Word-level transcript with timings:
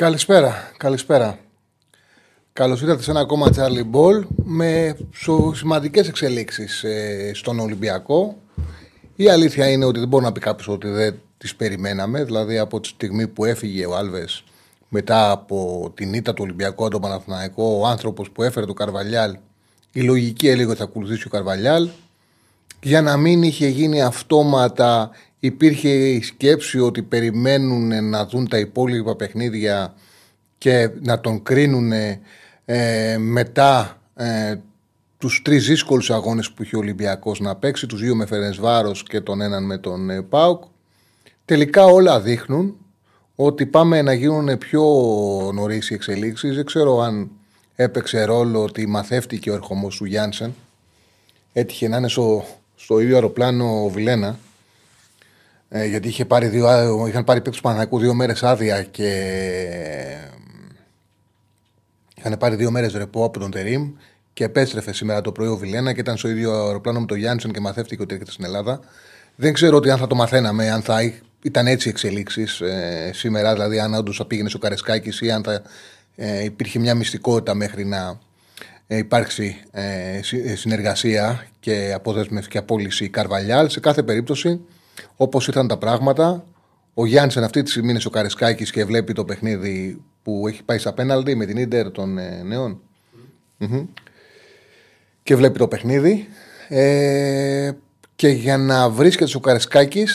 Καλησπέρα, 0.00 0.70
καλησπέρα. 0.76 1.38
Καλώς 2.52 2.80
ήρθατε 2.80 3.02
σε 3.02 3.10
ένα 3.10 3.20
ακόμα 3.20 3.46
Charlie 3.56 3.90
Ball 3.92 4.26
με 4.36 4.96
σημαντικές 5.52 6.08
εξελίξεις 6.08 6.84
ε, 6.84 7.30
στον 7.34 7.58
Ολυμπιακό. 7.58 8.36
Η 9.16 9.28
αλήθεια 9.28 9.70
είναι 9.70 9.84
ότι 9.84 9.98
δεν 9.98 10.08
μπορεί 10.08 10.24
να 10.24 10.32
πει 10.32 10.40
κάποιος 10.40 10.68
ότι 10.68 10.88
δεν 10.88 11.20
τις 11.38 11.56
περιμέναμε. 11.56 12.24
Δηλαδή 12.24 12.58
από 12.58 12.80
τη 12.80 12.88
στιγμή 12.88 13.28
που 13.28 13.44
έφυγε 13.44 13.86
ο 13.86 13.96
Άλβες 13.96 14.44
μετά 14.88 15.30
από 15.30 15.90
την 15.94 16.14
ήττα 16.14 16.34
του 16.34 16.42
Ολυμπιακού 16.44 16.88
τον 16.88 17.00
Παναθηναϊκό, 17.00 17.78
ο 17.80 17.86
άνθρωπος 17.86 18.30
που 18.30 18.42
έφερε 18.42 18.66
το 18.66 18.72
Καρβαλιάλ, 18.72 19.36
η 19.92 20.00
λογική 20.00 20.48
έλεγε 20.48 20.68
ότι 20.68 20.78
θα 20.78 20.84
ακολουθήσει 20.84 21.26
ο 21.26 21.30
Καρβαλιάλ. 21.30 21.88
Για 22.82 23.02
να 23.02 23.16
μην 23.16 23.42
είχε 23.42 23.68
γίνει 23.68 24.02
αυτόματα, 24.02 25.10
υπήρχε 25.40 25.88
η 25.88 26.22
σκέψη 26.22 26.80
ότι 26.80 27.02
περιμένουν 27.02 28.08
να 28.08 28.26
δουν 28.26 28.48
τα 28.48 28.58
υπόλοιπα 28.58 29.16
παιχνίδια 29.16 29.94
και 30.58 30.90
να 31.00 31.20
τον 31.20 31.42
κρίνουν 31.42 31.92
ε, 32.64 33.18
μετά 33.18 34.00
ε, 34.14 34.54
τους 35.18 35.42
τρεις 35.44 35.66
δύσκολους 35.66 36.10
αγώνες 36.10 36.50
που 36.50 36.62
είχε 36.62 36.76
ο 36.76 36.78
Ολυμπιακός 36.78 37.40
να 37.40 37.56
παίξει, 37.56 37.86
τους 37.86 38.00
δύο 38.00 38.14
με 38.14 38.26
Φερενσβάρος 38.26 39.02
και 39.02 39.20
τον 39.20 39.40
έναν 39.40 39.64
με 39.64 39.78
τον 39.78 40.10
ε, 40.10 40.22
Πάουκ. 40.22 40.62
Τελικά 41.44 41.84
όλα 41.84 42.20
δείχνουν 42.20 42.76
ότι 43.34 43.66
πάμε 43.66 44.02
να 44.02 44.12
γίνουν 44.12 44.58
πιο 44.58 44.82
νωρίς 45.54 45.90
οι 45.90 45.94
εξελίξεις. 45.94 46.54
Δεν 46.54 46.64
ξέρω 46.64 47.00
αν 47.00 47.30
έπαιξε 47.74 48.24
ρόλο 48.24 48.62
ότι 48.62 48.86
μαθεύτηκε 48.86 49.50
ο 49.50 49.54
ερχομός 49.54 49.96
του 49.96 50.04
Γιάνσεν. 50.04 50.54
Έτυχε 51.52 51.88
να 51.88 51.96
είναι 51.96 52.08
στο, 52.08 52.44
στο 52.76 53.00
ίδιο 53.00 53.14
αεροπλάνο 53.14 53.84
ο 53.84 53.88
Βιλένα. 53.88 54.38
Ε, 55.72 55.86
γιατί 55.86 56.08
είχε 56.08 56.24
πάρει 56.24 56.46
δύο, 56.46 57.06
είχαν 57.06 57.24
πάρει 57.24 57.40
παίκτες 57.40 57.60
Παναγικού 57.60 57.98
δύο 57.98 58.14
μέρες 58.14 58.42
άδεια 58.42 58.82
και 58.82 59.10
είχαν 62.16 62.36
πάρει 62.38 62.56
δύο 62.56 62.70
μέρες 62.70 62.92
ρεπό 62.92 63.24
από 63.24 63.38
τον 63.38 63.50
Τερίμ 63.50 63.92
και 64.32 64.44
επέστρεφε 64.44 64.92
σήμερα 64.92 65.20
το 65.20 65.32
πρωί 65.32 65.48
ο 65.48 65.56
Βιλένα 65.56 65.92
και 65.92 66.00
ήταν 66.00 66.16
στο 66.16 66.28
ίδιο 66.28 66.52
αεροπλάνο 66.52 67.00
με 67.00 67.06
τον 67.06 67.18
Γιάνσεν 67.18 67.52
και 67.52 67.60
μαθεύτηκε 67.60 68.02
ότι 68.02 68.12
έρχεται 68.12 68.30
στην 68.30 68.44
Ελλάδα. 68.44 68.80
Δεν 69.36 69.52
ξέρω 69.52 69.76
ότι 69.76 69.90
αν 69.90 69.98
θα 69.98 70.06
το 70.06 70.14
μαθαίναμε, 70.14 70.70
αν 70.70 70.82
θα 70.82 71.12
ήταν 71.42 71.66
έτσι 71.66 71.88
οι 71.88 71.90
εξελίξεις 71.90 72.60
ε, 72.60 73.10
σήμερα, 73.14 73.52
δηλαδή 73.52 73.80
αν 73.80 73.94
όντως 73.94 74.16
θα 74.16 74.26
πήγαινε 74.26 74.48
στο 74.48 74.58
Καρεσκάκης 74.58 75.20
ή 75.20 75.30
αν 75.30 75.42
θα 75.42 75.62
ε, 76.16 76.44
υπήρχε 76.44 76.78
μια 76.78 76.94
μυστικότητα 76.94 77.54
μέχρι 77.54 77.84
να 77.84 78.18
ε, 78.86 78.96
υπάρξει 78.96 79.56
ε, 79.70 80.20
συνεργασία 80.54 81.46
και 81.60 81.92
αποδέσμευση 81.94 82.48
και 82.48 82.58
απόλυση 82.58 83.08
Καρβαλιάλ. 83.08 83.68
Σε 83.68 83.80
κάθε 83.80 84.02
περίπτωση, 84.02 84.60
όπως 85.16 85.48
ήταν 85.48 85.68
τα 85.68 85.76
πράγματα, 85.76 86.44
ο 86.94 87.06
Γιάννη 87.06 87.32
αυτή 87.36 87.62
τη 87.62 87.70
στιγμή 87.70 87.90
είναι 87.90 88.00
στο 88.00 88.10
Καρεσκάκη 88.10 88.70
και 88.70 88.84
βλέπει 88.84 89.12
το 89.12 89.24
παιχνίδι 89.24 90.02
που 90.22 90.48
έχει 90.48 90.62
πάει 90.62 90.78
στα 90.78 90.92
πέναλτι 90.92 91.34
με 91.34 91.46
την 91.46 91.68
ντερ 91.68 91.90
των 91.90 92.18
ε, 92.18 92.42
νεων 92.42 92.80
Και 95.22 95.36
βλέπει 95.36 95.58
το 95.58 95.68
παιχνίδι. 95.68 96.28
Ε, 96.68 97.72
και 98.16 98.28
για 98.28 98.58
να 98.58 98.90
βρίσκεται 98.90 99.30
στο 99.30 99.40
Καρεσκάκη, 99.40 100.06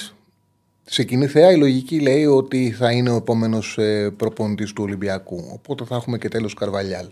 σε 0.86 1.04
κοινή 1.04 1.28
θεά 1.28 1.52
η 1.52 1.58
λογική 1.58 2.00
λέει 2.00 2.26
ότι 2.26 2.72
θα 2.72 2.92
είναι 2.92 3.10
ο 3.10 3.16
επόμενος 3.16 3.78
ε, 3.78 4.14
προπονητής 4.18 4.74
του 4.74 4.84
Ολυμπιακού. 4.84 5.50
Οπότε 5.54 5.86
θα 5.86 5.96
έχουμε 5.96 6.18
και 6.18 6.28
τέλος 6.28 6.54
Καρβαλιάλ. 6.54 7.08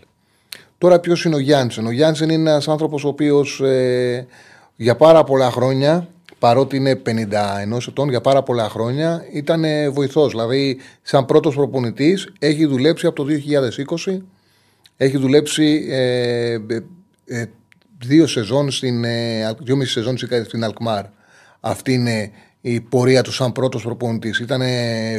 Τώρα 0.78 1.00
ποιος 1.00 1.24
είναι 1.24 1.34
ο 1.34 1.38
Γιάννσεν. 1.38 1.86
Ο 1.86 1.90
Γιάννσεν 1.90 2.30
είναι 2.30 2.50
ένας 2.50 2.68
άνθρωπος 2.68 3.04
ο 3.04 3.08
οποίος 3.08 3.60
ε, 3.60 4.26
για 4.76 4.96
πάρα 4.96 5.24
πολλά 5.24 5.50
χρόνια, 5.50 6.08
παρότι 6.44 6.76
είναι 6.76 7.02
51 7.06 7.88
ετών, 7.88 8.08
για 8.08 8.20
πάρα 8.20 8.42
πολλά 8.42 8.68
χρόνια 8.68 9.24
ήταν 9.32 9.64
βοηθός. 9.92 10.30
Δηλαδή, 10.30 10.78
σαν 11.02 11.24
πρώτος 11.24 11.54
προπονητής, 11.54 12.32
έχει 12.38 12.66
δουλέψει 12.66 13.06
από 13.06 13.16
το 13.16 13.24
2020. 13.24 14.22
Έχει 14.96 15.16
δουλέψει 15.16 15.86
ε, 15.90 16.52
ε, 17.24 17.44
δύο 17.98 18.26
σεζόν 18.26 18.70
στην, 18.70 19.04
ε, 19.04 19.54
δύο 19.62 19.76
μισή 19.76 19.92
σεζόν 19.92 20.16
στην 20.44 20.64
Αλκμάρ. 20.64 21.04
Αυτή 21.60 21.92
είναι 21.92 22.30
η 22.60 22.80
πορεία 22.80 23.22
του 23.22 23.32
σαν 23.32 23.52
πρώτος 23.52 23.82
προπονητής. 23.82 24.38
Ήταν 24.38 24.62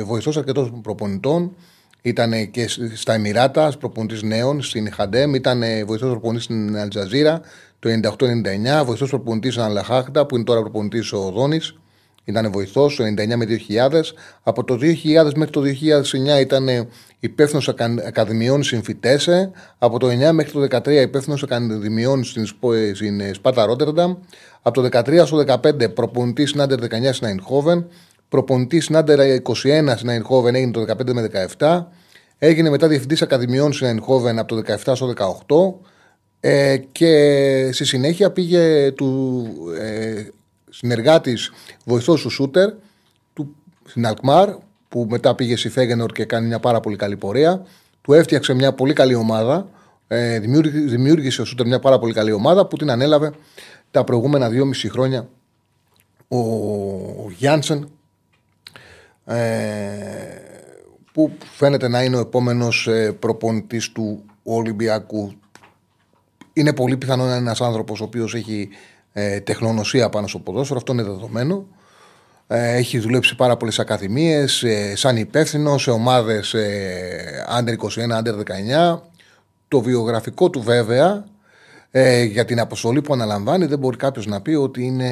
βοηθός 0.06 0.38
αρκετών 0.38 0.81
προπονητών. 0.81 1.56
Ήταν 2.02 2.52
και 2.52 2.69
στα 2.94 3.14
Εμμυράτα, 3.14 3.72
προπονητής 3.80 4.22
νέων 4.24 4.62
στην 4.62 4.91
Χαντέμ. 4.91 5.34
Ήταν 5.34 5.62
βοηθός 5.85 6.09
προπονητής 6.09 6.44
στην 6.44 6.78
Αλτζαζίρα 6.78 7.41
το 7.85 8.16
98-99. 8.81 8.85
Βοηθός 8.85 9.09
προπονητής 9.09 9.53
στην 9.53 9.66
Αλαχάχτα, 9.66 10.25
που 10.25 10.35
είναι 10.35 10.44
τώρα 10.44 10.62
προπονητής 10.62 11.13
ο 11.13 11.31
Δόνη. 11.35 11.59
Ήταν 12.23 12.51
βοηθός 12.51 12.96
το 12.96 13.03
99 13.03 13.35
με 13.35 13.46
2000. 13.46 14.13
Από 14.44 14.63
το 14.63 14.73
2000 14.75 15.34
μέχρι 15.35 15.50
το 15.51 15.62
2009 15.62 16.40
ήταν 16.40 16.88
υπεύθυνος 17.19 17.69
ακαδημιών 18.07 18.63
στην 18.63 18.84
Φιτέσε. 18.84 19.51
Από 19.78 20.00
το 20.00 20.07
9 20.07 20.31
μέχρι 20.31 20.51
το 20.51 20.62
2013 20.62 21.01
υπεύθυνος 21.01 21.44
ακαδημιών 21.44 22.23
στην 22.23 23.34
Σπάτα 23.34 23.66
Ρότερνταμ. 23.66 24.16
Από 24.62 24.81
το 24.81 24.90
2013 25.00 25.25
στο 25.25 25.38
2015 25.38 25.94
προπονητής 25.94 26.50
στην 26.50 26.62
Άντερ 26.62 26.79
19 26.79 27.13
στην 27.13 27.28
Αϊνχόβεν. 27.28 27.88
Προπονητής 28.29 28.84
στην 28.84 28.96
Άντερ 28.96 29.19
21 29.19 29.94
στην 29.96 30.09
Αϊνχόβεν 30.09 30.56
έγινε 30.56 30.72
το 30.72 30.81
15 30.81 31.13
με 31.13 31.29
17. 31.57 31.88
Έγινε 32.38 32.69
μετά 32.69 32.88
διευθυντής 32.88 33.22
ακαδημιών 33.22 33.73
στην 33.73 33.88
Αϊνχόβεν 33.88 34.40
από 34.40 34.56
το 34.56 34.62
17 34.85 34.96
στο 34.96 35.13
18. 35.17 35.95
Ε, 36.48 36.78
και 36.78 37.70
στη 37.72 37.86
συνέχεια 37.86 38.32
πήγε 38.32 38.92
του 38.92 39.48
ε, 39.80 40.28
συνεργάτης 40.70 41.52
βοηθός 41.86 42.22
του 42.22 42.30
Σούτερ 42.30 42.74
του, 43.34 43.56
στην 43.86 44.06
Αλκμάρ 44.06 44.50
που 44.90 45.08
μετά 45.10 45.36
πήγε 45.36 45.56
στη 45.56 45.70
Φέγενορ 45.70 46.12
και 46.12 46.26
κάνει 46.26 46.48
μια 46.48 46.60
πάρα 46.60 46.80
πολύ 46.80 46.96
καλή 46.96 47.18
πορεία. 47.18 47.66
Του 48.02 48.14
έφτιαξε 48.14 48.54
μια 48.54 48.74
πολύ 48.74 48.94
καλή 48.94 49.16
ομάδα. 49.16 49.70
Ε, 50.08 50.40
δημιούργησε 50.86 51.42
ο 51.42 51.46
Σούτερ 51.46 51.68
μια 51.68 51.80
πάρα 51.80 52.00
πολύ 52.00 52.14
καλή 52.14 52.32
ομάδα 52.32 52.66
που 52.68 52.78
την 52.78 52.92
ανέλαβε 52.92 53.32
τα 53.92 54.04
προηγούμενα 54.04 54.50
δυόμιση 54.50 54.90
χρόνια 54.90 55.30
ο 56.28 57.32
Γιάνσεν 57.38 57.90
ε, 59.26 59.36
που 61.12 61.32
φαίνεται 61.56 61.88
να 61.88 62.04
είναι 62.04 62.16
ο 62.16 62.20
επόμενος 62.20 62.88
ε, 62.88 63.12
προπονητής 63.12 63.92
του 63.92 64.24
Ολυμπιακού. 64.44 65.34
Είναι 66.58 66.74
πολύ 66.74 66.98
πιθανό 66.98 67.24
να 67.24 67.30
είναι 67.30 67.38
ένας 67.38 67.62
άνθρωπος 67.62 68.02
ο 68.02 68.04
οποίος 68.04 68.36
έχει 68.36 68.70
ε, 69.14 69.40
τεχνονοσία 69.40 70.10
πάνω 70.10 70.28
στο 70.28 70.40
ποδόσφαιρο, 70.40 70.78
αυτό 70.78 70.94
είναι 70.94 71.04
δεδομένο. 71.04 71.68
Ε, 72.48 72.76
έχει 72.76 73.00
δουλέψει 73.00 73.36
πάρα 73.36 73.58
πολλές 73.58 73.80
ακαδημίες, 73.80 74.64
ε, 74.64 74.96
σαν 74.96 75.18
υπεύθυνο 75.18 75.78
σε 75.78 75.92
ομάδες 75.92 76.54
ε, 76.54 77.46
under 77.60 77.74
21, 77.74 78.18
under 78.18 78.34
19. 78.96 79.00
Το 79.68 79.82
βιογραφικό 79.82 80.50
του 80.50 80.62
βέβαια 80.62 81.26
ε, 81.92 82.24
για 82.24 82.46
την 82.46 82.60
αποστολή 82.60 83.02
που 83.02 83.14
αναλαμβάνει 83.14 83.66
δεν 83.66 83.80
μπορεί 83.80 83.98
κάποιος 83.98 84.26
να 84.26 84.42
πει 84.42 84.54
ότι 84.54 84.84
είναι 84.84 85.12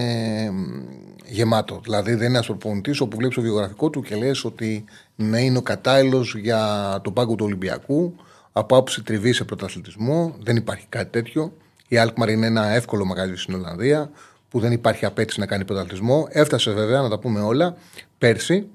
γεμάτο. 1.25 1.79
Δηλαδή 1.83 2.09
δεν 2.09 2.27
είναι 2.27 2.33
ένας 2.33 2.45
προπονητής 2.45 2.99
όπου 2.99 3.17
βλέπεις 3.17 3.35
το 3.35 3.41
βιογραφικό 3.41 3.89
του 3.89 4.01
και 4.01 4.15
λες 4.15 4.45
ότι 4.45 4.83
ναι, 5.15 5.41
είναι 5.41 5.57
ο 5.57 5.61
κατάλληλος 5.61 6.35
για 6.35 6.99
τον 7.03 7.13
πάγκο 7.13 7.35
του 7.35 7.45
Ολυμπιακού 7.45 8.15
από 8.53 8.75
άποψη 8.75 9.03
τριβής 9.03 9.35
σε 9.35 9.43
πρωταθλητισμό. 9.43 10.35
Δεν 10.39 10.55
υπάρχει 10.55 10.85
κάτι 10.89 11.09
τέτοιο. 11.09 11.53
Η 11.87 11.97
Αλκμαρ 11.97 12.29
είναι 12.29 12.45
ένα 12.45 12.67
εύκολο 12.67 13.05
μαγαζί 13.05 13.35
στην 13.35 13.53
Ολλανδία 13.53 14.11
που 14.49 14.59
δεν 14.59 14.71
υπάρχει 14.71 15.05
απέτηση 15.05 15.39
να 15.39 15.45
κάνει 15.45 15.65
πρωταθλητισμό. 15.65 16.27
Έφτασε 16.29 16.71
βέβαια, 16.71 17.01
να 17.01 17.09
τα 17.09 17.19
πούμε 17.19 17.41
όλα, 17.41 17.75
πέρσι 18.17 18.67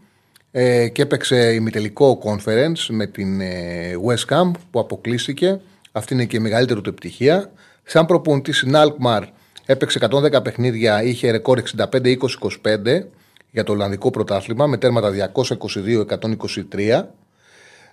ε, 0.51 0.89
και 0.89 1.03
έπαιξε 1.03 1.53
ημιτελικό 1.53 2.23
conference 2.25 2.87
με 2.89 3.07
την 3.07 3.41
ε, 3.41 3.93
West 4.07 4.35
Camp 4.35 4.51
που 4.71 4.81
αποκλείστηκε. 4.81 5.61
Αυτή 5.93 6.15
είναι 6.15 6.25
και 6.25 6.37
η 6.37 6.41
μεγαλύτερη 6.41 6.81
του 6.81 6.91
επιτυχία. 6.91 7.53
Σαν 7.85 8.07
προπονητής 8.07 8.57
στην 8.57 8.77
Αλκμαρ 8.77 9.25
έπαιξε 9.67 9.99
110 10.11 10.43
παιχνίδια, 10.43 11.03
είχε 11.03 11.31
ρεκόρ 11.31 11.63
65-20-25 11.77 12.17
για 13.51 13.65
το 13.65 13.73
Ολλανδικό 13.73 14.11
πρωτάθλημα 14.11 14.67
με 14.67 14.77
τέρματα 14.77 15.33
222-123. 15.35 17.03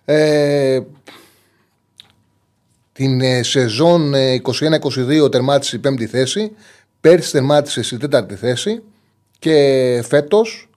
Ε, 0.05 0.79
την 2.95 3.21
ε, 3.21 3.43
σεζόν 3.43 4.13
21-22 4.13 5.09
ε, 5.09 5.29
τερμάτισε 5.29 5.75
η 5.75 5.79
πέμπτη 5.79 6.07
θέση. 6.07 6.51
Πέρσι 7.01 7.31
τερμάτισε 7.31 7.83
στη 7.83 7.97
τέταρτη 7.97 8.35
θέση. 8.35 8.83
Και 9.39 10.03
φέτος 10.07 10.69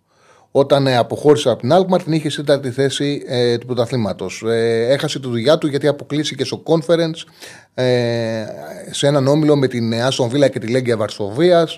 όταν 0.50 0.86
ε, 0.86 0.96
αποχώρησε 0.96 1.50
από 1.50 1.60
την 1.60 1.72
Alkmaar 1.72 2.02
την 2.02 2.12
είχε 2.12 2.28
στην 2.30 2.44
τέταρτη 2.44 2.70
θέση 2.70 3.22
ε, 3.26 3.58
του 3.58 3.66
πρωταθλήματος. 3.66 4.42
Ε, 4.46 4.86
έχασε 4.88 5.20
τη 5.20 5.28
δουλειά 5.28 5.58
του 5.58 5.66
γιατί 5.66 5.86
αποκλείστηκε 5.86 6.44
στο 6.44 6.62
conference 6.66 7.24
ε, 7.74 8.44
σε 8.90 9.06
έναν 9.06 9.26
όμιλο 9.26 9.56
με 9.56 9.68
την 9.68 9.94
Άσον 9.94 10.28
Βίλα 10.28 10.48
και 10.48 10.58
τη 10.58 10.66
Λέγκια 10.66 10.96
Βαρσοβία. 10.96 11.68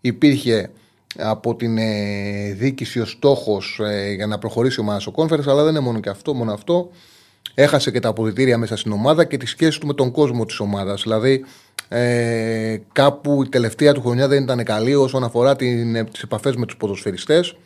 Υπήρχε 0.00 0.70
από 1.16 1.54
την 1.54 1.78
ε, 1.78 2.52
διοίκηση 2.52 3.00
ο 3.00 3.04
στόχος 3.04 3.80
ε, 3.82 4.12
για 4.12 4.26
να 4.26 4.38
προχωρήσει 4.38 4.80
ο 4.80 4.82
ομάδα 4.82 5.00
στο 5.00 5.12
conference, 5.16 5.46
αλλά 5.46 5.62
δεν 5.62 5.70
είναι 5.70 5.80
μόνο 5.80 6.00
και 6.00 6.08
αυτό, 6.08 6.34
μόνο 6.34 6.52
αυτό. 6.52 6.90
Έχασε 7.60 7.90
και 7.90 8.00
τα 8.00 8.08
αποδητήρια 8.08 8.58
μέσα 8.58 8.76
στην 8.76 8.92
ομάδα 8.92 9.24
και 9.24 9.36
τη 9.36 9.46
σχέση 9.46 9.80
του 9.80 9.86
με 9.86 9.94
τον 9.94 10.10
κόσμο 10.10 10.44
της 10.44 10.60
ομάδας. 10.60 11.02
Δηλαδή, 11.02 11.44
ε, 11.88 12.76
κάπου 12.92 13.42
η 13.42 13.48
τελευταία 13.48 13.92
του 13.92 14.00
χρονιά 14.00 14.28
δεν 14.28 14.42
ήταν 14.42 14.64
καλή 14.64 14.94
όσον 14.94 15.24
αφορά 15.24 15.56
τις 15.56 16.22
επαφές 16.22 16.56
με 16.56 16.66
τους 16.66 16.76
ποδοσφαιριστές 16.76 17.56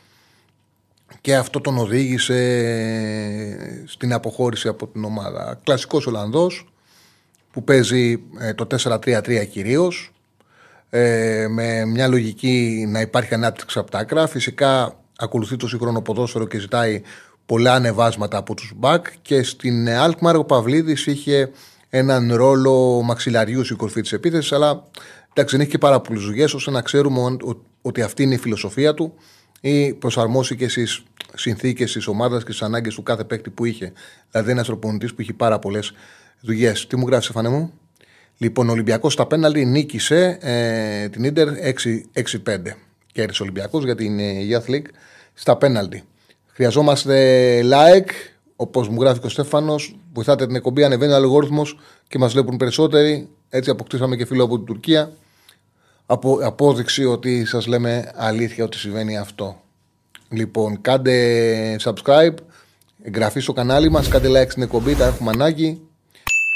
και 1.21 1.35
αυτό 1.35 1.61
τον 1.61 1.77
οδήγησε 1.77 2.37
στην 3.85 4.13
αποχώρηση 4.13 4.67
από 4.67 4.87
την 4.87 5.03
ομάδα. 5.03 5.59
Κλασικός 5.63 6.07
Ολλανδός 6.07 6.73
που 7.51 7.63
παίζει 7.63 8.23
ε, 8.39 8.53
το 8.53 8.67
4-3-3 8.83 9.47
κυρίως 9.51 10.13
ε, 10.89 11.47
με 11.49 11.85
μια 11.85 12.07
λογική 12.07 12.85
να 12.89 13.01
υπάρχει 13.01 13.33
ανάπτυξη 13.33 13.79
από 13.79 13.91
τα 13.91 13.99
άκρα. 13.99 14.27
Φυσικά 14.27 14.99
ακολουθεί 15.17 15.55
το 15.55 15.67
σύγχρονο 15.67 16.01
ποδόσφαιρο 16.01 16.47
και 16.47 16.59
ζητάει 16.59 17.01
πολλά 17.45 17.73
ανεβάσματα 17.73 18.37
από 18.37 18.53
τους 18.53 18.71
μπακ 18.75 19.05
και 19.21 19.43
στην 19.43 19.89
Αλκμαρ 19.89 20.35
ο 20.35 20.43
Παυλίδης 20.43 21.05
είχε 21.05 21.51
έναν 21.89 22.33
ρόλο 22.33 23.01
μαξιλαριούς 23.03 23.65
στην 23.65 23.77
κορφή 23.77 24.01
της 24.01 24.13
επίθεσης, 24.13 24.51
αλλά 24.51 24.87
εντάξει, 25.29 25.55
δεν 25.55 25.61
έχει 25.61 25.71
και 25.71 25.77
πάρα 25.77 26.01
πολλές 26.01 26.23
δουλειέ 26.23 26.43
ώστε 26.43 26.71
να 26.71 26.81
ξέρουμε 26.81 27.37
ότι 27.81 28.01
αυτή 28.01 28.23
είναι 28.23 28.33
η 28.33 28.37
φιλοσοφία 28.37 28.93
του 28.93 29.13
ή 29.61 29.93
προσαρμόσει 29.93 30.69
στις 30.69 31.03
συνθήκες 31.33 31.91
της 31.91 32.07
ομάδας 32.07 32.43
και 32.43 32.51
στις 32.51 32.63
ανάγκες 32.63 32.95
του 32.95 33.03
κάθε 33.03 33.23
παίκτη 33.23 33.49
που 33.49 33.65
είχε. 33.65 33.93
Δηλαδή, 34.31 34.51
ένας 34.51 34.67
προπονητή 34.67 35.05
που 35.05 35.15
έχει 35.17 35.33
πάρα 35.33 35.59
πολλές 35.59 35.93
δουλειέ. 36.41 36.73
Τι 36.87 36.95
μου 36.95 37.07
γράφεις, 37.07 37.27
Φανέ 37.27 37.49
μου; 37.49 37.73
Λοιπόν, 38.37 38.69
ο 38.69 38.71
Ολυμπιακός 38.71 39.13
στα 39.13 39.25
πέναλτι 39.25 39.65
νίκησε 39.65 40.37
ε, 40.41 41.09
την 41.09 41.33
ντερ 41.33 41.47
6-5. 41.47 42.75
Κέρδισε 43.11 43.41
ο 43.41 43.45
Ολυμπιακός 43.45 43.83
για 43.83 43.95
την 43.95 44.19
ε, 44.19 44.33
Youth 44.49 44.71
League 44.71 44.87
στα 45.33 45.57
πέναλτι. 45.57 46.03
Χρειαζόμαστε 46.53 47.59
like, 47.63 48.11
όπως 48.55 48.89
μου 48.89 49.01
γράφει 49.01 49.19
και 49.19 49.25
ο 49.25 49.29
Στέφανος. 49.29 49.95
Βοηθάτε 50.13 50.45
την 50.45 50.55
εκπομπή, 50.55 50.83
ανεβαίνει 50.83 51.11
ο 51.11 51.15
αλγόριθμος 51.15 51.79
και 52.07 52.17
μας 52.17 52.33
βλέπουν 52.33 52.57
περισσότεροι. 52.57 53.29
Έτσι 53.49 53.69
αποκτήσαμε 53.69 54.15
και 54.15 54.25
φίλο 54.25 54.43
από 54.43 54.55
την 54.55 54.65
Τουρκία. 54.65 55.11
Από, 56.05 56.39
απόδειξη 56.41 57.05
ότι 57.05 57.45
σας 57.45 57.67
λέμε 57.67 58.11
αλήθεια 58.15 58.63
ότι 58.63 58.77
συμβαίνει 58.77 59.17
αυτό. 59.17 59.61
Λοιπόν, 60.29 60.81
κάντε 60.81 61.75
subscribe, 61.83 62.35
εγγραφή 63.03 63.39
στο 63.39 63.53
κανάλι 63.53 63.89
μας, 63.89 64.07
κάντε 64.07 64.29
like 64.29 64.49
στην 64.49 64.63
εκπομπή, 64.63 64.95
τα 64.95 65.05
έχουμε 65.05 65.31
ανάγκη. 65.33 65.81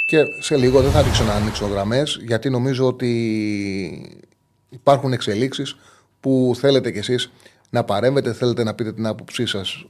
Και 0.08 0.18
σε 0.42 0.58
λίγο 0.58 0.82
δεν 0.82 0.92
θα 0.92 1.02
ρίξω 1.02 1.24
να 1.24 1.34
ανοίξω 1.34 1.66
γραμμές, 1.66 2.20
γιατί 2.26 2.50
νομίζω 2.50 2.88
ότι 2.88 4.22
υπάρχουν 4.70 5.14
εξελίξεις 5.14 5.76
που 6.20 6.54
θέλετε 6.60 6.92
κι 6.92 6.98
εσείς 6.98 7.32
να 7.78 7.84
παρέμβετε, 7.84 8.34
θέλετε 8.34 8.64
να 8.64 8.74
πείτε 8.74 8.94
την 8.94 9.06
άποψή 9.06 9.46
σας. 9.46 9.86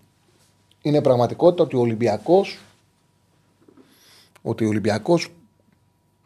Είναι 0.81 1.01
πραγματικότητα 1.01 1.63
ότι 1.63 1.75
ο 1.75 1.79
Ολυμπιακός 1.79 2.59
ότι 4.41 4.65
ο 4.65 4.67
Ολυμπιακός 4.67 5.27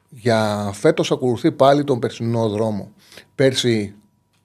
για 0.10 0.72
φέτος 0.74 1.12
ακολουθεί 1.12 1.52
πάλι 1.52 1.84
τον 1.84 2.00
περσινό 2.00 2.50
δρόμο. 2.50 2.92
Πέρσι 3.36 3.94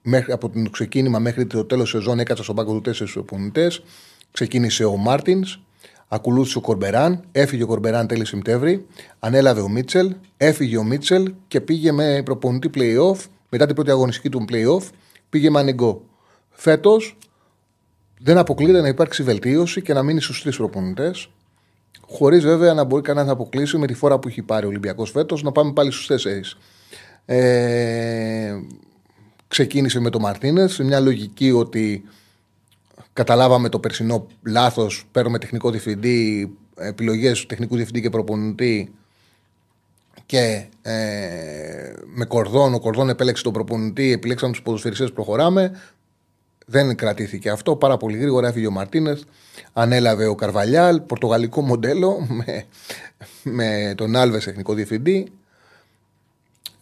μέχρι, 0.01 0.31
από 0.31 0.49
το 0.49 0.69
ξεκίνημα 0.69 1.19
μέχρι 1.19 1.45
το 1.45 1.65
τέλος 1.65 1.91
τη 1.91 1.97
σεζόν 1.97 2.19
έκατσα 2.19 2.43
στον 2.43 2.55
πάγκο 2.55 2.73
του 2.73 2.81
τέσσερις 2.81 3.15
οπονητές. 3.15 3.83
Ξεκίνησε 4.31 4.83
ο 4.83 4.95
Μάρτινς, 4.95 5.59
ακολούθησε 6.07 6.57
ο 6.57 6.61
Κορμπεράν, 6.61 7.23
έφυγε 7.31 7.63
ο 7.63 7.67
Κορμπεράν 7.67 8.07
τέλης 8.07 8.29
Σεπτέμβρη, 8.29 8.85
ανέλαβε 9.19 9.61
ο 9.61 9.69
Μίτσελ, 9.69 10.15
έφυγε 10.37 10.77
ο 10.77 10.83
Μίτσελ 10.83 11.33
και 11.47 11.61
πήγε 11.61 11.91
με 11.91 12.21
προπονητή 12.25 12.69
playoff. 12.73 13.25
Μετά 13.49 13.65
την 13.65 13.75
πρώτη 13.75 13.91
αγωνιστική 13.91 14.29
του 14.29 14.45
playoff, 14.51 14.89
πήγε 15.29 15.49
με 15.49 15.59
ανεγκό. 15.59 16.01
Φέτος 16.59 17.17
δεν 18.19 18.37
αποκλείεται 18.37 18.81
να 18.81 18.87
υπάρξει 18.87 19.23
βελτίωση 19.23 19.81
και 19.81 19.93
να 19.93 20.03
μείνει 20.03 20.21
στους 20.21 20.41
τρεις 20.41 20.57
προπονητές. 20.57 21.29
Χωρίς 22.07 22.43
βέβαια 22.43 22.73
να 22.73 22.83
μπορεί 22.83 23.01
κανένας 23.01 23.27
να 23.27 23.33
αποκλείσει 23.33 23.77
με 23.77 23.87
τη 23.87 23.93
φορά 23.93 24.19
που 24.19 24.27
έχει 24.27 24.41
πάρει 24.41 24.65
ο 24.65 24.69
Ολυμπιακός 24.69 25.11
φέτος 25.11 25.43
να 25.43 25.51
πάμε 25.51 25.73
πάλι 25.73 25.91
στους 25.91 26.07
τέσσερις. 26.07 26.57
Ε, 27.25 28.55
ξεκίνησε 29.47 29.99
με 29.99 30.09
το 30.09 30.19
Μαρτίνες, 30.19 30.73
σε 30.73 30.83
μια 30.83 30.99
λογική 30.99 31.51
ότι 31.51 32.03
καταλάβαμε 33.13 33.69
το 33.69 33.79
περσινό 33.79 34.27
λάθος, 34.45 35.07
παίρνουμε 35.11 35.39
τεχνικό 35.39 35.71
διευθυντή, 35.71 36.55
επιλογές 36.75 37.45
τεχνικού 37.45 37.75
διευθυντή 37.75 38.01
και 38.01 38.09
προπονητή 38.09 38.93
και 40.25 40.65
ε, 40.81 41.93
με 42.05 42.25
κορδόν, 42.25 42.73
ο 42.73 42.79
κορδόν 42.79 43.09
επέλεξε 43.09 43.43
τον 43.43 43.53
προπονητή, 43.53 44.11
επιλέξαμε 44.11 44.51
τους 44.51 44.61
ποδοσφαιριστές, 44.61 45.11
προχωράμε. 45.11 45.71
Δεν 46.69 46.95
κρατήθηκε 46.95 47.49
αυτό. 47.49 47.75
Πάρα 47.75 47.97
πολύ 47.97 48.17
γρήγορα 48.17 48.47
έφυγε 48.47 48.67
ο 48.67 48.71
Μαρτίνες. 48.71 49.25
Ανέλαβε 49.73 50.25
ο 50.25 50.35
Καρβαλιάλ, 50.35 51.01
πορτογαλικό 51.01 51.61
μοντέλο, 51.61 52.17
με, 52.37 52.65
με 53.43 53.93
τον 53.97 54.15
Άλβες 54.15 54.43
τεχνικό 54.43 54.73
διευθυντή. 54.73 55.31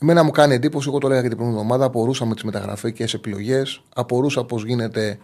Εμένα 0.01 0.23
μου 0.23 0.31
κάνει 0.31 0.53
εντύπωση, 0.53 0.89
εγώ 0.89 0.97
το 0.97 1.07
λέγα 1.07 1.21
και 1.21 1.27
την 1.27 1.37
προηγούμενη 1.37 1.65
εβδομάδα, 1.65 1.89
απορούσα 1.89 2.25
με 2.25 2.33
τις 2.33 2.43
μεταγραφικέ 2.43 3.05
επιλογές. 3.13 3.81
Απορούσα 3.95 4.43
πώς 4.43 4.63
γίνεται 4.63 5.17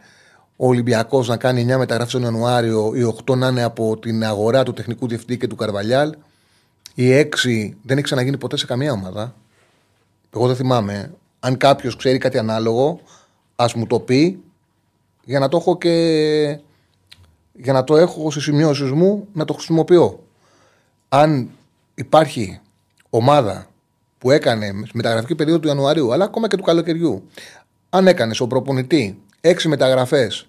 ο 0.55 0.67
Ολυμπιακός 0.67 1.27
να 1.27 1.37
κάνει 1.37 1.65
9 1.73 1.77
μεταγραφέ 1.77 2.11
τον 2.11 2.21
Ιανουάριο, 2.21 2.91
οι 2.95 3.15
8 3.25 3.37
να 3.37 3.47
είναι 3.47 3.63
από 3.63 3.97
την 3.97 4.23
αγορά 4.23 4.63
του 4.63 4.73
τεχνικού 4.73 5.07
διευθυντή 5.07 5.37
και 5.37 5.47
του 5.47 5.55
Καρβαλιάλ. 5.55 6.15
Οι 6.93 7.19
6 7.19 7.27
δεν 7.83 7.97
έχει 7.97 8.01
ξαναγίνει 8.01 8.37
ποτέ 8.37 8.57
σε 8.57 8.65
καμία 8.65 8.91
ομάδα. 8.91 9.35
Εγώ 10.35 10.47
δεν 10.47 10.55
θυμάμαι. 10.55 11.13
Αν 11.39 11.57
κάποιος 11.57 11.95
ξέρει 11.95 12.17
κάτι 12.17 12.37
ανάλογο, 12.37 12.99
ας 13.55 13.73
μου 13.73 13.87
το 13.87 13.99
πει 13.99 14.39
για 15.23 15.39
να 15.39 15.47
το 15.47 15.57
έχω 15.57 15.77
και. 15.77 16.59
για 17.53 17.73
να 17.73 17.83
το 17.83 17.97
έχω 17.97 18.31
στις 18.31 18.43
σημειώσεις 18.43 18.91
μου 18.91 19.27
να 19.33 19.45
το 19.45 19.53
χρησιμοποιώ. 19.53 20.23
Αν 21.09 21.49
υπάρχει 21.95 22.59
ομάδα 23.09 23.67
που 24.17 24.31
έκανε 24.31 24.71
μεταγραφική 24.93 25.35
περίοδο 25.35 25.59
του 25.59 25.67
Ιανουαρίου, 25.67 26.13
αλλά 26.13 26.23
ακόμα 26.23 26.47
και 26.47 26.57
του 26.57 26.63
καλοκαιριού, 26.63 27.23
αν 27.89 28.07
έκανες 28.07 28.39
ο 28.39 28.47
προπονητή 28.47 29.19
έξι 29.41 29.67
μεταγραφές 29.67 30.47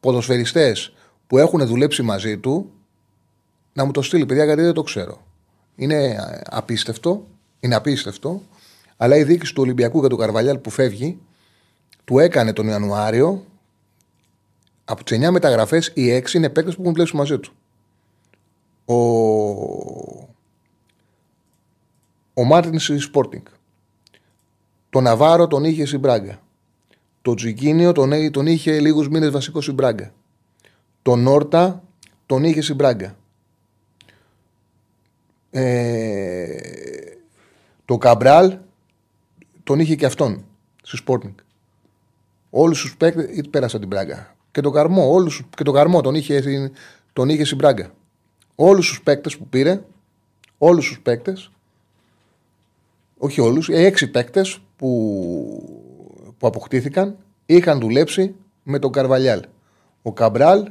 ποδοσφαιριστές 0.00 0.92
που 1.26 1.38
έχουν 1.38 1.66
δουλέψει 1.66 2.02
μαζί 2.02 2.38
του, 2.38 2.70
να 3.72 3.84
μου 3.84 3.90
το 3.90 4.02
στείλει, 4.02 4.26
παιδιά, 4.26 4.44
γιατί 4.44 4.62
δεν 4.62 4.72
το 4.72 4.82
ξέρω. 4.82 5.20
Είναι 5.76 6.16
απίστευτο, 6.44 7.26
είναι 7.60 7.74
απίστευτο, 7.74 8.42
αλλά 8.96 9.16
η 9.16 9.24
διοίκηση 9.24 9.54
του 9.54 9.62
Ολυμπιακού 9.62 10.02
και 10.02 10.08
του 10.08 10.16
Καρβαλιάλ 10.16 10.58
που 10.58 10.70
φεύγει, 10.70 11.18
του 12.04 12.18
έκανε 12.18 12.52
τον 12.52 12.68
Ιανουάριο, 12.68 13.44
από 14.90 15.04
τις 15.04 15.18
9 15.18 15.30
μεταγραφές, 15.30 15.92
οι 15.94 16.10
6 16.10 16.34
είναι 16.34 16.48
παίκτες 16.48 16.74
που 16.74 16.80
έχουν 16.80 16.92
δουλέψει 16.92 17.16
μαζί 17.16 17.38
του. 17.38 17.52
Ο 18.84 20.30
ο 22.40 22.44
Μάρτιν 22.44 22.78
στη 22.78 22.98
Sporting. 23.14 23.42
Το 24.90 25.00
Ναβάρο 25.00 25.46
τον 25.46 25.64
είχε 25.64 25.84
στην 25.84 25.98
Μπράγκα. 25.98 26.42
Το 27.22 27.34
Τζικίνιο 27.34 27.92
τον, 27.92 28.30
τον 28.30 28.46
είχε 28.46 28.80
λίγους 28.80 29.08
μήνες 29.08 29.30
βασικό 29.30 29.60
στην 29.60 29.74
Μπράγκα. 29.74 30.12
Το 31.02 31.16
Νόρτα 31.16 31.82
τον 32.26 32.44
είχε 32.44 32.60
στην 32.60 32.74
Μπράγκα. 32.74 33.16
Ε, 35.50 36.56
το 37.84 37.98
Καμπράλ 37.98 38.58
τον 39.64 39.80
είχε 39.80 39.94
και 39.94 40.06
αυτόν 40.06 40.44
στη 40.82 41.02
Sporting. 41.06 41.34
Όλους 42.50 42.80
τους 42.80 42.96
παίκτες 42.96 43.48
πέρασαν 43.50 43.80
την 43.80 43.88
Μπράγκα. 43.88 44.36
Και 44.52 44.60
το 44.60 44.70
Καρμό, 44.70 45.12
όλους, 45.12 45.42
και 45.56 45.64
το 45.64 45.72
Καρμό 45.72 46.00
τον 46.00 46.14
είχε, 46.14 46.70
τον 47.12 47.28
είχε 47.28 47.44
στην 47.44 47.56
Μπράγκα. 47.56 47.90
Όλους 48.54 48.88
τους 48.88 49.02
παίκτες 49.02 49.36
που 49.36 49.46
πήρε, 49.46 49.82
όλους 50.58 50.88
τους 50.88 51.00
παίκτες 51.00 51.50
όχι 53.22 53.40
όλους, 53.40 53.68
οι 53.68 53.84
έξι 53.84 54.10
παίκτες 54.10 54.60
που, 54.76 54.92
που 56.38 56.46
αποκτήθηκαν 56.46 57.16
είχαν 57.46 57.80
δουλέψει 57.80 58.34
με 58.62 58.78
τον 58.78 58.92
Καρβαλιάλ. 58.92 59.42
Ο 60.02 60.12
Καμπράλ 60.12 60.70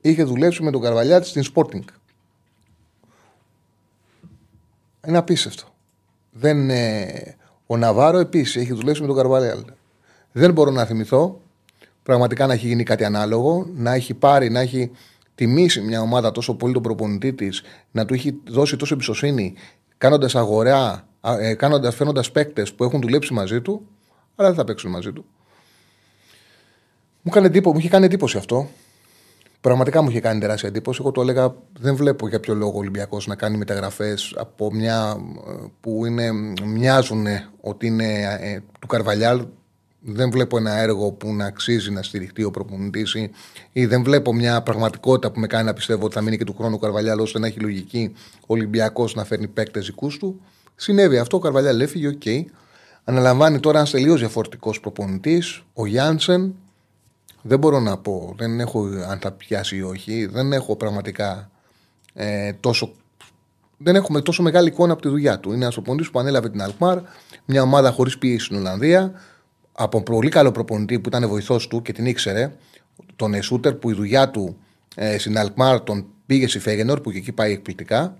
είχε 0.00 0.24
δουλέψει 0.24 0.62
με 0.62 0.70
τον 0.70 0.80
Καρβαλιάλ 0.80 1.22
στην 1.22 1.42
Sporting. 1.54 1.84
Είναι 5.06 5.18
απίστευτο. 5.18 5.64
Δεν, 6.30 6.70
ε, 6.70 7.36
ο 7.66 7.76
Ναβάρο 7.76 8.18
επίσης 8.18 8.56
έχει 8.56 8.72
δουλέψει 8.72 9.00
με 9.00 9.06
τον 9.06 9.16
Καρβαλιάλ. 9.16 9.64
Δεν 10.32 10.52
μπορώ 10.52 10.70
να 10.70 10.84
θυμηθώ 10.84 11.40
πραγματικά 12.08 12.46
να 12.46 12.52
έχει 12.52 12.66
γίνει 12.66 12.82
κάτι 12.82 13.04
ανάλογο, 13.04 13.66
να 13.74 13.94
έχει 13.94 14.14
πάρει, 14.14 14.50
να 14.50 14.60
έχει 14.60 14.90
τιμήσει 15.34 15.80
μια 15.80 16.00
ομάδα 16.00 16.30
τόσο 16.30 16.54
πολύ 16.54 16.72
τον 16.72 16.82
προπονητή 16.82 17.32
της, 17.32 17.62
να 17.90 18.04
του 18.04 18.14
έχει 18.14 18.40
δώσει 18.48 18.76
τόσο 18.76 18.94
εμπιστοσύνη, 18.94 19.54
κάνοντας 19.98 20.34
αγορά 20.34 21.08
ε, 21.40 21.54
κάνοντας, 21.54 21.94
φαίνοντας 21.94 22.30
παίκτες 22.30 22.72
που 22.72 22.84
έχουν 22.84 23.00
δουλέψει 23.00 23.32
μαζί 23.32 23.60
του, 23.60 23.86
αλλά 24.36 24.48
δεν 24.48 24.56
θα 24.56 24.64
παίξουν 24.64 24.90
μαζί 24.90 25.12
του. 25.12 25.24
Μου, 27.22 27.30
έκανε 27.30 27.46
εντύπωση, 27.46 27.74
μου 27.74 27.80
είχε 27.80 27.88
κάνει 27.88 28.04
εντύπωση 28.04 28.36
αυτό. 28.36 28.68
Πραγματικά 29.60 30.02
μου 30.02 30.10
είχε 30.10 30.20
κάνει 30.20 30.40
τεράστια 30.40 30.68
εντύπωση. 30.68 31.00
Εγώ 31.02 31.10
το 31.10 31.20
έλεγα, 31.20 31.54
δεν 31.78 31.96
βλέπω 31.96 32.28
για 32.28 32.40
ποιο 32.40 32.54
λόγο 32.54 32.72
ο 32.74 32.78
Ολυμπιακός 32.78 33.26
να 33.26 33.34
κάνει 33.34 33.56
μεταγραφές 33.56 34.34
από 34.36 34.72
μια 34.72 35.16
που 35.80 36.06
είναι, 36.06 36.32
μοιάζουν 36.64 37.26
ότι 37.60 37.86
είναι 37.86 38.38
ε, 38.40 38.60
του 38.80 38.86
Καρβαλιάλ. 38.86 39.46
Δεν 40.00 40.30
βλέπω 40.30 40.56
ένα 40.56 40.78
έργο 40.78 41.12
που 41.12 41.34
να 41.34 41.44
αξίζει 41.46 41.90
να 41.90 42.02
στηριχτεί 42.02 42.44
ο 42.44 42.50
προπονητής 42.50 43.14
ή, 43.14 43.30
ή 43.72 43.86
δεν 43.86 44.02
βλέπω 44.02 44.34
μια 44.34 44.62
πραγματικότητα 44.62 45.30
που 45.30 45.40
με 45.40 45.46
κάνει 45.46 45.64
να 45.64 45.72
πιστεύω 45.72 46.04
ότι 46.04 46.14
θα 46.14 46.20
μείνει 46.20 46.36
και 46.36 46.44
του 46.44 46.54
χρόνου 46.58 46.74
ο 46.74 46.78
Καρβαλιάλ 46.78 47.20
ώστε 47.20 47.38
να 47.38 47.46
έχει 47.46 47.60
λογική 47.60 48.12
ο 48.40 48.46
Ολυμπιακός 48.46 49.14
να 49.14 49.24
φέρνει 49.24 49.48
παίκτες 49.48 49.86
δικούς 49.86 50.18
του. 50.18 50.40
Συνέβη 50.74 51.18
αυτό, 51.18 51.36
ο 51.36 51.40
Καρβαλιάλ 51.40 51.80
έφυγε, 51.80 52.08
OK. 52.08 52.22
Okay. 52.24 52.44
Αναλαμβάνει 53.04 53.60
τώρα 53.60 53.78
ένας 53.78 53.90
τελείως 53.90 54.18
διαφορετικός 54.18 54.80
προπονητής, 54.80 55.62
ο 55.72 55.86
Γιάνσεν, 55.86 56.54
δεν 57.42 57.58
μπορώ 57.58 57.80
να 57.80 57.98
πω, 57.98 58.34
δεν 58.38 58.60
έχω 58.60 58.84
αν 59.08 59.18
θα 59.18 59.32
πιάσει 59.32 59.76
ή 59.76 59.82
όχι, 59.82 60.26
δεν 60.26 60.52
έχω 60.52 60.76
πραγματικά 60.76 61.50
ε, 62.14 62.52
τόσο. 62.52 62.92
Δεν 63.76 63.94
έχουμε 63.94 64.20
τόσο 64.20 64.42
μεγάλη 64.42 64.68
εικόνα 64.68 64.92
από 64.92 65.02
τη 65.02 65.08
δουλειά 65.08 65.38
του. 65.38 65.52
Είναι 65.52 65.62
ένας 65.62 65.74
προπονητής 65.74 66.10
που 66.10 66.18
ανέλαβε 66.18 66.48
την 66.48 66.62
Αλκμάρ, 66.62 66.98
μια 67.44 67.62
ομάδα 67.62 67.90
χωρίς 67.90 68.18
πίεση 68.18 68.44
στην 68.44 68.56
Ολλανδία, 68.56 69.12
από 69.80 70.02
πολύ 70.02 70.28
καλό 70.28 70.52
προπονητή 70.52 71.00
που 71.00 71.08
ήταν 71.08 71.28
βοηθός 71.28 71.68
του 71.68 71.82
και 71.82 71.92
την 71.92 72.06
ήξερε, 72.06 72.52
τον 73.16 73.34
Εσούτερ, 73.34 73.74
που 73.74 73.90
η 73.90 73.94
δουλειά 73.94 74.30
του 74.30 74.56
ε, 74.94 75.18
στην 75.18 75.38
Αλκμάρ 75.38 75.80
τον 75.80 76.06
πήγε 76.26 76.48
στη 76.48 76.58
Φέγενορ, 76.58 77.00
που 77.00 77.10
και 77.10 77.18
εκεί 77.18 77.32
πάει 77.32 77.52
εκπληκτικά. 77.52 78.16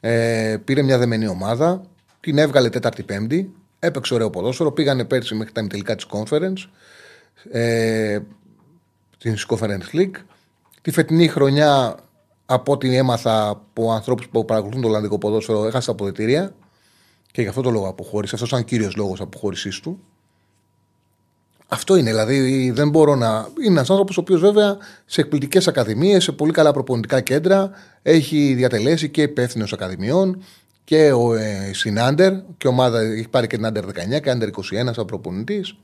Ε, 0.00 0.56
πήρε 0.64 0.82
μια 0.82 0.98
δεμένη 0.98 1.26
ομάδα, 1.26 1.80
την 2.20 2.38
έβγαλε 2.38 2.68
Τέταρτη-Πέμπτη, 2.70 3.52
έπαιξε 3.78 4.14
ωραίο 4.14 4.30
ποδόσφαιρο, 4.30 4.72
πήγανε 4.72 5.04
πέρσι 5.04 5.34
μέχρι 5.34 5.52
τα 5.52 5.66
τελικά 5.66 5.94
της 5.94 6.06
conference. 6.10 6.68
Ε, 7.50 8.18
στην 9.18 9.36
Conference 9.48 9.94
League. 9.94 10.16
Τη 10.82 10.90
φετινή 10.90 11.28
χρονιά, 11.28 11.96
από 12.46 12.72
ό,τι 12.72 12.96
έμαθα 12.96 13.48
από 13.48 13.92
ανθρώπους 13.92 14.28
που 14.28 14.44
παρακολουθούν 14.44 14.82
το 14.82 14.88
Ολλανδικό 14.88 15.18
ποδόσφαιρο, 15.18 15.66
έχασε 15.66 15.86
τα 15.86 15.92
αποδετήρια 15.92 16.54
και 17.30 17.42
γι' 17.42 17.48
αυτό 17.48 17.60
το 17.60 17.70
λόγο 17.70 17.88
αποχώρησε. 17.88 18.34
Αυτός 18.34 18.50
ήταν 18.50 18.64
κύριος 18.64 18.96
λόγος 18.96 19.20
αποχώρησής 19.20 19.80
του. 19.80 20.00
Αυτό 21.68 21.96
είναι, 21.96 22.10
δηλαδή 22.10 22.70
δεν 22.70 22.88
μπορώ 22.88 23.14
να. 23.14 23.48
Είναι 23.58 23.74
ένας 23.74 23.90
άνθρωπος 23.90 24.16
ο 24.16 24.20
οποίος 24.20 24.40
βέβαια 24.40 24.76
σε 25.06 25.20
εκπληκτικές 25.20 25.68
ακαδημίες, 25.68 26.24
σε 26.24 26.32
πολύ 26.32 26.52
καλά 26.52 26.72
προπονητικά 26.72 27.20
κέντρα, 27.20 27.70
έχει 28.02 28.54
διατελέσει 28.54 29.08
και 29.08 29.22
υπεύθυνος 29.22 29.72
ακαδημιών 29.72 30.42
και 30.84 31.12
ο, 31.12 31.34
ε, 31.34 31.70
στην 31.72 32.00
Άντερ 32.00 32.32
και 32.58 32.68
ομάδα 32.68 33.00
έχει 33.00 33.28
πάρει 33.28 33.46
και 33.46 33.56
την 33.56 33.66
Άντερ 33.66 33.84
19 33.84 34.20
και 34.20 34.30
Άντερ 34.30 34.48
21 34.48 34.92
σαν 34.92 35.04
προπονητής. 35.04 35.76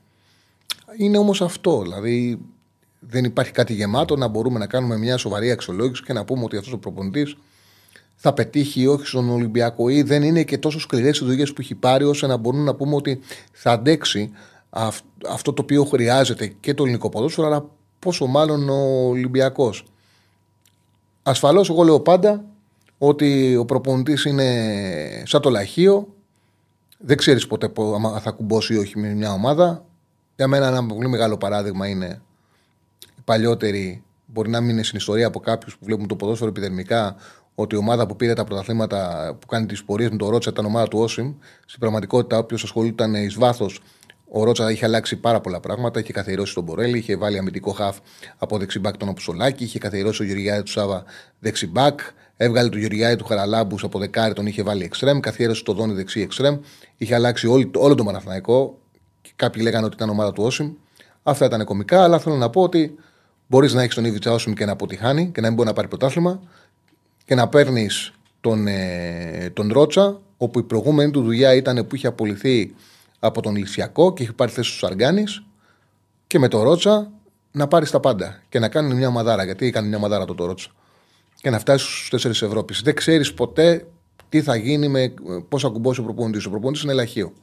Είναι 0.97 1.17
όμως 1.17 1.41
αυτό. 1.41 1.81
Δηλαδή 1.81 2.39
δεν 2.99 3.23
υπάρχει 3.23 3.51
κάτι 3.51 3.73
γεμάτο 3.73 4.15
να 4.15 4.27
μπορούμε 4.27 4.59
να 4.59 4.67
κάνουμε 4.67 4.97
μια 4.97 5.17
σοβαρή 5.17 5.51
αξιολόγηση 5.51 6.03
και 6.03 6.13
να 6.13 6.25
πούμε 6.25 6.43
ότι 6.43 6.57
αυτός 6.57 6.73
ο 6.73 6.77
προπονητής 6.77 7.35
θα 8.15 8.33
πετύχει 8.33 8.81
ή 8.81 8.87
όχι 8.87 9.05
στον 9.05 9.29
Ολυμπιακό 9.29 9.89
ή 9.89 10.01
δεν 10.01 10.23
είναι 10.23 10.43
και 10.43 10.57
τόσο 10.57 10.79
σκληρές 10.79 11.19
οι 11.19 11.25
δουλειές 11.25 11.53
που 11.53 11.61
έχει 11.61 11.75
πάρει 11.75 12.03
ώστε 12.03 12.27
να 12.27 12.37
μπορούμε 12.37 12.63
να 12.63 12.75
πούμε 12.75 12.95
ότι 12.95 13.19
θα 13.51 13.71
αντέξει 13.71 14.31
αυτό 15.29 15.53
το 15.53 15.61
οποίο 15.61 15.83
χρειάζεται 15.83 16.47
και 16.47 16.73
το 16.73 16.83
ελληνικό 16.83 17.09
ποδόσφαιρο, 17.09 17.47
αλλά 17.47 17.65
πόσο 17.99 18.25
μάλλον 18.25 18.69
ο 18.69 19.07
Ολυμπιακός. 19.07 19.85
Ασφαλώς, 21.23 21.69
εγώ 21.69 21.83
λέω 21.83 21.99
πάντα 21.99 22.45
ότι 22.97 23.55
ο 23.55 23.65
προπονητής 23.65 24.25
είναι 24.25 25.23
σαν 25.25 25.41
το 25.41 25.49
λαχείο. 25.49 26.07
Δεν 26.97 27.17
ξέρεις 27.17 27.47
ποτέ 27.47 27.71
θα 28.19 28.31
κουμπώσει 28.31 28.73
ή 28.73 28.77
όχι 28.77 28.99
με 28.99 29.07
μια 29.07 29.31
ομάδα. 29.31 29.85
Για 30.35 30.47
μένα, 30.47 30.67
ένα 30.67 30.85
πολύ 30.85 31.07
μεγάλο 31.07 31.37
παράδειγμα 31.37 31.87
είναι 31.87 32.21
παλιότεροι 33.23 34.03
μπορεί 34.25 34.49
να 34.49 34.61
μην 34.61 34.69
είναι 34.69 34.83
στην 34.83 34.97
ιστορία 34.97 35.27
από 35.27 35.39
κάποιους 35.39 35.77
που 35.77 35.85
βλέπουν 35.85 36.07
το 36.07 36.15
ποδόσφαιρο 36.15 36.49
επιδερμικά 36.49 37.15
ότι 37.55 37.75
η 37.75 37.77
ομάδα 37.77 38.05
που 38.05 38.15
πήρε 38.15 38.33
τα 38.33 38.43
πρωταθλήματα 38.43 39.29
που 39.39 39.47
κάνει 39.47 39.65
τις 39.65 39.83
πορείες 39.83 40.09
με 40.09 40.17
το 40.17 40.29
Ρότσα 40.29 40.49
ήταν 40.49 40.65
ομάδα 40.65 40.87
του 40.87 40.99
Όσιμ. 40.99 41.33
Στην 41.65 41.79
πραγματικότητα, 41.79 42.37
όποιος 42.37 42.63
ασχολούταν 42.63 43.13
εις 43.13 43.35
βάθος, 43.35 43.81
ο 44.35 44.43
Ρότσα 44.43 44.71
είχε 44.71 44.85
αλλάξει 44.85 45.15
πάρα 45.15 45.41
πολλά 45.41 45.59
πράγματα. 45.59 45.99
Είχε 45.99 46.13
καθιερώσει 46.13 46.53
τον 46.53 46.63
Μπορέλη, 46.63 46.97
είχε 46.97 47.15
βάλει 47.15 47.37
αμυντικό 47.37 47.71
χαφ 47.71 47.97
από 48.37 48.57
δεξιμπάκ 48.57 48.97
τον 48.97 49.09
Οπουσολάκη, 49.09 49.63
είχε 49.63 49.79
καθιερώσει 49.79 50.17
τον 50.17 50.27
Γεωργιάδη 50.27 50.63
του 50.63 50.71
Σάβα 50.71 51.03
δεξιμπάκ, 51.39 51.99
έβγαλε 52.37 52.69
τον 52.69 52.79
Γεωργιάδη 52.79 53.15
του 53.15 53.25
Χαραλάμπους 53.25 53.83
από 53.83 53.99
δεκάρι, 53.99 54.33
τον 54.33 54.45
είχε 54.45 54.63
βάλει 54.63 54.83
εξτρέμ, 54.83 55.19
καθιέρωσε 55.19 55.63
τον 55.63 55.75
Δόνι 55.75 55.93
δεξί 55.93 56.21
εξτρέμ, 56.21 56.57
είχε 56.97 57.15
αλλάξει 57.15 57.47
όλο, 57.47 57.71
όλο 57.75 57.95
το 57.95 58.03
Παναθηναϊκό. 58.03 58.77
Κάποιοι 59.35 59.61
λέγανε 59.65 59.85
ότι 59.85 59.95
ήταν 59.95 60.09
ομάδα 60.09 60.31
του 60.31 60.43
Όσιμ. 60.43 60.71
Αυτά 61.23 61.45
ήταν 61.45 61.65
κομικά, 61.65 62.03
αλλά 62.03 62.19
θέλω 62.19 62.35
να 62.35 62.49
πω 62.49 62.61
ότι 62.61 62.95
Μπορείς 63.47 63.73
να 63.73 63.81
έχεις 63.81 63.95
τον 63.95 64.05
Ήβιτσα 64.05 64.31
Όσιμ 64.31 64.53
και 64.53 64.65
να 64.65 64.71
αποτυχάνει 64.71 65.29
και 65.33 65.41
να 65.41 65.47
μην 65.47 65.55
μπορεί 65.55 65.67
να 65.67 65.73
πάρει 65.73 65.87
πρωτάθλημα 65.87 66.41
και 67.25 67.35
να 67.35 67.47
παίρνεις 67.47 68.13
τον, 68.41 68.67
ε, 68.67 69.51
τον 69.53 69.71
Ρότσα, 69.71 70.21
όπου 70.37 70.59
η 70.59 70.63
προηγούμενη 70.63 71.11
του 71.11 71.21
δουλειά 71.21 71.53
ήταν 71.53 71.87
που 71.87 71.95
είχε 71.95 72.07
απολυθεί 72.07 72.73
από 73.23 73.41
τον 73.41 73.55
Λυσιακό 73.55 74.13
και 74.13 74.23
είχε 74.23 74.31
πάρει 74.31 74.51
θέση 74.51 74.69
στους 74.69 74.83
Αργάνης 74.83 75.43
και 76.27 76.39
με 76.39 76.47
τον 76.47 76.61
Ρότσα 76.61 77.11
να 77.51 77.67
πάρει 77.67 77.89
τα 77.89 77.99
πάντα 77.99 78.41
και 78.49 78.59
να 78.59 78.69
κάνει 78.69 78.93
μια 78.93 79.09
μαδάρα. 79.09 79.43
Γιατί 79.43 79.65
έκανε 79.65 79.87
μια 79.87 79.99
μαδάρα 79.99 80.25
το, 80.25 80.35
το 80.35 80.45
Ρότσα. 80.45 80.69
Και 81.41 81.49
να 81.49 81.59
φτάσει 81.59 81.85
στους 81.85 82.09
τέσσερις 82.09 82.41
Ευρώπης. 82.41 82.81
Δεν 82.81 82.95
ξέρεις 82.95 83.33
ποτέ 83.33 83.87
τι 84.29 84.41
θα 84.41 84.55
γίνει 84.55 84.87
με 84.87 85.13
πώς 85.49 85.61
θα 85.61 85.69
κουμπώσει 85.69 85.99
ο 85.99 86.03
προπονητής. 86.03 86.45
Ο 86.45 86.49
προπονητής 86.49 86.83
είναι 86.83 86.91
ελαχείο. 86.91 87.33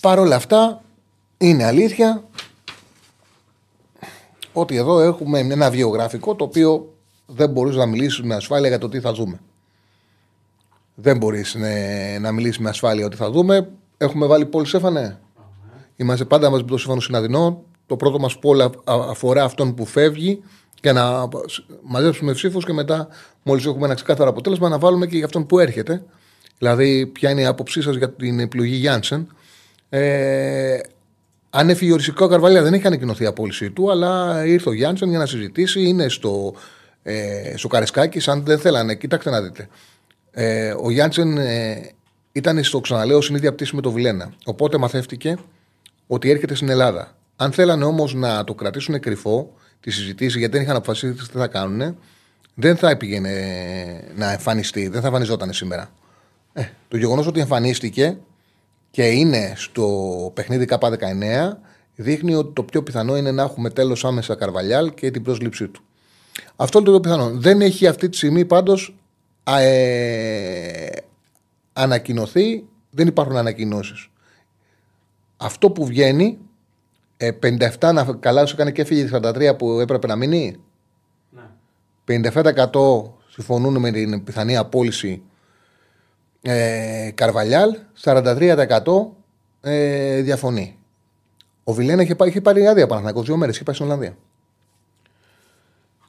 Παρ' 0.00 0.18
όλα 0.18 0.36
αυτά, 0.36 0.82
είναι 1.38 1.64
αλήθεια 1.64 2.24
ότι 4.52 4.76
εδώ 4.76 5.00
έχουμε 5.00 5.38
ένα 5.38 5.70
βιογραφικό 5.70 6.34
το 6.34 6.44
οποίο 6.44 6.94
δεν 7.26 7.50
μπορείς 7.50 7.76
να 7.76 7.86
μιλήσεις 7.86 8.22
με 8.22 8.34
ασφάλεια 8.34 8.68
για 8.68 8.78
το 8.78 8.88
τι 8.88 9.00
θα 9.00 9.12
δούμε. 9.12 9.40
Δεν 10.94 11.16
μπορείς 11.16 11.54
ναι, 11.54 12.16
να 12.20 12.32
μιλήσεις 12.32 12.58
με 12.58 12.68
ασφάλεια 12.68 13.06
ότι 13.06 13.16
θα 13.16 13.30
δούμε. 13.30 13.68
Έχουμε 13.96 14.26
βάλει 14.26 14.46
πόλη 14.46 14.66
Σέφανε. 14.66 15.18
Είμαστε 15.96 16.24
πάντα 16.24 16.50
μαζί 16.50 16.62
με 16.62 16.68
τον 16.68 16.78
Σέφανο 16.78 17.00
Συναδεινό. 17.00 17.62
Το 17.86 17.96
πρώτο 17.96 18.18
μας 18.18 18.38
πόλη 18.38 18.70
αφορά 18.84 19.44
αυτόν 19.44 19.74
που 19.74 19.86
φεύγει 19.86 20.42
και 20.80 20.92
να 20.92 21.28
μαζέψουμε 21.82 22.32
ψήφους 22.32 22.64
και 22.64 22.72
μετά, 22.72 23.08
μόλις 23.42 23.66
έχουμε 23.66 23.84
ένα 23.84 23.94
ξεκάθαρο 23.94 24.30
αποτέλεσμα, 24.30 24.68
να 24.68 24.78
βάλουμε 24.78 25.06
και 25.06 25.16
για 25.16 25.24
αυτόν 25.24 25.46
που 25.46 25.58
έρχεται. 25.58 26.02
Δηλαδή, 26.58 27.06
ποια 27.06 27.30
είναι 27.30 27.40
η 27.40 27.44
άποψή 27.44 27.82
σας 27.82 27.96
για 27.96 28.10
την 28.10 28.40
επιλογή 28.40 28.74
Γιάνσεν. 28.74 29.36
Ε, 29.88 30.78
αν 31.50 31.68
έφυγε 31.68 31.92
οριστικό 31.92 32.26
Καρβαλιά, 32.26 32.62
δεν 32.62 32.74
έχει 32.74 32.86
ανακοινωθεί 32.86 33.22
η 33.22 33.26
απόλυσή 33.26 33.70
του, 33.70 33.90
αλλά 33.90 34.42
ήρθε 34.46 34.68
ο 34.68 34.72
Γιάννη 34.72 35.08
για 35.08 35.18
να 35.18 35.26
συζητήσει. 35.26 35.82
Είναι 35.82 36.08
στο, 36.08 36.54
ε, 37.02 37.56
στο 37.56 37.68
Καρεσκάκι, 37.68 38.30
αν 38.30 38.44
δεν 38.44 38.58
θέλανε. 38.58 38.94
Κοιτάξτε 38.94 39.30
να 39.30 39.42
δείτε. 39.42 39.68
Ε, 40.34 40.74
ο 40.82 40.90
Γιάννη 40.90 41.40
ε, 41.42 41.80
ήταν 42.32 42.64
στο 42.64 42.80
ξαναλέω 42.80 43.20
συνήθεια 43.20 43.52
πτήση 43.52 43.74
με 43.74 43.80
το 43.80 43.90
Βιλένα. 43.90 44.32
Οπότε 44.44 44.78
μαθεύτηκε 44.78 45.38
ότι 46.06 46.30
έρχεται 46.30 46.54
στην 46.54 46.68
Ελλάδα. 46.68 47.16
Αν 47.36 47.52
θέλανε 47.52 47.84
όμως 47.84 48.14
να 48.14 48.44
το 48.44 48.54
κρατήσουν 48.54 49.00
κρυφό 49.00 49.52
τη 49.80 49.90
συζητήση, 49.90 50.38
γιατί 50.38 50.52
δεν 50.52 50.62
είχαν 50.62 50.76
αποφασίσει 50.76 51.12
τι 51.12 51.38
θα 51.38 51.46
κάνουν, 51.46 51.96
δεν 52.54 52.76
θα 52.76 52.96
πήγαινε 52.96 53.30
να 54.16 54.32
εμφανιστεί, 54.32 54.88
δεν 54.88 55.00
θα 55.00 55.06
εμφανιζόταν 55.06 55.52
σήμερα. 55.52 55.90
Ε, 56.52 56.62
το 56.88 56.96
γεγονός 56.96 57.26
ότι 57.26 57.40
εμφανίστηκε 57.40 58.18
και 58.90 59.04
είναι 59.04 59.52
στο 59.56 60.30
παιχνίδι 60.34 60.66
K19 60.70 61.52
δείχνει 61.94 62.34
ότι 62.34 62.52
το 62.52 62.62
πιο 62.62 62.82
πιθανό 62.82 63.16
είναι 63.16 63.30
να 63.30 63.42
έχουμε 63.42 63.70
τέλος 63.70 64.04
άμεσα 64.04 64.34
Καρβαλιάλ 64.34 64.94
και 64.94 65.10
την 65.10 65.22
πρόσληψή 65.22 65.68
του. 65.68 65.82
Αυτό 66.56 66.78
είναι 66.78 66.86
το 66.86 67.00
πιο 67.00 67.10
πιθανό. 67.10 67.30
Δεν 67.38 67.60
έχει 67.60 67.86
αυτή 67.86 68.08
τη 68.08 68.16
στιγμή 68.16 68.44
πάντως 68.44 68.94
ε, 69.44 70.86
ανακοινωθεί, 71.72 72.64
δεν 72.90 73.06
υπάρχουν 73.06 73.36
ανακοινώσεις. 73.36 74.10
Αυτό 75.36 75.70
που 75.70 75.86
βγαίνει, 75.86 76.38
ε, 77.16 77.30
57 77.78 77.92
να 77.92 78.04
καλά 78.04 78.46
σου 78.46 78.54
έκανε 78.54 78.70
και 78.70 78.82
έφυγε 78.82 79.08
43 79.12 79.56
που 79.58 79.80
έπρεπε 79.80 80.06
να 80.06 80.16
μείνει; 80.16 80.56
Ναι. 81.30 81.42
57% 82.04 83.12
συμφωνούν 83.28 83.78
με 83.78 83.90
την 83.90 84.24
πιθανή 84.24 84.56
απόλυση 84.56 85.22
ε, 86.42 87.10
Καρβαλιάλ, 87.14 87.76
43% 88.02 88.82
ε, 89.60 90.20
διαφωνεί. 90.20 90.78
Ο 91.64 91.72
Βιλένα 91.72 92.02
είχε, 92.02 92.16
είχε 92.26 92.40
πάρει 92.40 92.66
άδεια 92.66 92.86
Παναθηναϊκός 92.86 93.26
δύο 93.26 93.36
μέρες, 93.36 93.54
είχε 93.54 93.64
πάει 93.64 93.74
στην 93.74 93.86
Ολλανδία. 93.86 94.16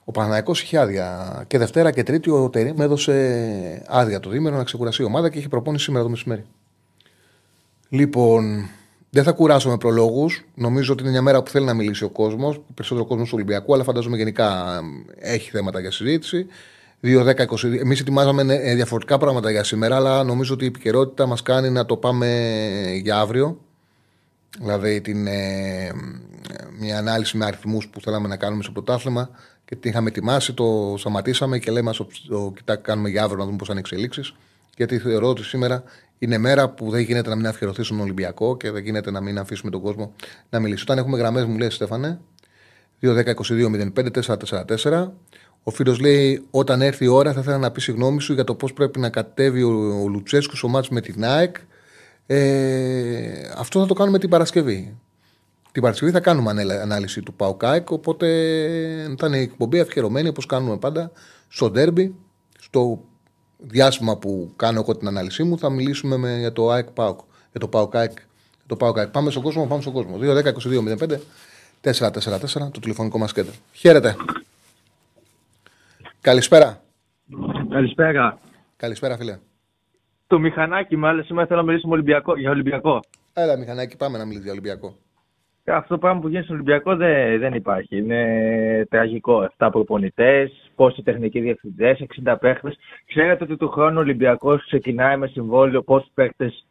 Ο 0.05 0.11
Παναθηναϊκός 0.11 0.61
είχε 0.61 0.77
άδεια. 0.77 1.43
Και 1.47 1.57
Δευτέρα 1.57 1.91
και 1.91 2.03
Τρίτη 2.03 2.29
ο 2.29 2.49
Τερήμ 2.49 2.81
έδωσε 2.81 3.83
άδεια 3.87 4.19
το 4.19 4.29
δίμερο 4.29 4.57
να 4.57 4.63
ξεκουραστεί 4.63 5.01
η 5.01 5.05
ομάδα 5.05 5.29
και 5.29 5.37
είχε 5.37 5.47
προπόνηση 5.47 5.83
σήμερα 5.83 6.03
το 6.03 6.09
μεσημέρι. 6.09 6.43
Λοιπόν, 7.89 8.69
δεν 9.09 9.23
θα 9.23 9.31
κουράσω 9.31 9.69
με 9.69 9.77
προλόγους. 9.77 10.43
Νομίζω 10.55 10.93
ότι 10.93 11.01
είναι 11.01 11.11
μια 11.11 11.21
μέρα 11.21 11.43
που 11.43 11.49
θέλει 11.49 11.65
να 11.65 11.73
μιλήσει 11.73 12.03
ο 12.03 12.09
κόσμος. 12.09 12.61
Περισσότερο 12.73 13.05
κόσμος 13.07 13.27
του 13.27 13.33
Ολυμπιακού, 13.35 13.73
αλλά 13.73 13.83
φαντάζομαι 13.83 14.17
γενικά 14.17 14.79
έχει 15.19 15.49
θέματα 15.49 15.79
για 15.79 15.91
συζήτηση. 15.91 16.47
2-10-20. 17.03 17.63
Εμείς 17.63 17.99
ετοιμάζαμε 17.99 18.55
ε, 18.55 18.75
διαφορετικά 18.75 19.17
πράγματα 19.17 19.51
για 19.51 19.63
σήμερα, 19.63 19.95
αλλά 19.95 20.23
νομίζω 20.23 20.53
ότι 20.53 20.63
η 20.63 20.67
επικαιρότητα 20.67 21.25
μας 21.25 21.41
κάνει 21.41 21.69
να 21.69 21.85
το 21.85 21.97
πάμε 21.97 22.27
για 23.01 23.17
αύριο. 23.17 23.57
Δηλαδή 24.59 25.01
την, 25.01 25.27
ε, 25.27 25.91
μια 26.79 26.97
ανάλυση 26.97 27.37
με 27.37 27.45
αριθμούς 27.45 27.87
που 27.87 28.01
θέλαμε 28.01 28.27
να 28.27 28.37
κάνουμε 28.37 28.63
στο 28.63 28.71
πρωτάθλημα 28.71 29.29
και 29.73 29.79
την 29.79 29.91
είχαμε 29.91 30.09
ετοιμάσει, 30.09 30.53
το 30.53 30.95
σταματήσαμε 30.97 31.59
και 31.59 31.71
λέμε 31.71 31.91
το, 31.91 32.07
το 32.27 32.53
κοιτά, 32.55 32.75
κάνουμε 32.75 33.09
για 33.09 33.23
αύριο 33.23 33.37
να 33.37 33.45
δούμε 33.45 33.57
πώς 33.57 33.67
θα 33.67 33.73
είναι 33.73 33.81
εξελίξεις. 33.81 34.33
Γιατί 34.77 34.99
θεωρώ 34.99 35.27
ότι 35.27 35.43
σήμερα 35.43 35.83
είναι 36.19 36.37
μέρα 36.37 36.69
που 36.69 36.89
δεν 36.89 37.01
γίνεται 37.01 37.29
να 37.29 37.35
μην 37.35 37.47
αφιερωθεί 37.47 37.83
στον 37.83 37.99
Ολυμπιακό 37.99 38.57
και 38.57 38.71
δεν 38.71 38.83
γίνεται 38.83 39.11
να 39.11 39.21
μην 39.21 39.37
αφήσουμε 39.37 39.71
τον 39.71 39.81
κόσμο 39.81 40.13
να 40.49 40.59
μιλήσει. 40.59 40.83
Όταν 40.83 40.97
έχουμε 40.97 41.17
γραμμές, 41.17 41.45
μου 41.45 41.57
λέει 41.57 41.69
Στέφανε, 41.69 42.19
2-10-22-05-4-4-4. 43.01 45.09
Ο 45.63 45.71
φίλος 45.71 45.99
λέει: 45.99 46.45
Όταν 46.51 46.81
έρθει 46.81 47.05
η 47.05 47.07
ώρα, 47.07 47.33
θα 47.33 47.39
ήθελα 47.39 47.57
να 47.57 47.71
πει 47.71 47.81
συγγνώμη 47.81 48.21
σου 48.21 48.33
για 48.33 48.43
το 48.43 48.55
πώς 48.55 48.73
πρέπει 48.73 48.99
να 48.99 49.09
κατέβει 49.09 49.63
ο, 49.63 50.01
ο 50.03 50.07
Λουτσέσκου 50.07 50.55
στο 50.55 50.67
μάτι 50.67 50.93
με 50.93 51.01
την 51.01 51.25
ΑΕΚ. 51.25 51.55
Ε, 52.25 53.51
αυτό 53.57 53.79
θα 53.79 53.85
το 53.85 53.93
κάνουμε 53.93 54.19
την 54.19 54.29
Παρασκευή. 54.29 54.97
Την 55.73 55.81
Παρασκευή 55.81 56.11
θα 56.11 56.19
κάνουμε 56.19 56.51
ανάλυση 56.81 57.21
του 57.21 57.33
ΠΑΟΚΑΕΚ, 57.33 57.89
οπότε 57.91 58.27
θα 59.17 59.27
είναι 59.27 59.37
η 59.37 59.41
εκπομπή 59.41 59.79
αφιερωμένη 59.79 60.27
όπως 60.27 60.45
κάνουμε 60.45 60.77
πάντα 60.77 61.11
στο 61.47 61.69
ντέρμπι. 61.69 62.15
Στο 62.59 63.03
διάστημα 63.57 64.17
που 64.17 64.53
κάνω 64.55 64.79
εγώ 64.79 64.97
την 64.97 65.07
ανάλυσή 65.07 65.43
μου 65.43 65.57
θα 65.57 65.69
μιλήσουμε 65.69 66.17
με, 66.17 66.37
για 66.37 66.53
το 66.53 66.69
ΑΕΚ 66.69 66.91
ΠΑΟΚ. 66.91 67.19
Για 67.51 67.59
το 67.59 67.67
ΠΑΟΚΑΕΚ. 67.67 68.11
Το 68.65 68.75
ΠΑΟΚΑΕΚ. 68.75 69.09
Πάμε 69.09 69.31
στον 69.31 69.43
κόσμο, 69.43 69.67
πάμε 69.67 69.81
στον 69.81 69.93
κόσμο. 69.93 70.17
2-10-22-05 70.21 71.17
444 71.81 72.71
το 72.71 72.79
τηλεφωνικό 72.79 73.17
μας 73.17 73.33
κέντρο. 73.33 73.53
Χαίρετε. 73.73 74.15
Καλησπέρα. 76.21 76.81
Καλησπέρα. 77.69 78.39
Καλησπέρα, 78.75 79.17
φίλε. 79.17 79.39
Το 80.27 80.39
μηχανάκι, 80.39 80.95
μάλλον 80.95 81.23
σήμερα 81.23 81.47
θέλω 81.47 81.59
να 81.59 81.65
μιλήσουμε 81.65 81.93
Ολυμπιακό, 81.93 82.37
για 82.37 82.49
Ολυμπιακό. 82.49 82.99
Έλα, 83.33 83.57
μηχανάκι, 83.57 83.97
πάμε 83.97 84.17
να 84.17 84.25
μιλήσουμε 84.25 84.51
για 84.51 84.51
Ολυμπιακό. 84.51 84.97
Αυτό 85.65 85.93
το 85.93 85.97
πράγμα 85.99 86.19
που 86.19 86.27
γίνεται 86.27 86.43
στον 86.43 86.55
Ολυμπιακό 86.55 86.95
δεν, 86.95 87.39
δεν 87.39 87.53
υπάρχει. 87.53 87.97
Είναι 87.97 88.85
τραγικό. 88.89 89.49
7 89.57 89.67
προπονητές, 89.71 90.71
πόσοι 90.75 91.01
τεχνικοί 91.01 91.39
διευθυντές, 91.39 91.99
60 92.25 92.35
παίχτες. 92.39 92.77
Ξέρετε 93.05 93.43
ότι 93.43 93.57
του 93.57 93.69
χρόνου 93.69 93.97
ο 93.97 94.01
Ολυμπιακός 94.01 94.65
ξεκινάει 94.65 95.17
με 95.17 95.27
συμβόλαιο 95.27 95.81
πόσοι 95.83 96.11
παίχτες 96.13 96.65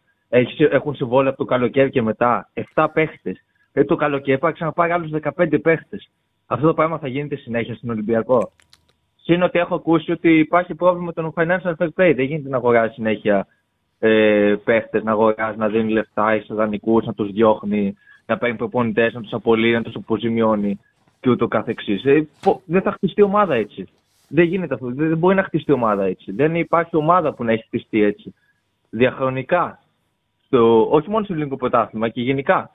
έχουν 0.71 0.95
συμβόλαιο 0.95 1.31
από 1.31 1.39
το 1.39 1.45
καλοκαίρι 1.45 1.91
και 1.91 2.03
μετά. 2.03 2.49
7 2.75 2.87
παίχτες. 2.93 3.45
Ε, 3.73 3.85
το 3.85 3.97
καλοκαίρι 3.97 4.39
θα 4.39 4.51
ξαναπάρει 4.51 4.93
άλλους 4.93 5.11
15 5.37 5.59
παίχτες. 5.63 6.11
Αυτό 6.47 6.67
το 6.67 6.75
πράγμα 6.75 6.99
θα 6.99 7.09
γίνεται 7.09 7.37
συνέχεια 7.37 7.75
στον 7.75 7.91
Ολυμπιακό. 7.91 8.53
Συν 9.23 9.43
ότι 9.43 9.59
έχω 9.59 9.75
ακούσει 9.75 10.13
ότι 10.13 10.39
υπάρχει 10.39 10.75
πρόβλημα 10.75 11.05
με 11.05 11.13
τον 11.13 11.33
financial 11.37 11.75
fair 11.79 11.89
play. 11.97 12.13
Δεν 12.17 12.25
γίνεται 12.25 12.49
να 12.49 12.57
αγοράζει 12.57 12.93
συνέχεια 12.93 13.47
ε, 13.99 14.55
παίχτες, 14.65 15.03
να 15.03 15.11
αγοράζει, 15.11 15.59
να 15.59 15.69
δίνει 15.69 15.93
λεφτά 15.93 16.41
σε 16.45 16.55
δανεικούς, 16.55 17.07
να 17.07 17.15
τους 17.15 17.31
διώχνει, 17.31 17.95
να 18.27 18.39
παίρνει 18.39 18.57
προπονητές, 18.57 19.13
να 19.13 19.21
τους 19.21 19.33
απολύει, 19.33 19.73
να 19.75 19.83
τους 19.83 19.95
αποζημιώνει 19.95 20.81
και 21.21 21.31
ούτω 21.31 21.49
καθεξής. 21.49 22.05
Ε, 22.05 22.29
δεν 22.65 22.83
θα 22.83 22.93
χτιστεί 22.93 23.23
ομάδα 23.23 23.55
έτσι. 23.55 23.89
Δεν 24.29 24.45
γίνεται 24.45 24.75
αυτό. 24.75 24.91
Δεν 24.95 25.19
μπορεί 25.19 25.35
να 25.35 25.43
χτιστεί 25.43 25.73
ομάδα 25.73 26.05
έτσι. 26.05 26.33
Δεν 26.33 26.55
υπάρχει 26.57 26.97
ομάδα 26.97 27.35
που 27.35 27.45
να 27.45 27.53
έχει 27.53 27.63
χτιστεί 27.63 28.03
έτσι. 28.03 28.35
Διαχρονικά. 28.91 29.83
Στο, 30.45 30.91
όχι 30.91 31.11
μόνο 31.11 31.25
στο 31.25 31.33
ελληνικό 31.33 31.57
πρωτάθλημα 31.57 32.09
και 32.09 32.21
γενικά 32.23 32.71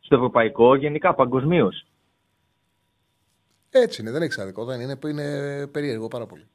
στο 0.00 0.14
ευρωπαϊκό, 0.14 0.74
γενικά 0.74 1.14
παγκοσμίως. 1.14 1.86
Έτσι 3.70 4.02
είναι, 4.02 4.10
δεν 4.10 4.22
έχει 4.22 4.40
άδικο. 4.40 4.64
Δεν 4.64 4.80
είναι, 4.80 4.98
είναι 5.08 5.66
περίεργο 5.66 6.08
πάρα 6.08 6.26
πολύ. 6.26 6.46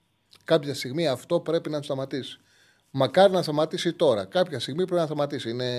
Κάποια 0.43 0.73
στιγμή 0.73 1.07
αυτό 1.07 1.39
πρέπει 1.39 1.69
να 1.69 1.81
σταματήσει. 1.81 2.39
Μακάρι 2.91 3.33
να 3.33 3.41
σταματήσει 3.41 3.93
τώρα. 3.93 4.25
Κάποια 4.25 4.59
στιγμή 4.59 4.85
πρέπει 4.85 4.99
να 4.99 5.05
σταματήσει. 5.05 5.49
Είναι, 5.49 5.69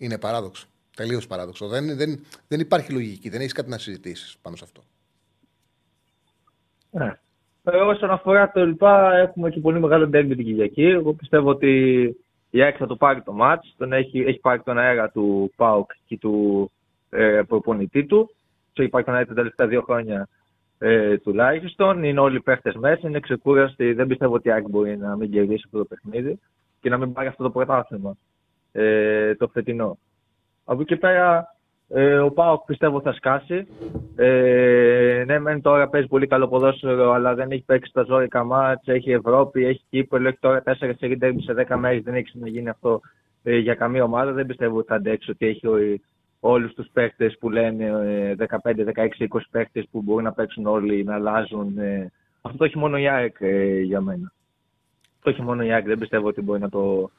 είναι 0.00 0.18
παράδοξο. 0.18 0.66
Τελείως 0.96 1.26
παράδοξο. 1.26 1.66
Δεν, 1.68 1.96
δεν, 1.96 2.24
δεν 2.48 2.60
υπάρχει 2.60 2.92
λογική. 2.92 3.28
Δεν 3.28 3.40
έχεις 3.40 3.52
κάτι 3.52 3.70
να 3.70 3.78
συζητήσεις 3.78 4.36
πάνω 4.42 4.56
σε 4.56 4.64
αυτό. 4.64 4.82
Ναι. 6.90 7.18
Ε, 7.64 7.76
όσον 7.76 8.10
αφορά 8.10 8.50
το 8.50 8.66
λοιπά, 8.66 9.16
έχουμε 9.16 9.50
και 9.50 9.60
πολύ 9.60 9.80
μεγάλο 9.80 10.06
ντέρμπι 10.06 10.36
την 10.36 10.44
Κυριακή. 10.44 10.82
Εγώ 10.82 11.12
πιστεύω 11.12 11.50
ότι 11.50 12.02
η 12.50 12.62
ΑΕΚ 12.62 12.76
θα 12.78 12.86
το 12.86 12.96
πάρει 12.96 13.22
το 13.22 13.32
μάτς, 13.32 13.74
τον 13.76 13.92
έχει, 13.92 14.20
έχει 14.20 14.38
πάρει 14.38 14.62
τον 14.62 14.78
αέρα 14.78 15.10
του 15.10 15.52
ΠΑΟΚ 15.56 15.90
και 16.06 16.18
του 16.18 16.70
ε, 17.10 17.42
προπονητή 17.48 18.04
του. 18.04 18.34
Το 18.72 18.82
έχει 18.82 18.90
πάρει 18.90 19.04
τον 19.04 19.14
αέρα 19.14 19.26
τα 19.26 19.34
τελευταία 19.34 19.66
δύο 19.66 19.82
χρόνια 19.82 20.28
ε, 20.78 21.18
τουλάχιστον. 21.18 22.04
Είναι 22.04 22.20
όλοι 22.20 22.36
οι 22.36 22.40
παίχτες 22.40 22.74
μέσα, 22.74 23.08
είναι 23.08 23.20
ξεκούραστοι. 23.20 23.92
Δεν 23.92 24.06
πιστεύω 24.06 24.34
ότι 24.34 24.48
η 24.48 24.52
ΑΕΚ 24.52 24.68
μπορεί 24.68 24.96
να 24.96 25.16
μην 25.16 25.30
κερδίσει 25.30 25.62
αυτό 25.64 25.78
το 25.78 25.84
παιχνίδι 25.84 26.38
και 26.80 26.88
να 26.88 26.98
μην 26.98 27.12
πάρει 27.12 27.28
αυτό 27.28 27.42
το 27.42 27.50
πρωτάθλημα 27.50 28.16
ε, 28.72 29.34
το 29.34 29.48
φετινό. 29.48 29.98
Από 30.64 30.80
εκεί 30.80 30.96
πέρα 30.96 31.54
ε, 31.92 32.18
ο 32.18 32.30
Πάοκ 32.30 32.64
πιστεύω 32.64 33.00
θα 33.00 33.12
σκάσει. 33.12 33.66
Ε, 34.16 35.22
ναι, 35.26 35.38
μεν 35.38 35.60
τώρα 35.60 35.88
παίζει 35.88 36.06
πολύ 36.06 36.26
καλό 36.26 36.48
ποδόσφαιρο, 36.48 37.12
αλλά 37.12 37.34
δεν 37.34 37.50
έχει 37.50 37.62
παίξει 37.62 37.92
τα 37.92 38.02
ζώρικα 38.02 38.44
μάτς, 38.44 38.88
έχει 38.88 39.12
Ευρώπη, 39.12 39.64
έχει 39.64 39.82
Κύπρο, 39.90 40.26
έχει 40.26 40.38
τώρα 40.40 40.62
4 40.66 40.74
σε 40.78 40.96
σε 41.38 41.66
10 41.68 41.76
μέρες, 41.76 42.02
δεν 42.02 42.14
έχει 42.14 42.24
ξαναγίνει 42.24 42.68
αυτό 42.68 43.00
ε, 43.42 43.56
για 43.56 43.74
καμία 43.74 44.04
ομάδα. 44.04 44.32
Δεν 44.32 44.46
πιστεύω 44.46 44.78
ότι 44.78 44.86
θα 44.86 44.94
αντέξει 44.94 45.30
ότι 45.30 45.46
έχει 45.46 46.00
όλους 46.40 46.74
τους 46.74 46.88
παίκτες 46.92 47.36
που 47.38 47.50
λένε 47.50 47.90
15, 48.38 48.46
16, 48.64 49.08
20 49.28 49.40
παίκτες 49.50 49.88
που 49.90 50.02
μπορούν 50.02 50.24
να 50.24 50.32
παίξουν 50.32 50.66
όλοι, 50.66 51.04
να 51.04 51.14
αλλάζουν. 51.14 51.78
Ε. 51.78 52.10
Αυτό 52.40 52.58
το 52.58 52.64
έχει 52.64 52.78
μόνο 52.78 52.98
η 52.98 53.08
ΑΕΚ 53.08 53.36
ε, 53.40 53.80
για 53.80 54.00
μένα. 54.00 54.32
Το 55.22 55.30
έχει 55.30 55.42
μόνο 55.42 55.62
η 55.62 55.72
ΑΕΚ, 55.72 55.86
δεν 55.86 55.98
πιστεύω 55.98 56.28
ότι 56.28 56.42
μπορεί 56.42 56.60
να 56.60 56.68
το 56.68 57.10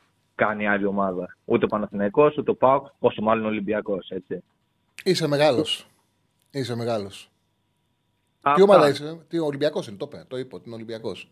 κάνει 0.45 0.67
άλλη 0.67 0.85
ομάδα. 0.85 1.37
Ούτε 1.45 1.65
ο 1.65 1.67
Παναθηναϊκός, 1.67 2.37
ούτε 2.37 2.51
ο 2.51 2.55
ΠΑΟΚ, 2.55 2.87
πόσο 2.99 3.21
μάλλον 3.21 3.45
ο 3.45 3.47
Ολυμπιακός, 3.47 4.09
έτσι. 4.09 4.43
Είσαι 5.03 5.27
μεγάλος. 5.27 5.87
Είσαι 6.51 6.75
μεγάλος. 6.75 7.31
Τι 8.55 8.61
ομάδα 8.61 8.89
είσαι, 8.89 9.25
τι 9.27 9.39
Ολυμπιακός 9.39 9.87
είναι, 9.87 9.97
το 9.97 10.09
είπε, 10.11 10.25
το 10.27 10.37
είπε, 10.37 10.57
είναι 10.65 10.75
Ολυμπιακός. 10.75 11.31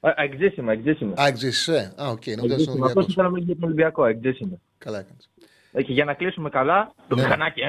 Εξήσιμα, 0.00 0.72
εξήσιμα. 0.72 1.12
Α, 1.22 1.26
εξήσισε. 1.26 1.94
Α, 2.02 2.08
οκ, 2.08 2.22
νομίζω 2.36 2.84
Αυτό 2.84 3.00
ήθελα 3.00 3.22
να 3.22 3.30
μιλήσω 3.30 3.46
για 3.46 3.54
τον 3.54 3.64
Ολυμπιακό, 3.64 4.04
εξήσιμα. 4.04 4.56
Καλά 4.78 4.98
έκανες. 4.98 5.30
Και 5.72 5.92
για 5.92 6.04
να 6.04 6.14
κλείσουμε 6.14 6.50
καλά, 6.50 6.94
το 7.08 7.14
ναι. 7.14 7.22
μηχανάκι. 7.22 7.60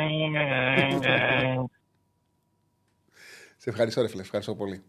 Σε 3.58 3.70
ευχαριστώ, 3.70 4.02
ρε 4.02 4.08
φίλε, 4.08 4.22
ευχαριστώ 4.22 4.56
πολύ. 4.56 4.84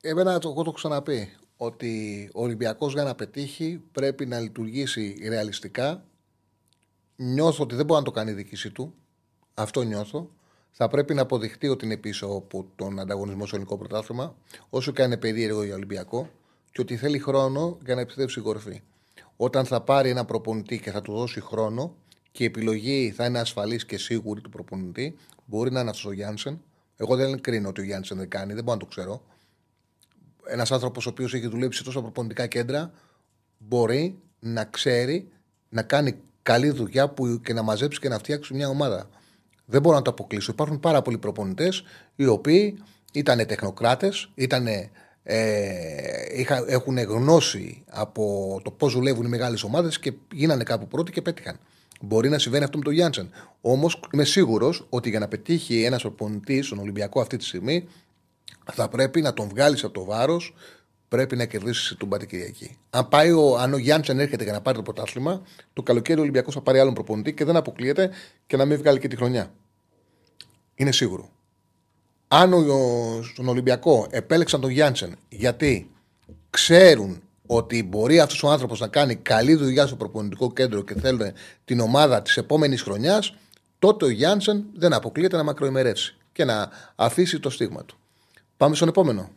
Εμένα, 0.00 0.30
εγώ 0.30 0.40
το 0.40 0.60
έχω 0.60 0.72
ξαναπεί, 0.72 1.36
ότι 1.64 2.30
ο 2.34 2.42
Ολυμπιακός 2.42 2.92
για 2.92 3.02
να 3.02 3.14
πετύχει 3.14 3.82
πρέπει 3.92 4.26
να 4.26 4.40
λειτουργήσει 4.40 5.16
ρεαλιστικά 5.28 6.04
νιώθω 7.16 7.62
ότι 7.62 7.74
δεν 7.74 7.84
μπορεί 7.84 7.98
να 7.98 8.04
το 8.04 8.10
κάνει 8.10 8.30
η 8.30 8.34
διοίκησή 8.34 8.70
του. 8.70 8.94
Αυτό 9.54 9.82
νιώθω. 9.82 10.30
Θα 10.70 10.88
πρέπει 10.88 11.14
να 11.14 11.22
αποδειχτεί 11.22 11.68
ότι 11.68 11.84
είναι 11.84 11.96
πίσω 11.96 12.26
από 12.26 12.66
τον 12.76 12.98
ανταγωνισμό 12.98 13.46
στο 13.46 13.56
ελληνικό 13.56 13.78
πρωτάθλημα, 13.78 14.34
όσο 14.70 14.92
και 14.92 15.02
αν 15.02 15.06
είναι 15.06 15.16
περίεργο 15.16 15.62
για 15.62 15.74
Ολυμπιακό, 15.74 16.30
και 16.72 16.80
ότι 16.80 16.96
θέλει 16.96 17.18
χρόνο 17.18 17.78
για 17.84 17.94
να 17.94 18.00
επιστρέψει 18.00 18.38
η 18.38 18.42
κορυφή. 18.42 18.82
Όταν 19.36 19.64
θα 19.64 19.80
πάρει 19.80 20.10
ένα 20.10 20.24
προπονητή 20.24 20.80
και 20.80 20.90
θα 20.90 21.02
του 21.02 21.12
δώσει 21.12 21.40
χρόνο 21.40 21.94
και 22.32 22.42
η 22.42 22.46
επιλογή 22.46 23.12
θα 23.16 23.24
είναι 23.24 23.38
ασφαλής 23.38 23.84
και 23.84 23.98
σίγουρη 23.98 24.40
του 24.40 24.50
προπονητή, 24.50 25.16
μπορεί 25.44 25.70
να 25.70 25.80
είναι 25.80 25.90
αυτός 25.90 26.06
ο 26.06 26.12
Γιάνσεν. 26.12 26.62
Εγώ 26.96 27.16
δεν 27.16 27.40
κρίνω 27.40 27.68
ότι 27.68 27.80
ο 27.80 27.84
Γιάνσεν 27.84 28.16
δεν 28.16 28.28
κάνει, 28.28 28.54
δεν 28.54 28.64
μπορώ 28.64 28.76
να 28.76 28.82
το 28.84 28.88
ξέρω. 28.90 29.22
Ένας 30.46 30.72
άνθρωπος 30.72 31.06
ο 31.06 31.08
οποίος 31.08 31.34
έχει 31.34 31.46
δουλέψει 31.46 31.78
σε 31.78 31.84
τόσα 31.84 32.00
προπονητικά 32.00 32.46
κέντρα 32.46 32.92
μπορεί 33.58 34.18
να 34.38 34.64
ξέρει 34.64 35.28
να 35.68 35.82
κάνει 35.82 36.14
καλή 36.42 36.70
δουλειά 36.70 37.08
που 37.08 37.40
και 37.40 37.52
να 37.52 37.62
μαζέψει 37.62 38.00
και 38.00 38.08
να 38.08 38.18
φτιάξει 38.18 38.54
μια 38.54 38.68
ομάδα. 38.68 39.08
Δεν 39.64 39.80
μπορώ 39.80 39.96
να 39.96 40.02
το 40.02 40.10
αποκλείσω. 40.10 40.52
Υπάρχουν 40.52 40.80
πάρα 40.80 41.02
πολλοί 41.02 41.18
προπονητές 41.18 41.82
οι 42.16 42.26
οποίοι 42.26 42.78
ήταν 43.12 43.46
τεχνοκράτες, 43.46 44.30
ε, 45.24 45.36
έχουν 46.66 46.98
γνώση 46.98 47.84
από 47.90 48.60
το 48.64 48.70
πώς 48.70 48.92
δουλεύουν 48.92 49.24
οι 49.24 49.28
μεγάλες 49.28 49.62
ομάδες 49.62 49.98
και 49.98 50.12
γίνανε 50.32 50.62
κάπου 50.62 50.86
πρώτοι 50.86 51.12
και 51.12 51.22
πέτυχαν. 51.22 51.58
Μπορεί 52.00 52.28
να 52.28 52.38
συμβαίνει 52.38 52.64
αυτό 52.64 52.78
με 52.78 52.84
τον 52.84 52.92
Γιάντσεν. 52.92 53.30
Όμως 53.60 54.00
είμαι 54.12 54.24
σίγουρος 54.24 54.86
ότι 54.88 55.10
για 55.10 55.18
να 55.18 55.28
πετύχει 55.28 55.82
ένας 55.82 56.02
προπονητής 56.02 56.66
στον 56.66 56.78
Ολυμπιακό 56.78 57.20
αυτή 57.20 57.36
τη 57.36 57.44
στιγμή 57.44 57.88
θα 58.72 58.88
πρέπει 58.88 59.20
να 59.20 59.34
τον 59.34 59.48
βγάλεις 59.48 59.84
από 59.84 59.92
το 59.92 60.04
βάρος 60.04 60.54
πρέπει 61.12 61.36
να 61.36 61.44
κερδίσεις 61.44 61.96
την 61.98 62.08
Πάτη 62.08 62.26
Κυριακή. 62.26 62.76
Αν, 62.90 63.08
πάει 63.08 63.30
ο, 63.30 63.56
αν 63.58 63.72
ο 63.72 63.76
Γιάνντσεν 63.76 64.20
έρχεται 64.20 64.44
για 64.44 64.52
να 64.52 64.60
πάρει 64.60 64.76
το 64.76 64.82
πρωτάθλημα, 64.82 65.42
το 65.72 65.82
καλοκαίρι 65.82 66.18
ο 66.18 66.22
Ολυμπιακός 66.22 66.54
θα 66.54 66.60
πάρει 66.60 66.78
άλλον 66.78 66.94
προπονητή 66.94 67.34
και 67.34 67.44
δεν 67.44 67.56
αποκλείεται 67.56 68.10
και 68.46 68.56
να 68.56 68.64
μην 68.64 68.78
βγάλει 68.78 68.98
και 68.98 69.08
τη 69.08 69.16
χρονιά. 69.16 69.52
Είναι 70.74 70.92
σίγουρο. 70.92 71.30
Αν 72.28 72.52
ο, 72.52 72.66
στον 73.22 73.48
Ολυμπιακό 73.48 74.06
επέλεξαν 74.10 74.60
τον 74.60 74.70
Γιάνντσεν 74.70 75.16
γιατί 75.28 75.90
ξέρουν 76.50 77.22
ότι 77.46 77.82
μπορεί 77.82 78.20
αυτός 78.20 78.42
ο 78.42 78.50
άνθρωπος 78.50 78.80
να 78.80 78.88
κάνει 78.88 79.14
καλή 79.14 79.54
δουλειά 79.54 79.86
στο 79.86 79.96
προπονητικό 79.96 80.52
κέντρο 80.52 80.82
και 80.82 80.94
θέλουν 80.94 81.32
την 81.64 81.80
ομάδα 81.80 82.22
της 82.22 82.36
επόμενης 82.36 82.82
χρονιάς, 82.82 83.34
τότε 83.78 84.04
ο 84.04 84.08
Γιάνντσεν 84.08 84.64
δεν 84.74 84.92
αποκλείεται 84.92 85.36
να 85.36 85.42
μακροημερεύσει 85.42 86.16
και 86.32 86.44
να 86.44 86.70
αφήσει 86.94 87.40
το 87.40 87.50
στίγμα 87.50 87.84
του. 87.84 87.96
Πάμε 88.62 88.74
στον 88.74 88.88
επόμενο. 88.88 89.28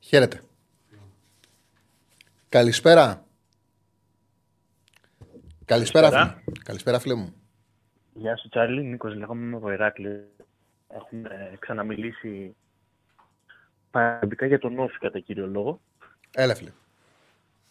Χαίρετε. 0.00 0.40
Καλησπέρα. 2.48 3.24
Καλησπέρα, 5.64 6.10
φίλε. 6.10 6.34
Καλησπέρα, 6.64 6.98
φίλε 6.98 7.14
μου. 7.14 7.34
Γεια 8.12 8.36
σου, 8.36 8.48
Τσάρλι. 8.48 8.82
Νίκος, 8.82 9.14
λέγομαι 9.14 9.44
με 9.44 9.60
το 9.60 9.72
Ηράκλειο. 9.72 10.24
Έχουμε 10.88 11.56
ξαναμιλήσει 11.58 12.56
παραδικά 13.90 14.46
για 14.46 14.58
τον 14.58 14.78
Όφη 14.78 14.98
κατά 14.98 15.18
κύριο 15.18 15.46
λόγο. 15.46 15.80
Έλα, 16.34 16.54
φίλε. 16.54 16.70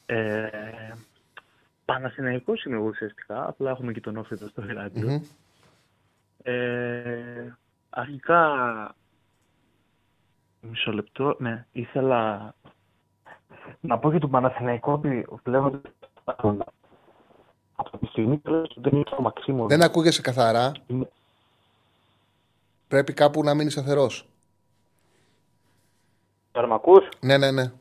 Ε, 0.05 0.49
Παναθηναϊκός 1.85 2.63
είμαι 2.63 2.75
εγώ 2.75 2.85
ουσιαστικά, 2.85 3.47
απλά 3.47 3.69
έχουμε 3.69 3.91
και 3.93 4.01
τον 4.01 4.17
Όφη 4.17 4.33
εδώ 4.33 4.47
στο 4.47 4.63
ηρακλειο 4.63 5.21
Ε, 6.43 7.57
αρχικά, 7.89 8.55
μισό 10.61 10.91
λεπτό, 10.91 11.35
ναι, 11.39 11.65
ήθελα 11.71 12.53
να 13.79 13.99
πω 13.99 14.09
για 14.09 14.19
τον 14.19 14.29
Παναθηναϊκό 14.29 14.91
ότι 14.91 15.25
βλέπω 15.43 15.81
από 17.75 17.97
τη 17.97 18.05
στιγμή 18.05 18.37
που 18.37 18.51
δεν 18.75 18.93
είναι 18.93 19.03
το 19.03 19.21
Μαξίμο. 19.21 19.67
Δεν 19.67 19.83
ακούγεσαι 19.83 20.21
καθαρά. 20.21 20.71
Πρέπει 22.87 23.13
κάπου 23.13 23.43
να 23.43 23.53
μείνεις 23.53 23.73
σταθερός. 23.73 24.25
Τώρα 26.51 26.67
με 26.67 26.73
ακούς; 26.73 27.09
Ναι, 27.19 27.37
ναι, 27.37 27.51
ναι. 27.51 27.71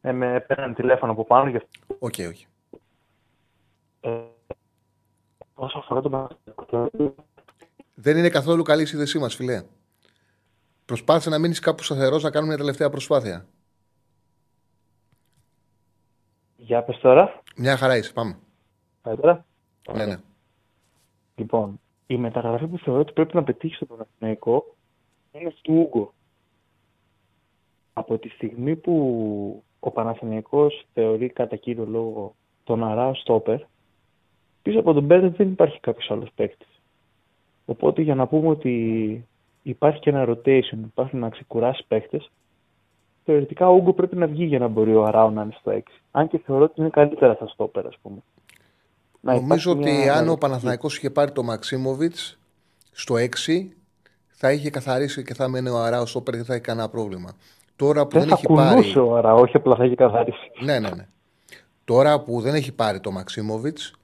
Ε, 0.00 0.12
με 0.12 0.40
παίρνει 0.40 0.74
τηλέφωνο 0.74 1.12
από 1.12 1.24
πάνω 1.24 1.50
γι' 1.50 1.56
αυτό. 1.56 1.96
OK, 1.98 2.14
okay, 2.16 2.26
OK. 2.28 2.34
Okay. 2.34 2.46
Ε, 4.00 4.20
όσο 5.54 5.78
αφορά 5.78 6.00
τον 6.00 6.10
Παναθηναϊκό... 6.10 6.90
Δεν 7.94 8.16
είναι 8.16 8.28
καθόλου 8.28 8.62
καλή 8.62 8.82
η 8.82 8.86
σύνδεσή 8.86 9.18
μας, 9.18 9.34
φίλε. 9.34 9.62
Προσπάθησε 10.92 11.30
να 11.30 11.38
μείνεις 11.38 11.58
κάπου 11.58 11.82
σταθερός 11.82 12.22
να 12.22 12.30
κάνουμε 12.30 12.52
μια 12.52 12.60
τελευταία 12.60 12.90
προσπάθεια. 12.90 13.46
Για 16.56 16.82
πες 16.82 16.98
τώρα. 16.98 17.42
Μια 17.56 17.76
χαρά 17.76 17.96
είσαι, 17.96 18.12
πάμε. 18.12 18.38
Πάει 19.02 19.16
τώρα. 19.16 19.44
Ναι, 19.92 20.06
ναι. 20.06 20.16
Λοιπόν, 21.34 21.80
η 22.06 22.16
μεταγραφή 22.16 22.66
που 22.66 22.78
θεωρώ 22.78 23.00
ότι 23.00 23.12
πρέπει 23.12 23.34
να 23.34 23.42
πετύχεις 23.42 23.76
στο 23.76 23.86
Παναθηναϊκό 23.86 24.76
είναι 25.32 25.48
αυτή 25.48 25.60
του 25.62 25.74
Ούγκο. 25.74 26.12
Από 27.92 28.18
τη 28.18 28.28
στιγμή 28.28 28.76
που 28.76 29.64
ο 29.80 29.90
Παναθηναϊκός 29.90 30.86
θεωρεί 30.92 31.28
κατά 31.28 31.56
κύριο 31.56 31.86
λόγο 31.86 32.34
τον 32.64 32.84
Αράο 32.84 33.14
Στόπερ, 33.14 33.60
πίσω 34.62 34.78
από 34.78 34.92
τον 34.92 35.04
Μπέρντ 35.04 35.36
δεν 35.36 35.48
υπάρχει 35.48 35.80
κάποιος 35.80 36.10
άλλος 36.10 36.30
παίκτης. 36.34 36.80
Οπότε 37.64 38.02
για 38.02 38.14
να 38.14 38.26
πούμε 38.26 38.48
ότι 38.48 39.26
υπάρχει 39.62 40.00
και 40.00 40.10
ένα 40.10 40.24
rotation, 40.28 40.78
υπάρχει 40.84 41.16
να 41.16 41.28
ξεκουράσει 41.28 41.84
παίκτε, 41.88 42.20
θεωρητικά 43.24 43.68
ο 43.68 43.74
Ούγκο 43.74 43.92
πρέπει 43.92 44.16
να 44.16 44.26
βγει 44.26 44.44
για 44.44 44.58
να 44.58 44.68
μπορεί 44.68 44.94
ο 44.94 45.04
Αράο 45.04 45.30
να 45.30 45.42
είναι 45.42 45.56
στο 45.60 45.72
6. 45.74 45.80
Αν 46.10 46.28
και 46.28 46.38
θεωρώ 46.38 46.64
ότι 46.64 46.80
είναι 46.80 46.88
καλύτερα 46.88 47.34
στα 47.34 47.46
Στόπερ, 47.46 47.86
ας 47.86 47.98
πούμε. 48.02 48.16
Νομίζω 49.20 49.70
ότι 49.70 50.08
αν 50.08 50.28
ο 50.28 50.36
Παναθηναϊκός 50.36 50.96
είχε 50.96 51.10
πάρει 51.10 51.32
το 51.32 51.42
Μαξίμοβιτς 51.42 52.38
στο 52.92 53.14
6, 53.14 53.28
θα 54.28 54.52
είχε 54.52 54.70
καθαρίσει 54.70 55.22
και 55.22 55.34
θα 55.34 55.48
μένει 55.48 55.68
ο 55.68 55.78
Αράο 55.78 56.06
Στόπερ 56.06 56.32
και 56.32 56.38
δεν 56.38 56.46
θα 56.46 56.54
είχε 56.54 56.62
κανένα 56.62 56.88
πρόβλημα. 56.88 57.30
Τώρα 57.76 58.06
που 58.06 58.18
δεν, 58.18 58.28
δεν 58.28 58.30
έχει 58.32 58.46
πάρει. 58.46 58.98
ο 58.98 59.16
Αράο, 59.16 59.40
όχι 59.40 59.56
απλά 59.56 59.76
θα 59.76 59.84
είχε 59.84 59.94
καθαρίσει. 59.94 60.50
Ναι, 60.64 60.78
ναι, 60.78 60.90
ναι. 60.90 61.06
Τώρα 61.84 62.20
που 62.20 62.40
δεν 62.40 62.54
έχει 62.54 62.72
πάρει 62.72 63.00
το 63.00 63.10
Μαξίμοβιτς 63.10 63.94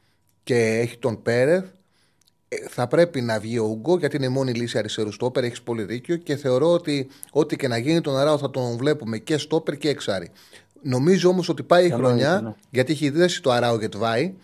και 0.42 0.55
έχει 0.55 0.99
τον 0.99 1.23
Πέρεθ, 1.23 1.64
ε, 1.64 1.78
θα 2.68 2.87
πρέπει 2.87 3.20
να 3.20 3.40
βγει 3.40 3.58
ο 3.58 3.64
Ούγκο 3.64 3.98
γιατί 3.98 4.16
είναι 4.16 4.26
η 4.26 4.28
μόνη 4.28 4.52
λύση 4.52 4.78
αριστερού 4.78 5.12
στόπερ. 5.12 5.44
Έχεις 5.44 5.62
πολύ 5.62 5.82
δίκιο 5.82 6.16
και 6.16 6.37
θεωρώ 6.37 6.72
ότι 6.72 7.08
ό,τι 7.30 7.56
και 7.56 7.68
να 7.68 7.78
γίνει 7.78 8.00
τον 8.00 8.16
Αράο 8.16 8.38
θα 8.38 8.50
τον 8.50 8.76
βλέπουμε 8.76 9.18
και 9.18 9.38
στόπερ 9.38 9.76
και 9.76 9.88
εξάρι. 9.88 10.30
Νομίζω 10.82 11.28
όμως 11.28 11.48
ότι 11.48 11.62
πάει 11.62 11.87
η 11.87 11.90
χρονιά 11.90 12.40
ναι. 12.40 12.54
γιατί 12.70 12.92
έχει 12.92 13.11
δέσει 13.11 13.42
το 13.42 13.50
Αράο 13.50 13.78
Γετβάη 13.78 14.34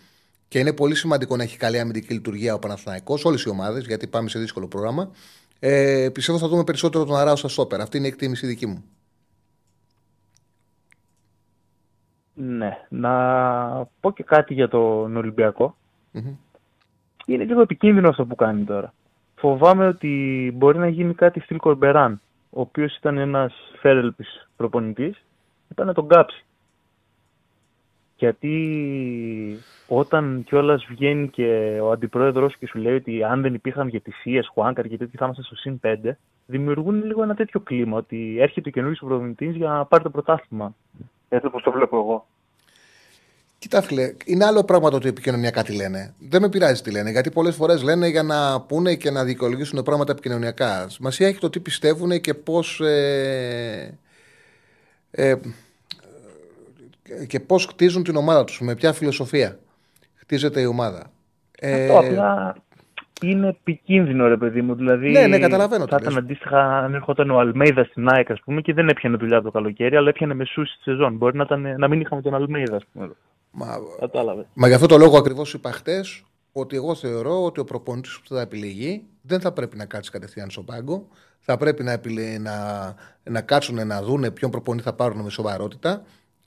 και 0.47 0.59
είναι 0.59 0.73
πολύ 0.73 0.95
σημαντικό 0.95 1.35
να 1.35 1.43
έχει 1.43 1.57
καλή 1.57 1.79
αμυντική 1.79 2.13
λειτουργία 2.13 2.53
ο 2.53 2.59
Παναθηναϊκός, 2.59 3.25
όλες 3.25 3.43
οι 3.43 3.49
ομάδες, 3.49 3.85
γιατί 3.85 4.07
πάμε 4.07 4.29
σε 4.29 4.39
δύσκολο 4.39 4.67
πρόγραμμα. 4.67 5.11
Ε, 5.59 6.09
πιστεύω 6.13 6.37
θα 6.37 6.47
δούμε 6.47 6.63
περισσότερο 6.63 7.05
τον 7.05 7.15
Αράο 7.15 7.35
στα 7.35 7.47
στόπερ. 7.47 7.81
Αυτή 7.81 7.97
είναι 7.97 8.05
η 8.05 8.09
εκτίμηση 8.09 8.47
δική 8.47 8.65
μου. 8.65 8.83
Ναι. 12.33 12.77
Να 12.89 13.11
πω 13.99 14.11
και 14.13 14.23
κάτι 14.23 14.53
για 14.53 14.67
τον 14.67 15.17
ολυμπιακο 15.17 15.77
Είναι 17.25 17.43
λίγο 17.43 17.61
επικίνδυνο 17.61 18.09
αυτό 18.09 18.25
που 18.25 18.35
κάνει 18.35 18.63
τώρα. 18.63 18.93
Φοβάμαι 19.35 19.87
ότι 19.87 20.51
μπορεί 20.55 20.77
να 20.77 20.87
γίνει 20.87 21.13
κάτι 21.13 21.39
στυλ 21.39 21.57
Κορμπεράν, 21.57 22.21
ο 22.49 22.61
οποίος 22.61 22.97
ήταν 22.97 23.17
ένας 23.17 23.53
φέρελπης 23.79 24.49
προπονητής, 24.55 25.23
ήταν 25.71 25.87
να 25.87 25.93
τον 25.93 26.07
κάψει. 26.07 26.45
Γιατί 28.17 29.59
όταν 29.87 30.43
κιόλας 30.45 30.85
βγαίνει 30.89 31.29
και 31.29 31.79
ο 31.81 31.91
αντιπρόεδρος 31.91 32.57
και 32.57 32.67
σου 32.67 32.77
λέει 32.77 32.95
ότι 32.95 33.23
αν 33.23 33.41
δεν 33.41 33.53
υπήρχαν 33.53 33.89
διαιτησίε, 33.89 34.41
Χουάνκαρ 34.43 34.87
και 34.87 34.97
τέτοιοι 34.97 35.17
θα 35.17 35.25
είμαστε 35.25 35.43
στο 35.43 35.55
συν 35.55 35.79
5, 35.83 35.95
δημιουργούν 36.45 37.03
λίγο 37.03 37.23
ένα 37.23 37.35
τέτοιο 37.35 37.59
κλίμα 37.59 37.97
ότι 37.97 38.37
έρχεται 38.39 38.69
ο 38.69 38.71
καινούριο 38.71 39.07
προπονητής 39.07 39.55
για 39.55 39.69
να 39.69 39.85
πάρει 39.85 40.03
το 40.03 40.09
πρωτάθλημα. 40.09 40.75
Έτσι 41.29 41.47
όπως 41.47 41.63
το 41.63 41.71
βλέπω 41.71 41.97
εγώ. 41.97 42.25
Κοιτά, 43.65 43.81
φίλε, 43.81 44.13
είναι 44.25 44.45
άλλο 44.45 44.63
πράγμα 44.63 44.89
το 44.89 44.95
ότι 44.95 45.07
επικοινωνιακά 45.07 45.63
τι 45.63 45.75
λένε. 45.75 46.13
Δεν 46.19 46.41
με 46.41 46.49
πειράζει 46.49 46.81
τι 46.81 46.91
λένε, 46.91 47.09
γιατί 47.09 47.31
πολλές 47.31 47.55
φορές 47.55 47.83
λένε 47.83 48.07
για 48.07 48.23
να 48.23 48.61
πούνε 48.61 48.95
και 48.95 49.11
να 49.11 49.23
δικαιολογήσουν 49.23 49.83
πράγματα 49.83 50.11
επικοινωνιακά. 50.11 50.89
Σημασία 50.89 51.27
έχει 51.27 51.39
το 51.39 51.49
τι 51.49 51.59
πιστεύουν 51.59 52.21
και 52.21 52.33
πώς. 52.33 52.79
Ε, 52.79 53.97
ε, 55.11 55.35
και 57.27 57.39
πώς 57.39 57.65
χτίζουν 57.65 58.03
την 58.03 58.15
ομάδα 58.15 58.43
τους, 58.43 58.61
με 58.61 58.75
ποια 58.75 58.93
φιλοσοφία 58.93 59.59
χτίζεται 60.15 60.61
η 60.61 60.65
ομάδα. 60.65 61.11
Αυτό 61.61 61.67
ε... 61.67 61.97
απλά 61.97 62.55
είναι 63.21 63.47
επικίνδυνο, 63.47 64.27
ρε 64.27 64.37
παιδί 64.37 64.61
μου. 64.61 64.75
Δηλαδή, 64.75 65.09
ναι, 65.09 65.27
ναι, 65.27 65.39
καταλαβαίνω. 65.39 65.87
Θα 65.87 65.97
ήταν 66.01 66.17
αντίστοιχα 66.17 66.77
αν 66.77 66.93
έρχονταν 66.93 67.29
ο 67.29 67.39
Αλμέιδα 67.39 67.83
στην 67.83 68.07
ΑΕΚ, 68.09 68.31
ας 68.31 68.41
πούμε, 68.41 68.61
και 68.61 68.73
δεν 68.73 68.89
έπιανε 68.89 69.17
δουλειά 69.17 69.41
το 69.41 69.51
καλοκαίρι, 69.51 69.95
αλλά 69.95 70.09
έπιανε 70.09 70.33
μεσού 70.33 70.61
τη 70.61 70.81
σεζόν. 70.81 71.15
Μπορεί 71.15 71.37
να, 71.37 71.43
ήταν, 71.43 71.75
να 71.77 71.87
μην 71.87 72.01
είχαμε 72.01 72.21
τον 72.21 72.35
Αλμέιδα, 72.35 72.75
ας 72.75 72.83
πούμε. 72.93 73.09
Μα, 73.57 73.79
Κατάλαβες. 73.99 74.45
Μα 74.53 74.67
γι' 74.67 74.73
αυτό 74.73 74.87
το 74.87 74.97
λόγο 74.97 75.17
ακριβώς 75.17 75.53
είπα 75.53 75.71
χτες 75.71 76.23
ότι 76.51 76.75
εγώ 76.75 76.95
θεωρώ 76.95 77.43
ότι 77.43 77.59
ο 77.59 77.63
προπονητής 77.63 78.19
που 78.19 78.35
θα 78.35 78.41
επιλεγεί 78.41 79.05
δεν 79.21 79.39
θα 79.39 79.51
πρέπει 79.51 79.77
να 79.77 79.85
κάτσει 79.85 80.11
κατευθείαν 80.11 80.49
στον 80.49 80.65
πάγκο. 80.65 81.07
Θα 81.39 81.57
πρέπει 81.57 81.83
να, 81.83 82.01
να, 82.39 82.95
να 83.23 83.41
κάτσουν 83.41 83.87
να 83.87 84.03
δουν 84.03 84.33
ποιον 84.33 84.51
προπονητή 84.51 84.83
θα 84.83 84.93
πάρουν 84.93 85.21
με 85.21 85.29
σοβαρότητα 85.29 86.03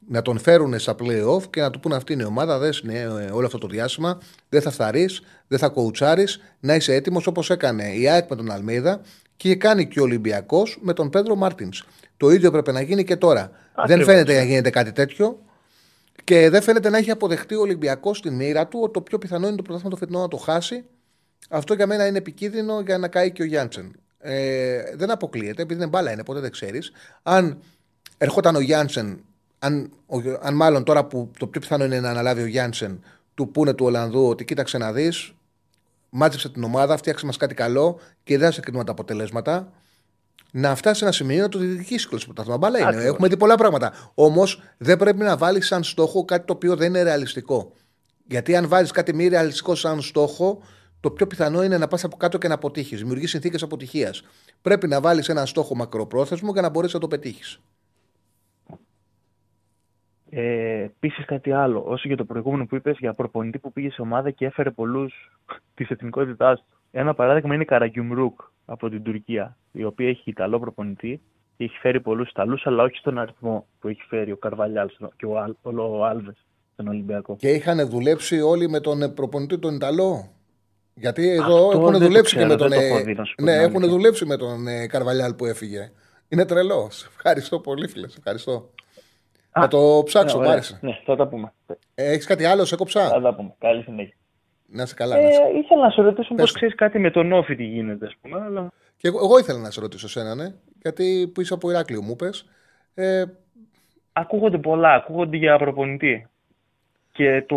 να 0.09 0.23
τον 0.23 0.39
φέρουν 0.39 0.79
στα 0.79 0.95
playoff 0.99 1.43
και 1.51 1.61
να 1.61 1.71
του 1.71 1.81
πούνε 1.81 1.97
αυτή 1.97 2.13
είναι 2.13 2.23
η 2.23 2.27
ομάδα, 2.27 2.59
δες 2.59 2.79
είναι 2.79 3.31
όλο 3.33 3.47
αυτό 3.47 3.59
το 3.59 3.67
διάστημα, 3.67 4.19
δεν 4.49 4.63
θα 4.63 4.71
φθαρείς, 4.71 5.23
δεν 5.49 5.59
θα 5.59 5.69
κοουτσάρεις, 5.69 6.41
να 6.61 6.75
είσαι 6.75 6.95
έτοιμος 6.95 7.27
όπως 7.27 7.51
έκανε 7.51 7.85
η 7.95 8.09
ΑΕΚ 8.09 8.31
με 8.31 8.37
τον 8.37 8.51
Αλμίδα 8.51 9.01
και 9.37 9.55
κάνει 9.55 9.89
και 9.89 10.01
ο 10.01 10.03
Ολυμπιακός 10.03 10.79
με 10.81 10.93
τον 10.93 11.11
Πέντρο 11.11 11.35
Μάρτινς. 11.35 11.85
Το 12.17 12.31
ίδιο 12.31 12.51
πρέπει 12.51 12.73
να 12.73 12.81
γίνει 12.81 13.05
και 13.05 13.17
τώρα. 13.17 13.51
Δεν 13.87 14.05
φαίνεται 14.05 14.37
να 14.37 14.43
γίνεται 14.43 14.71
κάτι 14.71 14.93
τέτοιο 14.93 15.39
και 16.29 16.51
δεν 16.51 16.63
φαίνεται 16.63 16.91
να 16.91 16.99
έχει 16.99 17.11
αποδεχτεί 17.11 17.55
ο 17.55 17.61
Ολυμπιακός 17.61 18.19
στην 18.19 18.35
μοίρα 18.35 18.67
του 18.67 18.81
ότι 18.83 18.93
το 18.93 19.01
πιο 19.01 19.19
πιθανό 19.19 19.47
είναι 19.47 19.57
το 19.57 19.63
πρωτάθλημα 19.63 19.91
το 19.91 19.97
φετινό 19.97 20.21
να 20.21 20.29
το 20.29 20.37
χάσει. 20.37 20.85
Αυτό 21.49 21.75
για 21.75 21.87
μένα 21.87 22.07
είναι 22.07 22.19
επικίνδυνο 22.19 22.81
για 22.81 22.99
να 22.99 23.09
καεί 23.09 23.33
και 23.33 23.43
ο 23.43 23.45
Γιάντσεν. 23.45 24.01
Ε, 24.19 24.83
δεν 24.97 25.11
αποκλείεται, 25.11 25.63
επειδή 25.63 25.81
είναι 25.81 25.89
μπάλα 25.89 26.13
είναι, 26.13 26.25
ποτέ 26.25 26.41
δεν 26.41 26.51
ξέρεις. 26.51 26.93
Αν 27.23 27.63
ερχόταν 28.19 28.57
ο 28.57 28.61
Γιάντσεν 28.61 29.25
αν, 29.59 29.93
αν 30.41 30.55
μάλλον 30.55 30.85
τώρα 30.85 31.05
που 31.05 31.31
το 31.39 31.47
πιο 31.47 31.61
πιθανό 31.61 31.85
είναι 31.85 32.01
να 32.01 32.11
αναλάβει 32.11 32.43
ο 32.43 32.47
Γιάνσεν, 32.47 33.05
του 33.35 33.51
πούνε 33.51 33.75
του 33.75 33.85
Ολλανδού 33.85 34.29
ότι 34.29 34.45
κοίταξε 34.45 34.79
να 34.79 34.93
δεις, 34.93 35.33
μάζεψε 36.11 36.49
την 36.49 36.65
ομάδα, 36.65 36.97
φτιάξε 36.97 37.27
μας 37.27 37.37
κάτι 37.37 37.55
καλό 37.55 38.01
και 38.23 38.39
δεν 38.39 38.53
σε 38.53 38.61
κρίνουμε 38.61 38.85
τα 38.85 38.93
αποτελέσματα. 38.93 39.73
Να 40.53 40.75
φτάσει 40.75 40.99
σε 40.99 41.05
ένα 41.05 41.13
σημείο 41.13 41.43
να 41.43 41.49
το 41.49 41.59
διεκδικήσει 41.59 42.09
το 42.09 42.19
πρωτάθλημα. 42.25 42.59
Μπαλά 42.59 42.79
είναι. 42.79 43.03
Έχουμε 43.03 43.29
δει 43.29 43.37
πολλά 43.37 43.55
πράγματα. 43.55 43.93
Όμως 44.15 44.63
δεν 44.79 44.97
πρέπει 44.97 45.19
να 45.19 45.37
βάλεις 45.37 45.67
σαν 45.67 45.85
στόχο 45.85 46.25
κάτι 46.25 46.47
το 46.47 46.53
οποίο 46.53 46.77
δεν 46.77 46.89
είναι 46.89 47.03
ρεαλιστικό. 47.03 47.73
Γιατί 48.27 48.57
αν 48.57 48.69
βάζεις 48.69 48.91
κάτι 48.91 49.15
μη 49.15 49.29
ρεαλιστικό 49.29 49.75
σαν 49.75 50.03
στόχο, 50.03 50.63
το 51.01 51.11
πιο 51.11 51.27
πιθανό 51.27 51.63
είναι 51.63 51.79
να 51.79 51.89
πας 51.89 52.05
από 52.05 52.17
κάτω 52.17 52.39
και 52.39 52.49
να 52.49 52.55
αποτύχεις. 52.55 52.99
Δημιουργείς 52.99 53.31
συνθήκες 53.31 53.63
αποτυχίας. 53.63 54.23
Πρέπει 54.63 54.89
να 54.89 55.01
βάλεις 55.01 55.29
ένα 55.29 55.47
στόχο 55.47 55.75
μακροπρόθεσμο 55.75 56.53
για 56.53 56.63
να 56.63 56.69
μπορέσει 56.69 56.95
να 56.95 57.01
το 57.01 57.09
πετύχεις. 57.09 57.61
Ε, 60.31 60.83
Επίσης 60.83 61.25
κάτι 61.25 61.53
άλλο, 61.53 61.83
όσο 61.87 62.09
για 62.09 62.17
το 62.17 62.25
προηγούμενο 62.25 62.67
που 62.67 62.77
είπες 62.77 62.97
για 62.99 63.15
προπονητή 63.15 63.59
που 63.59 63.73
πήγε 63.73 63.91
σε 63.91 64.01
ομάδα 64.03 64.31
και 64.31 64.47
έφερε 64.47 64.71
πολλούς 64.71 65.15
της 65.75 65.91
εθνικότητάς 65.91 66.59
του. 66.59 66.77
Ένα 66.91 67.15
παράδειγμα 67.15 67.55
είναι 67.55 67.63
η 67.63 67.67
Καραγκιουμρούκ 67.67 68.41
από 68.65 68.89
την 68.89 69.03
Τουρκία, 69.03 69.57
η 69.73 69.85
οποία 69.85 70.09
έχει 70.09 70.31
Ιταλό 70.31 70.59
προπονητή 70.59 71.21
και 71.57 71.65
έχει 71.65 71.79
φέρει 71.79 72.01
πολλούς 72.01 72.31
Ιταλού, 72.31 72.59
αλλά 72.65 72.83
όχι 72.83 72.97
στον 72.97 73.19
αριθμό 73.19 73.67
που 73.81 73.89
έχει 73.89 74.03
φέρει 74.09 74.33
ο 74.33 74.37
Καρβαλιάλ 74.37 74.89
και 75.17 75.27
ο, 75.27 75.39
Αλ, 75.39 75.55
ο 75.63 76.05
Άλβες 76.05 76.47
στον 76.73 76.89
Ολυμπιακό. 76.89 77.37
Και 77.37 77.49
είχαν 77.49 77.89
δουλέψει 77.89 78.41
όλοι 78.41 78.69
με 78.69 78.81
τον 78.81 79.15
προπονητή 79.15 79.59
τον 79.59 79.75
Ιταλό. 79.75 80.33
Γιατί 80.95 81.29
εδώ 81.29 81.71
έχουν 81.73 81.99
δουλέψει 81.99 82.37
και 82.37 82.45
με 82.45 82.57
τον. 82.57 82.71
ναι, 83.43 83.53
έχουν 83.53 83.89
δουλέψει 83.89 84.27
με 84.27 84.37
τον 84.37 84.65
Καρβαλιάλ 84.89 85.35
που 85.35 85.47
έφυγε. 85.47 85.91
Είναι 86.29 86.45
τρελό. 86.45 86.91
Ευχαριστώ 87.17 87.61
πολύ, 87.61 87.89
φίλε. 87.89 88.07
Ευχαριστώ. 88.17 88.71
Θα 89.51 89.69
το 89.69 90.03
ψάξω, 90.05 90.27
Ναι, 90.37 90.43
μου 90.43 90.49
ωραία. 90.49 90.53
άρεσε. 90.53 90.79
Ναι, 90.83 90.99
θα 91.05 91.17
τα 91.17 91.29
πούμε. 91.29 91.53
Έχεις 91.95 92.27
κάτι 92.27 92.45
άλλο, 92.45 92.61
σε 92.65 92.69
Θα 92.69 92.75
έκοψα. 92.75 93.21
τα 93.21 93.35
πούμε. 93.35 93.55
Καλή 93.59 93.83
συνέχεια. 93.83 94.15
Να 94.67 94.83
είσαι 94.83 94.95
καλά. 94.95 95.21
να 95.21 95.29
είσαι. 95.29 95.41
Ε, 95.43 95.59
ήθελα 95.59 95.83
να 95.83 95.91
σε 95.91 96.03
ρωτήσω 96.03 96.35
Πες 96.35 96.41
πώς 96.45 96.53
ξέρεις 96.53 96.75
κάτι 96.75 96.99
με 96.99 97.11
τον 97.11 97.33
Όφη 97.33 97.57
τι 97.57 97.65
γίνεται, 97.65 98.07
ας 98.07 98.15
πούμε. 98.21 98.41
Αλλά... 98.41 98.69
Και 98.97 99.09
εγώ, 99.09 99.19
εγώ 99.19 99.39
ήθελα 99.39 99.59
να 99.59 99.71
σε 99.71 99.81
ρωτήσω 99.81 100.09
σένα, 100.09 100.35
ναι. 100.35 100.55
Γιατί 100.83 101.31
που 101.35 101.41
είσαι 101.41 101.55
από 101.55 101.71
Ηράκλειο, 101.71 102.03
μου 102.03 102.17
πες. 102.17 102.49
Ε, 102.95 103.25
Ακούγονται 104.13 104.59
πολλά, 104.59 104.95
ακούγονται 104.95 105.37
για 105.37 105.59
προπονητή. 105.59 106.27
Και 107.13 107.43
το, 107.47 107.57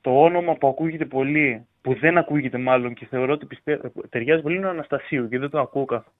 το 0.00 0.22
όνομα 0.22 0.54
που 0.54 0.68
ακούγεται 0.68 1.04
πολύ, 1.04 1.66
που 1.82 1.94
δεν 1.94 2.18
ακούγεται 2.18 2.58
μάλλον 2.58 2.94
και 2.94 3.06
θεωρώ 3.06 3.32
ότι 3.32 3.46
πιστε... 3.46 3.80
ταιριάζει 4.08 4.42
πολύ 4.42 4.56
είναι 4.56 4.66
ο 4.66 4.70
Αναστασίου 4.70 5.28
και 5.28 5.38
δεν 5.38 5.50
το 5.50 5.58
ακούω 5.60 5.84
καθόλου. 5.84 6.12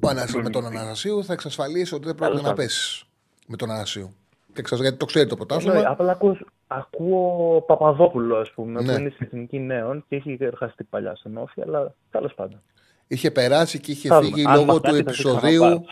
Ο 0.00 0.08
Ανασ... 0.08 0.34
με 0.34 0.50
τον 0.50 0.66
Αναστασίου 0.66 1.24
θα 1.24 1.32
εξασφαλίσει 1.32 1.94
ότι 1.94 2.04
δεν 2.04 2.14
πρόκειται 2.14 2.36
Τέλος 2.38 2.42
να 2.42 2.54
πάντων. 2.54 2.64
πέσεις 2.64 3.04
με 3.46 3.56
τον 3.56 3.68
Αναστασίου. 3.70 4.14
Και 4.52 4.60
εξασ- 4.60 4.80
Γιατί 4.82 4.96
το 4.96 5.04
ξέρει 5.04 5.26
το 5.26 5.36
Εννοεί, 5.40 5.46
πρωτάθλημα. 5.58 5.90
απλά 5.90 6.10
ακούω, 6.12 6.36
ακούω 6.66 7.60
Παπαδόπουλο, 7.66 8.36
ας 8.36 8.50
πούμε, 8.50 8.82
Ναι. 8.82 8.92
που 8.94 9.00
είναι 9.00 9.10
στην 9.14 9.26
Εθνική 9.26 9.58
Νέων 9.58 10.04
και 10.08 10.16
έχει 10.16 10.36
εργαστεί 10.40 10.84
παλιά 10.84 11.14
στον 11.16 11.36
Όφη, 11.36 11.60
αλλά 11.62 11.94
τέλος 12.10 12.34
πάντων. 12.34 12.62
Είχε 13.06 13.30
περάσει 13.30 13.78
και 13.80 13.90
είχε 13.90 14.08
Θα 14.08 14.20
φύγει 14.20 14.42
δούμε. 14.42 14.50
Αν 14.50 14.54
λόγω 14.54 14.64
μας 14.66 14.76
του, 14.76 14.82
κάτι 14.82 14.96
θα 14.96 15.02
σε 15.02 15.08
επεισοδίου, 15.10 15.60
ξαναπάρω. 15.60 15.84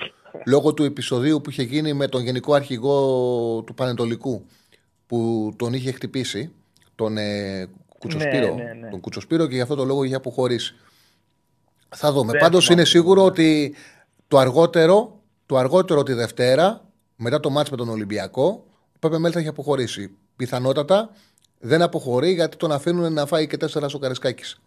λόγω 0.47 0.75
του 0.75 0.83
επεισοδίου 0.85 1.41
που 1.41 1.51
είχε 1.51 1.63
γίνει 1.63 1.93
με 1.93 2.07
τον 2.09 2.23
γενικό 2.23 2.55
αρχηγό 2.55 2.97
του 3.67 3.75
Πανετολικού 3.75 4.45
που 5.07 5.51
τον 5.57 5.73
είχε 5.73 5.93
χτυπήσει, 5.93 6.53
τον 6.95 7.17
ε, 7.17 7.67
Κουτσοσπύρο, 7.99 8.55
Ναι, 8.55 8.63
ναι, 8.63 8.73
ναι. 8.73 8.91
τον 8.91 9.01
Κουτσοσπύρο 9.01 9.47
και 9.47 9.55
γι' 9.55 9.61
αυτό 9.61 9.75
το 9.75 9.85
λόγο 9.85 10.05
είχε 10.05 10.15
αποχωρήσει. 10.15 10.75
Θα 11.89 12.13
δούμε. 12.13 12.33
Δεν 12.33 12.41
Πάντως 12.41 12.65
θυμάμαι. 12.65 12.81
είναι 12.81 12.91
σίγουρο 12.91 13.25
ότι 13.25 13.75
το 14.29 14.39
αργότερο, 14.39 15.21
το 15.47 15.57
αργότερο 15.57 16.03
τη 16.03 16.13
Δευτέρα, 16.13 16.81
μετά 17.17 17.41
το 17.41 17.51
μάτς 17.51 17.71
με 17.71 17.77
τον 17.77 17.89
Ολυμπιακό, 17.89 18.65
ο 18.95 18.99
Πέπε 18.99 19.19
Μέλ 19.19 19.31
θα 19.35 19.39
έχει 19.39 19.49
αποχωρήσει. 19.49 20.17
Πιθανότατα 20.37 21.11
δεν 21.59 21.83
αποχωρεί 21.83 22.33
γιατί 22.33 22.57
τον 22.57 22.73
αφήνουν 22.73 23.13
να 23.13 23.27
φάει 23.27 23.47
και 23.47 23.57
τέσσερα 23.57 23.89
στο 23.89 23.99
Καρεσκάκης. 23.99 24.61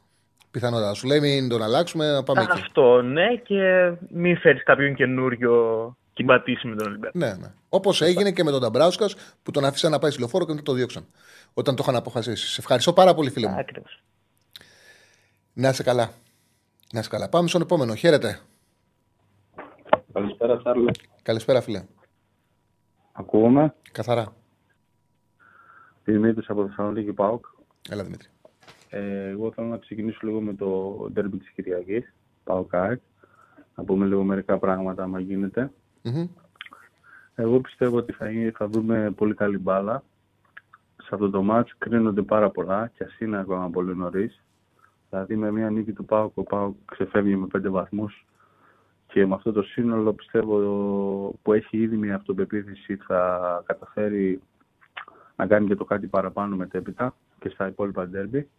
Πιθανότατα. 0.52 0.94
Σου 0.94 1.08
λέει 1.08 1.20
μην 1.20 1.50
τον 1.50 1.64
αλλάξουμε, 1.64 2.12
να 2.12 2.24
πάμε 2.24 2.42
εκεί. 2.42 2.52
Αυτό, 2.52 3.02
ναι, 3.02 3.36
και 3.36 3.92
μην 4.10 4.38
φέρεις 4.38 4.64
κάποιον 4.64 4.96
καινούριο 4.96 5.96
κυμπατήσει 6.14 6.68
με 6.68 6.76
τον 6.76 6.88
Ολυμπιακό. 6.88 7.18
Ναι, 7.18 7.34
ναι. 7.34 7.52
Όπως 7.70 8.02
έγινε 8.02 8.32
και 8.32 8.44
με 8.44 8.52
τον 8.52 8.60
Νταμπράουσκας 8.60 9.16
που 9.44 9.52
τον 9.52 9.66
αφήσαν 9.66 9.92
να 9.92 10.00
πάει 10.00 10.12
στη 10.12 10.20
λεωφόρο 10.20 10.46
και 10.46 10.52
μετά 10.52 10.64
το 10.64 10.74
διώξαν. 10.74 11.06
Όταν 11.54 11.76
το 11.76 11.84
είχαν 11.84 11.96
αποφασίσει. 11.96 12.48
Σε 12.48 12.56
ευχαριστώ 12.60 12.94
πάρα 12.94 13.14
πολύ, 13.14 13.30
φίλε 13.30 13.48
μου. 13.48 13.60
Άκριβος. 13.60 14.04
Να 15.54 15.70
είσαι 15.70 15.84
καλά. 15.84 16.12
Να 16.94 17.00
είσαι 17.00 17.10
καλά. 17.10 17.30
Πάμε 17.30 17.48
στον 17.48 17.62
επόμενο. 17.62 17.96
Χαίρετε. 17.96 18.40
Καλησπέρα, 20.14 20.58
Τσάρλε. 20.58 20.92
Καλησπέρα, 21.22 21.62
φίλε. 21.62 21.84
Ακούγομαι; 23.12 23.76
Καθαρά. 23.92 24.34
Δημήτρης 26.04 26.50
από 26.50 26.66
Θεσσαλονίκη 26.68 27.14
ΠΑΟΚ. 27.14 27.46
Έλα, 27.90 28.04
Δημήτρη. 28.04 28.28
Ε, 28.90 29.28
εγώ 29.28 29.52
θέλω 29.52 29.68
να 29.68 29.78
ξεκινήσω 29.78 30.20
λίγο 30.22 30.42
με 30.42 30.54
το 30.54 30.98
ντέρμπι 31.12 31.38
της 31.38 31.50
Κυριακής, 31.50 32.14
ΠΑΟΚ 32.44 32.74
ΑΕΚ. 32.76 33.02
Να 33.76 33.84
πούμε 33.84 34.06
λίγο 34.06 34.24
μερικά 34.24 34.58
πράγματα, 34.58 35.04
άμα 35.04 35.20
γίνεται. 35.20 35.72
Μμμ. 36.02 36.28
Εγώ 37.36 37.60
πιστεύω 37.62 37.98
ότι 37.98 38.12
θα, 38.14 38.30
είναι- 38.30 38.52
θα 38.52 38.68
δούμε 38.68 39.12
πολύ 39.16 39.34
καλή 39.34 39.58
μπάλα. 39.58 40.04
Σε 41.04 41.10
αυτό 41.12 41.30
το 41.30 41.42
μάτς 41.44 41.76
κρίνονται 41.78 42.22
πάρα 42.22 42.50
πολλά 42.50 42.92
και 42.98 43.04
ας 43.04 43.20
είναι 43.20 43.40
ακόμα 43.40 43.70
πολύ 43.70 43.96
νωρίς. 43.96 44.42
Δηλαδή 45.10 45.36
με 45.36 45.52
μια 45.52 45.70
νίκη 45.70 45.94
του 45.94 46.06
ΠΑΟΚ, 46.06 46.38
ο 46.38 46.44
ΠΑΟΚ 46.44 46.76
ξεφεύγει 46.86 47.36
με 47.36 47.48
πέντε 47.48 47.70
βαθμούς 47.70 48.26
και 49.08 49.26
με 49.26 49.34
αυτό 49.34 49.52
το 49.52 49.62
σύνολο 49.62 50.14
πιστεύω 50.14 50.58
που 51.42 51.54
έχει 51.54 51.78
ήδη 51.78 51.98
μια 51.98 52.16
αυτοπεποίθηση 52.16 52.96
θα 52.96 53.64
καταφέρει 53.66 54.42
να 55.36 55.48
κάνει 55.48 55.68
και 55.68 55.76
το 55.76 55.86
κάτι 55.86 56.08
παραπάνω 56.08 56.56
μετέπειτα 56.56 57.16
και 57.40 57.50
στα 57.50 57.68
υπόλοιπα 57.68 58.08
ντέρμπι. 58.08 58.50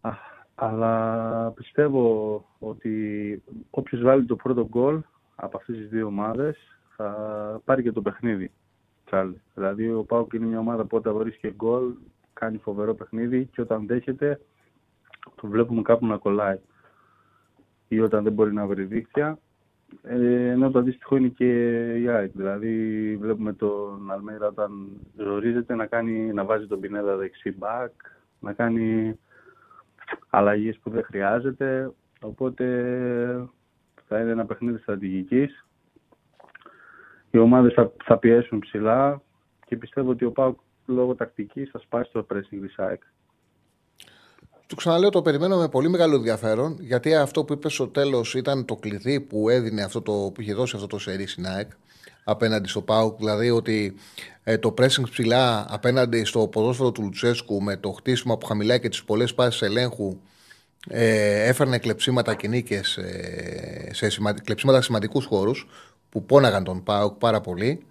Α, 0.00 0.10
Αλλά 0.54 1.50
πιστεύω 1.50 2.44
ότι 2.58 3.42
όποιος 3.70 4.02
βάλει 4.02 4.24
το 4.24 4.36
πρώτο 4.36 4.66
γκολ 4.68 5.00
από 5.34 5.56
αυτές 5.56 5.76
τις 5.76 5.88
δύο 5.88 6.06
ομάδες 6.06 6.56
θα 6.96 7.14
πάρει 7.64 7.82
και 7.82 7.92
το 7.92 8.02
παιχνίδι. 8.02 8.50
Τσάρλι. 9.04 9.40
Δηλαδή 9.54 9.92
ο 9.92 10.04
Πάουκ 10.04 10.32
είναι 10.32 10.46
μια 10.46 10.58
ομάδα 10.58 10.84
που 10.84 10.96
όταν 10.96 11.16
βρίσκει 11.16 11.54
γκολ 11.56 11.94
κάνει 12.32 12.58
φοβερό 12.58 12.94
παιχνίδι 12.94 13.46
και 13.46 13.60
όταν 13.60 13.86
δέχεται 13.86 14.40
το 15.34 15.46
βλέπουμε 15.48 15.82
κάπου 15.82 16.06
να 16.06 16.16
κολλάει. 16.16 16.58
Ή 17.88 18.00
όταν 18.00 18.24
δεν 18.24 18.32
μπορεί 18.32 18.52
να 18.52 18.66
βρει 18.66 18.84
δίκτυα. 18.84 19.38
Ε, 20.02 20.48
ενώ 20.48 20.70
το 20.70 20.78
αντίστοιχο 20.78 21.16
είναι 21.16 21.28
και 21.28 21.48
η 21.98 22.08
ΑΕΚ. 22.08 22.30
Δηλαδή 22.34 23.16
βλέπουμε 23.20 23.52
τον 23.52 24.10
Αλμέιδα 24.10 24.46
όταν 24.46 24.88
ζορίζεται 25.16 25.74
να, 25.74 25.86
κάνει, 25.86 26.32
να 26.32 26.44
βάζει 26.44 26.66
τον 26.66 26.80
Πινέδα 26.80 27.16
δεξί 27.16 27.52
μπακ, 27.52 27.92
να 28.40 28.52
κάνει 28.52 29.18
αλλαγές 30.30 30.78
που 30.78 30.90
δεν 30.90 31.04
χρειάζεται. 31.04 31.92
Οπότε 32.20 32.64
θα 34.08 34.20
είναι 34.20 34.30
ένα 34.30 34.46
παιχνίδι 34.46 34.78
στρατηγικής. 34.78 35.66
Οι 37.30 37.38
ομάδες 37.38 37.72
θα, 37.72 37.92
θα 38.04 38.18
πιέσουν 38.18 38.58
ψηλά 38.58 39.22
και 39.66 39.76
πιστεύω 39.76 40.10
ότι 40.10 40.24
ο 40.24 40.32
ΠΑΟΚ 40.32 40.58
λόγω 40.86 41.14
τακτικής 41.14 41.70
θα 41.70 41.78
σπάσει 41.78 42.12
το 42.12 42.26
pressing 42.30 42.58
της 42.60 42.78
ΑΕΚ. 42.78 43.02
Του 44.72 44.78
ξαναλέω, 44.78 45.10
το 45.10 45.22
περιμένω 45.22 45.56
με 45.56 45.68
πολύ 45.68 45.88
μεγάλο 45.88 46.14
ενδιαφέρον, 46.14 46.76
γιατί 46.80 47.14
αυτό 47.14 47.44
που 47.44 47.52
είπες 47.52 47.72
στο 47.72 47.88
τέλος 47.88 48.34
ήταν 48.34 48.64
το 48.64 48.76
κλειδί 48.76 49.20
που 49.20 49.48
έδινε 49.48 49.82
αυτό 49.82 50.02
το, 50.02 50.12
που 50.12 50.40
είχε 50.40 50.54
δώσει 50.54 50.72
αυτό 50.74 50.86
το 50.86 50.98
σερί 50.98 51.26
στην 51.26 51.46
ΑΕΚ 51.46 51.70
απέναντι 52.24 52.68
στο 52.68 52.82
ΠΑΟΚ. 52.82 53.16
Δηλαδή 53.18 53.50
ότι 53.50 53.94
ε, 54.44 54.58
το 54.58 54.74
pressing 54.78 55.02
ψηλά 55.10 55.66
απέναντι 55.68 56.24
στο 56.24 56.46
ποδόσφαιρο 56.46 56.92
του 56.92 57.02
Λουτσέσκου 57.02 57.62
με 57.62 57.76
το 57.76 57.90
χτίσιμο 57.90 58.34
από 58.34 58.46
χαμηλά 58.46 58.78
και 58.78 58.88
τις 58.88 59.04
πολλές 59.04 59.34
πάσει 59.34 59.64
ελέγχου 59.64 60.16
ε, 60.88 61.48
έφερνε 61.48 61.78
κλεψίματα 61.78 62.34
και 62.34 62.48
νίκες, 62.48 62.96
ε, 62.96 63.90
σε 63.92 64.08
σημα... 64.08 64.32
κλεψίματα 64.32 64.78
σε 64.78 64.84
σημαντικούς 64.84 65.24
χώρους 65.24 65.68
που 66.10 66.24
πόναγαν 66.24 66.64
τον 66.64 66.82
ΠΑΟΚ 66.82 67.18
πάρα 67.18 67.40
πολύ. 67.40 67.86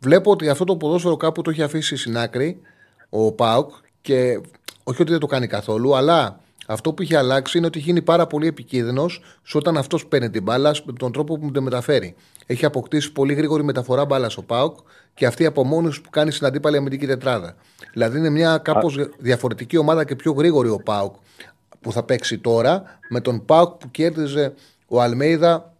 Βλέπω 0.00 0.30
ότι 0.30 0.48
αυτό 0.48 0.64
το 0.64 0.76
ποδόσφαιρο 0.76 1.16
κάπου 1.16 1.42
το 1.42 1.50
έχει 1.50 1.62
αφήσει 1.62 1.96
στην 1.96 2.18
άκρη 2.18 2.60
ο 3.08 3.32
ΠΑΟΚ 3.32 3.70
και 4.00 4.40
όχι 4.84 5.02
ότι 5.02 5.10
δεν 5.10 5.20
το 5.20 5.26
κάνει 5.26 5.46
καθόλου, 5.46 5.96
αλλά 5.96 6.40
αυτό 6.66 6.92
που 6.92 7.02
έχει 7.02 7.14
αλλάξει 7.14 7.58
είναι 7.58 7.66
ότι 7.66 7.78
έχει 7.78 7.86
γίνει 7.86 8.02
πάρα 8.02 8.26
πολύ 8.26 8.46
επικίνδυνος 8.46 9.20
όταν 9.52 9.76
αυτός 9.76 10.06
παίρνει 10.06 10.30
την 10.30 10.42
μπάλα 10.42 10.74
με 10.84 10.92
τον 10.92 11.12
τρόπο 11.12 11.38
που 11.38 11.50
την 11.50 11.62
μεταφέρει. 11.62 12.14
Έχει 12.46 12.64
αποκτήσει 12.64 13.12
πολύ 13.12 13.34
γρήγορη 13.34 13.64
μεταφορά 13.64 14.04
μπάλα 14.04 14.30
ο 14.36 14.42
ΠΑΟΚ 14.42 14.78
και 15.14 15.26
αυτή 15.26 15.46
από 15.46 15.64
μόνη 15.64 15.88
που 16.02 16.10
κάνει 16.10 16.30
στην 16.30 16.46
αντίπαλη 16.46 16.76
αμυντική 16.76 17.06
τετράδα. 17.06 17.54
Δηλαδή 17.92 18.18
είναι 18.18 18.30
μια 18.30 18.58
κάπως 18.58 18.96
διαφορετική 19.18 19.76
ομάδα 19.76 20.04
και 20.04 20.16
πιο 20.16 20.32
γρήγορη 20.32 20.68
ο 20.68 20.80
ΠΑΟΚ 20.84 21.14
που 21.80 21.92
θα 21.92 22.02
παίξει 22.02 22.38
τώρα 22.38 22.82
με 23.08 23.20
τον 23.20 23.44
ΠΑΟΚ 23.44 23.70
που 23.70 23.90
κέρδιζε 23.90 24.54
ο 24.88 25.00
Αλμέιδα 25.00 25.73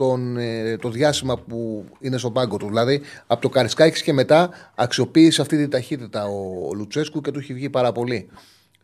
τον, 0.00 0.36
ε, 0.36 0.76
το 0.76 0.88
διάστημα 0.88 1.38
που 1.38 1.84
είναι 2.00 2.16
στον 2.18 2.32
πάγκο 2.32 2.56
του. 2.56 2.66
Δηλαδή, 2.66 3.00
από 3.26 3.40
το 3.40 3.48
Καρισκάκης 3.48 4.02
και 4.02 4.12
μετά 4.12 4.50
αξιοποίησε 4.74 5.40
αυτή 5.40 5.56
τη 5.56 5.68
ταχύτητα 5.68 6.24
ο, 6.24 6.68
ο 6.68 6.74
Λουτσέσκου 6.74 7.20
και 7.20 7.30
του 7.30 7.38
έχει 7.38 7.54
βγει 7.54 7.70
πάρα 7.70 7.92
πολύ. 7.92 8.28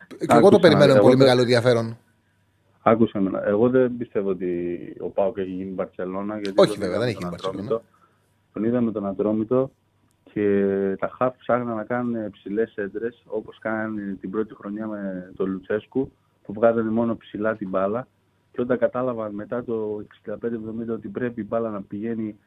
Και 0.07 0.15
εγώ 0.29 0.39
το 0.41 0.45
Άκουσα, 0.47 0.59
περιμένω 0.59 0.85
με 0.87 0.93
εγώ 0.93 1.01
πολύ 1.01 1.15
δεν- 1.15 1.23
μεγάλο 1.23 1.41
ενδιαφέρον. 1.41 1.97
Άκουσα 2.81 3.17
εμένα. 3.19 3.47
Εγώ 3.47 3.69
δεν 3.69 3.97
πιστεύω 3.97 4.29
ότι 4.29 4.77
ο 4.99 5.09
Πάοκ 5.09 5.37
έχει 5.37 5.49
γίνει 5.49 5.71
Μπαρσελόνα. 5.71 6.33
Γιατί 6.39 6.53
Όχι, 6.55 6.69
τον 6.71 6.79
βέβαια, 6.79 6.87
είδαμε 6.95 6.99
δεν 6.99 7.07
έχει 7.07 7.19
τον 7.19 7.29
γίνει 7.29 7.35
Ατρόμητο. 7.35 7.61
Μπαρσελόνα. 7.63 7.83
Τον 8.53 8.63
είδαμε 8.63 8.91
τον 8.91 9.05
Ατρόμητο 9.07 9.71
και 10.33 10.45
τα 10.99 11.09
χαφ 11.17 11.35
ψάχναν 11.37 11.75
να 11.75 11.83
κάνουν 11.83 12.29
ψηλές 12.31 12.73
έντρες 12.75 13.23
όπως 13.27 13.57
κάνανε 13.61 14.17
την 14.21 14.29
πρώτη 14.29 14.53
χρονιά 14.53 14.87
με 14.87 15.31
τον 15.35 15.49
Λουτσέσκου 15.51 16.11
που 16.43 16.53
βγάζανε 16.53 16.89
μόνο 16.89 17.17
ψηλά 17.17 17.55
την 17.55 17.69
μπάλα. 17.69 18.07
Και 18.57 18.63
όταν 18.63 18.77
κατάλαβαν 18.77 19.33
μετά 19.33 19.63
το 19.63 20.05
65-70 20.25 20.35
ότι 20.89 21.07
πρέπει 21.07 21.41
η 21.41 21.45
μπάλα 21.47 21.69
να 21.69 21.81
πηγαίνει 21.81 22.39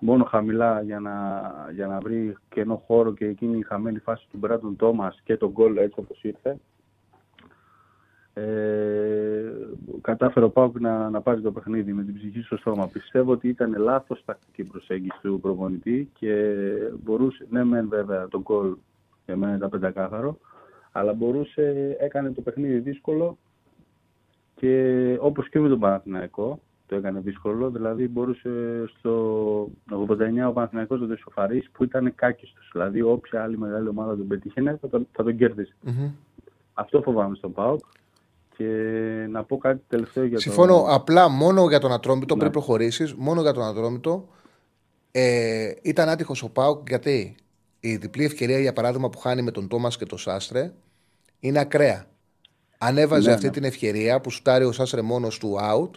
μόνο 0.00 0.24
χαμηλά 0.24 0.82
για 0.82 1.00
να, 1.00 1.42
για 1.72 1.86
να 1.86 1.98
βρει 2.00 2.36
κενό 2.48 2.82
χώρο 2.86 3.12
και 3.12 3.26
εκείνη 3.26 3.58
η 3.58 3.62
χαμένη 3.62 3.98
φάση 3.98 4.26
του 4.30 4.36
Μπράντον 4.38 4.76
Τόμας 4.76 5.20
και 5.24 5.36
τον 5.36 5.50
γκολ 5.50 5.76
έτσι 5.76 6.00
όπως 6.00 6.22
ήρθε, 6.22 6.58
ε, 8.34 9.52
κατάφερε 10.00 10.44
ο 10.44 10.50
Πάουκ 10.50 10.80
να, 10.80 11.10
να 11.10 11.20
πάρει 11.20 11.40
το 11.40 11.52
παιχνίδι 11.52 11.92
με 11.92 12.04
την 12.04 12.14
ψυχή 12.14 12.42
στο 12.42 12.56
στόμα. 12.56 12.88
Πιστεύω 12.88 13.32
ότι 13.32 13.48
ήταν 13.48 13.74
λάθος 13.78 14.22
τακτική 14.24 14.64
προσέγγιση 14.64 15.18
του 15.22 15.38
προπονητή 15.40 16.10
και 16.18 16.54
μπορούσε, 17.02 17.46
ναι 17.50 17.64
μεν 17.64 17.88
βέβαια 17.88 18.28
το 18.28 18.40
γκολ 18.40 18.76
για 19.26 19.36
μένα 19.36 19.54
ήταν 19.54 19.70
πεντακάθαρο, 19.70 20.38
αλλά 20.92 21.12
μπορούσε, 21.12 21.96
έκανε 22.00 22.32
το 22.32 22.40
παιχνίδι 22.40 22.78
δύσκολο 22.78 23.38
και 24.62 25.16
όπως 25.20 25.48
και 25.48 25.58
με 25.58 25.68
τον 25.68 25.78
Παναθηναϊκό 25.78 26.58
το 26.86 26.96
έκανε 26.96 27.20
δύσκολο, 27.20 27.70
δηλαδή 27.70 28.08
μπορούσε 28.08 28.50
στο 28.98 29.70
89 29.90 30.48
ο 30.48 30.52
Παναθηναϊκός 30.52 31.00
να 31.00 31.06
το 31.06 31.12
ισοφαρίσει 31.12 31.70
που 31.72 31.84
ήταν 31.84 32.14
κάκιστος, 32.14 32.68
δηλαδή 32.72 33.02
όποια 33.02 33.42
άλλη 33.42 33.58
μεγάλη 33.58 33.88
ομάδα 33.88 34.16
τον 34.16 34.26
πετύχαινε 34.26 34.78
θα 34.80 34.88
τον, 34.88 35.08
θα 35.12 35.22
τον 35.22 35.36
κέρδιζε. 35.36 35.74
Μμμ. 35.80 36.10
Αυτό 36.74 37.02
φοβάμαι 37.02 37.36
στον 37.36 37.52
ΠΑΟΚ. 37.52 37.80
Και 38.56 38.66
να 39.30 39.44
πω 39.44 39.58
κάτι 39.58 39.80
τελευταίο 39.88 40.24
για 40.24 40.38
Συμφωνώ. 40.38 40.74
το... 40.82 40.86
Απλά 40.88 41.28
μόνο 41.28 41.68
για 41.68 41.78
τον 41.78 41.92
Ατρόμητο, 41.92 42.34
Ναι. 42.34 42.40
πριν 42.40 42.52
προχωρήσεις, 42.52 43.14
μόνο 43.14 43.40
για 43.40 43.52
τον 43.52 43.62
Ατρόμητο, 43.62 44.28
Ε, 45.14 45.72
ήταν 45.82 46.08
άτυχος 46.08 46.42
ο 46.42 46.50
Πάουκ 46.50 46.88
γιατί 46.88 47.34
η 47.80 47.96
διπλή 47.96 48.24
ευκαιρία 48.24 48.58
για 48.58 48.72
παράδειγμα 48.72 49.10
που 49.10 49.18
χάνει 49.18 49.42
με 49.42 49.50
τον 49.50 49.68
Τόμας 49.68 49.96
και 49.96 50.04
τον 50.06 50.18
Σάστρε 50.18 50.72
είναι 51.40 51.58
ακραία. 51.58 52.06
Αν 52.84 52.98
έβαζε 52.98 53.28
Ναι, 53.28 53.34
αυτή 53.34 53.46
ναι. 53.46 53.52
την 53.52 53.64
ευκαιρία 53.64 54.20
που 54.20 54.30
σουτάρει 54.30 54.64
ο 54.64 54.72
Σάστρε 54.72 55.02
μόνος 55.02 55.38
του 55.38 55.56
out, 55.72 55.90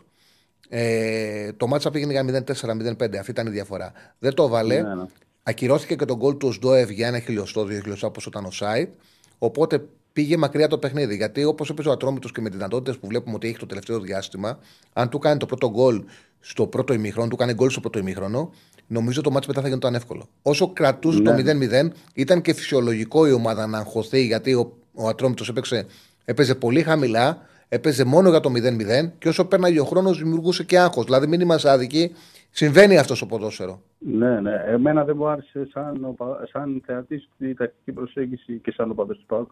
ε, 0.70 1.52
το 1.54 1.68
μάτσα 1.68 1.92
πήγαινε 1.92 2.12
για 2.12 2.24
0-4-0-5. 2.24 3.18
Αυτή 3.20 3.32
ήταν 3.32 3.48
η 3.48 3.50
διαφορά. 3.50 3.92
Δεν 4.20 4.34
το 4.34 4.44
έβαλε. 4.44 4.82
Ναι, 4.82 4.96
ναι. 4.96 5.04
Ακυρώθηκε 5.44 5.96
και 5.96 6.06
τον 6.06 6.18
γκολ 6.18 6.38
του 6.38 6.48
Οσντόευ 6.48 6.90
για 6.90 7.08
ένα 7.08 7.20
χιλιοστό, 7.20 7.66
δύο 7.66 7.80
χιλιοστά 7.80 8.08
όπως 8.08 8.26
ήταν 8.26 8.46
ο 8.46 8.52
Σάιτ. 8.52 8.90
Οπότε 9.38 9.86
πήγε 10.14 10.38
μακριά 10.38 10.68
το 10.68 10.78
παιχνίδι. 10.78 11.16
Γιατί 11.16 11.44
όπως 11.44 11.70
έπαιζε 11.70 11.90
ο 11.90 11.92
Ατρόμητος 11.92 12.32
και 12.32 12.42
με 12.42 12.50
τις 12.50 12.58
δυνατότητες 12.58 12.98
που 12.98 13.08
βλέπουμε 13.08 13.36
ότι 13.36 13.48
έχει 13.48 13.58
το 13.58 13.66
τελευταίο 13.66 14.00
διάστημα, 14.00 14.60
αν 14.94 15.10
του 15.10 15.20
κάνει 15.20 15.38
το 15.40 15.46
πρώτο 15.46 15.70
γκολ 15.70 16.04
στο 16.40 16.68
πρώτο 16.68 16.94
ημίχρονο, 16.94 17.28
του 17.28 17.36
κάνει 17.36 17.54
γκολ 17.54 17.70
στο 17.70 17.80
πρώτο 17.80 18.00
ημίχρονο, 18.00 18.52
νομίζω 18.88 19.22
το 19.22 19.32
μάτι 19.32 19.48
μετά 19.48 19.62
θα 19.62 19.68
γινόταν 19.68 19.96
εύκολο. 19.96 20.28
Όσο 20.42 20.74
κρατούσε 20.74 21.20
Ναι. 21.20 21.30
το 21.30 21.34
0-0, 21.36 21.92
ήταν 22.14 22.42
και 22.42 22.54
φυσιολογικό 22.54 23.28
η 23.28 23.32
ομάδα 23.32 23.68
να 23.68 23.78
αγχωθεί 23.78 24.26
γιατί 24.26 24.54
ο, 24.54 24.78
ο 24.94 25.08
Ατρόμητος 25.08 25.50
έπαιξε, 25.50 25.86
έπαιζε 26.26 26.56
πολύ 26.56 26.82
χαμηλά, 26.82 27.38
έπαιζε 27.70 28.04
μόνο 28.06 28.30
για 28.30 28.40
το 28.40 28.50
0-0 28.50 29.12
και 29.18 29.28
όσο 29.28 29.46
πέρναγε 29.46 29.80
ο 29.80 29.86
χρόνος 29.86 30.18
δημιουργούσε 30.18 30.64
και 30.64 30.80
άγχος. 30.80 31.06
Δηλαδή, 31.06 31.28
μην 31.28 31.42
είμαστε 31.42 31.70
άδικοι, 31.70 32.12
συμβαίνει 32.50 32.98
αυτός 32.98 33.18
στο 33.18 33.26
ποδόσφαιρο. 33.26 33.82
Ναι, 34.00 34.40
ναι. 34.40 34.64
Εμένα 34.68 35.04
δεν 35.04 35.16
μου 35.18 35.28
άρεσε 35.28 35.68
σαν, 35.72 35.98
οπα- 36.02 36.48
σαν 36.52 36.82
θεατής 36.86 37.30
η 37.38 37.54
τακτική 37.54 37.92
προσέγγιση 37.92 38.60
και 38.64 38.72
σαν 38.72 38.92
οπαδός 38.92 39.18
του 39.18 39.26
ΠΑΟΚ 39.26 39.50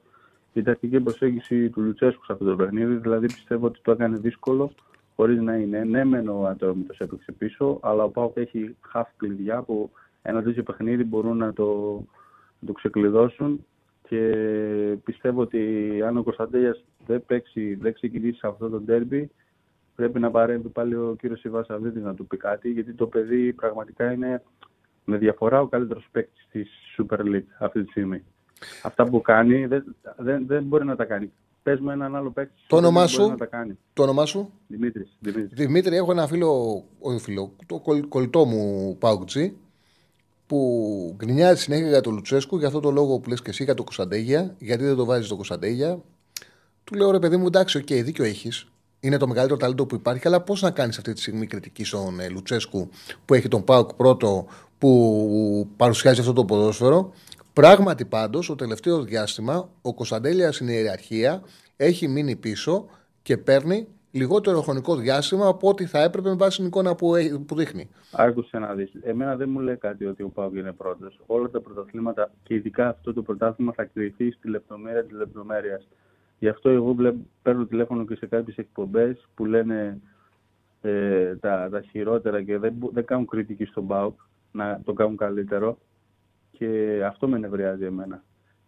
η 0.53 0.63
τακτική 0.63 0.99
προσέγγιση 0.99 1.69
του 1.69 1.81
Λουτσέσκου 1.81 2.25
σε 2.25 2.31
αυτό 2.31 2.45
το 2.45 2.55
παιχνίδι. 2.55 2.95
Δηλαδή 2.95 3.25
πιστεύω 3.25 3.65
ότι 3.65 3.79
το 3.81 3.91
έκανε 3.91 4.17
δύσκολο 4.17 4.71
χωρίς 5.15 5.41
να 5.41 5.55
είναι. 5.55 5.83
Ναι, 5.83 6.03
μεν 6.05 6.27
ο 6.29 6.45
Ατρόμητος 6.47 6.99
έπαιξε 6.99 7.31
πίσω, 7.31 7.77
αλλά 7.81 8.03
ο 8.03 8.09
ΠΑΟΚ 8.09 8.37
έχει 8.37 8.75
half 8.93 9.05
κλειδιά 9.17 9.61
που 9.61 9.91
ένα 10.21 10.43
τέτοιο 10.43 10.63
παιχνίδι 10.63 11.03
μπορούν 11.03 11.37
να 11.37 11.53
το, 11.53 11.99
να 12.59 12.67
το 12.67 12.73
ξεκλειδώσουν 12.73 13.65
και 14.13 14.97
πιστεύω 15.03 15.41
ότι 15.41 15.61
αν 16.05 16.17
ο 16.17 16.23
Κωνσταντέλιας 16.23 16.83
δεν 17.05 17.25
παίξει, 17.25 17.75
δεν 17.75 17.93
ξεκινήσει 17.93 18.37
σε 18.37 18.47
αυτό 18.47 18.69
το 18.69 18.79
ντέρμπι, 18.79 19.31
πρέπει 19.95 20.19
να 20.19 20.31
παρέμβει 20.31 20.67
πάλι 20.67 20.95
ο 20.95 21.15
κύριος 21.19 21.43
Ιβάσαβίδης 21.43 22.03
να 22.03 22.13
του 22.13 22.27
πει 22.27 22.37
κάτι, 22.37 22.69
γιατί 22.69 22.93
το 22.93 23.07
παιδί 23.07 23.53
πραγματικά 23.53 24.11
είναι 24.11 24.43
με 25.05 25.17
διαφορά 25.17 25.61
ο 25.61 25.67
καλύτερος 25.67 26.07
παίκτης 26.11 26.47
της 26.51 26.69
Super 26.97 27.19
League 27.19 27.45
αυτή 27.59 27.83
τη 27.83 27.89
στιγμή. 27.89 28.23
Αυτά 28.83 29.05
που 29.05 29.21
κάνει 29.21 29.65
δεν, 29.65 29.95
δεν, 30.17 30.47
δεν 30.47 30.63
μπορεί 30.63 30.85
να 30.85 30.95
τα 30.95 31.05
κάνει. 31.05 31.31
Πες 31.63 31.79
με 31.79 31.93
έναν 31.93 32.15
άλλο 32.15 32.31
παίκτη 32.31 32.53
Το 32.67 32.75
δεν 32.75 32.85
όνομά 32.85 32.99
μπορεί 32.99 33.11
σου; 33.11 33.27
να 33.27 33.37
τα 33.37 33.45
κάνει. 33.45 33.77
Το 33.93 34.03
όνομά 34.03 34.25
σου; 34.25 34.51
Δημήτρης, 34.67 35.17
Δημήτρης. 35.19 35.53
Δημήτρη, 35.53 35.95
έχω 35.95 36.11
ένα 36.11 36.27
φίλο, 36.27 36.83
όχι 36.99 37.19
φίλο, 37.19 37.51
το 37.65 37.79
κολλ- 37.79 38.07
κολλητό 38.07 38.45
μου 38.45 38.95
Πάουκτσι, 38.99 39.57
που 40.53 41.15
γκρινιάζει 41.17 41.61
συνέχεια 41.61 41.87
για 41.87 42.01
τον 42.01 42.13
Λουτσέσκου 42.13 42.57
για 42.57 42.67
αυτό 42.67 42.79
το 42.79 42.91
λόγο 42.91 43.19
που 43.19 43.29
λες 43.29 43.41
και 43.41 43.49
εσύ 43.49 43.63
για 43.63 43.73
το 43.73 43.83
Κωνσταντέλια, 43.83 44.55
γιατί 44.59 44.83
δεν 44.83 44.95
το 44.95 45.05
βάζεις 45.05 45.25
στο 45.25 45.35
Κωνσταντέλια. 45.35 46.01
Του 46.83 46.95
λέω 46.95 47.11
ρε 47.11 47.19
παιδί 47.19 47.37
μου, 47.37 47.45
εντάξει, 47.45 47.77
οκ, 47.77 47.85
δίκιο 47.87 48.23
έχεις. 48.23 48.67
Είναι 48.99 49.17
το 49.17 49.27
μεγαλύτερο 49.27 49.59
ταλέντο 49.59 49.85
που 49.85 49.95
υπάρχει, 49.95 50.27
αλλά 50.27 50.41
πώς 50.41 50.61
να 50.61 50.71
κάνεις 50.71 50.97
αυτή 50.97 51.13
τη 51.13 51.21
στιγμή 51.21 51.47
κριτική 51.47 51.83
στον 51.83 52.19
ε, 52.19 52.29
Λουτσέσκου 52.29 52.89
που 53.25 53.33
έχει 53.33 53.47
τον 53.47 53.63
ΠΑΟΚ 53.63 53.93
πρώτο 53.93 54.45
που 54.77 55.67
παρουσιάζει 55.77 56.19
αυτό 56.19 56.33
το 56.33 56.45
ποδόσφαιρο. 56.45 57.13
Πράγματι 57.53 58.05
πάντως, 58.05 58.47
το 58.47 58.55
τελευταίο 58.55 59.01
διάστημα 59.01 59.69
ο 59.81 59.93
Κωνσταντέλια 59.93 60.51
στην 60.51 60.67
ιεραρχία 60.67 61.41
έχει 61.77 62.07
μείνει 62.07 62.35
πίσω 62.35 62.85
και 63.21 63.37
παίρνει 63.37 63.87
λιγότερο 64.17 64.61
χρονικό 64.61 64.95
διάστημα 64.95 65.47
από 65.47 65.69
ό,τι 65.69 65.85
θα 65.85 66.03
έπρεπε 66.03 66.29
με 66.29 66.35
βάση 66.35 66.57
την 66.57 66.65
εικόνα 66.65 66.95
που, 66.95 67.15
έχει- 67.15 67.39
που 67.39 67.55
δείχνει. 67.55 67.89
Άκουσε 68.11 68.59
να 68.59 68.73
δεις. 68.73 68.91
Εμένα 69.01 69.35
δεν 69.35 69.49
μου 69.49 69.59
λέει 69.59 69.75
κάτι 69.75 70.05
ότι 70.05 70.23
ο 70.23 70.29
Πάουκ 70.29 70.55
είναι 70.55 70.71
πρώτος. 70.71 71.19
Όλα 71.25 71.49
τα 71.49 71.61
πρωταθλήματα 71.61 72.31
και 72.43 72.53
ειδικά 72.53 72.87
αυτό 72.89 73.13
το 73.13 73.21
πρωτάθλημα 73.21 73.73
θα 73.73 73.83
κρυθεί 73.83 74.31
στη 74.31 74.49
λεπτομέρεια 74.49 75.03
της 75.03 75.17
λεπτομέρειας. 75.17 75.87
Γι' 76.39 76.47
αυτό 76.47 76.69
εγώ 76.69 76.93
βλέπ, 76.93 77.15
παίρνω 77.41 77.65
τηλέφωνο 77.65 78.05
και 78.05 78.15
σε 78.15 78.25
κάποιες 78.25 78.57
εκπομπές 78.57 79.27
που 79.35 79.45
λένε 79.45 79.99
ε, 80.81 81.35
τα, 81.35 81.69
τα 81.71 81.81
χειρότερα 81.81 82.43
και 82.43 82.57
δεν, 82.57 82.73
μπο- 82.73 82.89
δεν 82.93 83.05
κάνουν 83.05 83.25
κριτική 83.27 83.65
στον 83.65 83.87
Πάουκ 83.87 84.19
να 84.51 84.81
το 84.83 84.93
κάνουν 84.93 85.17
καλύτερο 85.17 85.77
και 86.51 87.01
αυτό 87.05 87.27
με 87.27 87.37
νευριάζει 87.37 87.85
εμένα. 87.85 88.23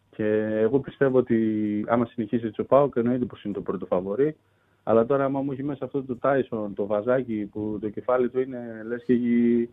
Και 0.09 0.25
εγώ 0.61 0.79
πιστεύω 0.79 1.17
ότι 1.17 1.85
άμα 1.87 2.05
συνεχίσει 2.05 2.45
έτσι 2.45 2.61
ο 2.61 2.65
Πάουκ 2.65 2.95
εννοείται 2.95 3.25
πως 3.25 3.43
είναι 3.43 3.53
το 3.53 3.61
πρώτο 3.61 3.85
φαβορή 3.85 4.35
αλλά 4.87 5.05
τώρα 5.05 5.23
άμα 5.25 5.41
μου 5.41 5.51
έχει 5.51 5.63
μέσα 5.63 5.85
αυτό 5.85 6.03
το 6.03 6.15
Τάισον, 6.15 6.73
το 6.73 6.85
βαζάκι 6.85 7.49
που 7.51 7.77
το 7.81 7.89
κεφάλι 7.89 8.29
του 8.29 8.39
είναι 8.39 8.83
λες 8.87 9.03
και 9.03 9.13
έχει, 9.13 9.69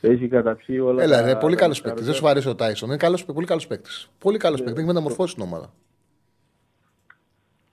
έχει 0.00 0.28
καταπιεί 0.28 0.80
όλα 0.82 1.02
Έλα, 1.02 1.20
τα- 1.20 1.26
ρε, 1.26 1.36
πολύ 1.36 1.54
τα 1.54 1.60
καλός 1.60 1.76
μισά 1.80 1.88
παίκτης. 1.88 2.06
Δεν 2.06 2.14
σου 2.20 2.28
αρέσει 2.28 2.48
ο 2.48 2.54
Τάισον. 2.54 2.88
Είναι 2.88 2.96
καλός, 2.98 3.24
πολύ 3.24 3.46
καλός 3.46 3.66
παίκτης. 3.66 4.10
Πολύ 4.18 4.38
καλός 4.38 4.58
παίκτης. 4.62 4.76
Έχει 4.78 4.86
μεταμορφώσει 4.86 5.34
την 5.34 5.42
ομάδα. 5.42 5.72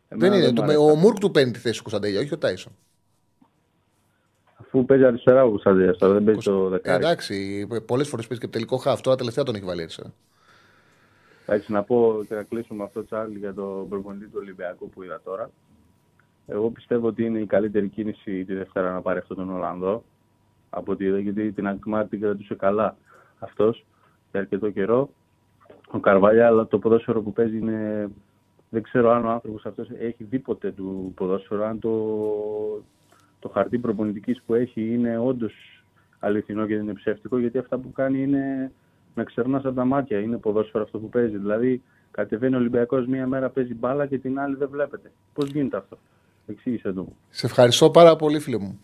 Εμένα 0.08 0.30
Δεν 0.36 0.42
είναι. 0.44 0.52
μ' 0.52 0.56
Το, 0.56 0.62
αρέσει. 0.63 0.78
ο 0.78 0.96
Μουρκ 0.96 1.18
του 1.18 1.32
παίρνει 1.32 1.52
τη 1.52 1.60
θέση 1.60 1.78
του 1.78 1.82
Κωνσταντέλια, 1.84 2.20
όχι 2.20 2.34
ο 2.34 2.38
Τάισον. 2.38 2.72
Αφού 4.62 4.86
παίζει 4.86 5.04
αριστερά 5.06 5.44
ο 5.44 5.50
Κωνσταντίνος 5.50 5.98
τώρα, 5.98 6.13
δεν 6.13 6.24
παίζει 6.24 6.40
το 6.40 6.66
Ε, 6.66 6.70
δεκάρι. 6.70 7.04
εντάξει, 7.04 7.68
πολλές 7.86 8.08
φορές 8.08 8.28
παίζει 8.28 8.44
και 8.44 8.50
τελικό 8.50 8.78
χάφ. 8.78 9.02
Τώρα 9.02 9.18
τελευταία 9.18 9.44
τον 9.44 9.56
έχει 9.56 9.66
βάλει 9.66 9.82
έτσι. 9.82 10.13
Εντάξει, 11.46 11.72
να 11.72 11.84
πω 11.84 12.24
και 12.28 12.36
να 12.36 12.44
κλείσουμε 12.44 12.84
αυτό 12.84 13.06
Τσάρλι 13.06 13.38
για 13.38 13.54
το 13.54 13.86
προπονητή 13.90 14.26
του 14.26 14.38
Ολυμπιακού 14.42 14.90
που 14.90 15.04
είδα 15.04 15.22
τώρα. 15.24 15.50
Εγώ 16.47 16.69
πιστεύω 16.69 17.07
ότι 17.07 17.23
είναι 17.23 17.39
η 17.39 17.45
καλύτερη 17.45 17.88
κίνηση 17.88 18.45
τη 18.45 18.53
Δευτέρα 18.53 18.91
να 18.93 19.01
πάρει 19.01 19.19
αυτόν 19.19 19.38
τον 19.38 19.49
Ολλανδό. 19.49 20.03
Από 20.69 20.91
ότι 20.91 21.03
είδα, 21.03 21.19
γιατί 21.19 21.51
την 21.51 21.67
Ακμάρ 21.67 22.07
την 22.07 22.21
κρατούσε 22.21 22.55
καλά 22.55 22.97
αυτός 23.39 23.86
για 24.31 24.39
αρκετό 24.39 24.69
καιρό. 24.69 25.10
Ο 25.91 25.99
Καρβαλιά, 25.99 26.47
αλλά 26.47 26.67
το 26.67 26.79
ποδόσφαιρο 26.79 27.21
που 27.21 27.33
παίζει 27.33 27.57
είναι. 27.57 28.10
Δεν 28.69 28.81
ξέρω 28.81 29.12
αν 29.12 29.25
ο 29.25 29.29
άνθρωπος 29.29 29.65
αυτός 29.65 29.89
έχει 29.99 30.23
δει 30.23 30.39
ποτέ 30.39 30.71
του 30.71 31.13
ποδόσφαιρο, 31.15 31.65
αν 31.65 31.79
το, 31.79 31.93
το 33.39 33.49
χαρτί 33.49 33.79
προπονητικής 33.79 34.41
που 34.45 34.53
έχει 34.53 34.93
είναι 34.93 35.17
όντως 35.17 35.53
αληθινό 36.19 36.65
και 36.65 36.75
δεν 36.75 36.83
είναι 36.83 36.93
ψεύτικο, 36.93 37.38
γιατί 37.38 37.57
αυτά 37.57 37.77
που 37.77 37.91
κάνει 37.91 38.21
είναι 38.21 38.71
να 39.15 39.23
ξερνάς 39.23 39.65
από 39.65 39.75
τα 39.75 39.86
μάτια. 39.86 40.19
Είναι 40.19 40.38
ποδόσφαιρο 40.38 40.83
αυτό 40.83 40.99
που 40.99 41.10
παίζει. 41.10 41.38
Δηλαδή, 41.38 41.81
κατεβαίνει 42.12 42.55
ο 42.55 42.57
Ολυμπιακός 42.57 43.05
μία 43.05 43.27
μέρα 43.27 43.49
παίζει 43.49 43.73
μπάλα 43.73 44.05
και 44.05 44.17
την 44.17 44.39
άλλη 44.39 44.55
δεν 44.55 44.69
βλέπετε. 44.69 45.12
Πώς 45.33 45.49
γίνεται 45.49 45.77
αυτό, 45.77 45.97
εξήγησε 46.47 46.91
το 46.91 47.01
μου. 47.03 47.17
Σε 47.29 47.45
ευχαριστώ 47.45 47.89
πάρα 47.89 48.15
πολύ, 48.15 48.39
φίλε 48.39 48.57
μου. 48.57 48.79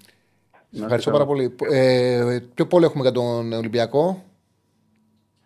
Σε 0.51 0.59
είστε 0.69 0.83
ευχαριστώ 0.83 1.11
καλά. 1.11 1.25
πάρα 1.25 1.35
πολύ. 1.35 1.55
Ε, 1.71 2.39
ποιο 2.53 2.67
πόλο 2.67 2.85
έχουμε 2.85 3.01
για 3.01 3.11
τον 3.11 3.53
Ολυμπιακό; 3.53 4.23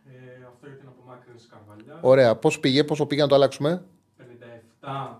Ε, 0.06 0.46
αυτό 0.48 0.68
για 0.68 0.78
την 0.78 0.88
απομάκρυνση 0.88 1.48
Καρβαλιάς. 1.50 1.98
Ωραία. 2.02 2.36
Πώς 2.36 2.60
πήγε, 2.60 2.84
πόσο 2.84 3.06
πήγε 3.06 3.22
να 3.22 3.28
το 3.28 3.36
αλλάξουμε; 3.36 3.84
57 4.82 5.18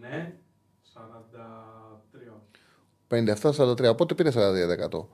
ναι, 0.00 0.32
43 0.94 1.56
57-43. 3.08 3.88
Οπότε 3.90 4.14
πήρε 4.14 4.30
42%. 4.34 5.06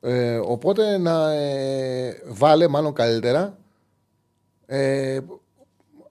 Ε, 0.00 0.36
οπότε 0.36 0.98
να 0.98 1.32
ε, 1.32 2.22
βάλε 2.26 2.68
μάλλον 2.68 2.92
καλύτερα. 2.92 3.58
Ε, 4.66 5.20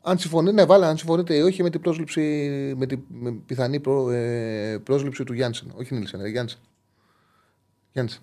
αν 0.07 0.17
συμφωνείτε, 0.17 0.53
ναι, 0.53 0.65
βάλε 0.65 0.85
αν 0.85 0.97
συμφωνείτε 0.97 1.35
ή 1.35 1.41
όχι 1.41 1.63
με 1.63 1.69
την 1.69 1.81
πρόσληψη, 1.81 2.21
με 2.77 2.85
την 2.85 2.99
με 3.09 3.31
πιθανή 3.45 3.79
προ, 3.79 4.09
ε, 4.09 4.81
πρόσληψη 4.83 5.23
του 5.23 5.33
Γιάνσεν. 5.33 5.73
Όχι 5.77 5.93
Νίλσεν, 5.93 6.19
ε, 6.19 6.27
Γιάνσεν. 6.27 6.59
Γιάνσεν. 7.91 8.21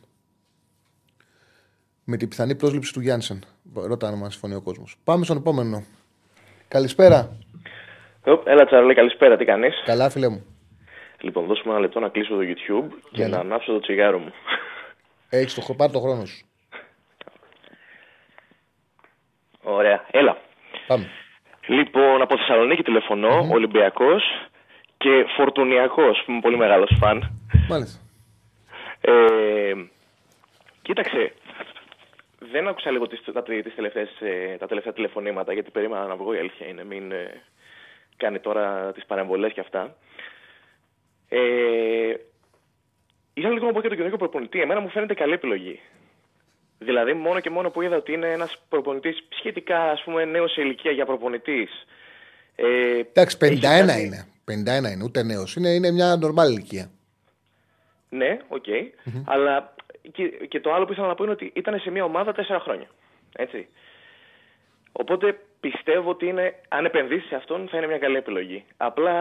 Με 2.05 2.17
την 2.17 2.29
πιθανή 2.29 2.55
πρόσληψη 2.55 2.93
του 2.93 3.01
Γιάνσεν. 3.01 3.45
Ρώτα 3.75 4.09
αν 4.09 4.19
μας 4.19 4.33
συμφωνεί 4.33 4.55
ο 4.55 4.61
κόσμος. 4.61 4.97
Πάμε 5.05 5.25
στον 5.25 5.37
επόμενο. 5.37 5.85
Καλησπέρα. 6.69 7.37
Οπ, 8.25 8.47
Έλα 8.47 8.65
Τσαρλί, 8.67 8.95
καλησπέρα, 8.95 9.37
τι 9.37 9.45
κάνεις; 9.45 9.83
Καλά, 9.85 10.11
φίλε 10.11 10.29
μου. 10.29 10.45
Λοιπόν, 11.21 11.47
δώσουμε 11.47 11.73
ένα 11.73 11.81
λεπτό 11.81 12.01
να 12.01 12.09
κλείσω 12.09 12.35
το 12.35 12.41
YouTube 12.41 12.89
και 13.11 13.23
Έλα. 13.23 13.37
να 13.37 13.43
ανάψω 13.43 13.73
το 13.73 13.81
τσιγάρο 13.81 14.19
μου. 14.19 14.33
Έχεις 15.29 15.55
το, 15.55 15.75
πάρ' 15.75 15.91
το 15.91 16.01
χρόνο 16.01 16.25
σου. 16.25 16.47
Ωραία, 19.63 20.05
έλα. 20.11 20.37
Πάμε. 20.87 21.09
Λοιπόν, 21.67 22.23
από 22.23 22.37
Θεσσαλονίκη 22.37 22.83
τηλεφωνώ, 22.83 23.49
Ολυμπιακός 23.53 24.23
και 24.97 25.25
Φορτουνιακός, 25.37 26.23
που 26.25 26.31
είμαι 26.31 26.41
πολύ 26.41 26.57
μεγάλος 26.57 26.97
φαν. 27.01 27.41
Μάλιστα. 27.69 28.01
Ε, 29.01 29.75
κοίταξε, 30.83 31.33
δεν 32.39 32.69
άκουσα 32.69 32.91
λίγο 32.91 33.07
τις, 33.07 33.21
τα, 33.33 33.43
τις 33.43 33.75
τελευταίες, 33.75 34.21
ε, 34.21 34.57
τα 34.59 34.67
τελευταία 34.67 34.93
τηλεφωνήματα, 34.93 35.53
γιατί 35.53 35.71
περίμενα 35.71 36.07
να 36.07 36.17
βγω 36.17 36.35
η 36.35 36.39
αλήθεια 36.39 36.67
είναι, 36.67 36.85
μην 36.85 37.13
ε, 37.13 37.43
κάνει 38.17 38.39
τώρα 38.39 38.93
τις 38.93 39.07
παρεμβολές 39.07 39.53
και 39.53 39.61
αυτά. 39.61 39.97
Ε, 41.29 42.15
ήθελα 43.35 43.53
λίγο 43.53 43.67
να 43.67 43.73
πω 43.73 43.81
για 43.81 43.89
τον 43.89 43.99
καινούργιο 43.99 44.19
προπονητή. 44.19 44.61
Εμένα 44.61 44.81
μου 44.81 44.89
φαίνεται 44.89 45.15
καλή 45.15 45.33
επιλογή. 45.33 45.81
Δηλαδή, 46.79 47.13
μόνο 47.13 47.41
και 47.41 47.51
μόνο 47.51 47.71
που 47.71 47.83
είδα 47.83 47.97
ότι 47.97 48.13
είναι 48.13 48.33
ένας 48.33 48.57
προπονητής 48.69 49.27
σχετικά, 49.39 49.91
ας 49.91 50.03
πούμε, 50.05 50.25
νέος 50.25 50.53
σε 50.53 50.61
ηλικία 50.61 50.91
για 50.91 51.07
προπονητής. 51.07 51.71
Ε, 52.57 52.99
Εντάξει, 52.99 53.37
51 53.41 53.47
έχει 53.53 53.61
κάνει- 53.61 54.05
είναι. 54.05 54.27
51 54.45 54.91
είναι, 54.93 55.05
ούτε 55.05 55.23
νέος. 55.23 55.55
Είναι, 55.57 55.69
είναι 55.69 55.91
μια 55.91 56.17
νορμάλ 56.17 56.51
ηλικία. 56.51 56.91
Ναι, 58.09 58.39
οκ. 58.49 58.65
Αλλά 59.25 59.75
και, 60.13 60.29
και 60.29 60.61
το 60.61 60.75
άλλο 60.75 60.85
που 60.85 60.93
ήθελα 60.93 61.07
να 61.07 61.15
πω 61.15 61.25
είναι 61.25 61.33
ότι 61.33 61.53
ήταν 61.55 61.79
σε 61.81 61.91
μια 61.91 62.05
ομάδα 62.05 62.33
τέσσερα 62.33 62.61
χρόνια. 62.61 62.87
Έτσι. 63.37 63.69
Οπότε 64.93 65.39
πιστεύω 65.61 66.11
ότι 66.11 66.27
είναι, 66.27 66.55
αν 66.69 66.85
επενδύσεις 66.85 67.29
σε 67.29 67.35
αυτόν 67.35 67.69
θα 67.69 67.77
είναι 67.77 67.87
μια 67.87 67.99
καλή 67.99 68.17
επιλογή. 68.17 68.65
Απλά 68.77 69.15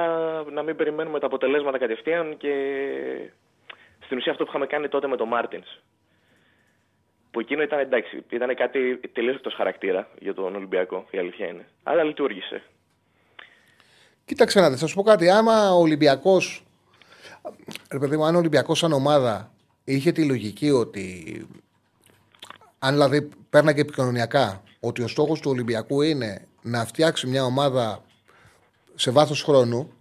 να 0.44 0.62
μην 0.62 0.76
περιμένουμε 0.76 1.20
τα 1.20 1.26
αποτελέσματα 1.26 1.78
κατευθείαν 1.78 2.38
και 2.38 2.54
στην 4.06 4.18
ουσία 4.18 4.32
αυτό 4.32 4.44
που 4.44 4.50
είχαμε 4.50 4.66
κάνει 4.68 4.88
τότε 4.88 5.08
με 5.08 5.18
τον 5.18 5.28
Μάρτινς. 5.28 5.68
Που 7.34 7.40
εκείνο 7.40 7.62
ήταν 7.62 7.80
εντάξει, 7.80 8.24
ήταν 8.30 8.56
κάτι 8.56 9.00
τελείως 9.14 9.36
εκτός 9.36 9.54
χαρακτήρα 9.54 10.08
για 10.20 10.34
τον 10.34 10.56
Ολυμπιακό, 10.56 11.06
η 11.12 11.18
αλήθεια 11.18 11.48
είναι. 11.48 11.68
Αλλά 11.84 12.04
λειτουργήσε. 12.04 12.62
Κοίταξε 14.26 14.60
να 14.60 14.70
δεις, 14.70 14.80
θα 14.80 14.88
σου 14.88 14.96
πω 14.96 15.04
κάτι. 15.04 15.30
Άμα 15.30 15.72
ο 15.72 15.80
Ολυμπιακός. 15.80 16.64
Ρε 17.92 18.00
παιδί 18.00 18.18
μου, 18.18 18.26
αν 18.26 18.36
ο 18.36 18.38
Ολυμπιακός 18.38 18.78
σαν 18.78 18.92
ομάδα 18.92 19.52
είχε 19.84 20.12
τη 20.12 20.26
λογική 20.26 20.70
ότι. 20.70 21.48
Αν 22.80 22.94
δηλαδή 22.94 23.30
πέρναγε 23.50 23.82
επικοινωνιακά 23.82 24.64
ότι 24.80 25.02
ο 25.02 25.08
στόχος 25.08 25.40
του 25.40 25.52
Ολυμπιακού 25.52 26.02
είναι 26.02 26.48
να 26.62 26.86
φτιάξει 26.86 27.28
μια 27.28 27.44
ομάδα 27.44 28.04
σε 28.96 29.12
βάθος 29.12 29.44
χρόνου, 29.44 29.94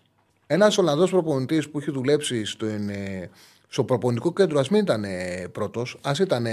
ένας 0.47 0.78
Ολλανδός 0.78 1.11
προπονητής 1.11 1.70
που 1.70 1.78
είχε 1.80 1.91
δουλέψει 1.91 2.45
στο, 2.45 2.66
ε, 2.66 3.30
στο 3.73 3.85
προπονητικό 3.85 4.33
κέντρο, 4.33 4.59
ας 4.59 4.68
μην 4.68 4.81
ήταν 4.81 5.05
πρώτος, 5.53 5.99
ας 6.03 6.18
ήταν 6.18 6.47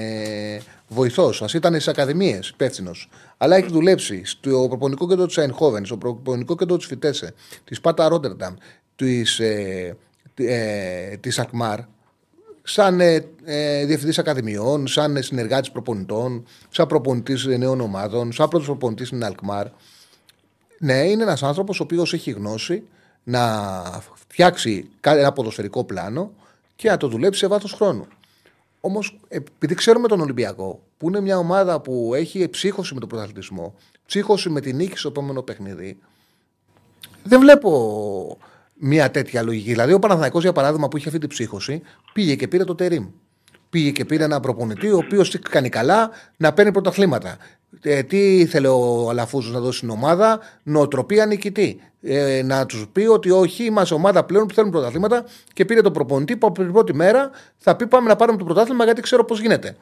βοηθός, 0.88 1.42
ας 1.42 1.54
ήταν 1.54 1.74
στις 1.74 1.88
ακαδημίες 1.88 2.50
υπεύθυνος, 2.50 3.10
αλλά 3.38 3.56
έχει 3.56 3.72
δουλέψει 3.72 4.22
στο 4.26 4.66
προπονητικό 4.68 5.08
κέντρο 5.08 5.26
της 5.26 5.38
Αϊνχόβεν, 5.38 5.86
στο 5.86 5.98
προπονητικό 5.98 6.56
κέντρο 6.56 6.78
της 6.78 6.86
Φιτέσε, 6.86 7.34
της 7.64 7.82
Πάτα 7.82 8.08
Ρότερνταμ, 8.08 8.54
της 8.96 9.40
ε, 9.40 9.98
ε, 10.36 11.18
της 11.18 11.40
Ακμάρ, 11.40 11.80
σαν 12.64 13.00
ε, 13.00 13.26
ε, 13.44 13.86
διευθυντής 13.86 14.20
ακαδημιών, 14.20 14.88
σαν 14.88 15.24
συνεργάτης 15.24 15.72
προπονητών, 15.72 16.46
σαν 16.70 16.88
προπονητής 16.88 17.46
νέων 17.46 17.82
ομάδων, 17.82 18.32
σαν 18.32 18.48
πρώτος 18.48 18.68
προπονητής 18.68 19.08
στην 19.08 19.24
Αλκμάρ. 19.24 19.68
Ναι, 20.80 20.94
είναι 20.94 21.24
ένας 21.24 21.44
άνθρωπος 21.44 21.80
ο 21.80 21.84
οποίος 21.84 22.14
έχει 22.14 22.32
γνώση 22.32 22.84
να 23.24 23.42
φτιάξει 24.14 24.90
ένα 25.02 25.32
ποδοσφαιρικό 25.32 25.84
πλάνο 25.84 26.32
και 26.80 26.90
να 26.90 26.98
το 26.98 27.08
δουλέψει 27.08 27.40
σε 27.40 27.48
βάθος 27.48 27.72
χρόνου. 27.72 28.08
Όμως, 28.80 29.20
επειδή 29.28 29.76
ξέρουμε 29.76 30.08
τον 30.08 30.22
Ολυμπιακό, 30.22 30.84
που 30.98 31.08
είναι 31.08 31.22
μια 31.22 31.38
ομάδα 31.38 31.80
που 31.80 32.12
έχει 32.16 32.50
ψύχωση 32.50 32.94
με 32.94 33.00
τον 33.00 33.10
πρωταθλητισμό, 33.10 33.76
ψύχωση 34.06 34.50
με 34.50 34.62
την 34.62 34.76
νίκη 34.76 34.98
στο 34.98 35.08
επόμενο 35.08 35.42
παιχνίδι, 35.42 36.00
δεν 37.24 37.40
βλέπω 37.40 38.38
μια 38.74 39.12
τέτοια 39.12 39.44
λογική. 39.44 39.70
Δηλαδή, 39.70 39.94
ο 39.94 40.00
Παναθηναϊκός 40.00 40.44
για 40.44 40.52
παράδειγμα, 40.52 40.88
που 40.88 40.98
είχε 40.98 41.08
αυτή 41.08 41.20
την 41.20 41.30
ψύχωση, 41.30 41.82
πήγε 42.14 42.36
και 42.36 42.48
πήρε 42.48 42.64
το 42.64 42.76
τερίμ. 42.76 43.08
Πήγε 43.70 43.92
και 43.92 44.06
πήρε 44.06 44.24
ένα 44.24 44.40
προπονητή, 44.40 44.92
ο 44.92 44.98
οποίος 44.98 45.40
κάνει 45.40 45.70
καλά 45.70 46.10
να 46.38 46.54
παίρνει 46.54 46.72
πρωταθλήματα. 46.72 47.38
Ε, 47.82 48.04
τι 48.04 48.40
ήθελε 48.40 48.68
ο 48.68 49.10
Αλαφούζος 49.10 49.54
να 49.54 49.60
δώσει 49.60 49.78
στην 49.78 49.90
ομάδα, 49.90 50.40
νοοτροπία 50.64 51.26
νικητή. 51.26 51.82
Ε, 52.02 52.42
να 52.44 52.66
τους 52.66 52.88
πει 52.92 53.02
ότι 53.02 53.30
όχι, 53.30 53.64
είμαστε 53.64 53.94
ομάδα 53.94 54.26
πλέον 54.26 54.48
που 54.48 54.54
θέλουν 54.54 54.72
πρωταθλήματα 54.72 55.26
και 55.54 55.66
πήρε 55.66 55.82
τον 55.82 55.94
προπονητή 55.94 56.38
που 56.38 56.48
από 56.48 56.62
την 56.62 56.72
πρώτη 56.72 56.94
μέρα 56.94 57.32
θα 57.58 57.76
πει 57.76 57.88
πάμε 57.88 58.08
να 58.08 58.16
πάρουμε 58.16 58.38
το 58.38 58.44
πρωτάθλημα 58.44 58.84
γιατί 58.84 59.02
ξέρω 59.02 59.26
πώς 59.26 59.40
γίνεται. 59.42 59.78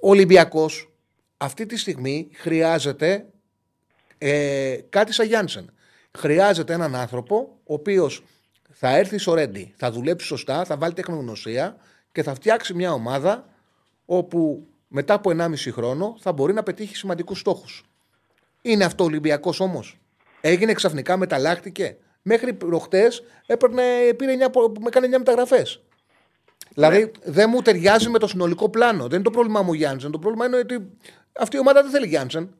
Ο 0.00 0.10
Ολυμπιακός 0.10 0.92
αυτή 1.36 1.66
τη 1.66 1.76
στιγμή 1.76 2.28
χρειάζεται 2.34 3.26
ε, 4.18 4.76
κάτι 4.88 5.12
σαν 5.12 5.26
Γιάνσεν. 5.26 5.72
Χρειάζεται 6.18 6.72
έναν 6.72 6.94
άνθρωπο 6.94 7.58
ο 7.64 7.74
οποίος 7.74 8.24
θα 8.72 8.96
έρθει 8.96 9.18
στο 9.18 9.34
Ρέντι, 9.34 9.74
θα 9.76 9.90
δουλέψει 9.90 10.26
σωστά, 10.26 10.64
θα 10.64 10.76
βάλει 10.76 10.92
τεχνογνωσία 10.92 11.76
και 12.12 12.22
θα 12.22 12.34
φτιάξει 12.34 12.74
μια 12.74 12.92
ομάδα 12.92 13.48
όπου 14.04 14.66
μετά 14.88 15.14
από 15.14 15.30
1,5 15.30 15.54
χρόνο 15.70 16.16
θα 16.18 16.32
μπορεί 16.32 16.52
να 16.52 16.62
πετύχει 16.62 16.96
σημαντικούς 16.96 17.38
στόχους. 17.38 17.84
Είναι 18.62 18.84
αυτό 18.84 19.04
ο 19.04 19.06
Ολυμπιακός 19.06 19.60
όμως; 19.60 19.98
Έγινε 20.40 20.72
ξαφνικά, 20.72 21.16
μεταλλάχτηκε; 21.16 21.96
Μέχρι 22.22 22.52
προχτές 22.52 23.22
πήρε 24.16 24.32
9, 24.34 24.86
έκανε 24.86 25.06
9 25.06 25.18
μεταγραφές. 25.18 25.82
Δηλαδή 26.74 26.98
ναι. 26.98 27.10
δεν 27.24 27.48
μου 27.52 27.62
ταιριάζει 27.62 28.10
με 28.10 28.18
το 28.18 28.26
συνολικό 28.26 28.70
πλάνο. 28.70 29.02
Δεν 29.02 29.14
είναι 29.14 29.22
το 29.22 29.30
πρόβλημά 29.30 29.62
μου 29.62 29.72
Γιάννσεν. 29.72 30.10
Το 30.10 30.18
πρόβλημα 30.18 30.46
είναι 30.46 30.56
ότι 30.56 30.98
αυτή 31.40 31.56
η 31.56 31.58
ομάδα 31.58 31.82
δεν 31.82 31.90
θέλει 31.90 32.06
Γιάννσεν. 32.06 32.54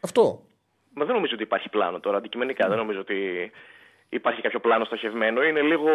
Αυτό. 0.00 0.42
Μα 0.94 1.04
δεν 1.04 1.14
νομίζω 1.14 1.34
ότι 1.34 1.42
υπάρχει 1.42 1.68
πλάνο 1.68 2.00
τώρα. 2.00 2.16
Αντικειμενικά 2.16 2.68
δεν 2.68 2.78
νομίζω 2.78 3.00
ότι 3.00 3.16
υπάρχει 4.08 4.40
κάποιο 4.40 4.60
πλάνο 4.60 4.84
στοχευμένο. 4.84 5.42
Είναι 5.42 5.60
λίγο 5.60 5.90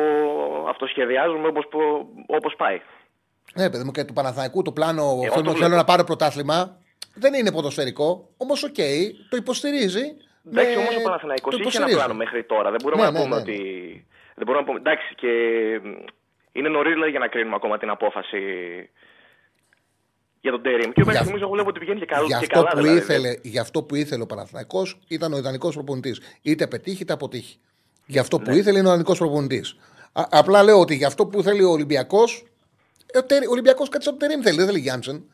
αυτοσχεδιάζουμε 0.69 1.47
όπως 2.27 2.55
πάει. 2.57 2.81
Ναι, 3.55 3.69
παιδί 3.69 3.83
μου, 3.83 3.91
και 3.91 4.03
του 4.03 4.13
Παναθηναϊκού 4.13 4.61
το 4.61 4.71
πλάνο 4.71 5.19
ε, 5.23 5.29
θέλω, 5.29 5.55
θέλω 5.55 5.75
να 5.75 5.83
πάρω 5.83 6.03
πρωτάθλημα. 6.03 6.77
Δεν 7.13 7.33
είναι 7.33 7.51
ποδοσφαιρικό. 7.51 8.29
Όμως, 8.37 8.63
OK, 8.63 8.73
okay, 8.77 8.99
το 9.29 9.37
υποστηρίζει. 9.37 10.03
Εντάξει, 10.47 10.77
όμως 10.77 10.95
ο 10.95 11.01
Παναθηναϊκός 11.01 11.59
είχε 11.59 11.77
ένα 11.77 11.87
πλάνο 11.87 12.13
μέχρι 12.13 12.43
τώρα. 12.43 12.69
Δεν 12.71 12.79
μπορούμε 12.83 13.01
ναι, 13.01 13.09
να 13.11 13.17
ναι, 13.17 13.23
πούμε 13.23 13.35
ναι. 13.35 13.41
ότι. 13.41 13.57
Δεν 14.35 14.45
μπορούμε 14.45 14.59
να 14.59 14.65
πούμε. 14.65 14.79
Εντάξει, 14.79 15.15
και 15.15 15.27
είναι 16.51 16.69
νωρίς 16.69 16.93
δηλαδή, 16.93 17.11
για 17.11 17.19
να 17.19 17.27
κρίνουμε 17.27 17.55
ακόμα 17.55 17.77
την 17.77 17.89
απόφαση 17.89 18.39
για 20.41 20.51
τον 20.51 20.61
Τέριμ. 20.61 20.91
Και 20.91 21.03
μέχρι 21.05 21.23
στιγμή 21.23 21.41
εγώ 21.41 21.51
βλέπω 21.51 21.69
ότι 21.69 21.79
πηγαίνει 21.79 21.99
και, 21.99 22.05
καλό, 22.05 22.25
για 22.25 22.39
και 22.39 22.47
καλά. 22.47 22.69
Που 22.69 22.77
δηλαδή. 22.77 22.97
ήθελε, 22.97 23.35
για 23.41 23.61
αυτό 23.61 23.83
που 23.83 23.95
ήθελε 23.95 24.23
ο 24.23 24.25
Παναθηναϊκός 24.25 24.99
ήταν 25.07 25.33
ο 25.33 25.37
ιδανικός 25.37 25.73
προπονητής. 25.73 26.21
Είτε 26.41 26.67
πετύχει 26.67 27.01
είτε 27.01 27.13
αποτύχει. 27.13 27.59
Για 28.05 28.21
αυτό 28.21 28.39
που 28.39 28.51
ήθελε 28.51 28.77
είναι 28.77 28.87
ο 28.87 28.89
ιδανικός 28.89 29.17
προπονητής. 29.17 29.77
Απλά 30.11 30.63
λέω 30.63 30.79
ότι 30.79 30.95
για 30.95 31.07
αυτό 31.07 31.25
που 31.25 31.43
θέλει 31.43 31.63
ο 31.63 31.69
Ολυμπιακός 31.69 32.43
ε, 32.43 32.48
ο 33.47 33.51
Ολυμπιακός 33.51 33.89
κάτι 33.89 34.03
σαν 34.03 34.13
το 34.13 34.19
Τερήμ 34.19 34.41
θέλει, 34.41 34.57
δεν 34.57 34.65
θέλει 34.65 34.79
Γιάνσεν. 34.79 35.31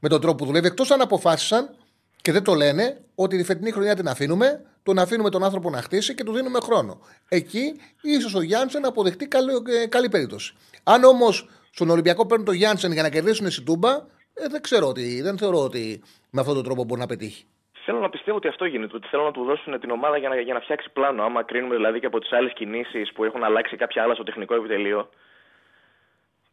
Με 0.00 0.08
τον 0.08 0.20
τρόπο 0.20 0.36
που 0.36 0.44
δουλεύει. 0.44 0.66
Εκτός 0.66 0.90
αν 0.90 1.00
αποφάσισαν 1.00 1.74
και 2.22 2.32
δεν 2.32 2.44
το 2.44 2.54
λένε 2.54 3.00
ότι 3.14 3.36
τη 3.36 3.44
φετινή 3.44 3.70
χρονιά 3.70 3.94
την 3.94 4.08
αφήνουμε, 4.08 4.62
τον 4.82 4.98
αφήνουμε 4.98 5.30
τον 5.30 5.44
άνθρωπο 5.44 5.70
να 5.70 5.82
χτίσει 5.82 6.14
και 6.14 6.24
του 6.24 6.32
δίνουμε 6.32 6.58
χρόνο. 6.62 7.00
Εκεί 7.28 7.80
ίσως 8.02 8.34
ο 8.34 8.42
Γιάνσεν 8.42 8.86
αποδεχτεί 8.86 9.26
καλή, 9.28 9.52
ε, 9.82 9.86
καλή 9.86 10.08
περίπτωση. 10.08 10.54
Αν 10.84 11.04
όμως 11.04 11.48
στον 11.70 11.90
Ολυμπιακό 11.90 12.26
παίρνουν 12.26 12.46
τον 12.46 12.54
Γιάνσεν 12.54 12.92
για 12.92 13.02
να 13.02 13.08
κερδίσουν 13.08 13.50
στην 13.50 13.64
Τούμπα, 13.64 13.90
ε, 14.34 14.48
δεν 14.50 14.60
ξέρω 14.60 14.86
ότι, 14.88 15.22
δεν 15.22 15.38
θεωρώ 15.38 15.62
ότι 15.62 16.02
με 16.30 16.40
αυτόν 16.40 16.54
τον 16.54 16.64
τρόπο 16.64 16.84
μπορεί 16.84 17.00
να 17.00 17.06
πετύχει. 17.06 17.46
Θέλω 17.84 18.00
να 18.00 18.10
πιστεύω 18.10 18.36
ότι 18.36 18.48
αυτό 18.48 18.64
γίνεται. 18.64 18.96
Ότι 18.96 19.08
θέλω 19.08 19.24
να 19.24 19.30
του 19.30 19.44
δώσουν 19.44 19.80
την 19.80 19.90
ομάδα 19.90 20.18
για 20.18 20.28
να, 20.28 20.40
για 20.40 20.54
να 20.54 20.60
φτιάξει 20.60 20.90
πλάνο. 20.92 21.22
Άμα 21.22 21.42
κρίνουμε 21.42 21.74
δηλαδή 21.74 22.00
και 22.00 22.06
από 22.06 22.18
τις 22.18 22.32
άλλες 22.32 22.52
κινήσεις 22.52 23.12
που 23.12 23.24
έχουν 23.24 23.44
αλλάξει 23.44 23.76
κάποια 23.76 24.02
άλλα 24.02 24.14
στο 24.14 24.22
τεχνικό 24.22 24.54
επιτελείο, 24.54 25.08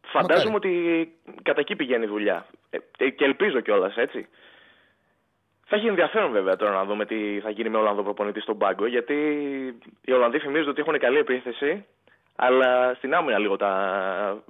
Φαντάζομαι 0.06 0.54
ότι 0.54 1.12
κατά 1.42 1.60
εκεί 1.60 1.76
πηγαίνει 1.76 2.04
η 2.04 2.08
δουλειά. 2.08 2.46
Ε, 2.70 2.78
ε, 2.98 3.10
και 3.10 3.24
ελπίζω 3.24 3.60
κιόλας, 3.60 3.96
έτσι. 3.96 4.28
Θα 5.68 5.76
έχει 5.76 5.86
ενδιαφέρον 5.86 6.32
βέβαια 6.32 6.56
τώρα 6.56 6.72
να 6.72 6.84
δούμε 6.84 7.06
τι 7.06 7.40
θα 7.40 7.50
γίνει 7.50 7.68
με 7.68 7.78
Ολλανδό 7.78 8.02
προπονητή 8.02 8.40
στον 8.40 8.58
πάγκο. 8.58 8.86
Γιατί 8.86 9.14
οι 10.00 10.12
Ολλανδοί 10.12 10.38
φημίζονται 10.38 10.70
ότι 10.70 10.80
έχουν 10.80 10.98
καλή 10.98 11.18
επίθεση, 11.18 11.86
αλλά 12.36 12.94
στην 12.94 13.14
άμυνα 13.14 13.38
λίγο 13.38 13.56
τα 13.56 14.42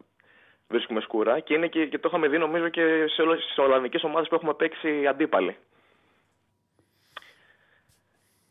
βρίσκουμε 0.69 1.01
σκούρα. 1.01 1.41
Και, 1.41 1.55
είναι 1.55 1.67
και, 1.67 1.87
και 1.87 1.99
το 1.99 2.09
είχαμε 2.09 2.29
δει 2.29 2.39
νομίζω 2.39 2.69
και 2.69 3.07
σε 3.07 3.23
όλε 3.23 3.37
τι 3.37 3.61
Ολλανδικές 3.61 4.03
ομάδες 4.03 4.29
που 4.29 4.35
έχουμε 4.35 4.55
παίξει 4.55 5.07
αντίπαλοι. 5.07 5.57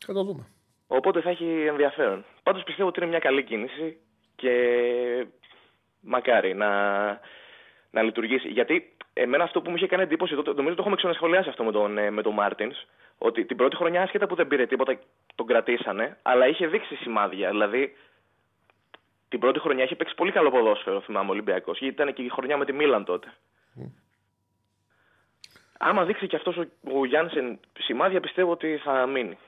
Θα 0.06 0.12
το 0.12 0.22
δούμε. 0.22 0.46
Οπότε 0.86 1.20
θα 1.20 1.30
έχει 1.30 1.64
ενδιαφέρον. 1.66 2.24
Πάντως 2.42 2.62
πιστεύω 2.62 2.88
ότι 2.88 3.00
είναι 3.00 3.08
μια 3.08 3.18
καλή 3.18 3.42
κίνηση 3.42 3.96
και 4.36 4.52
μακάρι 6.06 6.54
να, 6.54 6.70
να 7.90 8.02
λειτουργήσει. 8.02 8.48
Γιατί 8.48 8.96
εμένα 9.12 9.44
αυτό 9.44 9.62
που 9.62 9.70
μου 9.70 9.76
είχε 9.76 9.86
κάνει 9.86 10.02
εντύπωση, 10.02 10.34
το, 10.34 10.52
νομίζω 10.54 10.74
το 10.74 10.80
έχουμε 10.80 10.96
ξανασχολιάσει 10.96 11.48
αυτό 11.48 11.64
με 11.64 11.72
τον, 11.72 11.98
ε, 11.98 12.10
με 12.10 12.22
τον 12.22 12.32
Μάρτινς, 12.32 12.76
ότι 13.18 13.44
την 13.44 13.56
πρώτη 13.56 13.76
χρονιά, 13.76 14.02
άσχετα 14.02 14.26
που 14.26 14.34
δεν 14.34 14.46
πήρε 14.46 14.66
τίποτα, 14.66 14.98
τον 15.34 15.46
κρατήσανε, 15.46 16.16
αλλά 16.22 16.46
είχε 16.46 16.66
δείξει 16.66 16.94
σημάδια. 16.94 17.48
Δηλαδή, 17.50 17.96
την 19.28 19.40
πρώτη 19.40 19.58
χρονιά 19.60 19.84
είχε 19.84 19.94
παίξει 19.94 20.14
πολύ 20.14 20.32
καλό 20.32 20.50
ποδόσφαιρο, 20.50 21.00
θυμάμαι, 21.00 21.28
ο 21.28 21.32
Ολυμπιακός. 21.32 21.80
Ήταν 21.80 22.12
και 22.12 22.22
η 22.22 22.28
χρονιά 22.28 22.56
με 22.56 22.64
τη 22.64 22.72
Μίλαν 22.72 23.04
τότε. 23.04 23.32
Mm. 23.80 23.90
Άμα 25.78 26.04
δείξει 26.04 26.26
και 26.26 26.36
αυτός 26.36 26.56
ο, 26.56 26.64
ο 26.98 27.04
Γιάννη 27.04 27.58
σημάδια, 27.78 28.20
πιστεύω 28.20 28.50
ότι 28.50 28.80
θα 28.84 29.06
μείνει. 29.06 29.38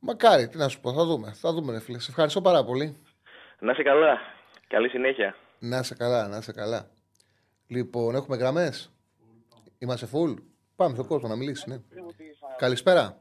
Μακάρι, 0.00 0.48
τι 0.48 0.56
να 0.56 0.68
σου 0.68 0.80
πω, 0.80 0.92
θα 0.92 1.04
δούμε. 1.04 1.32
Θα 1.32 1.52
δούμε, 1.52 1.72
ρε 1.72 1.80
φίλε. 1.80 1.98
Σε 1.98 2.10
ευχαριστώ 2.10 2.40
πάρα 2.40 2.64
πολύ. 2.64 2.96
Να 3.58 3.72
είσαι 3.72 3.82
καλά. 3.82 4.20
Καλή 4.72 4.88
συνέχεια. 4.88 5.34
Να 5.58 5.78
είσαι 5.78 5.94
καλά, 5.94 6.28
να 6.28 6.36
είσαι 6.36 6.52
καλά. 6.52 6.88
Λοιπόν, 7.66 8.14
έχουμε 8.14 8.36
γραμμές; 8.36 8.92
Είμαστε 9.78 10.08
full; 10.12 10.34
Πάμε 10.76 10.94
στον 10.94 11.06
κόσμο 11.06 11.28
να 11.28 11.36
μιλήσεις. 11.36 11.66
Ναι. 11.66 11.76
Καλησπέρα. 12.58 13.20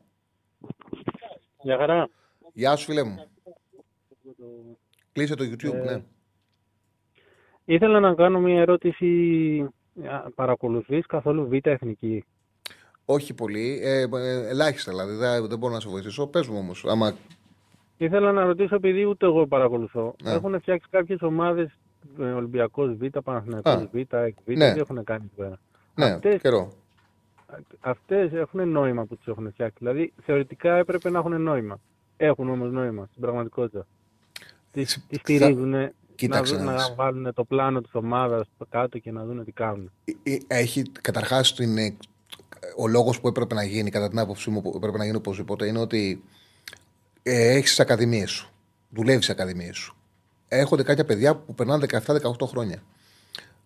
Γεια 1.61 1.77
χαρά. 1.77 2.09
Γεια 2.53 2.75
σου, 2.75 2.85
φίλε 2.85 3.03
μου. 3.03 3.27
Κλείσε 5.11 5.35
το 5.35 5.43
YouTube, 5.43 5.73
ε, 5.73 5.83
ναι. 5.83 6.03
Ήθελα 7.65 7.99
να 7.99 8.15
κάνω 8.15 8.39
μια 8.39 8.61
ερώτηση. 8.61 9.69
Παρακολουθείς 10.35 11.05
καθόλου 11.05 11.47
β' 11.47 11.67
εθνική; 11.67 12.25
Όχι 13.05 13.33
πολύ. 13.33 13.79
Ε, 13.81 14.01
ε, 14.01 14.47
ελάχιστα 14.47 14.91
δηλαδή. 14.91 15.13
Δεν, 15.15 15.47
δεν 15.47 15.57
μπορώ 15.57 15.73
να 15.73 15.79
σε 15.79 15.89
βοηθήσω. 15.89 16.27
Πες 16.27 16.47
μου 16.47 16.57
όμως. 16.57 16.85
Άμα 16.85 17.15
Ήθελα 18.05 18.31
να 18.31 18.43
ρωτήσω, 18.43 18.75
επειδή 18.75 19.05
ούτε 19.05 19.25
εγώ 19.25 19.47
παρακολουθώ. 19.47 20.15
Ναι. 20.23 20.31
Έχουν 20.31 20.59
φτιάξει 20.61 20.87
κάποιες 20.91 21.21
ομάδες 21.21 21.69
Ολυμπιακός 22.35 22.95
Β, 22.95 23.05
Παναθηναϊκός 23.23 23.73
Α. 23.73 23.89
Β, 23.91 23.95
ΕΚ 23.95 24.35
Β, 24.45 24.49
Ναι. 24.57 24.73
τι 24.73 24.79
έχουν 24.79 25.03
κάνει 25.03 25.23
εκεί 25.25 25.35
πέρα. 25.35 25.59
Ναι, 25.95 26.05
Αυτές- 26.05 26.41
καιρό. 26.41 26.73
Αυτές 27.79 28.33
έχουν 28.33 28.69
νόημα 28.69 29.05
που 29.05 29.15
τις 29.17 29.27
έχουν 29.27 29.51
φτιάξει. 29.51 29.75
Δηλαδή, 29.79 30.13
θεωρητικά 30.23 30.75
έπρεπε 30.75 31.09
να 31.09 31.19
έχουν 31.19 31.41
νόημα. 31.41 31.79
Έχουν 32.17 32.49
όμως 32.49 32.71
νόημα 32.71 33.05
στην 33.09 33.21
πραγματικότητα. 33.21 33.87
Τι 34.71 34.85
Θα- 34.85 35.01
στηρίζουν 35.11 35.69
να, 35.69 35.91
Κοίταξε 36.15 36.55
δουν- 36.55 36.65
να 36.65 36.73
δεις. 36.73 36.87
να 36.89 36.95
βάλουν 36.95 37.33
το 37.33 37.43
πλάνο 37.43 37.81
της 37.81 37.93
ομάδας 37.93 38.47
κάτω 38.69 38.97
και 38.99 39.11
να 39.11 39.25
δουν 39.25 39.43
τι 39.45 39.51
κάνουν. 39.51 39.91
Ε, 40.23 40.37
Έχει 40.47 40.81
καταρχάς 41.01 41.53
την, 41.53 41.77
ε, 41.77 41.95
ο 42.77 42.87
λόγος 42.87 43.21
που 43.21 43.27
έπρεπε 43.27 43.53
να 43.55 43.63
γίνει, 43.63 43.89
κατά 43.89 44.09
την 44.09 44.19
άποψή 44.19 44.49
μου, 44.49 44.61
που 44.61 44.73
έπρεπε 44.75 44.97
να 44.97 45.05
γίνει 45.05 45.17
οπωσδήποτε, 45.17 45.67
είναι 45.67 45.79
ότι 45.79 46.23
ε, 47.23 47.53
έχεις 47.55 47.75
τι 47.75 47.81
ακαδημίες 47.81 48.29
σου. 48.29 48.49
Δουλεύεις 48.89 49.23
στι 49.23 49.33
ακαδημίες 49.33 49.77
σου. 49.77 49.95
Έρχονται 50.47 50.83
κάποια 50.83 51.05
παιδιά 51.05 51.35
που 51.35 51.55
περνάνε 51.55 51.85
17-18 52.05 52.47
χρόνια. 52.47 52.83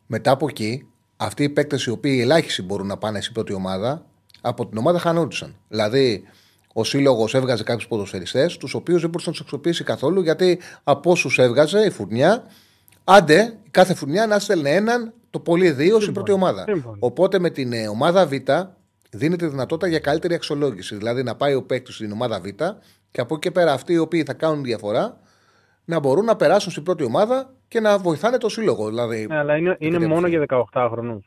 Μετά 0.06 0.32
από 0.32 0.48
εκεί, 0.50 0.88
αυτοί 1.18 1.44
οι 1.44 1.50
παίκτες 1.50 1.84
οι 1.84 1.90
οποίοι 1.90 2.20
ελάχιστοι 2.22 2.62
μπορούν 2.62 2.88
να 2.88 2.98
πάνε 2.98 3.22
στην 3.22 3.34
πρώτη 3.34 3.54
ομάδα, 3.54 4.06
από 4.42 4.68
την 4.68 4.78
ομάδα 4.78 5.00
χανόντουσαν. 5.00 5.56
Δηλαδή, 5.68 6.24
ο 6.74 6.84
σύλλογος 6.84 7.34
έβγαζε 7.34 7.64
κάποιους 7.64 7.88
ποδοσφαιριστές, 7.88 8.58
τους 8.58 8.74
οποίους 8.74 9.02
δεν 9.02 9.10
μπορούσε 9.10 9.30
να 9.30 9.36
τους 9.36 9.42
αξιοποιήσει 9.42 9.84
καθόλου, 9.84 10.22
γιατί 10.22 10.60
από 10.84 11.12
όσους 11.12 11.40
έβγαζε 11.40 11.86
η 11.86 11.90
φουρνιά, 11.90 12.44
άντε 13.04 13.58
κάθε 13.72 13.94
φουρνιά 13.94 14.28
να 14.28 14.40
στέλνε 14.40 14.70
έναν, 14.70 15.14
το 15.30 15.40
πολύ 15.40 15.72
δύο 15.72 16.00
στην 16.00 16.14
πρώτη 16.14 16.32
ομάδα. 16.32 16.64
Σύμφωνο. 16.68 16.98
Οπότε 17.00 17.40
με 17.40 17.50
την 17.50 17.74
ε, 17.74 17.88
ομάδα 17.88 18.28
Β 18.28 18.34
δίνεται 19.10 19.48
δυνατότητα 19.48 19.88
για 19.88 20.00
καλύτερη 20.00 20.34
αξιολόγηση. 20.34 20.96
Δηλαδή 20.96 21.24
να 21.24 21.36
πάει 21.36 21.54
ο 21.54 21.64
παίκτης 21.64 21.96
στην 21.96 22.12
ομάδα 22.12 22.40
Β 22.40 22.46
και 23.16 23.22
από 23.22 23.34
εκεί 23.36 23.48
και 23.48 23.52
πέρα 23.52 23.74
αυτοί 23.74 23.94
οι 23.94 23.98
οποίοι 23.98 24.24
θα 24.24 24.34
κάνουν 24.34 24.64
διαφορά 24.64 25.20
να 25.86 26.00
μπορούν 26.00 26.26
να 26.26 26.36
περάσουν 26.36 26.72
στην 26.72 26.84
πρώτη 26.84 27.04
ομάδα 27.04 27.54
και 27.68 27.80
να 27.80 27.98
βοηθάνε 27.98 28.38
το 28.38 28.50
σύλλογο. 28.50 28.88
Δηλαδή, 28.88 29.26
Ναι, 29.28 29.38
αλλά 29.38 29.56
είναι, 29.58 29.76
είναι 29.80 29.96
Επιτρέψτε. 29.96 30.08
μόνο 30.08 30.28
για 30.28 30.46
18 30.74 30.88
χρονού. 30.92 31.22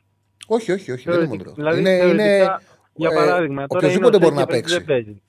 όχι, 0.47 0.71
όχι, 0.71 0.91
όχι, 0.91 1.09
δεν 1.09 1.19
είναι 1.19 1.27
μόνο. 1.27 1.51
Δηλαδή, 1.55 1.79
είναι, 1.79 1.89
είναι, 1.89 1.99
θεωρητικά, 1.99 2.61
για 2.93 3.09
ε, 3.11 3.15
παράδειγμα, 3.15 3.67
τώρα 3.67 3.87
είναι 3.87 3.95
οποιοδήποτε 3.95 4.15
ο 4.15 4.19
μπορεί 4.19 4.33
να 4.33 4.39
Σέγκεφελ 4.39 4.61
παίξει. 4.61 4.75
Δεν 4.75 4.85
παίζει. 4.85 5.21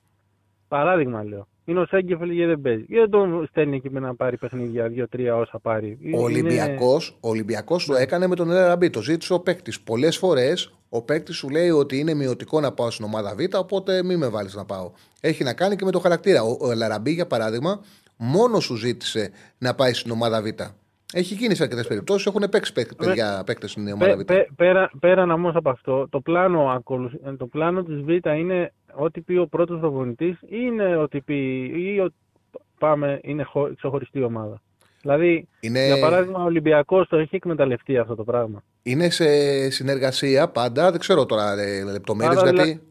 Παράδειγμα 0.67 1.23
λέω. 1.23 1.47
Είναι 1.71 1.79
ο 1.79 1.85
Σέγκεφελ 1.85 2.35
και 2.35 2.45
δεν 2.45 2.61
παίζει. 2.61 2.85
Γιατί 2.87 3.09
δεν 3.09 3.09
τον 3.09 3.47
στέλνει 3.49 3.75
εκεί 3.75 3.89
με 3.89 3.99
να 3.99 4.15
πάρει 4.15 4.37
παιχνίδια, 4.37 4.87
δύο-τρία 4.87 5.35
όσα 5.35 5.59
πάρει. 5.59 5.97
Ο 6.01 6.07
Είναι- 6.07 6.17
Ολυμπιακός, 6.17 7.17
ο 7.19 7.29
Ολυμπιακός 7.29 7.85
το 7.85 7.95
έκανε 7.95 8.27
με 8.27 8.35
τον 8.35 8.49
Ελαραμπή. 8.51 8.89
Το 8.89 9.01
ζήτησε 9.01 9.33
ο 9.33 9.39
παίκτης. 9.39 9.81
Πολλές 9.81 10.17
φορές 10.17 10.73
ο 10.89 11.01
παίκτης 11.01 11.35
σου 11.35 11.49
λέει 11.49 11.69
ότι 11.69 11.99
είναι 11.99 12.13
μειωτικό 12.13 12.59
να 12.59 12.71
πάω 12.71 12.89
στην 12.91 13.05
ομάδα 13.05 13.35
Β, 13.35 13.55
οπότε 13.57 14.03
μην 14.03 14.17
με 14.17 14.27
βάλεις 14.29 14.55
να 14.55 14.65
πάω. 14.65 14.91
Έχει 15.21 15.43
να 15.43 15.53
κάνει 15.53 15.75
και 15.75 15.85
με 15.85 15.91
το 15.91 15.99
χαρακτήρα. 15.99 16.41
Ο, 16.43 16.57
ο 16.61 16.71
Ελαραμπή, 16.71 17.11
για 17.11 17.27
παράδειγμα, 17.27 17.81
μόνο 18.17 18.59
σου 18.59 18.75
ζήτησε 18.75 19.31
να 19.57 19.75
πάει 19.75 19.93
στην 19.93 20.11
ομάδα 20.11 20.41
Β. 20.41 20.45
Έχει 21.13 21.33
γίνει 21.33 21.55
σε 21.55 21.63
αρκετές 21.63 21.87
περιπτώσεις. 21.87 22.25
Έχουν 22.27 22.43
παίξει 22.51 22.73
παίκ- 22.73 22.95
παιδιά 22.95 23.43
παίκτες 23.45 23.71
στην 23.71 23.87
ομάδα 23.91 24.13
Β. 24.15 24.17
Πέ- 24.17 24.25
πέ- 24.25 24.49
πέρα, 24.55 24.91
πέραν 24.99 25.31
όμω 25.31 25.51
από 25.55 25.69
αυτό, 25.69 26.07
το 26.09 26.19
πλάνο, 26.19 26.69
ακολουθ- 26.69 27.25
ε, 27.27 27.31
το 27.37 27.45
πλάνο 27.47 27.83
της 27.83 28.01
Β 28.01 28.09
είναι 28.37 28.73
ό,τι 28.95 29.21
πει 29.21 29.37
ο 29.37 29.47
πρώτος 29.47 29.79
προπονητής 29.79 30.39
ή 30.41 30.47
είναι 30.49 30.95
ό,τι 30.97 31.21
πει 31.21 31.63
ή 31.75 31.99
ο- 31.99 32.11
πάμε, 32.79 33.19
είναι 33.23 33.43
χω- 33.43 33.75
ξεχωριστή 33.75 34.23
ομάδα. 34.23 34.61
Δηλαδή, 35.01 35.47
Είναι, 35.59 35.85
για 35.85 35.99
παράδειγμα, 35.99 36.39
ο 36.39 36.43
Ολυμπιακός 36.45 37.07
το 37.07 37.17
έχει 37.17 37.35
εκμεταλλευτεί 37.35 37.97
αυτό 37.97 38.15
το 38.15 38.23
πράγμα. 38.23 38.63
είναι 38.83 39.09
σε 39.09 39.25
συνεργασία 39.69 40.47
πάντα. 40.49 40.91
Δεν 40.91 40.99
ξέρω 40.99 41.25
τώρα 41.25 41.55
λεπτομέρειες 41.91 42.37
Άρα, 42.41 42.49
γιατί. 42.51 42.69
δηλα- 42.69 42.81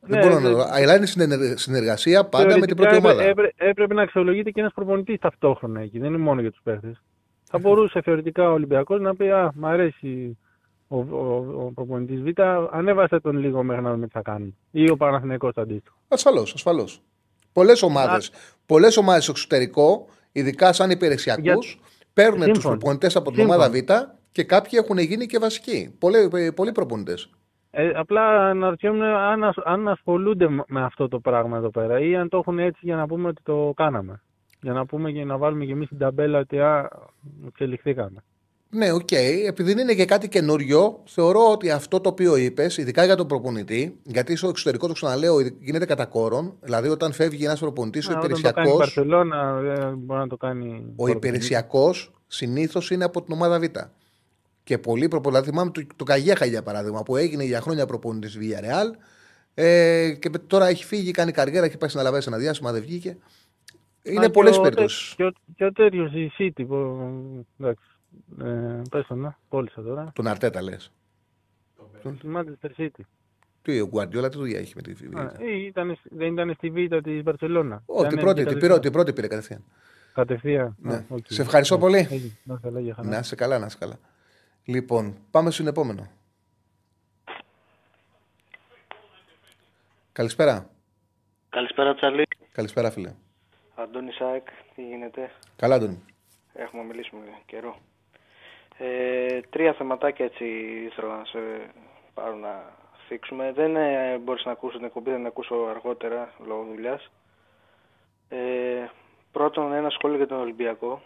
Δεν 0.00 0.18
Ναι, 0.18 0.26
μπορώ 0.26 0.40
να 0.40 0.48
δε- 0.48 0.54
το. 0.54 0.66
Αλλά 0.72 0.96
είναι 0.96 1.06
συνεργ- 1.06 1.58
συνεργασία 1.58 2.24
πάντα 2.24 2.44
με 2.44 2.66
την 2.66 2.76
Θεωρητικά 2.76 2.82
πρώτη 2.82 2.96
έπρε- 2.96 3.12
ομάδα. 3.12 3.28
έπρε- 3.28 3.52
έπρεπε 3.56 3.94
να 3.94 4.02
αξιολογείται 4.02 4.50
και 4.50 4.60
ένας 4.60 4.72
προπονητής 4.74 5.18
ταυτόχρονα 5.18 5.80
εκεί, 5.80 5.98
δεν 5.98 6.08
είναι 6.08 6.18
μόνο 6.18 6.40
για 6.40 6.50
τους 6.50 6.60
παίχτες. 6.62 7.02
Θα 7.44 7.58
μπορούσε 7.58 8.00
θεωρητικά 8.00 8.50
ο 8.50 8.52
Ολυμπιακός 8.52 9.00
να 9.00 9.16
πει 9.16 9.30
«Α, 9.30 9.52
μ' 9.54 9.66
αρέσει 9.66 10.38
ο, 10.88 10.98
ο, 10.98 11.64
ο 11.66 11.72
προπονητής 11.74 12.22
Β, 12.22 12.26
ανέβασε 12.70 13.20
τον 13.20 13.36
λίγο 13.36 13.62
μέχρι 13.62 13.82
να 13.82 13.92
δούμε 13.92 14.06
τι 14.06 14.12
θα 14.12 14.22
κάνουμε». 14.22 14.52
Ή 14.70 14.90
ο 14.90 14.96
Παναθηναϊκός 14.96 15.54
το 15.54 15.60
αντίστοιχο. 15.60 15.96
Ασφαλώς, 16.08 16.54
ασφαλώς. 16.54 17.00
Πολλές 17.52 17.82
ομάδες 17.82 18.30
πολλές 18.66 18.96
ομάδες 18.96 19.22
στο 19.22 19.32
εξωτερικό, 19.32 20.06
ειδικά 20.32 20.72
σαν 20.72 20.90
υπηρεσιακούς, 20.90 21.44
Για- 21.72 21.82
παίρνουν 22.12 22.38
τους 22.38 22.46
Σύμφωνο. 22.52 22.76
προπονητές 22.76 23.16
από 23.16 23.30
την 23.30 23.38
Σύμφωνο. 23.38 23.58
ομάδα 23.62 23.78
Β 23.78 23.82
και 24.32 24.44
κάποιοι 24.44 24.78
έχουν 24.82 24.98
γίνει 24.98 25.26
και 25.26 25.38
βασικοί. 25.38 25.96
Πολλοί, 25.98 26.52
πολλοί 26.54 26.72
προπονητές. 26.72 27.30
Ε, 27.70 27.88
απλά 27.94 28.48
αναρωτιόμουν 28.48 29.02
αν, 29.02 29.44
ασ- 29.44 29.62
αν 29.66 29.88
ασχολούνται 29.88 30.48
μ- 30.48 30.60
με 30.70 30.82
αυτό 30.84 31.08
το 31.08 31.20
πράγμα 31.20 31.56
εδώ 31.56 31.70
πέρα 31.70 32.00
ή 32.00 32.16
αν 32.16 32.28
το 32.28 32.38
έχουν 32.38 32.58
έτσι 32.58 32.78
για 32.82 32.96
να 32.96 33.06
πούμε 33.06 33.28
ότι 33.28 33.42
το 33.42 33.72
κάναμε. 33.76 34.22
Για 34.60 34.72
να 34.72 34.86
πούμε 34.86 35.12
και 35.12 35.24
να 35.24 35.36
βάλουμε 35.36 35.64
και 35.64 35.72
εμείς 35.72 35.88
την 35.88 35.98
ταμπέλα 35.98 36.38
ότι 36.38 36.60
α, 36.60 36.88
εξελιχθήκαμε. 37.46 38.24
Ναι, 38.70 38.92
οκ. 38.92 39.12
Επειδή 39.46 39.70
είναι 39.80 39.94
και 39.94 40.04
κάτι 40.04 40.28
καινούριο, 40.28 41.02
θεωρώ 41.06 41.50
ότι 41.50 41.70
αυτό 41.70 42.00
το 42.00 42.08
οποίο 42.08 42.36
είπες, 42.36 42.76
ειδικά 42.76 43.04
για 43.04 43.16
τον 43.16 43.26
προπονητή, 43.26 43.98
γιατί 44.02 44.36
στο 44.36 44.48
εξωτερικό 44.48 44.86
το 44.86 44.92
ξαναλέω, 44.92 45.40
γίνεται 45.40 45.84
κατά 45.84 46.06
κόρον. 46.06 46.56
Δηλαδή, 46.60 46.88
όταν 46.88 47.12
φεύγει 47.12 47.44
ένας 47.44 47.60
προπονητής, 47.60 48.08
ο 48.08 48.12
Α, 48.12 48.18
όταν 48.18 48.30
το 48.30 48.36
κάνει 48.36 48.38
η 48.38 48.48
υπηρεσιακό. 48.50 48.78
Μπαρσελόνα 48.78 49.60
δεν 49.60 49.94
μπορεί 49.98 50.20
να 50.20 50.26
το 50.26 50.36
κάνει. 50.36 50.92
Ο 50.96 51.08
υπηρεσιακός 51.08 52.10
συνήθως 52.26 52.90
είναι 52.90 53.04
από 53.04 53.22
την 53.22 53.34
ομάδα 53.34 53.58
Β. 53.60 53.64
Και 54.64 54.78
πολλοί 54.78 55.08
προπονητέ, 55.08 55.42
θυμάμαι 55.42 55.70
το, 55.70 55.82
το 55.96 56.04
Καγιέχα 56.04 56.44
για 56.44 56.62
παράδειγμα, 56.62 57.02
που 57.02 57.16
έγινε 57.16 57.44
για 57.44 57.60
χρόνια 57.60 57.86
προπονητής 57.86 58.32
στη 58.32 58.40
Villarreal. 58.52 58.96
Ε, 59.54 60.10
και 60.18 60.30
τώρα 60.46 60.66
έχει 60.66 60.84
φύγει, 60.84 61.10
κάνει 61.10 61.32
καριέρα, 61.32 61.66
έχει 61.66 61.76
πάει 61.78 61.88
στην 61.88 62.00
Αλαβέ 62.00 62.22
ένα 62.26 62.36
διάστημα, 62.38 62.72
δεν 62.72 62.80
βγήκε. 62.82 63.16
Είναι 64.02 64.24
Α, 64.24 64.30
πολλές 64.30 64.52
και 64.52 64.58
ο 64.58 64.62
περιπτώσεις. 64.62 65.14
τε- 65.16 65.16
Και, 65.16 65.24
ο- 65.24 65.52
και 65.56 65.64
ο 65.64 65.72
τέτοιος 65.72 66.12
η 66.12 66.32
City 66.38 66.64
που. 66.66 66.96
Εντάξει. 67.60 67.82
Ε, 68.42 68.82
πες 68.90 69.06
το, 69.06 69.14
να. 69.14 69.38
Κόλλησα 69.48 69.82
τώρα. 69.82 70.12
Τον 70.14 70.26
Αρτέτα 70.26 70.62
λες. 70.62 70.92
Τη 72.02 72.28
Manchester 72.34 72.70
City. 72.76 73.00
Τι, 73.62 73.80
ο 73.80 73.86
Γκουαρδιόλα 73.86 74.28
τι 74.28 74.36
δουλειά 74.36 74.58
έχει 74.58 74.72
με 74.76 74.82
τη 74.82 74.92
Β. 74.92 75.18
Α, 75.18 75.32
ή 75.38 75.64
ήταν, 75.64 75.98
δεν 76.02 76.32
ήταν 76.32 76.54
στη 76.56 76.70
Β' 76.70 76.96
της 77.02 77.22
Μπαρσελόνα. 77.22 77.82
Ω, 77.86 77.96
την 77.96 78.06
Ήταν 78.06 78.18
πρώτη, 78.18 78.24
και 78.24 78.32
την 78.34 78.44
κατευθείαν. 78.44 78.68
πρώτη, 78.70 78.80
την 78.82 78.92
πρώτη 78.92 79.12
πήρε 79.12 79.26
κατευθείαν. 79.26 79.64
Κατευθείαν. 80.14 80.76
Ναι. 80.78 80.94
Α, 80.94 81.04
οκ. 81.08 81.24
Σε 81.28 81.42
ευχαριστώ 81.42 81.74
Ναι, 81.74 81.80
πολύ. 81.80 81.96
έγινε. 82.10 82.36
Να 82.44 82.54
είσαι 82.54 82.62
καλά, 82.62 82.80
για 82.80 82.94
χαρά. 82.94 83.08
Να 83.08 83.18
είσαι 83.18 83.34
καλά, 83.34 83.58
να 83.58 83.66
είσαι 83.66 83.76
καλά. 83.80 83.98
Λοιπόν, 84.64 85.16
πάμε 85.30 85.50
στον 85.50 85.66
επόμενο. 85.66 86.08
Καλησπέρα. 90.12 90.70
Καλησπέρα 91.48 91.94
Τσάρλι. 91.94 92.26
Καλησπέρα, 92.52 92.90
φίλε. 92.90 93.14
Αντώνης 93.74 94.12
ΑΕΚ, 94.12 94.46
τι 94.74 94.82
γίνεται; 94.86 95.30
Καλά, 95.56 95.74
Αντώνη. 95.74 96.04
Έχουμε 96.52 96.82
μιλήσει 96.82 97.10
με 97.14 97.20
καιρό. 97.46 97.78
Ε, 98.78 99.40
τρία 99.50 99.72
θεματάκια 99.72 100.24
έτσι 100.24 100.44
ήθελα 100.90 101.16
να 101.16 101.24
σε 101.24 101.38
πάρω 102.14 102.34
να 102.34 102.64
θίξουμε. 103.08 103.52
Δεν 103.54 103.76
ε, 103.76 104.18
μπορείς 104.18 104.44
να 104.44 104.52
ακούσω 104.52 104.76
την 104.76 104.86
εκπομπή, 104.86 105.10
δεν 105.10 105.18
την 105.18 105.26
ακούσω 105.26 105.54
αργότερα 105.70 106.32
λόγω 106.46 106.66
δουλειάς. 106.74 107.10
Ε, 108.28 108.38
πρώτον 109.32 109.72
ένα 109.72 109.90
σχόλιο 109.90 110.16
για 110.16 110.26
τον 110.26 110.40
Ολυμπιακό. 110.40 111.02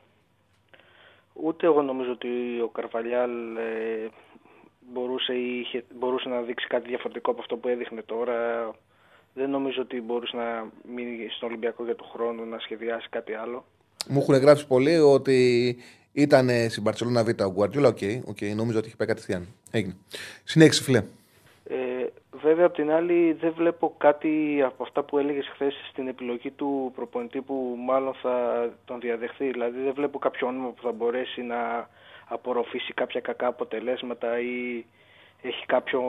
Ούτε 1.32 1.66
εγώ 1.66 1.82
νομίζω 1.82 2.10
ότι 2.10 2.60
ο 2.60 2.68
Καρβαλιάλ 2.68 3.56
ε, 3.56 4.08
μπορούσε, 4.92 5.32
ή 5.32 5.58
είχε, 5.58 5.84
μπορούσε 5.94 6.28
να 6.28 6.40
δείξει 6.40 6.66
κάτι 6.66 6.88
διαφορετικό 6.88 7.30
από 7.30 7.40
αυτό 7.40 7.56
που 7.56 7.68
έδειχνε 7.68 8.02
τώρα. 8.02 8.70
Δεν 9.34 9.50
νομίζω 9.50 9.82
ότι 9.82 10.00
μπορούσε 10.00 10.36
να 10.36 10.70
μείνει 10.94 11.28
στον 11.30 11.48
Ολυμπιακό 11.48 11.84
για 11.84 11.96
τον 11.96 12.06
χρόνο, 12.12 12.44
να 12.44 12.58
σχεδιάσει 12.58 13.08
κάτι 13.08 13.34
άλλο. 13.34 13.64
Μου 14.08 14.20
έχουν 14.20 14.34
γράψει 14.34 14.66
πολλοί 14.66 14.98
ότι 14.98 15.76
ήταν 16.12 16.48
ε, 16.48 16.68
στην 16.68 16.82
Μπαρσελόνα 16.82 17.24
Β 17.24 17.28
ο 17.28 17.50
Γκουαρδιόλα. 17.50 17.88
OK, 17.88 17.98
OK, 18.24 18.40
νόμιζα 18.54 18.78
ότι 18.78 18.86
είχε 18.86 18.96
πάει 18.96 19.08
κατευθείαν. 19.08 19.48
Έγινε. 19.70 19.96
Συνέχισε, 20.44 20.82
φίλε. 20.82 21.04
Ε, 21.64 22.06
βέβαια, 22.42 22.66
απ' 22.66 22.74
την 22.74 22.90
άλλη, 22.90 23.32
δεν 23.40 23.52
βλέπω 23.56 23.94
κάτι 23.98 24.62
από 24.64 24.82
αυτά 24.82 25.02
που 25.02 25.18
έλεγες 25.18 25.48
χθες 25.54 25.74
στην 25.90 26.08
επιλογή 26.08 26.50
του 26.50 26.92
προπονητή 26.94 27.40
που 27.40 27.76
μάλλον 27.78 28.14
θα 28.22 28.68
τον 28.84 29.00
διαδεχθεί. 29.00 29.50
Δηλαδή, 29.50 29.82
δεν 29.82 29.92
βλέπω 29.94 30.18
κάποιο 30.18 30.46
όνομα 30.46 30.68
που 30.68 30.82
θα 30.82 30.92
μπορέσει 30.92 31.42
να 31.42 31.88
απορροφήσει 32.28 32.92
κάποια 32.92 33.20
κακά 33.20 33.46
αποτελέσματα 33.46 34.40
ή 34.40 34.84
έχει 35.42 35.66
κάποιο 35.66 36.02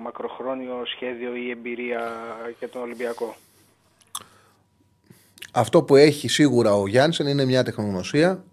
μακροχρόνιο 0.00 0.82
σχέδιο 0.84 1.36
ή 1.36 1.50
εμπειρία 1.50 2.00
για 2.58 2.68
τον 2.68 2.82
Ολυμπιακό. 2.82 3.34
Αυτό 5.52 5.82
που 5.82 5.96
έχει 5.96 6.28
σίγουρα 6.28 6.74
ο 6.74 6.86
Γιάννησεν 6.86 7.26
είναι 7.26 7.44
μια 7.44 7.62
τεχνογνωσία, 7.62 8.44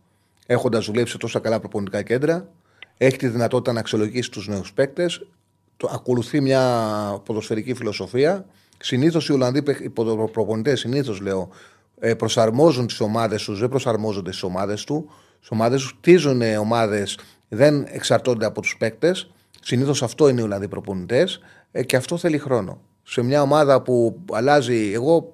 έχοντας 0.46 0.86
δουλέψει 0.86 1.12
σε 1.12 1.18
τόσα 1.18 1.40
καλά 1.40 1.60
προπονητικά 1.60 2.02
κέντρα. 2.02 2.50
Έχει 2.98 3.18
τη 3.18 3.28
δυνατότητα 3.28 3.72
να 3.74 3.80
αξιολογήσει 3.80 4.32
τους 4.32 4.48
νέους 4.48 4.74
παίκτες. 4.74 5.26
Ακολουθεί 5.90 6.42
μια 6.42 6.62
ποδοσφαιρική 7.26 7.74
φιλοσοφία. 7.74 8.46
Συνήθως 8.80 9.28
οι 9.28 9.34
Ολλανδοί 9.34 9.64
προπονητές, 10.32 10.80
συνήθως 10.80 11.20
λέω, 11.20 11.50
ε, 12.00 12.14
προσαρμόζουν 12.14 12.88
τις 12.88 13.00
ομάδες 13.00 13.44
τους, 13.44 13.60
δεν 13.60 13.70
προσαρμόζονται 13.70 14.32
στις 14.32 14.44
ομάδες 14.44 14.84
του. 14.84 15.10
Στις 15.36 15.50
ομάδες 15.52 15.82
τους 15.82 15.96
χτίζουν 15.98 16.42
ομάδες, 16.42 17.18
δεν 17.50 17.86
εξαρτώνται 17.88 18.46
από 18.46 18.62
τους 18.62 18.76
παίκτες. 18.80 19.32
Συνήθως 19.62 20.04
αυτό 20.04 20.30
είναι 20.30 20.42
οι 20.42 20.44
Ολλανδοί 20.44 20.68
προπονητές 20.68 21.40
και 21.86 21.96
αυτό 21.96 22.18
θέλει 22.18 22.38
χρόνο. 22.38 22.82
Σε 23.04 23.22
μια 23.22 23.42
ομάδα 23.42 23.82
που 23.82 24.20
αλλάζει, 24.32 24.92
εγώ 24.94 25.33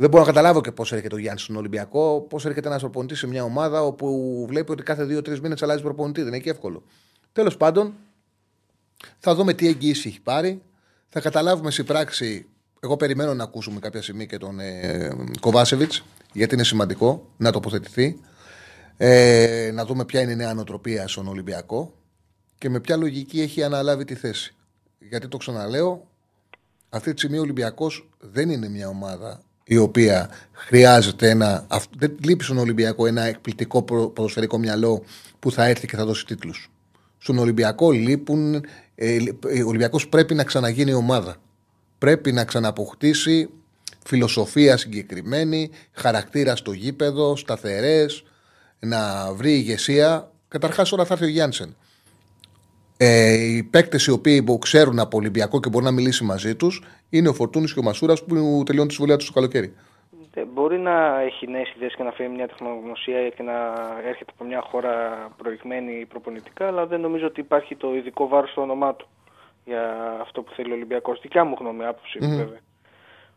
Δεν 0.00 0.10
μπορώ 0.10 0.22
να 0.22 0.28
καταλάβω 0.28 0.60
και 0.60 0.72
πώς 0.72 0.92
έρχεται 0.92 1.14
ο 1.14 1.18
Γιάννης 1.18 1.42
στον 1.42 1.56
Ολυμπιακό, 1.56 2.26
πώς 2.28 2.44
έρχεται 2.44 2.68
ένας 2.68 2.80
προπονητής 2.80 3.18
σε 3.18 3.26
μια 3.26 3.44
ομάδα 3.44 3.82
όπου 3.82 4.44
βλέπει 4.48 4.72
ότι 4.72 4.82
κάθε 4.82 5.04
δύο-τρεις 5.04 5.40
μήνες 5.40 5.62
αλλάζει 5.62 5.82
προπονητή. 5.82 6.20
Δεν 6.22 6.32
είναι 6.32 6.42
και 6.42 6.50
εύκολο. 6.50 6.82
Τέλος 7.32 7.56
πάντων, 7.56 7.94
θα 9.18 9.34
δούμε 9.34 9.52
τι 9.52 9.66
εγγύηση 9.66 10.08
έχει 10.08 10.20
πάρει. 10.20 10.62
Θα 11.08 11.20
καταλάβουμε 11.20 11.70
στην 11.70 11.84
πράξη. 11.84 12.46
Εγώ 12.80 12.96
περιμένω 12.96 13.34
να 13.34 13.44
ακούσουμε 13.44 13.80
κάποια 13.80 14.02
στιγμή 14.02 14.26
και 14.26 14.38
τον 14.38 14.60
ε, 14.60 15.10
Κοβάσεβιτς, 15.40 16.04
γιατί 16.32 16.54
είναι 16.54 16.64
σημαντικό 16.64 17.30
να 17.36 17.52
τοποθετηθεί. 17.52 18.20
Ε, 18.96 19.70
να 19.74 19.84
δούμε 19.84 20.04
ποια 20.04 20.20
είναι 20.20 20.32
η 20.32 20.36
νέα 20.36 20.54
νοοτροπία 20.54 21.08
στον 21.08 21.28
Ολυμπιακό 21.28 21.94
και 22.58 22.68
με 22.68 22.80
ποια 22.80 22.96
λογική 22.96 23.40
έχει 23.40 23.62
αναλάβει 23.62 24.04
τη 24.04 24.14
θέση. 24.14 24.54
Γιατί 24.98 25.28
το 25.28 25.36
ξαναλέω, 25.36 26.08
αυτή 26.88 27.12
τη 27.12 27.18
στιγμή 27.18 27.38
ο 27.38 27.40
Ολυμπιακός 27.40 28.08
δεν 28.18 28.50
είναι 28.50 28.68
μια 28.68 28.88
ομάδα 28.88 29.42
η 29.68 29.76
οποία 29.76 30.30
χρειάζεται 30.52 31.30
ένα. 31.30 31.66
Δεν 31.98 32.16
λείπει 32.24 32.44
στον 32.44 32.58
Ολυμπιακό 32.58 33.06
ένα 33.06 33.22
εκπληκτικό 33.22 33.82
ποδοσφαιρικό 33.82 34.58
μυαλό 34.58 35.04
που 35.38 35.52
θα 35.52 35.64
έρθει 35.64 35.86
και 35.86 35.96
θα 35.96 36.04
δώσει 36.04 36.26
τίτλους. 36.26 36.70
Στον 37.18 37.38
Ολυμπιακό 37.38 37.90
λείπουν. 37.90 38.54
Ε, 38.94 39.16
ο 39.64 39.66
Ολυμπιακός 39.66 40.08
πρέπει 40.08 40.34
να 40.34 40.44
ξαναγίνει 40.44 40.92
ομάδα. 40.92 41.36
Πρέπει 41.98 42.32
να 42.32 42.44
ξαναποκτήσει 42.44 43.50
φιλοσοφία 44.04 44.76
συγκεκριμένη, 44.76 45.70
χαρακτήρα 45.92 46.56
στο 46.56 46.72
γήπεδο, 46.72 47.36
σταθερές, 47.36 48.22
να 48.78 49.32
βρει 49.32 49.52
ηγεσία. 49.52 50.30
Καταρχάς, 50.48 50.92
όλα 50.92 51.04
θα 51.04 51.14
έρθει 51.14 51.24
ο 51.24 51.28
Γιάνσεν. 51.28 51.76
Ε, 53.00 53.32
οι 53.32 53.62
παίκτες 53.62 54.06
οι 54.06 54.10
οποίοι 54.10 54.44
ξέρουν 54.58 54.98
από 54.98 55.16
Ολυμπιακό 55.16 55.60
και 55.60 55.68
μπορεί 55.68 55.84
να 55.84 55.90
μιλήσει 55.90 56.24
μαζί 56.24 56.56
τους 56.56 56.82
είναι 57.10 57.28
ο 57.28 57.32
Φορτούνης 57.32 57.72
και 57.72 57.78
ο 57.78 57.82
Μασούρας 57.82 58.24
που 58.24 58.62
τελειώνουν 58.66 58.88
τη 58.88 58.94
συμβολία 58.94 59.16
τους 59.16 59.26
το 59.26 59.32
καλοκαίρι. 59.32 59.74
Ε, 60.34 60.44
μπορεί 60.44 60.78
να 60.78 61.20
έχει 61.20 61.46
νέες 61.46 61.72
ιδέες 61.76 61.94
και 61.94 62.02
να 62.02 62.12
φέρει 62.12 62.28
μια 62.28 62.48
τεχνογνωσία 62.48 63.28
και 63.28 63.42
να 63.42 63.52
έρχεται 64.06 64.32
από 64.34 64.44
μια 64.44 64.60
χώρα 64.60 64.92
προηγμένη 65.36 66.06
προπονητικά, 66.06 66.66
αλλά 66.66 66.86
δεν 66.86 67.00
νομίζω 67.00 67.26
ότι 67.26 67.40
υπάρχει 67.40 67.76
το 67.76 67.94
ειδικό 67.94 68.28
βάρος 68.28 68.50
στο 68.50 68.60
όνομά 68.60 68.94
του 68.94 69.08
για 69.64 70.16
αυτό 70.20 70.42
που 70.42 70.52
θέλει 70.52 70.70
ο 70.70 70.74
Ολυμπιακός. 70.74 71.20
Δικιά 71.20 71.44
μου 71.44 71.56
γνώμη, 71.60 71.84
άποψη 71.84 72.18
mm-hmm. 72.22 72.36
βέβαια. 72.36 72.60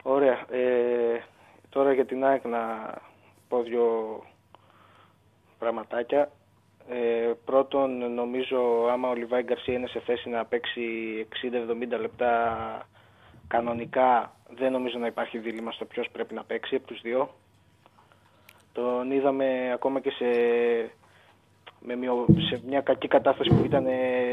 Ωραία. 0.04 0.46
Ε, 0.52 1.24
τώρα 1.70 1.94
για 1.94 2.06
την 2.06 2.26
ΑΕΚ 2.26 2.46
να 2.46 2.60
πω 3.48 3.62
δύο 3.62 3.86
πραγματάκια. 5.60 6.32
Ε, 6.90 7.32
πρώτον, 7.46 8.14
νομίζω 8.14 8.58
άμα 8.92 9.10
ο 9.10 9.14
Λιβάη 9.14 9.44
Γκαρσία 9.44 9.74
είναι 9.74 9.88
σε 9.88 10.00
θέση 10.00 10.30
να 10.30 10.46
παίξει 10.46 10.82
60-70 11.96 12.00
λεπτά 12.00 12.32
κανονικά, 13.48 14.36
δεν 14.58 14.72
νομίζω 14.72 14.98
να 15.00 15.08
υπάρχει 15.08 15.38
δίλημα 15.38 15.72
στο 15.72 15.86
ποιος 15.86 16.08
πρέπει 16.12 16.34
να 16.34 16.44
παίξει 16.44 16.76
από 16.76 16.88
τους 16.88 17.02
δύο. 17.02 17.30
Τον 18.74 19.12
είδαμε 19.12 19.72
ακόμα 19.74 20.00
και 20.00 20.10
σε, 20.10 20.26
με 21.80 21.96
μειο, 21.96 22.26
σε 22.50 22.62
μια 22.68 22.82
κακή 22.82 23.08
κατάσταση 23.08 23.50
που 23.50 23.66
ήταν, 23.66 23.86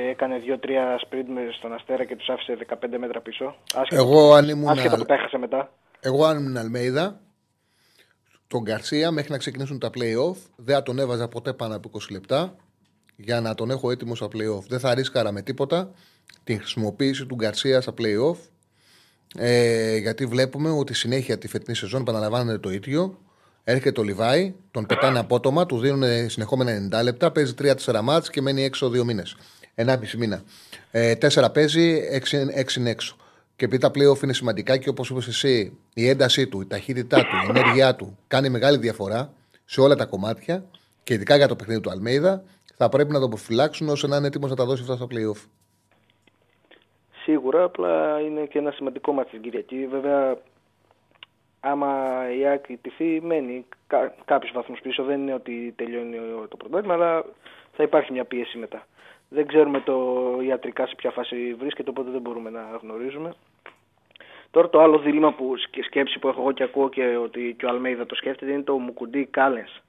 έκανε 0.09 0.43
2-3 0.63 0.69
σπριντ 1.05 1.29
στον 1.59 1.73
Αστέρα 1.73 2.05
και 2.05 2.17
τους 2.17 2.29
άφησε 2.29 2.57
15 2.69 2.99
μέτρα 2.99 3.21
πίσω. 3.21 3.55
Άσχετα, 3.75 4.03
Εγώ 4.03 4.33
αν 4.33 4.49
ήμουν, 4.49 4.69
άσχετα 4.69 4.97
που 4.97 5.05
τα 5.05 5.15
έχασε 5.15 5.39
μετά. 5.39 5.71
Εγώ 6.01 6.25
αν 6.25 6.39
ήμουν 6.39 6.57
Αλμέιδα, 6.57 7.21
τον 8.49 8.63
Γκαρσία 8.63 9.11
μέχρι 9.11 9.33
να 9.33 9.39
ξεκινήσουν 9.39 9.79
τα 9.79 9.91
play-off. 9.95 10.37
Δεν 10.57 10.75
θα 10.75 10.83
τον 10.83 10.99
έβαζα 10.99 11.29
ποτέ 11.29 11.53
πάνω 11.53 11.77
από 11.77 11.91
20 11.93 11.99
λεπτά 12.11 12.57
για 13.17 13.41
να 13.41 13.55
τον 13.55 13.71
έχω 13.71 13.91
έτοιμο 13.91 14.15
στα 14.15 14.27
play-off. 14.27 14.63
Δεν 14.69 14.81
θα 14.81 14.95
ρίσκαρα 14.95 15.33
με 15.33 15.43
τίποτα 15.43 15.91
την 16.45 16.59
χρησιμοποίηση 16.59 17.27
του 17.27 17.35
Γκαρσία 17.35 17.81
στα 17.81 17.95
play-off. 17.99 18.37
Ε, 19.37 19.97
γιατί 19.97 20.27
βλέπουμε 20.27 20.71
ότι 20.71 20.95
συνέχεια 20.95 21.39
τη 21.39 21.49
φετινή 21.49 21.77
σεζόν 21.77 22.01
επαναλαμβάνεται 22.01 22.59
το 22.59 22.71
ίδιο. 22.71 23.19
Έρχεται 23.65 23.93
το 23.93 24.03
Λιβάη, 24.03 24.55
τον 24.71 24.87
πετάνε 24.87 25.19
απότομα, 25.19 25.67
του 25.67 25.79
δίνουν 25.79 26.31
συνεχόμενα 26.31 27.01
90 27.01 27.03
λεπτά, 27.03 27.33
παίζει 27.33 27.55
3-4 27.59 28.01
μάτς 28.03 28.31
και 28.31 28.41
μένει 28.41 28.65
έξω 28.65 28.91
2 28.91 29.05
μήνες. 29.05 29.37
1,5 29.75 30.17
μήνα. 30.19 30.43
Ε, 30.91 31.15
4 31.15 31.53
παίζει, 31.53 32.01
6 32.13 32.77
είναι 32.77 32.91
έξω. 32.91 33.17
Και 33.59 33.65
επειδή 33.65 33.83
τα 33.83 33.89
playoff 33.89 34.23
είναι 34.23 34.33
σημαντικά 34.33 34.77
και 34.77 34.89
όπως 34.89 35.11
είπες 35.11 35.27
εσύ, 35.27 35.79
η 35.95 36.09
έντασή 36.09 36.49
του, 36.49 36.61
η 36.61 36.67
ταχύτητά 36.67 37.17
του, 37.17 37.37
η 37.47 37.49
ενέργειά 37.49 37.97
του 37.97 38.19
κάνει 38.29 38.49
μεγάλη 38.49 38.79
διαφορά 38.79 39.33
σε 39.65 39.81
όλα 39.81 39.95
τα 39.95 40.05
κομμάτια 40.05 40.65
και 41.05 41.15
ειδικά 41.15 41.37
για 41.37 41.49
το 41.49 41.57
παιχνίδι 41.57 41.81
του 41.81 41.91
Αλμέιδα, 41.91 42.43
θα 42.77 42.89
πρέπει 42.89 43.13
να 43.13 43.19
το 43.19 43.25
αποφυλάξουν 43.25 43.89
ώστε 43.89 44.07
να 44.07 44.17
είναι 44.17 44.27
έτοιμος 44.27 44.51
να 44.51 44.57
τα 44.57 44.65
δώσει 44.65 44.83
αυτά 44.83 44.97
στα 44.97 45.07
playoff. 45.11 45.47
Σίγουρα, 47.23 47.63
απλά 47.63 48.21
είναι 48.21 48.47
και 48.47 48.59
ένα 48.59 48.71
σημαντικό 48.71 49.13
μάτι 49.13 49.31
την 49.31 49.43
Κυριακή. 49.43 49.87
Βέβαια, 49.87 50.39
άμα 51.61 51.91
η 52.39 52.49
Άκη 52.49 52.77
τυφή, 52.77 53.21
μένει 53.23 53.65
κά, 53.87 54.15
κάποιους 54.25 54.53
βαθμούς 54.55 54.81
πίσω. 54.81 55.03
Δεν 55.03 55.21
είναι 55.21 55.35
ότι 55.35 55.73
τελειώνει 55.77 56.17
το 56.49 56.57
πρωτάθλημα, 56.57 56.95
αλλά 56.95 57.25
θα 57.77 57.83
υπάρχει 57.83 58.13
μια 58.13 58.25
πίεση 58.25 58.59
μετά. 58.59 58.87
Δεν 59.29 59.47
ξέρουμε 59.47 59.81
το 59.81 59.97
ιατρικά 60.47 60.87
σε 60.87 60.95
ποια 60.97 61.11
φάση 61.11 61.55
βρίσκεται, 61.55 61.91
οπότε 61.91 62.11
δεν 62.11 62.21
μπορούμε 62.21 62.51
να 62.51 62.79
γνωρίζουμε. 62.83 63.35
Τώρα 64.51 64.69
το 64.69 64.81
άλλο 64.81 64.99
δίλημα 64.99 65.33
που 65.33 65.55
σκέψη 65.85 66.19
που 66.19 66.29
έχω 66.29 66.41
εγώ 66.41 66.53
και 66.53 66.63
ακούω 66.63 66.89
και 66.89 67.17
ότι 67.17 67.55
και 67.59 67.67
ο 67.67 67.69
Αλμέιδα 67.69 68.07
το 68.07 68.15
σκέφτεται 68.15 68.53
είναι 68.53 68.63
το 68.63 68.79
Μουκουντή 68.79 69.25
Κάλενς. 69.25 69.83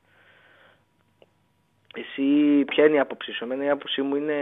Εσύ 1.96 2.64
ποια 2.66 2.86
είναι 2.86 2.96
η 2.96 3.00
άποψή 3.00 3.32
σου; 3.32 3.44
Εμένα 3.44 3.64
η 3.64 3.70
άποψή 3.70 4.02
μου 4.02 4.16
είναι 4.16 4.36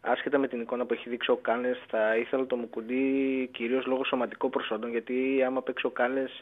άσχετα 0.00 0.38
με 0.38 0.48
την 0.48 0.60
εικόνα 0.60 0.86
που 0.86 0.92
έχει 0.92 1.08
δείξει 1.08 1.30
ο 1.30 1.36
Κάλενς 1.36 1.78
θα 1.88 2.16
ήθελα 2.16 2.46
το 2.46 2.56
Μουκουντή 2.56 3.48
κυρίως 3.52 3.86
λόγω 3.86 4.04
σωματικών 4.04 4.50
προσόντων 4.50 4.90
γιατί 4.90 5.42
άμα 5.46 5.62
παίξει 5.62 5.86
ο 5.86 5.90
Κάλενς 5.90 6.32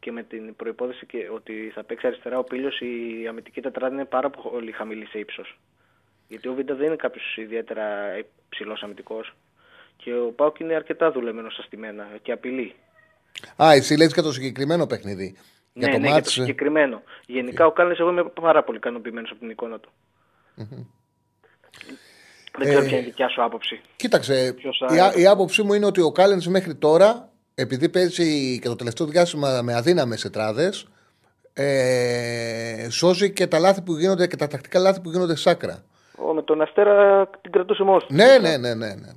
και 0.00 0.12
με 0.12 0.22
την 0.22 0.56
προπόθεση 0.56 1.06
ότι 1.34 1.70
θα 1.74 1.84
παίξει 1.84 2.06
αριστερά 2.06 2.38
ο 2.38 2.44
Πίλιος 2.44 2.80
η 2.80 3.26
αμυντική 3.28 3.60
τετράδα 3.60 3.94
είναι 3.94 4.04
πάρα 4.04 4.30
πολύ 4.30 4.72
χαμηλή 4.72 5.06
σε 5.06 5.18
ύψος. 5.18 5.58
Γιατί 6.28 6.48
ο 6.48 6.54
Βίντα 6.54 6.74
δεν 6.74 6.86
είναι 6.86 6.96
κάποιος 6.96 7.36
ιδιαίτερα 7.36 7.84
ψηλό 8.48 8.76
αμυντικός. 8.80 9.32
Και 9.96 10.14
ο 10.14 10.32
Πάουκ 10.36 10.58
είναι 10.58 10.74
αρκετά 10.74 11.12
δουλεμένος 11.12 11.52
στα 11.52 11.62
στημένα 11.62 12.06
και 12.22 12.32
απειλεί. 12.32 12.74
Α, 13.62 13.72
εσύ 13.72 13.96
λες 13.96 14.12
για 14.12 14.22
το 14.22 14.32
συγκεκριμένο 14.32 14.86
παιχνίδι. 14.86 15.36
Ναι, 15.72 15.84
για 15.86 15.94
το 15.94 16.00
ναι, 16.00 16.08
για 16.08 16.22
το 16.22 16.30
συγκεκριμένο. 16.30 17.02
Γενικά 17.26 17.66
ο 17.66 17.72
Κάλλε, 17.72 17.94
εγώ 17.98 18.10
είμαι 18.10 18.24
πάρα 18.24 18.64
πολύ 18.64 18.76
ικανοποιημένος 18.76 19.30
από 19.30 19.40
την 19.40 19.50
εικόνα 19.50 19.78
του. 19.78 19.90
Mm-hmm. 20.58 20.86
Δεν 22.58 22.68
ξέρω 22.68 22.82
ε, 22.82 22.86
ποια 22.86 22.96
είναι 22.96 23.06
η 23.06 23.10
δικιά 23.10 23.28
σου 23.28 23.42
άποψη. 23.42 23.80
Κοίταξε, 23.96 24.54
η, 25.16 25.20
η 25.20 25.26
άποψή 25.26 25.62
μου 25.62 25.72
είναι 25.72 25.86
ότι 25.86 26.00
ο 26.00 26.12
Κάλεν 26.12 26.42
μέχρι 26.48 26.74
τώρα, 26.74 27.28
επειδή 27.54 27.88
παίζει 27.88 28.58
και 28.58 28.68
το 28.68 28.76
τελευταίο 28.76 29.06
διάστημα 29.06 29.62
με 29.62 29.74
αδύναμες 29.74 30.24
ετράδε, 30.24 30.72
ε, 31.52 32.86
σώζει 32.90 33.32
και 33.32 33.46
τα 33.46 33.58
λάθη 33.58 33.82
που 33.82 33.96
γίνονται 33.96 34.26
και 34.26 34.36
τα 34.36 34.46
τακτικά 34.46 34.78
λάθη 34.78 35.00
που 35.00 35.10
γίνονται 35.10 35.36
σάκρα. 35.36 35.84
Ο, 36.16 36.32
με 36.34 36.42
τον 36.42 36.60
Αστέρα 36.60 37.28
την 37.40 37.52
κρατούσε 37.52 37.82
μόνος 37.82 38.06
ναι, 38.08 38.38
ναι, 38.38 38.56
ναι, 38.56 38.74
ναι, 38.74 38.94
ναι. 38.94 39.08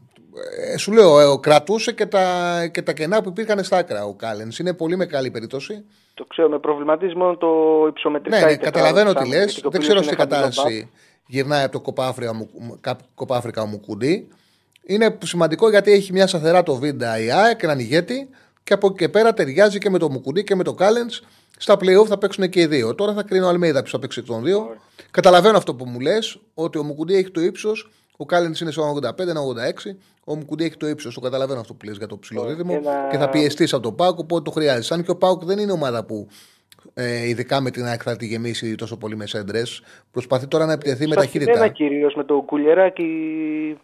Ε, 0.73 0.77
σου 0.77 0.91
λέω, 0.91 1.19
ε, 1.19 1.37
κρατούσε 1.39 1.91
και 1.91 2.05
τα, 2.05 2.67
και 2.71 2.81
τα 2.81 2.93
κενά 2.93 3.21
που 3.21 3.29
υπήρχαν 3.29 3.63
στα 3.63 3.77
άκρα 3.77 4.05
ο 4.05 4.13
Κάλενς. 4.13 4.59
Είναι 4.59 4.73
πολύ 4.73 4.97
μεγάλη 4.97 5.31
περίπτωση. 5.31 5.85
Το 6.13 6.25
ξέρω, 6.25 6.49
με 6.49 6.59
προβληματίζει 6.59 7.15
μόνο 7.15 7.37
το 7.37 7.47
υψομετρικά. 7.89 8.39
Ναι, 8.39 8.45
ναι 8.45 8.55
καταλαβαίνω 8.55 9.13
τι 9.13 9.27
λες. 9.27 9.61
Δεν 9.69 9.81
ξέρω 9.81 10.01
σε 10.03 10.15
κατάσταση 10.15 10.89
γυρνάει 11.27 11.63
από 11.63 11.71
το 11.71 11.93
κοπάφρικα 13.15 13.61
ο 13.61 13.65
Μουκουντή. 13.65 14.27
Είναι 14.83 15.17
σημαντικό 15.23 15.69
γιατί 15.69 15.91
έχει 15.91 16.11
μια 16.11 16.27
σταθερά 16.27 16.63
το 16.63 16.75
Βίντα 16.75 17.19
η 17.19 17.31
ΑΕΚ, 17.31 17.63
έναν 17.63 17.79
ηγέτη 17.79 18.29
και 18.63 18.73
από 18.73 18.87
εκεί 18.87 18.97
και 18.97 19.09
πέρα 19.09 19.33
ταιριάζει 19.33 19.77
και 19.77 19.89
με 19.89 19.97
το 19.97 20.09
Μουκουντή 20.09 20.43
και 20.43 20.55
με 20.55 20.63
το 20.63 20.73
Κάλενς. 20.73 21.21
Στα 21.57 21.73
playoff 21.73 22.05
θα 22.07 22.17
παίξουν 22.17 22.49
και 22.49 22.61
οι 22.61 22.65
δύο. 22.65 22.95
Τώρα 22.95 23.13
θα 23.13 23.23
κρίνω 23.23 23.45
ο 23.45 23.49
Αλμέιδα 23.49 23.83
που 23.83 23.89
θα 23.89 23.99
παίξει 23.99 24.23
των 24.23 24.43
δύο. 24.43 24.75
Καταλαβαίνω 25.11 25.57
αυτό 25.57 25.75
που 25.75 25.85
μου 25.85 25.99
λες, 25.99 26.39
ότι 26.53 26.77
ο 26.77 26.83
Μουκουντή 26.83 27.15
έχει 27.15 27.31
το 27.31 27.41
ύψος, 27.41 27.89
ο 28.17 28.25
Κάλεν 28.25 28.53
είναι 28.61 28.71
στο 28.71 28.99
85, 29.01 29.09
86. 29.09 29.95
Ο 30.25 30.35
Μουκουντή 30.35 30.63
έχει 30.63 30.77
το 30.77 30.87
ύψος. 30.87 31.13
Το 31.13 31.19
καταλαβαίνω 31.19 31.59
αυτό 31.59 31.73
που 31.73 31.85
λες 31.85 31.97
για 31.97 32.07
το 32.07 32.17
ψηλό 32.17 32.47
ρύθμο 32.47 32.81
και, 33.11 33.17
θα 33.17 33.29
πιεστείς 33.29 33.73
από 33.73 33.83
τον 33.83 33.95
Πάουκ, 33.95 34.19
οπότε 34.19 34.43
το 34.43 34.51
χρειάζεται. 34.51 34.83
Σαν 34.83 35.03
και 35.03 35.11
ο 35.11 35.15
Πάουκ 35.15 35.43
δεν 35.43 35.59
είναι 35.59 35.71
ομάδα 35.71 36.05
που 36.05 36.27
ε, 36.93 37.27
ειδικά 37.27 37.61
με 37.61 37.71
την 37.71 37.85
ΑΕΚ 37.85 38.01
θα 38.03 38.15
τη 38.15 38.25
γεμίσει 38.25 38.75
τόσο 38.75 38.97
πολύ 38.97 39.15
με 39.15 39.25
σέντρες. 39.25 39.81
Προσπαθεί 40.11 40.47
τώρα 40.47 40.65
να 40.65 40.73
επιτεθεί 40.73 41.07
με 41.07 41.15
ταχύτητα. 41.15 41.51
Ένα 41.51 41.67
κυρίως 41.67 42.15
με 42.15 42.23
το 42.23 42.43
Κουλιεράκη 42.45 43.03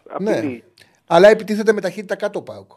απειλή. 0.08 0.30
Ναι. 0.30 0.60
Αλλά 1.06 1.28
επιτίθεται 1.28 1.72
με 1.72 1.80
ταχύτητα 1.80 2.16
κάτω 2.16 2.38
ο 2.38 2.42
ΠΑΟΚ. 2.42 2.70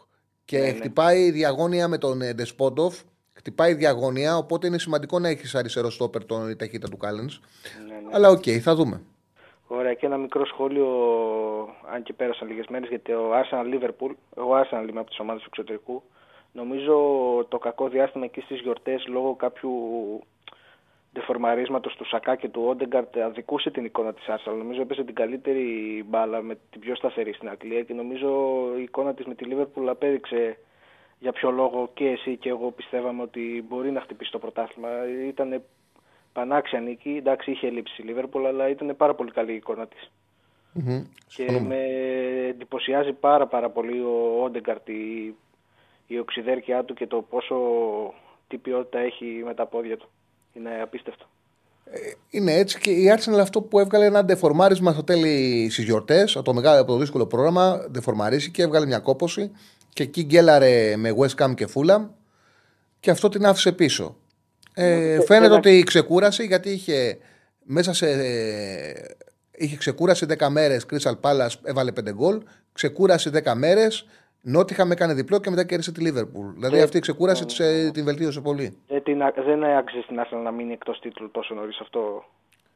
Και 0.44 0.58
ναι, 0.58 0.64
ναι. 0.64 0.72
χτυπάει 0.72 1.30
διαγώνια 1.30 1.88
με 1.88 1.98
τον 1.98 2.18
Ντεσπόντοφ 2.34 3.00
Χτυπάει 3.38 3.74
διαγωνία, 3.74 4.36
οπότε 4.36 4.66
είναι 4.66 4.78
σημαντικό 4.78 5.18
να 5.18 5.28
έχεις 5.28 5.54
αριστερό 5.54 5.90
στόπερ 5.90 6.24
τον 6.24 6.50
η 6.50 6.56
ταχύτητα 6.56 6.88
του 6.88 6.96
Κάλενς. 6.96 7.24
Ναι, 7.24 7.94
ναι. 7.94 8.08
Αλλά 8.12 8.28
OK, 8.28 8.42
okay, 8.46 8.58
θα 8.58 8.74
δούμε. 8.74 9.00
Ωραία, 9.70 9.94
και 9.94 10.06
ένα 10.06 10.16
μικρό 10.16 10.46
σχόλιο, 10.46 10.88
αν 11.92 12.02
και 12.02 12.12
πέρασαν 12.12 12.48
λίγες 12.48 12.66
μέρες, 12.66 12.88
γιατί 12.88 13.12
ο 13.12 13.30
Arsenal 13.32 13.74
Liverpool, 13.74 14.10
εγώ 14.36 14.60
Arsenal 14.60 14.88
είμαι 14.88 15.00
από 15.00 15.08
τις 15.08 15.18
ομάδες 15.18 15.42
του 15.42 15.48
εξωτερικού, 15.50 16.02
νομίζω 16.52 16.94
το 17.48 17.58
κακό 17.58 17.88
διάστημα 17.88 18.24
εκεί 18.24 18.40
στις 18.40 18.60
γιορτές 18.60 19.06
λόγω 19.06 19.34
κάποιου 19.34 19.72
δεφορμαρίσματος 21.12 21.96
του 21.96 22.06
Σακά 22.06 22.36
και 22.36 22.48
του 22.48 22.64
Όντεγκαρτ 22.66 23.16
αδικούσε 23.16 23.70
την 23.70 23.84
εικόνα 23.84 24.14
της 24.14 24.24
Arsenal. 24.28 24.56
Νομίζω 24.56 24.80
έπαιζε 24.80 25.04
την 25.04 25.14
καλύτερη 25.14 26.04
μπάλα 26.08 26.42
με 26.42 26.58
την 26.70 26.80
πιο 26.80 26.94
σταθερή 26.94 27.32
στην 27.32 27.48
Αγγλία 27.48 27.82
και 27.82 27.94
νομίζω 27.94 28.28
η 28.78 28.82
εικόνα 28.82 29.14
της 29.14 29.26
με 29.26 29.34
τη 29.34 29.44
Liverpool 29.50 29.86
απέδειξε 29.86 30.58
για 31.18 31.32
ποιο 31.32 31.50
λόγο 31.50 31.90
και 31.94 32.08
εσύ 32.08 32.36
και 32.36 32.48
εγώ 32.48 32.70
πιστεύαμε 32.70 33.22
ότι 33.22 33.64
μπορεί 33.68 33.90
να 33.90 34.00
χτυπήσει 34.00 34.30
το 34.30 34.38
πρωτάθλημα. 34.38 34.88
Ήταν 35.26 35.62
πανάξια 36.32 36.80
νίκη. 36.80 37.16
Εντάξει, 37.18 37.50
είχε 37.50 37.70
λείψει 37.70 38.02
η 38.02 38.04
Λίβερπουλ, 38.04 38.46
αλλά 38.46 38.68
ήταν 38.68 38.96
πάρα 38.96 39.14
πολύ 39.14 39.30
καλή 39.30 39.52
η 39.52 39.56
εικόνα 39.56 39.86
της. 39.86 40.10
Μμμ. 40.72 41.02
Και 41.26 41.42
Συμφωνούμε. 41.42 41.74
με 41.74 41.82
εντυπωσιάζει 42.48 43.12
πάρα 43.12 43.46
πάρα 43.46 43.70
πολύ 43.70 44.00
ο 44.00 44.42
Όντεγκαρτ 44.44 44.88
η, 44.88 45.34
η 46.06 46.18
οξυδέρκεια 46.18 46.84
του 46.84 46.94
και 46.94 47.06
το 47.06 47.22
πόσο 47.30 47.56
τι 48.48 48.56
ποιότητα 48.58 48.98
έχει 48.98 49.42
με 49.44 49.54
τα 49.54 49.66
πόδια 49.66 49.96
του. 49.96 50.08
Είναι 50.52 50.80
απίστευτο. 50.82 51.26
Είναι 52.30 52.52
έτσι 52.52 52.78
και 52.78 52.90
η 52.90 53.12
Arsenal 53.16 53.38
αυτό 53.40 53.62
που 53.62 53.78
έβγαλε 53.78 54.04
ένα 54.04 54.24
ντεφορμάρισμα 54.24 54.92
στο 54.92 55.04
τέλη 55.04 55.68
στις 55.70 55.84
γιορτές, 55.84 56.36
από 56.36 56.44
το 56.44 56.54
μεγάλο 56.54 56.80
από 56.80 56.92
το 56.92 56.98
δύσκολο 56.98 57.26
πρόγραμμα, 57.26 57.88
ντεφορμαρίστηκε, 57.90 58.62
έβγαλε 58.62 58.86
μια 58.86 58.98
κόποση 58.98 59.52
και 59.92 60.02
εκεί 60.02 60.22
γκέλαρε 60.22 60.96
με 60.96 61.14
West 61.18 61.44
Ham 61.44 61.54
και 61.54 61.68
Fulham 61.74 62.08
και 63.00 63.10
αυτό 63.10 63.28
την 63.28 63.46
άφησε 63.46 63.72
πίσω. 63.72 64.16
Ε, 64.80 65.20
φαίνεται 65.26 65.54
ότι 65.54 65.82
ξεκούρασε 65.86 66.42
γιατί 66.42 66.70
είχε 66.70 67.18
μέσα 67.64 67.92
σε. 67.92 68.06
Είχε 69.50 69.76
ξεκούρασε 69.76 70.26
10 70.38 70.48
μέρε. 70.48 70.76
Crystal 70.90 71.14
Palace 71.20 71.54
έβαλε 71.62 71.92
5 72.00 72.12
γκολ. 72.12 72.42
Ξεκούρασε 72.72 73.30
10 73.44 73.52
μέρε. 73.54 73.86
Νότιχα 74.40 74.84
με 74.84 74.92
έκανε 74.92 75.14
διπλό 75.14 75.38
και 75.40 75.50
μετά 75.50 75.64
κέρδισε 75.64 75.92
τη 75.92 76.00
Liverpool. 76.04 76.52
Δηλαδή 76.54 76.78
Ε, 76.78 76.82
αυτή 76.82 76.96
η 76.96 77.00
ξεκούραση 77.00 77.44
της, 77.44 77.58
ε, 77.58 77.90
την 77.94 78.04
βελτίωσε 78.04 78.40
πολύ. 78.40 78.76
Δεν, 78.88 79.02
την, 79.02 79.18
δεν 79.44 79.64
άξιζε 79.64 80.02
στην 80.02 80.16
Arsenal 80.20 80.42
να 80.44 80.50
μείνει 80.50 80.72
εκτό 80.72 81.00
τίτλου 81.00 81.30
τόσο 81.30 81.54
νωρί 81.54 81.72
αυτό. 81.82 82.24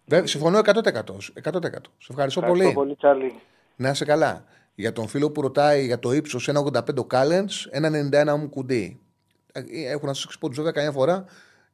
Βέβαια, 0.05 0.27
συμφωνώ 0.27 0.59
100%. 0.59 0.63
100%. 0.63 1.19
Σε 1.19 1.33
ευχαριστώ, 1.43 1.91
Ευχαριστώ 2.09 2.41
πολύ. 2.41 2.73
πολύ, 2.73 2.97
Τσάρλι. 2.97 3.41
Να 3.77 3.89
είσαι 3.91 4.05
καλά. 4.05 4.45
Για 4.75 4.93
τον 4.93 5.09
φίλο 5.09 5.31
που 5.31 5.41
ρωτάει 5.41 5.85
για 5.87 5.99
το 5.99 6.13
ύψο 6.13 6.39
1,85 6.39 6.99
ο 6.99 7.05
Κάλεν, 7.05 7.49
1,91 7.73 8.37
μου 8.39 8.49
κουντί. 8.49 9.01
Έχουν 9.87 10.07
να 10.07 10.15
σα 10.15 10.23
εξυπότου 10.23 10.55
βέβαια 10.55 10.73
καμιά 10.73 10.93
φορά. 10.93 11.25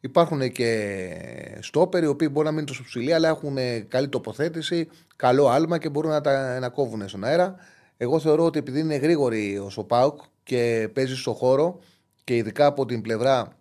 Υπάρχουν 0.01 0.53
και 0.53 1.59
στόπεροι 1.61 2.05
οι 2.05 2.09
οποίοι 2.09 2.29
μπορεί 2.33 2.47
να 2.47 2.53
μείνουν 2.53 2.67
τόσο 2.67 2.83
ψηλοί, 2.83 3.13
αλλά 3.13 3.29
έχουν 3.29 3.57
καλή 3.89 4.09
τοποθέτηση, 4.09 4.89
καλό 5.17 5.49
άλμα 5.49 5.79
και 5.79 5.89
μπορούν 5.89 6.11
να 6.11 6.21
τα 6.21 6.59
να 6.59 6.69
κόβουν 6.69 7.09
στον 7.09 7.25
αέρα. 7.25 7.57
Εγώ 7.97 8.19
θεωρώ 8.21 8.45
ότι 8.45 8.59
επειδή 8.59 8.81
είναι 8.81 8.97
γρήγορη 8.97 9.59
ο 9.59 9.71
Σοπάουκ 9.71 10.21
και 10.43 10.91
παίζει 10.93 11.17
στο 11.17 11.33
χώρο 11.33 11.79
και 12.25 12.37
ειδικά 12.37 12.67
από 12.67 12.87
την 12.87 13.03
πλευρά 13.03 13.57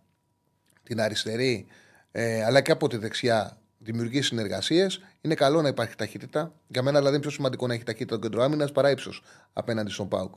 την 0.84 1.02
αριστερή 1.02 1.68
ε, 2.12 2.44
αλλά 2.44 2.62
και 2.62 2.72
από 2.72 2.88
τη 2.88 2.98
δεξιά 2.98 3.58
δημιουργεί 3.78 4.22
συνεργασίες. 4.22 5.02
Είναι 5.22 5.34
καλό 5.36 5.62
να 5.62 5.68
υπάρχει 5.68 5.96
ταχύτητα. 5.96 6.54
Για 6.68 6.82
μένα 6.82 6.98
δηλαδή 6.98 7.16
είναι 7.16 7.24
πιο 7.24 7.34
σημαντικό 7.34 7.68
να 7.68 7.74
έχει 7.74 7.84
ταχύτητα 7.84 8.16
το 8.16 8.22
κέντρο 8.22 8.44
άμυνας 8.44 8.72
παρά 8.72 8.92
ύψος 8.92 9.22
απέναντι 9.54 9.92
στον 9.92 10.08
Πάουκ. 10.08 10.34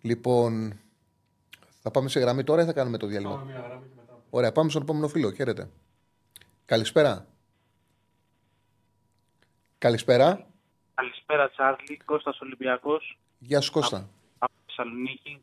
Λοιπόν, 0.00 0.78
θα 1.82 1.90
πάμε 1.90 2.08
σε 2.08 2.20
γραμμή 2.20 2.44
τώρα 2.44 2.62
ή 2.62 2.64
θα 2.64 2.72
κάνουμε 2.72 2.96
το 2.96 3.06
διάλειμμα; 3.06 3.46
Πάμε 4.30 4.42
μια 4.42 4.52
γραμμή 4.52 4.52
και 4.52 4.52
μετά. 4.52 4.52
Ωραία, 4.52 4.52
πάμε 4.52 4.70
στον 4.70 4.82
επόμενο 4.82 5.08
φίλο. 5.08 5.32
Χαίρετε. 5.32 5.70
Καλησπέρα. 6.64 7.26
Καλησπέρα. 9.78 10.46
Καλησπέρα 10.94 11.50
Τσάρλι, 11.50 11.96
Κώστας 12.04 12.40
Ολυμπιακός 12.40 13.18
Γεια 13.38 13.60
σου 13.60 13.72
Κώστα. 13.72 14.08
από 14.38 14.52
Θεσσαλονίκη. 14.66 15.40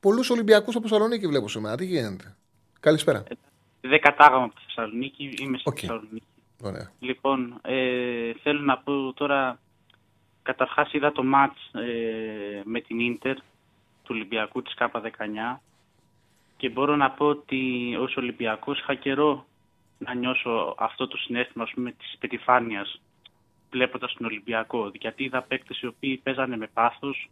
Πολλούς 0.00 0.30
Ολυμπιακούς 0.30 0.76
από 0.76 0.88
Θεσσαλονίκη 0.88 1.26
βλέπω 1.26 1.48
σήμερα. 1.48 1.76
Τι 1.76 1.84
γίνεται. 1.84 2.36
Καλησπέρα. 2.80 3.24
Δεν 3.80 4.00
κατάγομαι 4.00 4.44
από 4.44 4.54
τη 4.54 4.60
Θεσσαλονίκη, 4.66 5.34
είμαι 5.40 5.58
στη 5.58 5.68
Οκ. 5.68 5.78
Θεσσαλονίκη. 5.78 6.26
Ωραία. 6.62 6.92
Λοιπόν, 6.98 7.60
ε, 7.62 8.32
θέλω 8.42 8.60
να 8.60 8.78
πω 8.78 9.12
τώρα, 9.12 9.60
καταρχάς 10.42 10.92
είδα 10.92 11.12
το 11.12 11.22
ματς 11.24 11.70
ε, 11.74 12.62
με 12.64 12.80
την 12.80 13.00
Ίντερ 13.00 13.36
του 14.02 14.08
Ολυμπιακού 14.08 14.62
της 14.62 14.74
ΚΑΠΑ19 14.78 15.58
και 16.56 16.68
μπορώ 16.68 16.96
να 16.96 17.10
πω 17.10 17.26
ότι 17.26 17.60
ως 18.00 18.16
Ολυμπιακός 18.16 18.78
είχα 18.78 18.94
καιρό 18.94 19.46
να 19.98 20.14
νιώσω 20.14 20.74
αυτό 20.78 21.06
το 21.06 21.16
συνέστημα 21.16 21.64
ας 21.64 21.70
πούμε, 21.74 21.92
της 21.92 22.12
υπερηφάνειας 22.12 23.00
βλέποντας 23.70 24.14
τον 24.14 24.26
Ολυμπιακό. 24.26 24.90
Γιατί 25.00 25.24
είδα 25.24 25.42
παίκτες 25.42 25.80
οι 25.80 25.86
οποίοι 25.86 26.16
παίζανε 26.16 26.56
με 26.56 26.66
πάθος, 26.66 27.30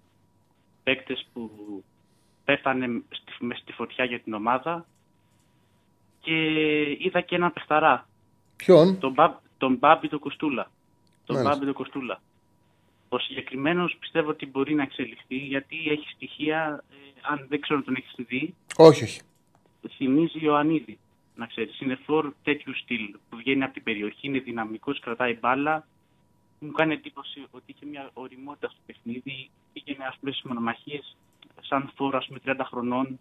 παίκτες 0.82 1.26
που 1.32 1.50
πέφτανε 2.44 3.02
στη, 3.08 3.44
μες 3.44 3.58
στη 3.58 3.72
φωτιά 3.72 4.04
για 4.04 4.20
την 4.20 4.34
ομάδα 4.34 4.86
και 6.20 6.36
είδα 6.98 7.20
και 7.20 7.34
έναν 7.34 7.52
παιχταρά, 7.52 8.08
Ποιον; 8.56 8.98
τον, 8.98 9.12
Μπα, 9.12 9.40
τον 9.58 9.76
Μπάμπη 9.76 10.08
τον 10.08 10.18
Κοστούλα. 10.18 10.70
Τον 11.24 11.36
Μάλιστα. 11.36 11.54
Μπάμπη 11.54 11.64
τον 11.64 11.74
Κοστούλα. 11.74 12.20
Ο 13.14 13.18
συγκεκριμένος 13.18 13.96
πιστεύω 14.00 14.30
ότι 14.30 14.46
μπορεί 14.46 14.74
να 14.74 14.82
εξελιχθεί 14.82 15.36
γιατί 15.36 15.76
έχει 15.88 16.08
στοιχεία, 16.14 16.84
ε, 16.90 16.94
αν 17.22 17.46
δεν 17.48 17.60
ξέρω 17.60 17.78
αν 17.78 17.84
τον 17.84 17.94
έχεις 17.96 18.14
δει, 18.16 18.54
Όχι, 18.76 19.04
όχι. 19.04 19.20
θυμίζει 19.96 20.38
Ιωαννίδη. 20.44 20.98
Να 21.34 21.46
ξέρεις, 21.46 21.80
είναι 21.80 21.98
φορ 22.04 22.32
τέτοιου 22.42 22.74
στυλ 22.76 23.16
που 23.28 23.36
βγαίνει 23.36 23.62
από 23.64 23.72
την 23.72 23.82
περιοχή, 23.82 24.26
είναι 24.26 24.38
δυναμικός, 24.38 25.00
κρατάει 25.00 25.38
μπάλα. 25.40 25.86
Μου 26.58 26.70
κάνει 26.70 26.92
εντύπωση 26.92 27.46
ότι 27.50 27.64
είχε 27.66 27.86
μια 27.86 28.10
οριμότητα 28.12 28.68
στο 28.68 28.78
παιχνίδι, 28.86 29.50
πήγαινε 29.72 30.04
ας 30.04 30.16
πούμε 30.20 30.32
στις 30.32 30.44
μονομαχίες 30.44 31.16
σαν 31.60 31.92
φορ 31.96 32.16
ας 32.16 32.26
πούμε 32.26 32.38
30 32.44 32.64
χρονών. 32.64 33.18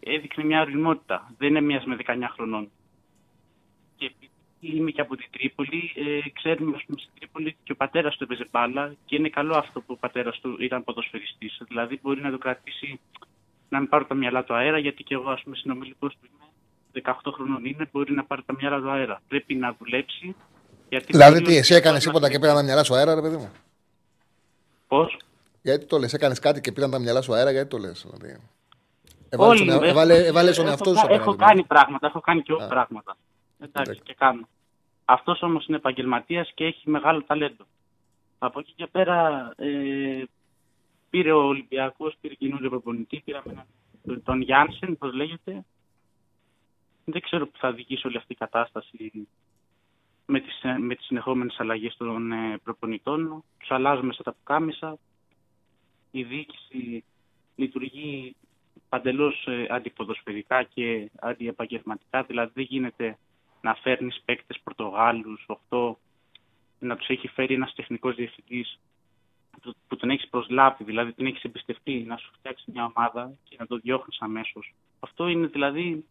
Έδειχνε 0.00 0.44
μια 0.44 0.60
οριμότητα, 0.60 1.32
δεν 1.38 1.48
είναι 1.48 1.60
μιας 1.60 1.84
με 1.84 1.96
19 1.96 2.28
χρονών. 2.32 2.70
Και 3.96 4.04
επειδή 4.04 4.30
είμαι 4.72 4.90
και 4.90 5.00
από 5.00 5.16
την 5.16 5.26
Τρίπολη, 5.30 5.92
ε, 5.94 6.30
ξέρουμε 6.30 6.76
ας 6.76 6.82
πούμε, 6.86 6.98
στην 7.00 7.12
Τρίπολη 7.18 7.56
και 7.64 7.72
ο 7.72 7.76
πατέρας 7.76 8.16
του 8.16 8.24
έπαιζε 8.24 8.46
μπάλα 8.50 8.94
και 9.04 9.16
είναι 9.16 9.28
καλό 9.28 9.56
αυτό 9.56 9.80
που 9.80 9.92
ο 9.92 9.96
πατέρας 9.96 10.40
του 10.40 10.56
ήταν 10.60 10.84
ποδοσφαιριστής. 10.84 11.60
Δηλαδή 11.68 11.98
μπορεί 12.02 12.20
να 12.20 12.30
το 12.30 12.38
κρατήσει 12.38 13.00
να 13.68 13.78
μην 13.80 13.88
πάρω 13.88 14.04
τα 14.04 14.14
μυαλά 14.14 14.44
του 14.44 14.54
αέρα, 14.54 14.78
γιατί 14.78 15.02
και 15.04 15.14
εγώ 15.14 15.30
ας 15.30 15.42
πούμε 15.42 15.56
συνομιλικός 15.56 16.12
του 16.20 16.28
είμαι, 16.30 16.48
18 17.22 17.32
χρονών 17.32 17.64
είναι, 17.64 17.88
μπορεί 17.92 18.12
να 18.14 18.24
πάρει 18.24 18.42
τα 18.46 18.54
μυαλά 18.58 18.80
του 18.80 18.90
αέρα. 18.90 19.20
Πρέπει 19.28 19.54
να 19.54 19.76
δουλέψει. 19.78 20.34
Γιατί 20.88 21.06
Δηλαδή 21.10 21.32
μπορεί 21.32 21.44
τι, 21.44 21.54
ο- 21.54 21.58
εσύ 21.58 21.74
έκανες 21.74 22.04
τίποτα 22.04 22.30
και 22.30 22.38
πήραν 22.38 22.54
τα 22.54 22.62
μυαλά 22.62 22.84
σου 22.84 22.94
αέρα, 22.94 23.14
ρε 23.14 23.20
παιδί 23.20 23.36
μου; 23.36 23.50
Πώς; 24.88 25.16
Γιατί 25.62 25.84
το 25.86 25.98
λες, 25.98 26.12
έκανες 26.12 26.38
κάτι 26.38 26.60
και 26.60 26.72
πήραν 26.72 26.90
τα 26.90 26.98
μυαλά 26.98 27.22
σου 27.22 27.34
αέρα, 27.34 27.50
γιατί 27.50 27.68
το 27.68 27.78
λες. 27.78 28.06
Δηλαδή; 28.10 28.40
Έβαλες 29.28 29.60
Όλοι, 29.60 29.68
τον, 29.70 29.76
έχω- 29.76 29.84
έβαλε, 29.90 30.24
έβαλες 30.26 30.54
τον 30.56 30.64
έχω 30.64 30.70
εαυτό 30.72 30.94
σου 30.94 31.06
κα- 31.06 31.14
Έχω 31.14 31.30
απέναντι. 31.30 31.44
κάνει 31.44 31.64
πράγματα, 31.64 32.06
έχω 32.06 32.20
κάνει 32.20 32.42
και 32.42 32.52
εγώ 32.52 32.62
Α. 32.64 32.68
πράγματα. 32.68 33.16
Εντάξει, 33.64 33.90
Εντάξει. 33.90 34.00
και 34.02 34.14
κάνω. 34.14 34.48
Αυτός 35.04 35.42
όμως 35.42 35.66
είναι 35.66 35.76
επαγγελματίας 35.76 36.52
και 36.54 36.64
έχει 36.64 36.90
μεγάλο 36.90 37.22
ταλέντο. 37.22 37.64
Από 38.38 38.60
εκεί 38.60 38.72
και 38.76 38.86
πέρα 38.86 39.50
ε, 39.56 40.22
πήρε 41.10 41.32
ο 41.32 41.42
Ολυμπιακός, 41.46 42.16
πήρε 42.20 42.34
καινούριο 42.34 42.70
προπονητή, 42.70 43.22
πήραμε 43.24 43.50
έναν, 43.50 44.22
τον 44.22 44.40
Γιάνσεν, 44.40 44.98
πώς 44.98 45.14
λέγεται. 45.14 45.64
Δεν 47.04 47.20
ξέρω 47.20 47.46
που 47.46 47.58
θα 47.58 47.68
οδηγήσει 47.68 48.06
όλη 48.06 48.16
αυτή 48.16 48.32
η 48.32 48.36
κατάσταση 48.36 49.28
με 50.26 50.40
τις, 50.40 50.62
ε, 50.62 50.78
με 50.78 50.94
τις 50.94 51.06
συνεχόμενες 51.06 51.60
αλλαγές 51.60 51.96
των 51.96 52.32
ε, 52.32 52.58
προπονητών. 52.64 53.44
Τους 53.58 53.70
αλλάζουμε 53.70 54.12
στα 54.12 54.22
τα 54.22 54.32
πουκάμισα. 54.32 54.98
Η 56.10 56.22
διοίκηση 56.22 57.04
λειτουργεί 57.56 58.36
παντελώς 58.88 59.46
ε, 59.46 59.66
αντιποδοσφαιρικά 59.70 60.62
και 60.62 61.10
αντιεπαγγελματικά. 61.20 62.22
Δηλαδή 62.22 62.50
δεν 62.54 62.64
γίνεται 62.64 63.18
να 63.64 63.74
φέρνεις 63.74 64.20
παίκτες 64.24 64.60
Πορτογάλους, 64.64 65.44
8, 65.46 65.98
να 66.78 66.96
τους 66.96 67.08
έχει 67.08 67.28
φέρει 67.28 67.54
ένας 67.54 67.74
τεχνικός 67.74 68.14
διευθυντής 68.14 68.78
που- 69.62 69.74
που 69.88 69.96
τον 69.96 70.10
έχεις 70.10 70.28
προσλάβει, 70.28 70.84
δηλαδή 70.84 71.12
την 71.12 71.26
έχεις 71.26 71.42
εμπιστευτεί 71.42 72.04
να 72.08 72.16
σου 72.16 72.30
φτιάξει 72.38 72.64
μια 72.74 72.92
ομάδα 72.94 73.32
και 73.48 73.56
να 73.58 73.66
το 73.66 73.76
διώχνεις 73.76 74.16
αμέσως. 74.20 74.74
Αυτό 75.00 75.28
είναι 75.28 75.46
δηλαδή, 75.46 76.04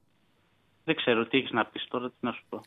δεν 0.83 0.95
ξέρω 0.95 1.25
τι 1.25 1.37
έχεις 1.37 1.51
να 1.51 1.65
πεις 1.65 1.87
τώρα, 1.89 2.07
τι 2.09 2.15
να 2.19 2.31
σου 2.31 2.43
πω. 2.49 2.61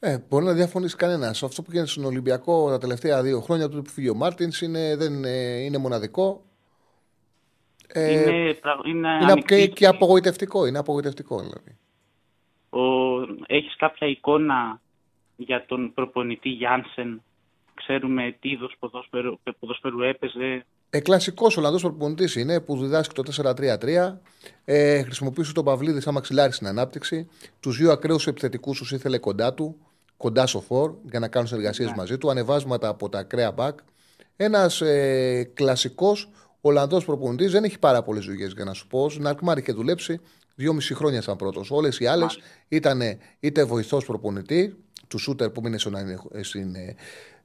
Ε, 0.00 0.18
μπορεί 0.28 0.44
να 0.44 0.52
διαφωνήσει 0.52 0.96
κανένας. 0.96 1.42
Αυτό 1.42 1.62
που 1.62 1.70
γίνεται 1.70 1.88
στον 1.90 2.04
Ολυμπιακό 2.04 2.68
τα 2.68 2.78
τελευταία 2.78 3.22
δύο 3.22 3.40
χρόνια, 3.40 3.68
του 3.68 3.82
που 3.82 3.90
φύγει 3.90 4.08
ο 4.08 4.14
Μάρτινς, 4.14 4.60
είναι, 4.60 4.96
δεν 4.96 5.12
είναι, 5.12 5.28
είναι 5.64 5.78
μοναδικό. 5.78 6.42
Ε, 7.88 8.12
είναι, 8.12 8.54
πρα- 8.54 8.80
είναι, 8.84 9.08
είναι 9.08 9.32
ανοιχτή. 9.32 9.56
και, 9.56 9.66
και 9.66 9.86
απογοητευτικό. 9.86 10.66
Είναι 10.66 10.78
απογοητευτικό 10.78 11.40
δηλαδή. 11.40 11.76
Ο, 12.72 12.80
έχεις 13.46 13.76
κάποια 13.76 14.06
εικόνα 14.06 14.80
για 15.36 15.64
τον 15.66 15.92
προπονητή 15.94 16.48
Γιάνσεν, 16.48 17.22
ξέρουμε 17.74 18.36
τι 18.40 18.48
είδος 18.48 18.74
ποδόσφαιρου, 18.78 19.38
ποδόσφαιρου 19.58 20.02
έπαιζε, 20.02 20.66
Ε, 20.94 21.00
Κλασικός 21.00 21.56
Ολλανδός 21.56 21.82
προπονητής 21.82 22.34
είναι 22.36 22.60
που 22.60 22.76
διδάσκει 22.78 23.14
το 23.14 23.22
4-3-3. 23.22 24.20
Ε, 24.64 25.02
χρησιμοποιούσε 25.02 25.52
τον 25.52 25.64
Παυλίδη 25.64 26.00
σαν 26.00 26.14
μαξιλάρι 26.14 26.52
στην 26.52 26.66
ανάπτυξη. 26.66 27.28
Τους 27.60 27.76
δύο 27.76 27.92
ακραίους 27.92 28.26
επιθετικούς 28.26 28.78
τους 28.78 28.92
ήθελε 28.92 29.18
κοντά 29.18 29.54
του, 29.54 29.76
κοντά 30.16 30.46
στο 30.46 30.60
φόρ, 30.60 30.94
για 31.10 31.18
να 31.18 31.28
κάνουν 31.28 31.48
συνεργασίες 31.48 31.88
Ναι. 31.90 31.96
μαζί 31.96 32.18
του. 32.18 32.30
Ανεβάσματα 32.30 32.88
από 32.88 33.08
τα 33.08 33.18
ακραία 33.18 33.52
μπακ. 33.52 33.78
Ένας 34.36 34.80
ε, 34.80 35.50
κλασικός 35.54 36.30
Ολλανδός 36.60 37.04
προπονητής. 37.04 37.52
Δεν 37.52 37.64
έχει 37.64 37.78
πάρα 37.78 38.02
πολλές 38.02 38.24
δουλειές 38.24 38.52
για 38.52 38.64
να 38.64 38.72
σου 38.72 38.86
πω. 38.86 39.10
Στην 39.10 39.26
Αλκμάρ 39.26 39.58
είχε 39.58 39.72
δουλέψει 39.72 40.20
δυόμιση 40.54 40.94
χρόνια 40.94 41.22
σαν 41.22 41.36
πρώτος. 41.36 41.70
Όλες 41.70 42.00
οι 42.00 42.06
άλλες 42.06 42.38
ήταν 42.68 43.00
είτε 43.40 43.64
βοηθός 43.64 44.04
προπονητή, 44.04 44.76
του 45.08 45.18
Σούτερ 45.18 45.50
που 45.50 45.60
μείνε 45.60 45.78
στον, 45.78 45.94
στην, 46.40 46.74
ε, 46.74 46.96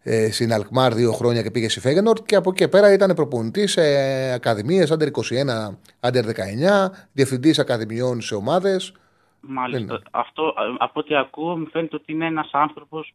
ε, 0.03 0.31
στην 0.31 0.53
Αλκμάρ 0.53 0.93
δύο 0.93 1.11
χρόνια 1.11 1.41
και 1.41 1.51
πήγε 1.51 1.69
στη 1.69 1.79
Φέγενορτ 1.79 2.25
και 2.25 2.35
από 2.35 2.49
εκεί 2.49 2.59
και 2.59 2.67
πέρα 2.67 2.93
ήταν 2.93 3.15
προπονητής 3.15 3.71
σε 3.71 3.81
ακαδημίες, 4.33 4.91
άντερ 4.91 5.07
21, 5.07 5.77
άντερ 5.99 6.25
19, 6.25 6.91
διευθυντής 7.13 7.59
ακαδημιών 7.59 8.21
σε 8.21 8.35
ομάδες. 8.35 8.93
Μάλιστα. 9.39 10.01
Αυτό, 10.11 10.53
από 10.77 10.99
ό,τι 10.99 11.15
ακούω, 11.15 11.57
μου 11.57 11.67
φαίνεται 11.71 11.95
ότι 11.95 12.11
είναι 12.11 12.25
ένας 12.25 12.49
άνθρωπος 12.51 13.13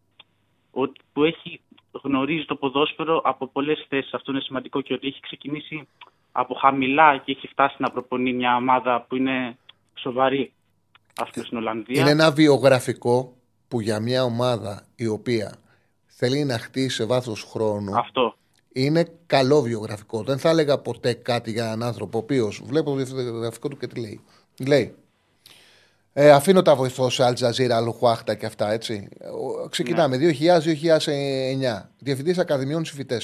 που 1.13 1.25
έχει 1.25 1.61
γνωρίζει 2.03 2.45
το 2.45 2.55
ποδόσφαιρο 2.55 3.21
από 3.25 3.47
πολλές 3.47 3.87
θέσεις. 3.89 4.15
Αυτό 4.15 4.33
είναι 4.33 4.41
σημαντικό 4.41 4.81
και 4.81 4.95
ότι 4.95 5.07
έχει 5.07 5.21
ξεκινήσει 5.21 5.89
από 6.33 6.55
χαμηλά 6.55 7.17
και 7.17 7.33
έχει 7.33 7.49
φτάσει 7.49 7.77
να 7.79 7.91
προπονεί 7.91 8.33
μια 8.33 8.57
ομάδα 8.57 9.05
που 9.09 9.17
είναι 9.17 9.57
σοβαρή. 9.95 10.53
Αυτό 11.21 11.45
στην 11.45 11.57
Ολλανδία. 11.59 12.01
Είναι 12.01 12.11
ένα 12.11 12.31
βιογραφικό 12.31 13.37
που 13.69 13.81
για 13.81 14.01
μια 14.01 14.25
ομάδα 14.25 14.87
η 14.95 15.07
οποία 15.07 15.55
θέλει 16.07 16.45
να 16.45 16.59
χτίσει 16.59 16.97
σε 16.97 17.05
βάθος 17.05 17.43
χρόνου. 17.43 17.99
Αυτό. 17.99 18.37
Είναι 18.73 19.07
καλό 19.27 19.63
βιογραφικό. 19.63 20.23
Δεν 20.23 20.39
θα 20.39 20.49
έλεγα 20.49 20.79
ποτέ 20.79 21.13
κάτι 21.13 21.51
για 21.51 21.65
έναν 21.65 21.83
άνθρωπο 21.83 22.19
ο 22.19 22.21
οποίο 22.21 22.53
βλέπω 22.63 22.91
το 22.97 23.05
βιογραφικό 23.15 23.69
του 23.69 23.77
και 23.77 23.87
τι 23.87 24.01
λέει. 24.01 24.21
Λέει. 24.67 24.95
Ε, 26.13 26.31
αφήνω 26.31 26.63
τα 26.63 26.75
βοηθό 26.75 27.11
σε 27.11 27.25
Αλτζαζίρα, 27.25 27.77
Αλουχουάχτα 27.77 28.35
και 28.35 28.47
αυτά 28.47 28.73
έτσι. 28.73 29.09
Ξεκινάμε. 29.71 30.17
Ναι. 30.17 30.31
2000-2009. 31.83 31.89
Διευθυντής 31.99 32.39
Ακαδημιών 32.39 32.85
Συμφιτέ. 32.85 33.21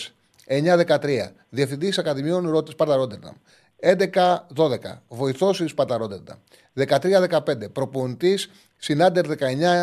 9-13. 0.47 1.33
Διευθυντής 1.49 1.99
Ακαδημιών 1.99 2.51
Ρότε 2.51 2.71
Σπάρτα 2.71 2.97
Ρότερνταμ. 2.97 3.35
11-12. 3.83 4.77
Βοηθό 5.09 5.51
τη 5.51 5.67
Σπάρτα 5.67 5.97
Ρότερνταμ. 5.97 6.39
13-15. 6.75 7.73
Προπονητής 7.73 8.51
Συνάντερ 8.77 9.27
19 9.27 9.33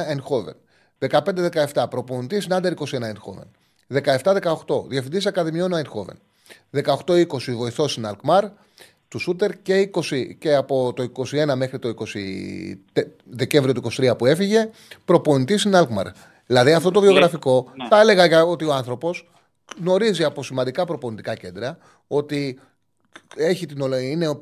Ενχόβεν. 0.08 0.56
15-17 1.00 1.86
προπονητής 1.90 2.48
Νάντερ 2.48 2.74
21 2.74 2.84
Eindhoven. 2.84 3.48
17-18 3.88 4.88
διευθυντής 4.88 5.26
Ακαδημιών 5.26 5.72
Eindhoven. 5.74 6.16
18-20 7.06 7.28
βοηθός 7.56 7.92
στην 7.92 8.06
Αλκμάρ 8.06 8.46
του 9.08 9.20
Σούτερ 9.20 9.62
και, 9.62 9.90
20, 9.94 10.36
και 10.38 10.56
από 10.56 10.94
το 10.94 11.12
21 11.16 11.54
μέχρι 11.56 11.80
το 11.80 11.94
20 12.00 13.06
Δεκέμβριο 13.24 13.74
του 13.74 13.92
23 13.92 14.18
που 14.18 14.26
έφυγε 14.26 14.70
προπονητής 15.06 15.60
στην 15.60 15.76
Αλκμάρ. 15.76 16.08
Δηλαδή 16.46 16.74
αυτό 16.74 16.92
το 16.92 17.02
βιογραφικό 17.02 17.72
ναι. 17.76 17.88
θα 17.88 18.00
έλεγα 18.00 18.44
ότι 18.44 18.66
ο 18.66 18.74
άνθρωπος 18.74 19.30
γνωρίζει 19.80 20.24
από 20.24 20.44
σημαντικά 20.44 20.86
προπονητικά 20.86 21.36
κέντρα 21.36 21.78
ότι 22.08 22.60
έχει 23.36 23.66
την, 23.66 23.92
είναι 23.92 24.38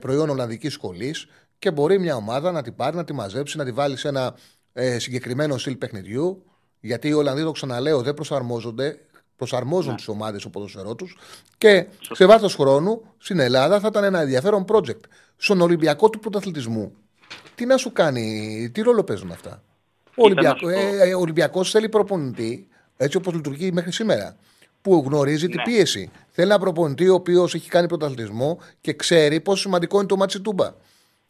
προϊόν 0.00 0.30
Ολλανδικής 0.30 0.72
σχολής 0.72 1.26
και 1.58 1.70
μπορεί 1.70 1.98
μια 1.98 2.16
ομάδα 2.16 2.52
να 2.52 2.62
την 2.62 2.74
πάρει, 2.74 2.96
να 2.96 3.04
τη 3.04 3.12
μαζέψει, 3.12 3.56
να 3.56 3.64
τη 3.64 3.72
βάλει 3.72 3.96
σε 3.96 4.08
ένα 4.08 4.34
ε, 4.72 4.98
συγκεκριμένο 4.98 5.58
στυλ 5.58 5.76
παιχνιδιού. 5.76 6.44
Γιατί 6.80 7.08
οι 7.08 7.12
Ολλανδοί, 7.12 7.42
το 7.42 7.50
ξαναλέω, 7.50 8.02
δεν 8.02 8.14
προσαρμόζονται. 8.14 8.98
Προσαρμόζουν 9.36 9.90
ναι. 9.90 9.96
τις 9.96 10.08
ομάδες 10.08 10.40
στο 10.40 10.50
ποδοσφαιρό 10.50 10.94
τους 10.94 11.16
και 11.58 11.86
σε 12.12 12.26
βάθος 12.26 12.54
χρόνου 12.54 13.02
στην 13.18 13.38
Ελλάδα 13.38 13.80
θα 13.80 13.86
ήταν 13.86 14.04
ένα 14.04 14.20
ενδιαφέρον 14.20 14.64
project. 14.68 15.00
Στον 15.36 15.60
Ολυμπιακό 15.60 16.10
του 16.10 16.18
πρωταθλητισμού, 16.18 16.92
τι 17.54 17.66
να 17.66 17.76
σου 17.76 17.92
κάνει, 17.92 18.70
τι 18.74 18.80
ρόλο 18.80 19.04
παίζουν 19.04 19.30
αυτά; 19.30 19.62
Ο 20.04 20.24
Ολυμπιακό 20.24 20.68
ε, 20.68 21.08
ε, 21.08 21.14
Ολυμπιακός 21.14 21.70
θέλει 21.70 21.88
προπονητή, 21.88 22.68
έτσι 22.96 23.16
όπως 23.16 23.34
λειτουργεί 23.34 23.72
μέχρι 23.72 23.92
σήμερα, 23.92 24.36
που 24.84 25.04
γνωρίζει 25.06 25.46
ναι. 25.46 25.50
την 25.50 25.62
πίεση. 25.62 26.10
Θέλει 26.30 26.48
ένα 26.48 26.58
προπονητή 26.58 27.08
ο 27.08 27.14
οποίος 27.14 27.54
έχει 27.54 27.68
κάνει 27.68 27.88
πρωταθλητισμό 27.88 28.58
και 28.80 28.92
ξέρει 28.92 29.40
πόσο 29.40 29.62
σημαντικό 29.62 29.98
είναι 29.98 30.06
το 30.06 30.16
ματς 30.16 30.28
στην 30.28 30.40
Τούμπα. 30.40 30.74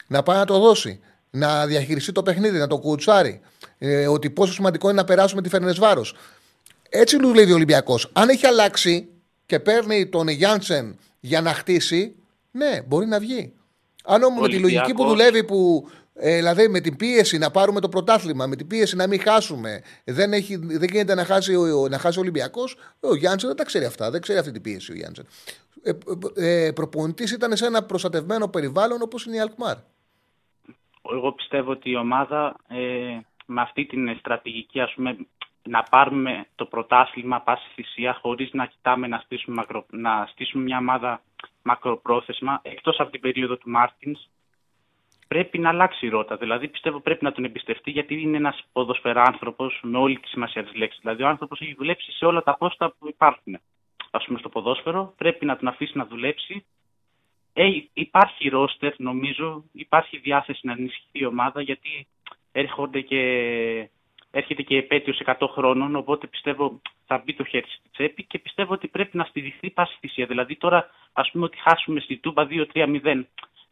Να 0.07 0.23
πάει 0.23 0.37
να 0.37 0.45
το 0.45 0.59
δώσει 0.59 1.01
να 1.31 1.67
διαχειριστεί 1.67 2.13
το 2.13 2.23
παιχνίδι, 2.23 2.59
να 2.59 2.67
το 2.67 2.79
κοουτσάρει. 2.79 3.41
Ε, 3.79 4.07
ότι 4.07 4.31
πόσο 4.31 4.53
σημαντικό 4.53 4.89
είναι 4.89 5.01
να 5.01 5.05
περάσουμε 5.05 5.43
τη 5.43 5.49
Φερεντσβάρος. 5.49 6.15
Έτσι 6.89 7.19
δουλεύει 7.21 7.53
ο 7.53 7.55
Ολυμπιακός. 7.55 8.11
Αν 8.13 8.29
έχει 8.29 8.47
αλλάξει 8.47 9.09
και 9.47 9.61
παίρνει 9.61 10.07
τον 10.07 10.29
Γιάνσεν 10.29 10.99
για 11.21 11.41
να 11.41 11.55
χτίσει, 11.55 12.15
ναι, 12.51 12.83
μπορεί 12.87 13.07
να 13.07 13.19
βγει. 13.19 13.53
Αν 14.05 14.23
όμως 14.23 14.41
με 14.41 14.49
τη 14.49 14.59
λογική 14.59 14.95
που 14.95 15.05
δουλεύει, 15.05 15.45
που, 15.45 15.89
ε, 16.15 16.37
δηλαδή 16.37 16.69
με 16.69 16.81
την 16.81 16.97
πίεση 16.97 17.39
να 17.39 17.51
πάρουμε 17.51 17.81
το 17.81 17.89
πρωτάθλημα, 17.89 18.47
με 18.47 18.57
την 18.57 18.67
πίεση 18.67 18.97
να 18.97 19.07
μην 19.07 19.21
χάσουμε, 19.21 19.83
δεν, 20.05 20.33
έχει, 20.33 20.57
δεν 20.57 20.89
γίνεται 20.93 21.15
να 21.15 21.25
χάσει, 21.25 21.55
ο, 21.55 21.89
να 21.89 21.99
χάσει 21.99 22.19
ο 22.19 22.21
Ολυμπιακός, 22.21 22.77
ο 23.01 23.15
Γιάνσεν 23.15 23.49
δεν 23.49 23.57
τα 23.57 23.65
ξέρει 23.65 23.85
αυτά. 23.85 24.11
Δεν 24.11 24.21
ξέρει 24.21 24.39
αυτή 24.39 24.53
την 24.53 24.63
πίεση 24.63 24.93
ο 24.93 24.95
Γιάνσεν. 24.95 25.27
Ε, 25.83 25.91
ε, 26.37 26.67
ε 26.67 26.73
Προπονητής 26.73 27.33
ήταν 27.33 27.57
σε 27.57 27.67
ένα 27.67 27.83
προστατευμένο 27.83 28.49
περιβάλλον 28.49 29.03
όπως 29.03 29.27
είναι 29.27 29.37
η 29.37 29.41
Αλκμάρ 29.41 29.77
εγώ 31.13 31.33
πιστεύω 31.33 31.71
ότι 31.71 31.91
η 31.91 31.97
ομάδα 31.97 32.57
ε, 32.69 33.19
με 33.47 33.61
αυτή 33.61 33.85
την 33.85 34.17
στρατηγική 34.19 34.81
ας 34.81 34.93
πούμε, 34.95 35.17
να 35.63 35.83
πάρουμε 35.83 36.47
το 36.55 36.65
πρωτάθλημα 36.65 37.41
πάση 37.41 37.69
θυσία 37.75 38.19
χωρίς 38.23 38.53
να 38.53 38.67
κοιτάμε 38.67 39.07
να 39.07 39.19
στήσουμε, 39.19 39.57
μακρο, 39.57 39.87
να 39.91 40.29
στήσουμε 40.31 40.63
μια 40.63 40.79
ομάδα 40.79 41.23
μακροπρόθεσμα 41.63 42.61
εκτός 42.63 42.99
από 42.99 43.11
την 43.11 43.21
περίοδο 43.21 43.57
του 43.57 43.71
Μάρτινς 43.71 44.29
πρέπει 45.29 45.59
να 45.59 45.69
αλλάξει 45.69 46.07
η 46.07 46.09
ρότα. 46.09 46.37
Δηλαδή 46.37 46.69
πιστεύω 46.69 47.01
πρέπει 47.01 47.25
να 47.25 47.33
τον 47.33 47.45
εμπιστευτεί 47.45 47.91
γιατί 47.91 48.21
είναι 48.21 48.37
ένας 48.37 48.65
ποδοσφαιράνθρωπος 48.73 49.81
με 49.83 49.99
όλη 49.99 50.19
τη 50.19 50.29
σημασία 50.29 50.65
της 50.65 50.75
λέξης. 50.75 51.01
Δηλαδή 51.01 51.23
ο 51.23 51.29
άνθρωπος 51.29 51.61
έχει 51.61 51.75
δουλέψει 51.75 52.13
σε 52.13 52.25
όλα 52.25 52.43
τα 52.43 52.57
πόστα 52.57 52.95
που 52.99 53.09
υπάρχουν. 53.09 53.59
Ας 54.11 54.25
πούμε 54.25 54.39
στο 54.39 54.49
ποδόσφαιρο 54.49 55.15
πρέπει 55.17 55.45
να 55.45 55.57
τον 55.57 55.69
αφήσει 55.69 55.97
να 55.97 56.07
δουλέψει 56.07 56.65
ε, 57.57 57.71
υπάρχει 57.93 58.49
ρόστερ 58.49 58.95
νομίζω, 58.97 59.65
υπάρχει 59.73 60.19
διάθεση 60.19 60.61
να 60.67 60.73
ενισχυθεί 60.73 61.19
η 61.19 61.25
ομάδα 61.25 61.61
γιατί 61.63 62.07
έρχονται 62.53 63.01
και, 63.01 63.21
έρχεται 64.31 64.63
και 64.63 64.77
επέτειος 64.77 65.23
100 65.25 65.49
χρόνων 65.51 65.97
οπότε 65.97 66.27
πιστεύω 66.27 66.81
θα 67.07 67.23
μπει 67.25 67.35
το 67.35 67.45
χέρι 67.45 67.67
στη 67.69 67.89
τσέπη 67.93 68.25
και 68.25 68.39
πιστεύω 68.39 68.73
ότι 68.73 68.89
πρέπει 68.89 69.17
να 69.17 69.25
στηριχθεί 69.25 69.71
πάση 69.71 69.97
θυσία. 70.01 70.27
Δηλαδή 70.27 70.57
τώρα 70.57 70.91
ας 71.13 71.31
πούμε 71.31 71.45
ότι 71.45 71.59
χάσουμε 71.61 72.01
στη 72.01 72.17
Τούμπα 72.17 72.47
2-3-0 72.51 73.23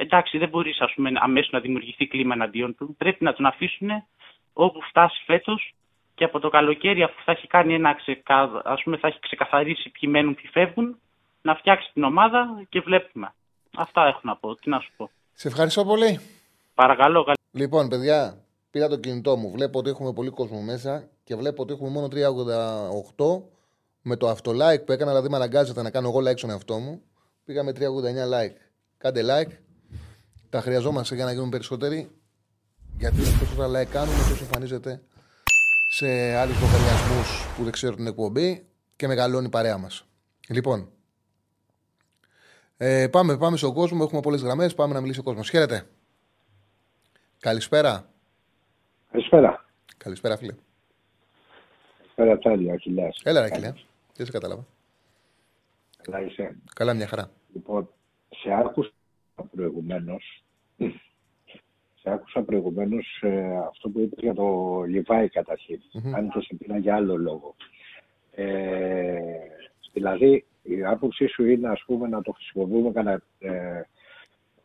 εντάξει 0.03 0.39
δεν 0.39 0.49
μπορείς 0.49 0.81
ας 0.81 0.93
πούμε 0.95 1.11
αμέσως 1.15 1.51
να 1.53 1.61
δημιουργηθεί 1.61 2.07
κλίμα 2.07 2.35
εναντίον 2.35 2.75
του 2.77 2.95
πρέπει 2.99 3.25
να 3.25 3.33
τον 3.33 3.47
αφήσουν 3.47 3.89
όπου 4.53 4.83
φτάσει 4.83 5.23
φέτος 5.27 5.75
και 6.15 6.25
από 6.25 6.41
το 6.41 6.49
καλοκαίρι 6.49 7.03
αφού 7.03 7.23
θα 7.25 7.33
έχει 7.33 7.47
κάνει 7.47 7.75
ένα 7.75 7.95
ξεκα... 7.95 8.63
ας 8.65 8.83
πούμε 8.83 8.97
θα 8.97 9.09
έχει 9.09 9.19
ξεκαθαρίσει 9.21 9.91
ποιοι 9.91 10.11
μένουν, 10.13 10.35
ποιοι 10.35 10.51
φεύγουν 10.51 10.97
να 11.43 11.55
φτιάξει 11.55 11.91
την 11.93 12.03
ομάδα 12.03 12.65
και 12.69 12.81
βλέπουμε. 12.81 13.35
Αυτά 13.77 14.07
έχω 14.07 14.21
να 14.23 14.37
πω. 14.37 14.55
Τι 14.55 14.71
να 14.71 14.81
σου 14.81 14.91
πω. 14.97 15.11
Σε 15.33 15.49
ευχαριστώ 15.49 15.85
πολύ. 15.85 16.21
Παρακαλώ. 16.75 17.25
Καλή... 17.25 17.37
Λοιπόν, 17.51 17.89
παιδιά, 17.89 18.45
πήρα 18.71 18.89
το 18.89 18.97
κινητό 18.97 19.37
μου. 19.37 19.51
Βλέπω 19.51 19.79
ότι 19.79 19.91
έχουμε 19.91 20.13
πολύ 20.13 20.31
κόσμο 20.31 20.61
μέσα 20.61 21.09
και 21.25 21.37
βλέπω 21.37 21.63
ότι 21.63 21.73
έχουμε 21.73 21.91
μόνο 21.91 22.07
388 22.07 23.43
με 24.03 24.17
το 24.17 24.31
αυτολike 24.31 24.85
που 24.85 24.93
έκανα, 24.93 25.11
δηλαδή 25.11 25.29
με 25.29 25.37
αναγκάζεται 25.37 25.83
να 25.83 25.91
κάνω 25.91 26.09
εγώ 26.09 26.19
like 26.19 26.39
στον 26.39 26.51
εαυτό 26.51 26.79
μου. 26.79 27.03
Πήγαμε 27.45 27.73
389 27.77 27.79
like. 27.79 28.57
Κάντε 28.99 29.23
like. 29.23 29.51
Τα 30.53 30.61
χρειαζόμαστε 30.61 31.15
για 31.15 31.25
να 31.25 31.33
γίνουν 31.33 31.49
περισσότεροι. 31.49 32.11
Γιατί 32.99 33.21
όσο 33.21 33.39
περισσότερα 33.39 33.69
like 33.69 33.91
κάνουμε, 33.91 34.17
τόσο 34.17 34.45
εμφανίζεται 34.45 35.03
σε 35.91 36.35
άλλους 36.35 36.61
λογαριασμούς 36.61 37.47
που 37.57 37.63
δεν 37.63 37.73
ξέρουν 37.73 37.97
την 37.97 38.07
εκπομπή 38.07 38.67
και 38.97 39.07
μεγαλώνει 39.07 39.47
η 39.47 39.49
παρέα 39.49 39.79
μας. 39.79 40.07
Λοιπόν, 40.49 40.89
ε, 42.77 43.09
πάμε, 43.09 43.37
πάμε 43.37 43.57
στον 43.57 43.75
κόσμο. 43.75 43.99
Έχουμε 44.03 44.21
πολλές 44.21 44.43
γραμμές. 44.43 44.75
Πάμε 44.75 44.95
να 44.95 45.01
μιλήσει 45.01 45.21
ο 45.21 45.23
κόσμος. 45.23 45.51
Χαίρετε. 45.51 45.87
Καλησπέρα. 47.39 48.09
Καλησπέρα. 49.11 49.65
Καλησπέρα, 49.97 50.37
φίλε. 50.37 50.55
Καλησπέρα, 51.99 52.39
Τσάρλι, 52.39 52.71
Αχιλιάς. 52.71 53.21
Έλα, 53.25 53.43
Αχιλιά. 53.43 53.77
Δεν 54.17 54.27
σε 54.27 54.33
κατάλαβα. 54.33 54.67
Καλά, 56.03 56.21
είσαι. 56.21 56.57
Καλά, 56.75 56.95
μια 56.95 57.07
χαρά. 57.07 57.31
Λοιπόν, 57.53 57.89
σε 58.29 58.53
άκουσα 58.53 58.93
προηγουμένως. 59.51 60.42
Σε 62.03 62.11
άκουσα 62.11 62.43
προηγουμένως 62.43 63.19
ε, 63.21 63.57
αυτό 63.69 63.89
που 63.89 64.01
είπε 64.01 64.17
για 64.19 64.35
το 64.35 64.81
Λιβάη 64.87 65.29
καταρχήν. 65.29 65.81
Mm-hmm. 65.95 66.13
Αν 66.15 66.31
και 66.31 66.41
σε 66.41 66.55
πήρα 66.55 66.79
για 66.79 66.95
άλλο 66.95 67.17
λόγο. 67.17 67.55
Ε, 68.35 69.15
δηλαδή, 69.93 70.45
η 70.63 70.85
άποψή 70.85 71.27
σου 71.27 71.45
είναι 71.45 71.69
ας 71.69 71.83
πούμε 71.87 72.09
να 72.09 72.23
το 72.23 72.33
χρησιμοποιούμε 72.33 72.91
κανένα, 72.91 73.23
ε, 73.39 73.83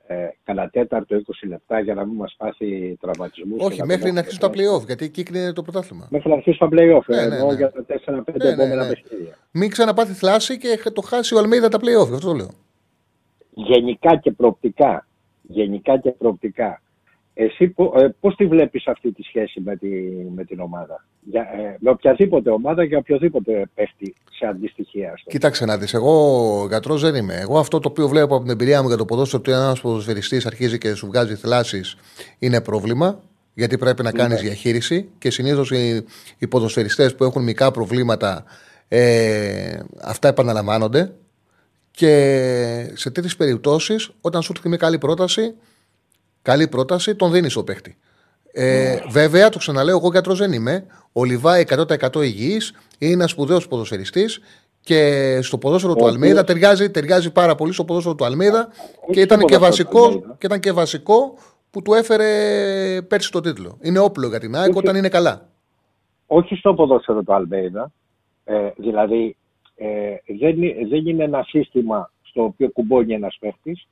ε, 0.07 0.67
τέταρτο 0.71 1.15
20 1.15 1.47
λεπτά 1.47 1.79
για 1.79 1.93
να 1.93 2.05
μην 2.05 2.15
μας 2.15 2.35
πάθει 2.37 2.97
τραυματισμούς. 3.01 3.63
Όχι, 3.63 3.85
μέχρι 3.85 4.11
να 4.11 4.19
αρχίσει 4.19 4.39
τα 4.39 4.49
play-off, 4.49 4.85
γιατί 4.85 5.05
εκεί 5.05 5.23
κλείνει 5.23 5.53
το 5.53 5.61
πρωτάθλημα. 5.61 6.07
Μέχρι 6.11 6.29
να 6.29 6.35
αρχίσει 6.35 6.59
τα 6.59 6.67
play-off, 6.71 7.05
ναι, 7.05 7.17
ε, 7.17 7.27
ναι, 7.27 7.43
ναι. 7.43 7.53
για 7.53 7.71
τα 7.71 7.85
4-5 7.85 8.35
ναι, 8.37 8.49
επόμενα 8.49 8.75
ναι, 8.75 8.81
ναι. 8.81 8.87
παιχνίδια. 8.87 9.37
Μην 9.51 9.69
ξαναπάθεις 9.69 10.17
θλάση 10.17 10.57
και 10.57 10.89
το 10.93 11.01
χάσει 11.01 11.35
ο 11.35 11.37
Αλμίδα 11.37 11.69
τα 11.69 11.77
play-off, 11.77 12.13
αυτό 12.13 12.27
το 12.27 12.33
λέω. 12.33 12.49
Γενικά 13.53 14.15
και 14.15 14.31
προοπτικά, 14.31 15.06
γενικά 15.47 15.97
και 15.97 16.11
προοπτικά, 16.11 16.81
εσύ 17.33 17.75
ε, 17.95 18.07
πώς 18.19 18.35
τη 18.35 18.45
βλέπεις 18.45 18.87
αυτή 18.87 19.11
τη 19.11 19.23
σχέση 19.23 19.61
με, 19.61 19.75
τη, 19.75 19.87
με 20.35 20.43
την 20.43 20.59
ομάδα; 20.59 21.05
Για, 21.23 21.41
ε, 21.41 21.75
με 21.79 21.89
οποιαδήποτε 21.89 22.49
ομάδα 22.49 22.83
για 22.83 22.97
οποιοδήποτε 22.97 23.69
πέφτει 23.75 24.15
σε 24.31 24.45
αντιστοιχεία. 24.45 25.13
Κοίταξε 25.27 25.65
να 25.65 25.77
δεις, 25.77 25.93
εγώ 25.93 26.65
γιατρός 26.67 27.01
δεν 27.01 27.15
είμαι. 27.15 27.33
Εγώ 27.33 27.59
αυτό 27.59 27.79
το 27.79 27.89
οποίο 27.89 28.07
βλέπω 28.07 28.33
από 28.35 28.43
την 28.43 28.51
εμπειρία 28.51 28.81
μου 28.81 28.87
για 28.87 28.97
το 28.97 29.05
ποδόσφαιρο 29.05 29.41
ότι 29.45 29.51
ένας 29.51 29.81
ποδοσφαιριστής 29.81 30.45
αρχίζει 30.45 30.77
και 30.77 30.93
σου 30.93 31.07
βγάζει 31.07 31.35
θλάσεις 31.35 31.97
είναι 32.39 32.61
πρόβλημα. 32.61 33.19
Γιατί 33.53 33.77
πρέπει 33.77 34.03
να 34.03 34.11
κάνεις 34.11 34.41
ναι. 34.41 34.47
διαχείριση 34.47 35.09
και 35.17 35.31
συνήθως 35.31 35.71
οι, 35.71 36.05
οι 36.37 36.47
ποδοσφαιριστές 36.47 37.15
που 37.15 37.23
έχουν 37.23 37.43
μικρά 37.43 37.71
προβλήματα 37.71 38.43
Ε, 38.89 39.79
αυτά 40.03 40.27
επαναλαμβάνονται. 40.27 41.13
Και 41.97 42.91
σε 42.93 43.11
τέτοιες 43.11 43.35
περιπτώσεις, 43.35 44.11
όταν 44.21 44.41
σου 44.41 44.51
έρθει 44.55 44.67
μια 44.67 44.77
καλή 44.77 44.97
πρόταση, 44.97 45.55
καλή 46.41 46.67
πρόταση, 46.67 47.15
τον 47.15 47.31
δίνεις 47.31 47.55
ο 47.55 47.63
παίχτη. 47.63 47.97
Ε, 48.51 48.99
βέβαια, 49.09 49.49
το 49.49 49.57
ξαναλέω, 49.57 49.97
εγώ 49.97 50.09
γιατρός 50.11 50.37
δεν 50.39 50.51
είμαι. 50.51 50.85
Ο 51.11 51.23
Λιβάη 51.23 51.61
100% 51.61 52.15
υγιής, 52.15 52.73
είναι 52.97 53.11
ένας 53.11 53.31
σπουδαίος 53.31 53.67
ποδοσφαιριστής 53.67 54.41
και 54.81 55.39
στο 55.41 55.57
ποδόσφαιρο 55.57 55.95
του 55.95 56.07
Αλμίδα 56.07 56.43
ταιριάζει, 56.43 56.91
ταιριάζει 56.91 57.31
πάρα 57.31 57.55
πολύ 57.55 57.73
στο 57.73 57.85
ποδόσφαιρο 57.85 58.15
του 58.15 58.25
Αλμίδα 58.25 58.69
και 59.11 59.21
ήταν 59.21 59.39
και, 59.39 59.57
βασικό, 59.57 60.19
και 60.37 60.45
ήταν 60.45 60.59
και 60.59 60.71
βασικό 60.71 61.37
που 61.71 61.81
του 61.81 61.93
έφερε 61.93 62.31
πέρσι 63.01 63.31
το 63.31 63.41
τίτλο. 63.41 63.77
Είναι 63.81 63.99
όπλο 63.99 64.27
για 64.27 64.39
την 64.39 64.55
ΑΕΚ 64.55 64.75
όταν 64.75 64.95
είναι 64.95 65.09
καλά. 65.09 65.47
Όχι 66.27 66.55
στο 66.55 66.73
ποδόσφαιρο 66.73 67.23
του 67.23 67.33
Αλμίδα. 67.33 67.91
Ε, 68.43 68.69
δηλαδή, 68.77 69.35
ε, 69.77 70.15
δεν, 70.39 70.55
δεν 70.89 71.07
είναι 71.07 71.23
ένα 71.23 71.43
σύστημα 71.43 72.11
στο 72.21 72.43
οποίο 72.43 72.69
κουμπώνει 72.69 73.13
ένας 73.13 73.37
παίχτης. 73.39 73.87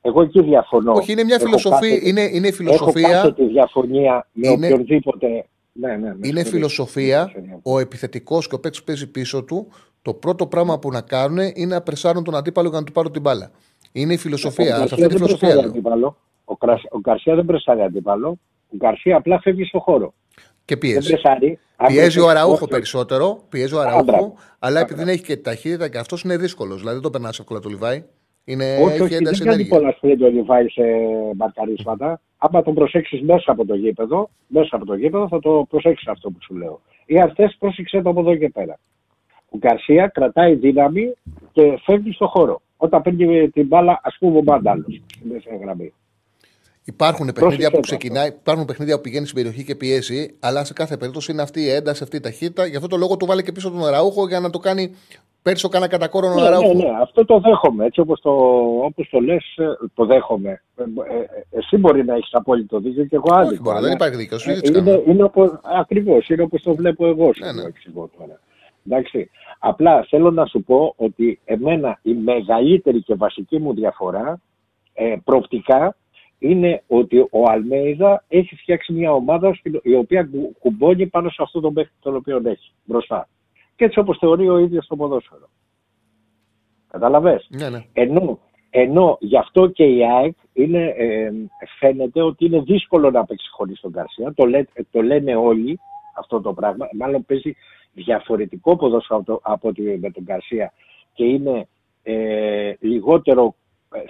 Εγώ 0.00 0.22
εκεί 0.22 0.42
διαφωνώ. 0.42 0.92
Όχι, 0.92 1.12
είναι 1.12 1.24
μια 1.24 1.38
φιλοσοφία. 1.38 1.98
είναι, 2.02 2.20
είναι 2.32 2.52
φιλοσοφία. 2.52 3.18
Έχω 3.18 3.32
τη 3.32 3.46
διαφωνία 3.46 4.26
με 4.32 4.48
είναι, 4.48 4.66
οποιονδήποτε. 4.66 5.46
Ναι, 5.72 5.96
ναι, 5.96 6.14
είναι 6.22 6.44
φιλοσοφία. 6.44 7.32
Ο 7.62 7.78
επιθετικός 7.78 8.48
και 8.48 8.54
ο 8.54 8.60
παίκτης 8.60 8.80
που 8.80 8.86
παίζει 8.86 9.10
πίσω 9.10 9.44
του, 9.44 9.68
το 10.02 10.14
πρώτο 10.14 10.46
πράγμα 10.46 10.78
που 10.78 10.90
να 10.90 11.00
κάνουν 11.00 11.38
είναι 11.54 11.74
να 11.74 11.82
πρεσάρουν 11.82 12.24
τον 12.24 12.34
αντίπαλο 12.34 12.68
για 12.68 12.78
να 12.78 12.84
του 12.84 12.92
πάρουν 12.92 13.12
την 13.12 13.20
μπάλα. 13.20 13.50
Είναι 13.92 14.12
η 14.12 14.16
φιλοσοφία. 14.16 14.78
Ο, 14.78 14.82
αυτή 14.82 15.06
τη 15.06 15.14
φιλοσοφία. 15.14 15.58
Αντίπαλο. 15.58 16.16
Ο, 16.44 16.54
ο 16.90 17.00
Καρσία 17.00 17.34
δεν 17.34 17.44
πρεσάρει 17.44 17.80
αντίπαλο. 17.82 18.38
Ο 18.72 18.76
Καρσία 18.78 19.16
απλά 19.16 19.40
φεύγει 19.40 19.64
στον 19.64 19.80
χώρο. 19.80 20.14
Και 20.64 20.76
πιέζει. 20.76 21.14
Πιέζει 21.86 22.20
ο 22.20 22.28
Αραούχο 22.28 22.68
περισσότερο. 22.68 23.40
Πιέζει 23.48 23.74
ο 23.74 23.80
Αραούχο. 23.80 24.34
Αλλά 24.58 24.80
επειδή 24.80 25.04
δεν 25.04 25.08
έχει 25.08 25.22
και 25.22 25.36
ταχύτητα 25.36 25.88
και 25.88 25.98
αυτός 25.98 26.22
είναι 26.22 26.36
δύσκολος. 26.36 26.76
Δηλαδή 26.78 26.94
δεν 26.94 27.02
το 27.02 27.10
περνάς 27.10 27.38
εύκολα 27.38 27.60
το 27.60 27.68
Λιβάη. 27.68 28.04
Είναι, 28.44 28.78
όχι, 28.82 29.00
όχι, 29.00 29.18
δεν 29.18 29.38
κάνει 29.38 29.66
πολλά 29.66 29.92
σπίτι 29.96 30.24
ο 30.24 30.28
Λιβάη 30.28 30.68
σε 30.68 30.82
μπαρκαρίσματα. 31.34 32.20
Άμα 32.38 32.62
τον 32.62 32.74
προσέξεις 32.74 33.22
μέσα 33.22 33.52
από 33.52 33.66
το 33.66 33.74
γήπεδο, 33.74 34.30
μέσα 34.46 34.76
από 34.76 34.84
το 34.84 34.94
γήπεδο 34.94 35.28
θα 35.28 35.38
το 35.38 35.66
προσέξεις 35.68 36.08
αυτό 36.08 36.30
που 36.30 36.38
σου 36.42 36.56
λέω. 36.56 36.80
Ή 37.06 37.20
αυτές 37.20 37.56
πρόσεξε 37.58 38.02
το 38.02 38.10
από 38.10 38.20
εδώ 38.20 38.36
και 38.36 38.48
πέρα. 38.48 38.78
Ο 39.50 39.56
Γκαρσία 39.56 40.06
κρατάει 40.06 40.54
δύναμη 40.54 41.14
και 41.52 41.78
φεύγει 41.84 42.12
στο 42.12 42.26
χώρο. 42.26 42.60
Όταν 42.76 43.02
παίρνει 43.02 43.50
την 43.50 43.66
μπάλα, 43.66 44.00
ας 44.02 44.16
πούμε, 44.18 44.38
ο 44.38 44.42
Μπάνταλος 44.42 45.02
στην 45.40 45.60
γραμμή. 45.62 45.92
Υπάρχουν 46.84 47.32
παιχνίδια 47.34 47.70
που 47.70 47.80
ξεκινάει, 47.80 48.28
υπάρχουν 48.28 48.64
παιχνίδια 48.64 48.96
που 48.96 49.00
πηγαίνει 49.00 49.26
στην 49.26 49.36
περιοχή 49.36 49.64
και 49.64 49.74
πιέζει, 49.74 50.36
αλλά 50.40 50.64
σε 50.64 50.72
κάθε 50.72 50.96
περίπτωση 50.96 51.32
είναι 51.32 51.42
αυτή 51.42 51.60
η 51.60 51.70
ένταση, 51.70 52.02
αυτή 52.02 52.16
η 52.16 52.20
ταχύτητα. 52.20 52.66
Γι' 52.66 52.76
αυτό 52.76 52.88
το 52.88 52.96
λόγο 52.96 53.16
του 53.16 53.26
βάλει 53.26 53.42
και 53.42 53.52
πίσω 53.52 53.70
τον 53.70 53.86
Αραούχο 53.86 54.28
για 54.28 54.40
να 54.40 54.50
το 54.50 54.58
κάνει 54.58 54.94
πέρσι 55.42 55.68
κάνα 55.68 55.88
κατά 55.88 56.08
κόρον 56.08 56.34
ναι, 56.34 56.40
Αραούχο. 56.40 56.74
Ναι, 56.74 56.84
ναι, 56.84 56.90
αυτό 57.00 57.24
το 57.24 57.40
δέχομαι. 57.40 57.84
Έτσι 57.84 58.00
όπως 58.00 58.20
το, 58.20 58.30
όπως 58.84 59.08
το 59.10 59.20
λες, 59.20 59.56
ε, 59.56 59.64
το 59.94 60.04
δέχομαι. 60.04 60.62
Ε, 60.76 60.82
ε, 60.82 61.58
εσύ 61.58 61.76
μπορεί 61.76 62.04
να 62.04 62.14
έχεις 62.14 62.34
απόλυτο 62.34 62.78
δίκιο 62.78 63.04
και 63.04 63.16
εγώ 63.16 63.34
άδικο. 63.34 63.70
Όχι, 63.70 63.82
δεν 63.82 63.92
υπάρχει 63.92 64.16
δίκιο. 64.16 64.38
Ε, 64.44 64.58
είναι, 64.78 65.02
είναι 65.06 65.30
Ακριβώς, 65.62 66.28
είναι 66.28 66.42
όπως 66.42 66.62
το 66.62 66.74
βλέπω 66.74 67.06
εγώ. 67.06 67.30
Ναι, 67.38 67.52
ναι. 67.52 67.62
Εξηγώ 67.62 68.10
τώρα. 68.18 68.40
Εντάξει. 68.86 69.30
Απλά 69.58 70.06
θέλω 70.08 70.30
να 70.30 70.46
σου 70.46 70.62
πω 70.62 70.94
ότι 70.96 71.40
εμένα 71.44 71.98
η 72.02 72.14
μεγαλύτερη 72.14 73.02
και 73.02 73.14
βασική 73.14 73.58
μου 73.58 73.74
διαφορά 73.74 74.40
ε, 74.94 75.14
προοπτικά 75.24 75.96
είναι 76.38 76.82
ότι 76.86 77.18
ο 77.18 77.50
Αλμέιδα 77.50 78.24
έχει 78.28 78.56
φτιάξει 78.56 78.92
μια 78.92 79.12
ομάδα 79.12 79.58
η 79.82 79.94
οποία 79.94 80.28
κουμπώνει 80.58 81.06
πάνω 81.06 81.28
σε 81.28 81.42
αυτό 81.42 81.60
τον 81.60 81.74
παίχτη 81.74 81.94
τον 82.00 82.16
οποίο 82.16 82.42
έχει 82.44 82.72
μπροστά. 82.84 83.28
Και 83.76 83.84
έτσι 83.84 83.98
όπως 83.98 84.18
θεωρεί 84.18 84.48
ο 84.48 84.58
ίδιος 84.58 84.86
το 84.86 84.96
ποδόσφαιρο. 84.96 85.48
Καταλαβες; 86.90 87.46
Ναι, 87.50 87.68
ναι. 87.68 87.84
Ενώ, 87.92 88.38
ενώ 88.70 89.16
γι' 89.20 89.36
αυτό 89.36 89.66
και 89.66 89.84
η 89.84 90.04
ΑΕΚ 90.04 90.34
είναι, 90.52 90.94
ε, 90.96 91.32
φαίνεται 91.78 92.22
ότι 92.22 92.44
είναι 92.44 92.60
δύσκολο 92.60 93.10
να 93.10 93.24
παίξει 93.24 93.48
χωρίς 93.50 93.80
τον 93.80 93.92
Καρσία. 93.92 94.32
Το, 94.34 94.44
λέ, 94.44 94.64
το 94.90 95.02
λένε 95.02 95.36
όλοι 95.36 95.80
αυτό 96.16 96.40
το 96.40 96.52
πράγμα. 96.52 96.88
Μάλλον 96.92 97.24
παίζει 97.24 97.56
διαφορετικό 97.92 98.76
ποδόσφαιρο 98.76 99.18
από, 99.18 99.40
από 99.42 99.72
με 100.00 100.10
τον 100.10 100.24
Καρσία 100.24 100.72
και 101.12 101.24
είναι 101.24 101.68
ε, 102.02 102.72
λιγότερο 102.80 103.54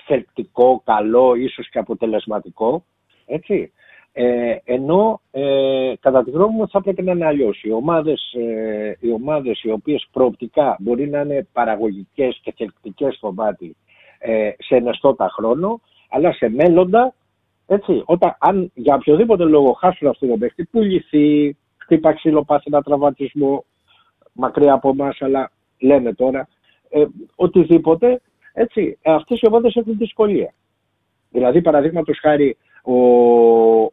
θελκτικό, 0.06 0.82
καλό, 0.84 1.34
ίσως 1.34 1.68
και 1.68 1.78
αποτελεσματικό. 1.78 2.84
Έτσι. 3.26 3.72
Ε, 4.16 4.56
ενώ 4.64 5.20
ε, 5.30 5.92
κατά 6.00 6.24
τη 6.24 6.30
γνώμη 6.30 6.54
μου 6.54 6.68
θα 6.68 6.82
πρέπει 6.82 7.02
να 7.02 7.12
είναι 7.12 7.26
αλλιώς. 7.26 7.62
Οι 7.62 7.72
ομάδες, 7.72 8.32
ε, 8.32 8.96
οι 9.00 9.10
ομάδες 9.10 9.62
οι 9.62 9.70
οποίες 9.70 10.08
προοπτικά 10.12 10.76
μπορεί 10.80 11.08
να 11.08 11.20
είναι 11.20 11.46
παραγωγικές 11.52 12.40
και 12.42 12.54
θελκτικές 12.56 13.14
στο 13.14 13.32
μάτι 13.32 13.76
ε, 14.18 14.50
σε 14.58 14.76
ενεστώτα 14.76 15.28
χρόνο, 15.28 15.80
αλλά 16.08 16.32
σε 16.32 16.48
μέλλοντα, 16.48 17.14
έτσι, 17.66 18.02
όταν, 18.04 18.36
αν 18.38 18.70
για 18.74 18.94
οποιοδήποτε 18.94 19.44
λόγο 19.44 19.72
χάσουν 19.72 20.08
αυτό 20.08 20.26
το 20.26 20.36
παίχτη, 20.36 20.64
πουληθεί, 20.64 21.56
χτύπα 21.76 22.12
ξύλο, 22.12 22.44
πάθει 22.44 22.64
ένα 22.66 22.82
τραυματισμό 22.82 23.64
μακριά 24.32 24.72
από 24.72 24.88
εμάς, 24.88 25.22
αλλά 25.22 25.50
λένε 25.78 26.14
τώρα, 26.14 26.48
ε, 26.88 27.04
οτιδήποτε, 27.34 28.20
έτσι, 28.54 28.98
αυτές 29.02 29.40
οι 29.40 29.46
ομάδες 29.46 29.74
έχουν 29.74 29.96
δυσκολία. 29.96 30.54
Δηλαδή, 31.30 31.62
παραδείγματος 31.62 32.18
χάρη, 32.18 32.56
ο, 32.82 32.94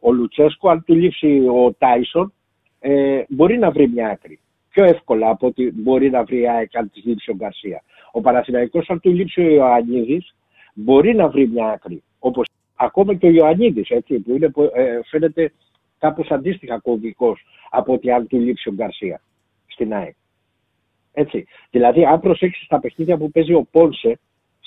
ο 0.00 0.12
Λουτσέσκο, 0.12 0.68
αν 0.68 0.84
του 0.84 0.94
λείψει 0.94 1.46
ο 1.48 1.72
Τάισον, 1.78 2.32
ε, 2.80 3.22
μπορεί 3.28 3.58
να 3.58 3.70
βρει 3.70 3.88
μια 3.88 4.08
άκρη. 4.08 4.40
Πιο 4.70 4.84
εύκολα 4.84 5.28
από 5.28 5.46
ότι 5.46 5.72
μπορεί 5.74 6.10
να 6.10 6.24
βρει 6.24 6.48
ΑΕΚ 6.48 6.76
αν 6.76 6.90
της 6.90 7.04
λείψει 7.04 7.30
ο 7.30 7.34
Γκαρσία. 7.34 7.82
Ο 8.12 8.20
Παναθηναϊκός, 8.20 8.90
αν 8.90 9.00
του 9.00 9.10
λείψει 9.10 9.40
ο 9.40 9.48
Ιωαννίδης, 9.48 10.34
μπορεί 10.74 11.14
να 11.14 11.28
βρει 11.28 11.48
μια 11.48 11.66
άκρη. 11.66 12.02
Όπως 12.18 12.46
ακόμα 12.76 13.14
και 13.14 13.26
ο 13.26 13.30
Ιωαννίδης, 13.30 13.90
έτσι, 13.90 14.18
που 14.18 14.34
είναι, 14.34 14.50
ε, 14.74 14.98
φαίνεται 15.04 15.52
κάπως 15.98 16.30
αντίστοιχα 16.30 16.78
κομβικό 16.78 17.36
από 17.70 17.92
ότι 17.92 18.10
αν 18.10 18.26
του 18.26 18.38
λείψει 18.38 18.68
ο 18.68 18.72
Γκαρσία 18.72 19.20
στην 19.66 19.94
ΑΕΚ. 19.94 20.14
Έτσι. 21.12 21.46
Δηλαδή, 21.70 22.04
αν 22.04 22.20
προσέξεις 22.20 22.66
τα 22.66 22.80
παιχνίδια 22.80 23.16
που 23.16 23.30
παίζει 23.30 23.52
ο 23.52 23.66
Πόνσε, 23.70 24.18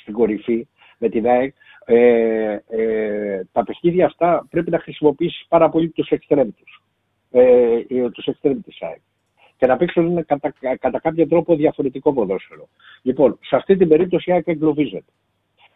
στην 0.06 0.18
κορυφή 0.18 0.68
με 0.98 1.10
την 1.10 1.28
ΑΕΚ, 1.28 1.56
ε, 1.86 2.58
ε, 2.68 3.44
τα 3.52 3.64
παιχνίδια 3.64 4.06
αυτά 4.06 4.48
πρέπει 4.50 4.72
να 4.72 4.80
χρησιμοποιήσεις 4.80 5.46
πάρα 5.48 5.70
πολύ 5.70 5.90
τους 5.90 6.10
εξτρέμ 6.10 6.50
ε, 7.32 8.10
τους 8.12 8.26
εξτρέμ 8.26 8.62
της 8.62 8.82
ΑΕΚ 8.82 9.02
και 9.58 9.66
να 9.66 9.78
παίξουν 9.78 10.26
κατά, 10.26 10.54
κατά 10.80 11.00
κάποιο 11.00 11.28
τρόπο 11.28 11.56
διαφορετικό 11.56 12.14
ποδόσφαιρο. 12.14 12.68
Λοιπόν, 13.02 13.40
σε 13.42 13.56
αυτή 13.56 13.78
την 13.78 13.88
περίπτωση 13.88 14.30
η 14.30 14.34
ΑΕΚ 14.34 14.48
εγκλωβίζεται. 14.48 15.12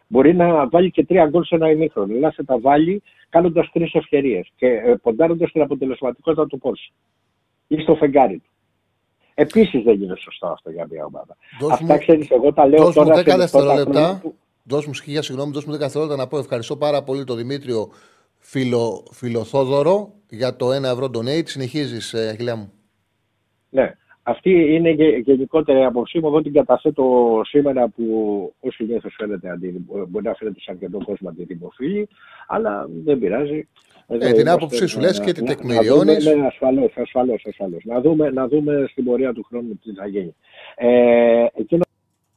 Μπορεί 0.06 0.34
να 0.34 0.68
βάλει 0.68 0.90
και 0.90 1.04
τρία 1.04 1.26
γκολ 1.26 1.44
σε 1.44 1.54
ένα 1.54 1.70
ημίχρονο, 1.70 2.14
αλλά 2.14 2.30
θα 2.30 2.44
τα 2.44 2.58
βάλει 2.58 3.02
κάνοντας 3.28 3.70
τρεις 3.72 3.94
ευκαιρίες 3.94 4.52
και 4.56 4.66
ε, 4.66 4.94
ποντάροντας 5.02 5.52
την 5.52 5.62
αποτελεσματικότητα 5.62 6.46
του 6.46 6.58
Πόρση 6.58 6.92
ή 7.66 7.76
στο 7.80 7.94
φεγγάρι 7.94 8.38
του. 8.38 8.49
Επίσης 9.40 9.82
δεν 9.82 10.02
είναι 10.02 10.16
σωστό 10.16 10.46
αυτό 10.46 10.70
για 10.70 10.86
μια 10.90 11.04
ομάδα. 11.04 11.36
Δώσ 11.60 11.72
Αυτά 11.72 11.98
ξέρεις, 11.98 12.30
εγώ 12.30 12.52
τα 12.52 12.66
λέω 12.66 12.92
τώρα. 12.92 13.14
Δώσ' 13.14 13.24
μου 13.26 13.32
10 13.32 13.36
δευτερόλεπτα. 13.36 14.22
Δώσ' 14.62 14.86
μου 14.86 14.94
σχήκια, 14.94 15.22
συγγνώμη, 15.22 15.52
δώσ' 15.52 15.64
μου 15.64 15.74
10 15.74 15.78
δευτερόλεπτα 15.78 16.16
να 16.16 16.26
πω 16.26 16.38
ευχαριστώ 16.38 16.76
πάρα 16.76 17.02
πολύ 17.02 17.24
τον 17.24 17.36
Δημήτριο 17.36 17.90
Φιλο, 18.38 19.06
Φιλοθόδωρο 19.12 20.12
για 20.28 20.56
το 20.56 20.70
1 20.72 20.82
ευρώ 20.84 21.10
donate. 21.14 21.48
Συνεχίζεις, 21.48 22.12
ε, 22.14 22.28
Αχιλιά 22.28 22.56
μου. 22.56 22.72
Ναι. 23.68 23.94
Αυτή 24.30 24.74
είναι 24.74 24.90
γενικότερη 25.24 25.84
άποψή 25.84 26.18
μου. 26.18 26.26
Εγώ 26.26 26.42
την 26.42 26.52
καταθέτω 26.52 27.40
σήμερα 27.44 27.88
που 27.88 28.04
ως 28.60 28.74
συνήθως 28.74 29.14
φαίνεται 29.18 29.50
αντίδημο. 29.50 30.06
Μπορεί 30.08 30.24
να 30.24 30.34
φαίνεται 30.34 30.60
σε 30.60 30.70
αρκετό 30.70 30.98
κόσμο 31.04 31.28
αντιδημοφίλη, 31.28 32.08
αλλά 32.46 32.88
δεν 33.04 33.18
πειράζει. 33.18 33.68
Ε, 34.08 34.32
την 34.32 34.48
άποψή 34.48 34.86
σου 34.86 35.00
λες 35.00 35.20
και 35.20 35.32
την 35.32 35.46
τεκμηριώνεις. 35.46 36.24
Ναι, 36.24 36.46
ασφαλώς, 36.46 36.92
ασφαλώς. 36.96 37.44
Ασφαλώς. 37.46 37.84
Να, 37.84 38.00
δούμε, 38.00 38.30
να 38.30 38.48
δούμε 38.48 38.86
στην 38.90 39.04
πορεία 39.04 39.32
του 39.32 39.42
χρόνου 39.48 39.78
τι 39.84 39.92
θα 39.92 40.06
γίνει. 40.06 40.34
Ε, 40.76 41.46
εκείνο 41.54 41.82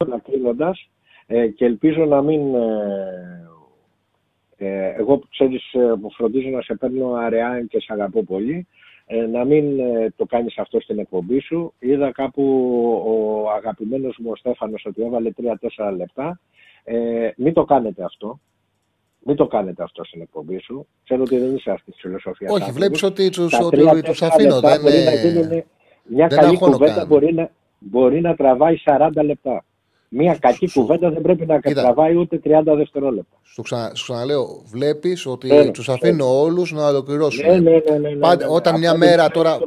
να 0.06 0.18
κλείνοντας, 0.18 0.88
ε, 1.26 1.46
και 1.46 1.64
ελπίζω 1.64 2.04
να 2.04 2.22
μην. 2.22 2.54
Ε, 2.54 3.48
ε 4.56 4.94
εγώ 4.98 5.22
ξέρεις, 5.30 5.62
μου 6.00 6.10
φροντίζω 6.10 6.48
να 6.48 6.62
σε 6.62 6.74
παίρνω 6.74 7.12
αραιά 7.12 7.64
και 7.68 7.80
σε 7.80 7.86
αγαπώ 7.88 8.24
πολύ. 8.24 8.66
Ε, 9.06 9.26
να 9.26 9.44
μην 9.44 9.78
ε, 9.80 10.12
το 10.16 10.24
κάνεις 10.26 10.58
αυτό 10.58 10.80
στην 10.80 10.98
εκπομπή 10.98 11.40
σου. 11.40 11.72
Είδα 11.78 12.12
κάπου 12.12 12.42
ο 13.06 13.50
αγαπημένος 13.50 14.16
μου 14.18 14.30
ο 14.30 14.36
Στέφανος 14.36 14.84
ότι 14.86 15.02
έβαλε 15.02 15.30
3-4 15.76 15.94
λεπτά. 15.96 16.40
Ε, 16.84 17.30
μην 17.36 17.52
το 17.52 17.64
κάνετε 17.64 18.04
αυτό. 18.04 18.40
Μην 19.26 19.36
το 19.36 19.46
κάνετε 19.46 19.82
αυτό 19.82 20.04
στην 20.04 20.20
εκπομπή 20.20 20.58
σου. 20.58 20.86
Ξέρω 21.04 21.22
ότι 21.22 21.38
δεν 21.38 21.54
είσαι 21.54 21.70
αυτή 21.70 21.90
της 21.90 22.00
φιλοσοφίας. 22.00 22.52
Όχι, 22.52 22.70
βλέπεις 22.70 23.02
ότι 23.02 23.30
του 23.30 23.48
τους 24.04 24.22
αφήνω. 24.22 24.60
Δεν 24.60 25.36
είναι... 25.36 25.66
Μια 26.06 26.26
δεν 26.26 26.38
καλή 26.38 26.58
κουβέντα 26.58 27.06
μπορεί 27.06 27.34
να, 27.34 27.50
μπορεί 27.78 28.20
να 28.20 28.34
τραβάει 28.34 28.76
40 28.84 29.08
λεπτά. 29.24 29.64
Μια 30.08 30.36
κακή 30.40 30.70
κουβέντα 30.72 31.10
δεν 31.10 31.22
πρέπει 31.22 31.46
να 31.46 31.60
τραβάει 31.60 32.16
ούτε 32.16 32.40
30 32.44 32.48
δευτερόλεπτα. 32.76 33.36
Σου, 33.42 33.62
ξανα, 33.62 33.94
σου 33.94 34.04
ξαναλέω, 34.04 34.62
βλέπεις 34.70 35.26
ότι 35.26 35.48
ναι, 35.48 35.70
τους 35.70 35.88
αφήνω 35.88 36.40
όλους 36.40 36.72
να 36.72 36.86
ολοκληρώσουν. 36.88 37.46
Ναι, 37.46 37.52
ναι, 37.58 37.70
ναι, 37.70 37.98
ναι, 37.98 38.08
ναι, 38.08 38.16
Πάντα, 38.16 38.48
όταν 38.48 38.78
μια 38.78 38.96
μέρα 38.96 39.30
τώρα. 39.30 39.58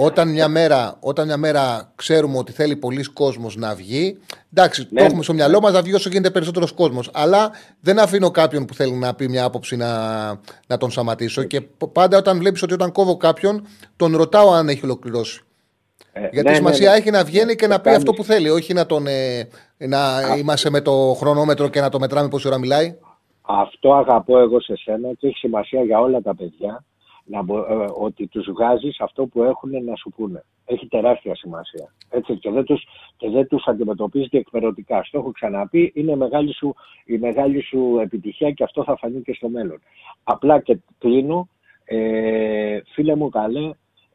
Όταν 0.00 0.28
μια, 0.28 0.48
μέρα, 0.48 0.96
όταν 1.00 1.26
μια 1.26 1.36
μέρα 1.36 1.92
ξέρουμε 1.94 2.38
ότι 2.38 2.52
θέλει 2.52 2.76
πολλοί 2.76 3.02
κόσμος 3.02 3.56
να 3.56 3.74
βγει, 3.74 4.18
εντάξει, 4.52 4.86
Ναι. 4.90 4.98
το 5.00 5.04
έχουμε 5.06 5.22
στο 5.22 5.32
μυαλό 5.32 5.60
μας 5.60 5.72
να 5.72 5.82
βγει 5.82 5.94
όσο 5.94 6.08
γίνεται 6.08 6.30
περισσότερος 6.30 6.72
κόσμος. 6.72 7.10
Αλλά 7.12 7.50
δεν 7.80 7.98
αφήνω 7.98 8.30
κάποιον 8.30 8.64
που 8.64 8.74
θέλει 8.74 8.92
να 8.92 9.14
πει 9.14 9.28
μια 9.28 9.44
άποψη 9.44 9.76
να, 9.76 10.26
να 10.66 10.76
τον 10.78 10.90
σταματήσω. 10.90 11.42
Και 11.42 11.60
π- 11.60 11.86
πάντα 11.92 12.18
όταν 12.18 12.38
βλέπεις 12.38 12.62
ότι 12.62 12.72
όταν 12.74 12.92
κόβω 12.92 13.16
κάποιον, 13.16 13.66
τον 13.96 14.16
ρωτάω 14.16 14.50
αν 14.52 14.68
έχει 14.68 14.80
ολοκληρώσει. 14.84 15.40
Ε, 16.22 16.28
Γιατί 16.32 16.48
ναι, 16.48 16.54
σημασία 16.54 16.86
ναι, 16.86 16.92
ναι. 16.92 16.98
έχει 17.00 17.10
να 17.10 17.24
βγαίνει 17.24 17.54
και 17.54 17.66
να 17.66 17.76
πει 17.76 17.82
Κάνεις. 17.82 17.98
αυτό 17.98 18.12
που 18.12 18.24
θέλει, 18.24 18.48
όχι 18.50 18.72
να, 18.72 18.86
τον, 18.86 19.06
ε, 19.06 19.48
να 19.76 19.98
είμαστε 20.38 20.70
με 20.70 20.80
το 20.80 21.14
χρονόμετρο 21.16 21.68
και 21.68 21.80
να 21.80 21.88
το 21.88 21.98
μετράμε 21.98 22.28
πόση 22.28 22.46
ώρα 22.48 22.58
μιλάει. 22.58 22.98
Αυτό 23.42 23.94
αγαπώ 23.94 24.38
εγώ 24.38 24.60
σε 24.60 24.76
σένα 24.76 25.12
και 25.18 25.26
έχει 25.26 25.36
σημασία 25.36 25.82
για 25.82 26.00
όλα 26.00 26.20
τα 26.20 26.34
παιδιά 26.34 26.84
να, 27.24 27.42
μπο- 27.42 27.82
ε, 27.82 27.86
ότι 27.98 28.26
τους 28.26 28.46
βγάζεις 28.50 29.00
αυτό 29.00 29.26
που 29.26 29.42
έχουν 29.42 29.84
να 29.84 29.96
σου 29.96 30.12
πούνε. 30.16 30.44
Έχει 30.64 30.86
τεράστια 30.86 31.34
σημασία. 31.36 31.92
Έτσι, 32.10 32.36
και, 32.36 32.50
δεν 32.50 32.64
τους, 32.64 32.86
και 33.16 33.30
δεν 33.30 33.46
τους 33.46 33.64
αντιμετωπίζεις 33.66 34.28
διεκπαιρεωτικά. 34.30 35.04
Στο 35.04 35.18
έχω 35.18 35.30
ξαναπεί, 35.30 35.92
είναι 35.94 36.16
μεγάλη 36.16 36.54
σου, 36.54 36.74
η 37.04 37.18
μεγάλη 37.18 37.62
σου 37.62 37.98
επιτυχία 38.02 38.50
και 38.50 38.64
αυτό 38.64 38.84
θα 38.84 38.96
φανεί 38.96 39.20
και 39.22 39.32
στο 39.34 39.48
μέλλον. 39.48 39.80
Απλά 40.24 40.60
και 40.60 40.78
κλείνω, 40.98 41.48
ε, 41.84 42.78
φίλε 42.92 43.14
μου 43.14 43.28
καλέ, 43.28 43.70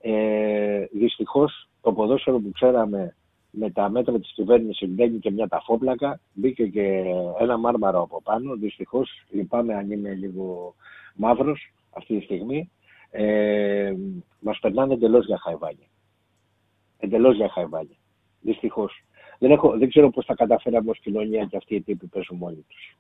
ε, 0.05 0.85
δυστυχώς 0.91 1.69
το 1.81 1.93
ποδόσφαιρο 1.93 2.39
που 2.39 2.51
ξέραμε 2.53 3.15
με 3.49 3.71
τα 3.71 3.89
μέτρα 3.89 4.19
της 4.19 4.31
κυβέρνησης 4.33 4.89
μπαίνει 4.89 5.19
και 5.19 5.31
μια 5.31 5.47
ταφόπλακα, 5.47 6.19
μπήκε 6.33 6.67
και 6.67 7.03
ένα 7.39 7.57
μάρμαρο 7.57 8.01
από 8.01 8.21
πάνω. 8.21 8.55
Δυστυχώς 8.55 9.23
λυπάμαι 9.29 9.73
αν 9.73 9.91
είμαι 9.91 10.13
λίγο 10.13 10.75
μαύρος 11.15 11.73
αυτή 11.89 12.17
τη 12.17 12.23
στιγμή. 12.23 12.71
Ε, 13.11 13.93
μας 14.39 14.59
περνάνε 14.59 14.93
εντελώς 14.93 15.25
για 15.25 15.37
χαϊβάνια. 15.37 15.87
Εντελώς 16.97 17.35
για 17.35 17.49
χαϊβάνια. 17.49 17.97
Δυστυχώς. 18.41 19.03
Δεν, 19.39 19.51
έχω, 19.51 19.77
δεν 19.77 19.89
ξέρω 19.89 20.09
πώς 20.09 20.25
θα 20.25 20.33
καταφέραμε 20.33 20.89
ως 20.89 20.99
κοινωνία 20.99 21.45
και 21.45 21.57
αυτοί 21.57 21.75
οι 21.75 21.81
τύποι 21.81 22.05
παίζουν 22.05 22.37
μόνοι 22.37 22.65
τους. 22.67 22.97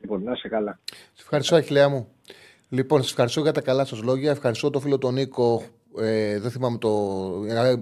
Λοιπόν, 0.00 0.22
να 0.22 0.32
είσαι 0.32 0.48
καλά. 0.48 0.78
Σε 1.12 1.22
ευχαριστώ, 1.22 1.56
Αχιλλέα 1.56 1.88
μου. 1.88 2.08
Λοιπόν, 2.68 3.00
σας 3.00 3.10
ευχαριστώ 3.10 3.40
για 3.40 3.52
τα 3.52 3.60
καλά 3.60 3.84
σας 3.84 4.02
λόγια. 4.02 4.30
Ευχαριστώ 4.30 4.70
τον 4.70 4.80
φίλο 4.80 4.98
τον 4.98 5.14
Νίκο. 5.14 5.62
Ε, 6.00 6.38
δεν 6.38 6.50
θυμάμαι 6.50 6.78
το. 6.78 6.90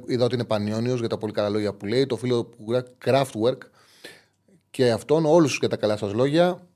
Είδα 0.07 0.25
ότι 0.25 0.35
είναι 0.35 0.45
Πανιώνιος 0.45 0.99
για 0.99 1.09
τα 1.09 1.19
πολύ 1.19 1.33
καλά 1.33 1.49
λόγια 1.49 1.75
που 1.75 1.87
λέει. 1.87 2.07
Το 2.07 2.17
φίλο 2.17 2.45
που 2.45 2.65
γράφει 2.71 2.91
Kraftwerk 3.05 3.59
και 4.71 4.91
αυτόν, 4.91 5.25
όλους 5.27 5.59
για 5.59 5.69
τα 5.69 5.77
καλά 5.77 5.97
σας 5.97 6.13
λόγια. 6.13 6.67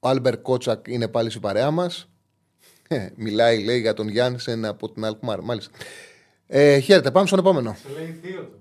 Ο 0.00 0.08
Άλμπερ 0.08 0.40
Κότσακ 0.42 0.86
είναι 0.86 1.08
πάλι 1.08 1.30
στην 1.30 1.42
παρέα 1.42 1.70
μας. 1.70 2.08
μιλάει, 3.16 3.64
λέει, 3.64 3.80
για 3.80 3.94
τον 3.94 4.08
Γιάννησεν 4.08 4.64
από 4.64 4.90
την 4.90 5.04
Αλκμάρ. 5.04 5.40
Μάλιστα. 5.40 5.70
Ε, 6.46 6.78
χαίρετε, 6.78 7.10
πάμε 7.10 7.26
στον 7.26 7.38
επόμενο. 7.38 7.76
Σε 7.82 7.88
λέει 7.98 8.18
θείο 8.22 8.42
του. 8.42 8.60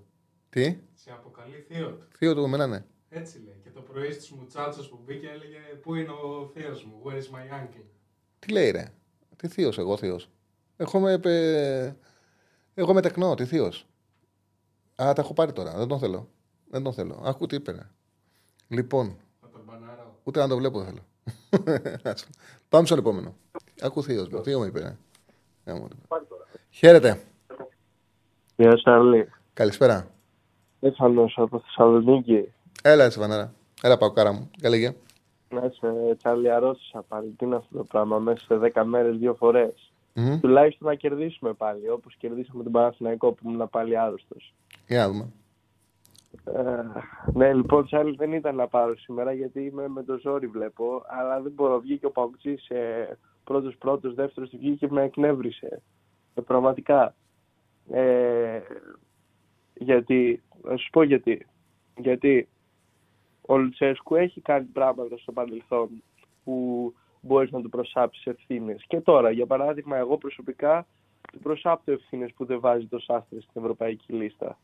Τι, 0.50 0.78
Σε 0.94 1.12
αποκαλεί 1.12 1.66
θείο 1.68 1.88
του. 1.88 2.08
θείο 2.18 2.36
του 2.36 2.44
εμένα, 2.44 2.68
ναι. 2.68 2.84
Έτσι 3.10 3.42
λέει. 3.46 3.60
Και 3.64 3.70
το 3.70 3.82
πρωί 3.82 4.12
στις 4.12 4.30
μουτσάτσο 4.32 4.90
που 4.90 5.00
μπήκε 5.06 5.28
έλεγε 5.28 5.58
Πού 5.82 5.96
είναι 5.96 6.10
ο 6.10 6.52
θείος 6.54 6.84
μου, 6.86 7.02
Where 7.06 7.16
is 7.16 7.36
my 7.36 7.60
uncle; 7.62 7.84
Τι 8.40 8.52
λέει, 8.52 8.72
ρε; 8.72 8.92
Τι 9.36 9.48
θείος, 9.48 9.78
εγώ 9.78 9.98
θείος. 9.98 10.30
Εγώ 10.78 11.00
με, 11.00 11.20
ε, 11.24 11.94
εγώ 12.74 12.94
με 12.94 13.02
τεκνό, 13.02 13.36
τι 13.36 13.46
θείος. 13.46 13.86
Α, 15.04 15.14
τα 15.14 15.22
έχω 15.22 15.34
πάρει 15.34 15.52
τώρα. 15.54 15.72
Δεν 15.78 15.88
τον 15.88 16.00
θέλω. 16.00 16.28
Δεν 16.70 16.84
τον 16.84 16.94
θέλω. 16.94 17.22
Άκου 17.26 17.46
τι 17.46 17.56
είπε. 17.56 17.72
ρε. 17.72 17.90
Λοιπόν, 18.68 19.18
Θα 19.42 19.50
τον 19.50 19.62
μπανάραω. 19.66 20.06
ούτε 20.24 20.40
να 20.40 20.48
το 20.48 20.58
βλέπω 20.58 20.80
δεν 20.80 20.88
θέλω. 20.88 21.04
Πάμε 22.70 22.86
στον 22.86 22.98
επόμενο. 22.98 23.36
Άκου 23.82 24.04
θείος. 24.04 24.30
μου. 24.30 24.44
Θείος 24.44 24.60
μου 24.60 24.66
είπε. 24.66 24.80
ρε. 24.80 24.98
Γεια 25.64 25.76
μου. 25.76 25.88
Χαίρετε. 26.70 27.22
Γεια 28.56 28.78
Σαρλί. 28.78 29.30
Καλησπέρα. 29.54 30.08
Στέφανος 30.78 31.34
από 31.38 31.60
Θεσσαλονίκη. 31.60 32.54
Έλα, 32.84 33.04
εσύ, 33.04 33.20
Βανάρα. 33.20 33.54
Έλα, 33.82 33.98
πάω 33.98 34.12
κάρα 34.12 34.32
μου. 34.32 34.50
Καλή 34.62 34.98
Να 35.50 35.66
είσαι 35.66 36.16
Τσάρλι 36.18 36.52
αρρώστησα 36.52 37.02
πάλι. 37.02 37.30
Τι 37.30 37.46
είναι 37.46 37.56
αυτό 37.56 37.78
το 37.78 37.84
πράγμα 37.84 38.20
μέσα 38.20 38.46
σε 38.46 38.72
10 38.76 38.84
μέρες 38.86 39.18
δύο 39.18 39.34
φορές. 39.34 39.92
Μμμ. 40.16 40.40
Τουλάχιστον 40.40 40.88
να 40.88 40.96
κερδίσουμε 40.96 41.54
πάλι, 41.54 41.90
όπως 41.90 42.16
κερδίσαμε 42.16 42.64
τον 42.64 42.72
Παναθηναϊκό 42.72 43.32
που 43.32 43.50
ήμουν 43.50 43.70
πάλι 43.70 43.98
άρρωστος. 43.98 44.54
Για 44.88 45.00
να 45.00 45.08
δούμε. 45.12 45.32
Ε, 46.44 46.84
ναι, 47.34 47.54
λοιπόν, 47.54 47.86
Τσάρλι 47.86 48.16
δεν 48.16 48.34
ήταν 48.34 48.56
να 48.56 48.68
πάρω 48.68 48.98
σήμερα 48.98 49.34
γιατί 49.34 49.62
είμαι 49.62 49.88
με 49.88 50.04
το 50.04 50.18
ζόρι 50.18 50.48
βλέπω, 50.48 51.04
αλλά 51.08 51.42
δεν 51.42 51.52
μπορώ. 51.52 51.80
Βγήκε 51.80 52.06
ο 52.06 52.12
Παουκτζής 52.12 52.70
ε, 52.70 53.18
πρώτος 53.44 53.76
πρώτος, 53.78 54.14
δεύτερος 54.14 54.50
βγήκε 54.50 54.86
και 54.86 54.94
με 54.94 55.04
εκνεύρισε. 55.04 55.82
Ε, 56.34 56.42
πραγματικά. 56.42 57.16
Ε, 57.90 58.60
γιατί, 59.74 60.44
θα 60.62 60.78
σου 60.78 60.90
πω 60.90 61.04
γιατί. 61.04 61.48
Γιατί 61.98 62.48
ο 63.42 63.58
Λουτσέσκου 63.58 64.16
έχει 64.16 64.42
κάνει 64.42 64.66
πράγματα 64.66 65.18
στο 65.18 65.32
παρελθόν 65.32 65.90
που 66.44 66.94
μπορείς 67.26 67.52
να 67.52 67.62
του 67.62 67.70
προσάψεις 67.70 68.26
ευθύνες. 68.26 68.84
Και 68.88 69.02
τώρα, 69.02 69.32
για 69.32 69.46
παράδειγμα, 69.46 69.98
εγώ 69.98 70.18
προσωπικά 70.18 70.88
του 71.32 71.40
προσάπτω 71.40 71.92
ευθύνες 71.92 72.34
που 72.34 72.46
δεν 72.46 72.60
βάζει 72.60 72.86
το 72.86 73.00
Σάστρε 73.00 73.42
στην 73.42 73.62
ευρωπαϊκή 73.62 74.14
λίστα. 74.14 74.58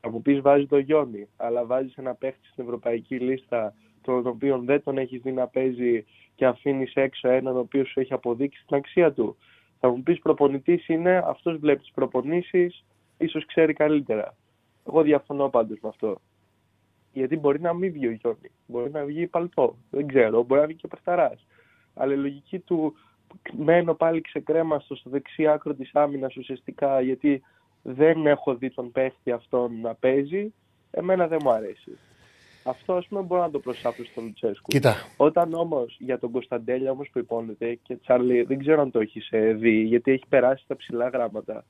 Θα 0.00 0.10
μου 0.10 0.22
πεις 0.22 0.40
βάζει 0.40 0.66
το 0.66 0.78
Γιόνι, 0.78 1.28
αλλά 1.36 1.64
βάζεις 1.64 1.96
ένα 1.96 2.14
παίχτη 2.14 2.46
στην 2.46 2.64
ευρωπαϊκή 2.64 3.18
λίστα 3.18 3.74
τον 4.02 4.26
οποίο 4.26 4.58
δεν 4.58 4.82
τον 4.82 4.98
έχεις 4.98 5.20
δει 5.22 5.32
να 5.32 5.46
παίζει 5.46 6.04
και 6.34 6.46
αφήνεις 6.46 6.94
έξω 6.94 7.28
έναν 7.28 7.56
ο 7.56 7.58
οποίος 7.58 7.88
σου 7.88 8.00
έχει 8.00 8.12
αποδείξει 8.12 8.64
την 8.66 8.76
αξία 8.76 9.12
του. 9.12 9.36
Θα 9.80 9.88
μου 9.88 10.02
πεις 10.02 10.18
προπονητής 10.18 10.88
είναι, 10.88 11.22
αυτός 11.26 11.56
βλέπει 11.56 11.80
τις 11.80 11.90
προπονήσεις, 11.94 12.84
ίσως 13.18 13.46
ξέρει 13.46 13.72
καλύτερα. 13.72 14.36
Εγώ 14.86 15.02
διαφωνώ 15.02 15.48
πάντως 15.48 15.78
με 15.82 15.88
αυτό. 15.88 16.20
Γιατί 17.12 17.36
μπορεί 17.36 17.60
να 17.60 17.72
μην 17.72 17.92
βγει 17.92 18.06
ο 18.06 18.10
Γιόνι, 18.10 18.50
μπορεί 18.66 18.90
να 18.90 19.04
βγει 19.04 19.26
παλτό, 19.26 19.76
δεν 19.90 20.06
ξέρω, 20.06 20.42
μπορεί 20.42 20.60
να 20.60 20.66
βγει 20.66 20.76
και 20.76 20.88
παιχταρά. 20.88 21.38
Αλλά 21.94 22.12
η 22.12 22.16
λογική 22.16 22.58
του 22.58 22.94
μένω 23.52 23.94
πάλι 23.94 24.20
ξεκρέμαστος 24.20 24.98
στο 24.98 25.10
δεξί 25.10 25.46
άκρο 25.46 25.74
της 25.74 25.90
άμυνας 25.94 26.36
ουσιαστικά 26.36 27.00
γιατί 27.00 27.42
δεν 27.82 28.26
έχω 28.26 28.54
δει 28.54 28.70
τον 28.70 28.92
παίχτη 28.92 29.30
αυτόν 29.30 29.80
να 29.80 29.94
παίζει, 29.94 30.54
εμένα 30.90 31.26
δεν 31.26 31.38
μου 31.42 31.50
αρέσει. 31.50 31.98
Αυτό 32.64 32.94
ας 32.94 33.06
πούμε 33.06 33.20
μπορώ 33.20 33.40
να 33.40 33.50
το 33.50 33.58
προσάψω 33.58 34.04
στον 34.04 34.24
Λουτσέσκου. 34.24 34.68
Κοίτα. 34.68 34.94
Όταν 35.16 35.54
όμως 35.54 35.96
για 35.98 36.18
τον 36.18 36.30
Κωνσταντέλια 36.30 36.90
όμως 36.90 37.08
που 37.12 37.18
υπόνεται 37.18 37.78
και 37.82 37.96
Τσάρλι 37.96 38.42
δεν 38.42 38.58
ξέρω 38.58 38.80
αν 38.80 38.90
το 38.90 39.00
έχεις 39.00 39.28
ε, 39.30 39.52
δει 39.52 39.80
γιατί 39.82 40.12
έχει 40.12 40.24
περάσει 40.28 40.64
τα 40.66 40.76
ψηλά 40.76 41.08
γράμματα. 41.08 41.64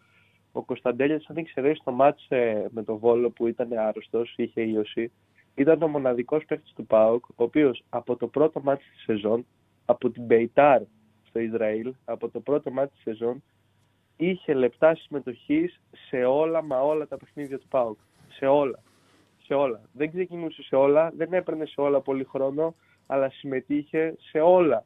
Ο 0.52 0.62
Κωνσταντέλιας 0.62 1.26
αν 1.28 1.36
εξαιρέσει 1.36 1.80
το 1.84 1.92
μάτς 1.92 2.26
ε, 2.28 2.66
με 2.70 2.82
τον 2.82 2.96
Βόλο 2.96 3.30
που 3.30 3.46
ήταν 3.46 3.72
άρρωστος, 3.72 4.34
είχε 4.36 4.62
ίωση, 4.62 5.12
ήταν 5.54 5.82
ο 5.82 5.88
μοναδικός 5.88 6.44
παίχτης 6.44 6.72
του 6.72 6.86
ΠΑΟΚ 6.86 7.24
ο 7.28 7.44
οποίος 7.44 7.84
από 7.88 8.16
το 8.16 8.26
πρώτο 8.26 8.60
μάτς 8.60 8.84
της 8.92 9.02
σεζόν, 9.02 9.46
από 9.92 10.10
την 10.10 10.24
Μπεϊτάρ 10.24 10.80
στο 11.28 11.38
Ισραήλ, 11.38 11.94
από 12.04 12.28
το 12.28 12.40
πρώτο 12.40 12.70
μάτι 12.70 12.92
της 12.92 13.02
σεζόν, 13.02 13.42
είχε 14.16 14.54
λεπτά 14.54 14.94
συμμετοχής 14.94 15.80
σε 16.08 16.24
όλα 16.24 16.62
μα 16.62 16.80
όλα 16.80 17.06
τα 17.06 17.16
παιχνίδια 17.16 17.58
του 17.58 17.68
ΠΑΟΚ. 17.68 17.98
Σε 18.28 18.46
όλα. 18.46 18.82
Σε 19.44 19.54
όλα. 19.54 19.80
Δεν 19.92 20.10
ξεκινούσε 20.10 20.62
σε 20.62 20.76
όλα, 20.76 21.12
δεν 21.16 21.32
έπαιρνε 21.32 21.64
σε 21.66 21.80
όλα 21.80 22.00
πολύ 22.00 22.24
χρόνο, 22.24 22.74
αλλά 23.06 23.30
συμμετείχε 23.30 24.14
σε 24.30 24.40
όλα. 24.40 24.84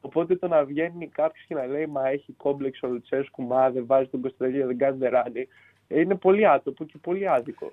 Οπότε 0.00 0.36
το 0.36 0.48
να 0.48 0.64
βγαίνει 0.64 1.08
κάποιος 1.08 1.44
και 1.46 1.54
να 1.54 1.66
λέει 1.66 1.86
Μα 1.86 2.08
έχει 2.08 2.32
κόμπλεξ 2.32 2.82
ο 2.82 2.86
Λουτσέσκου, 2.86 3.42
μα 3.42 3.70
δεν 3.70 3.86
βάζει 3.86 4.08
τον 4.08 4.20
Κωνσταντέλια, 4.20 4.66
δεν 4.66 4.78
κάνει 4.78 4.98
δεράνι. 4.98 5.48
Είναι 5.88 6.14
πολύ 6.14 6.46
άτομο 6.46 6.76
και 6.76 6.98
πολύ 7.00 7.28
άδικο. 7.28 7.72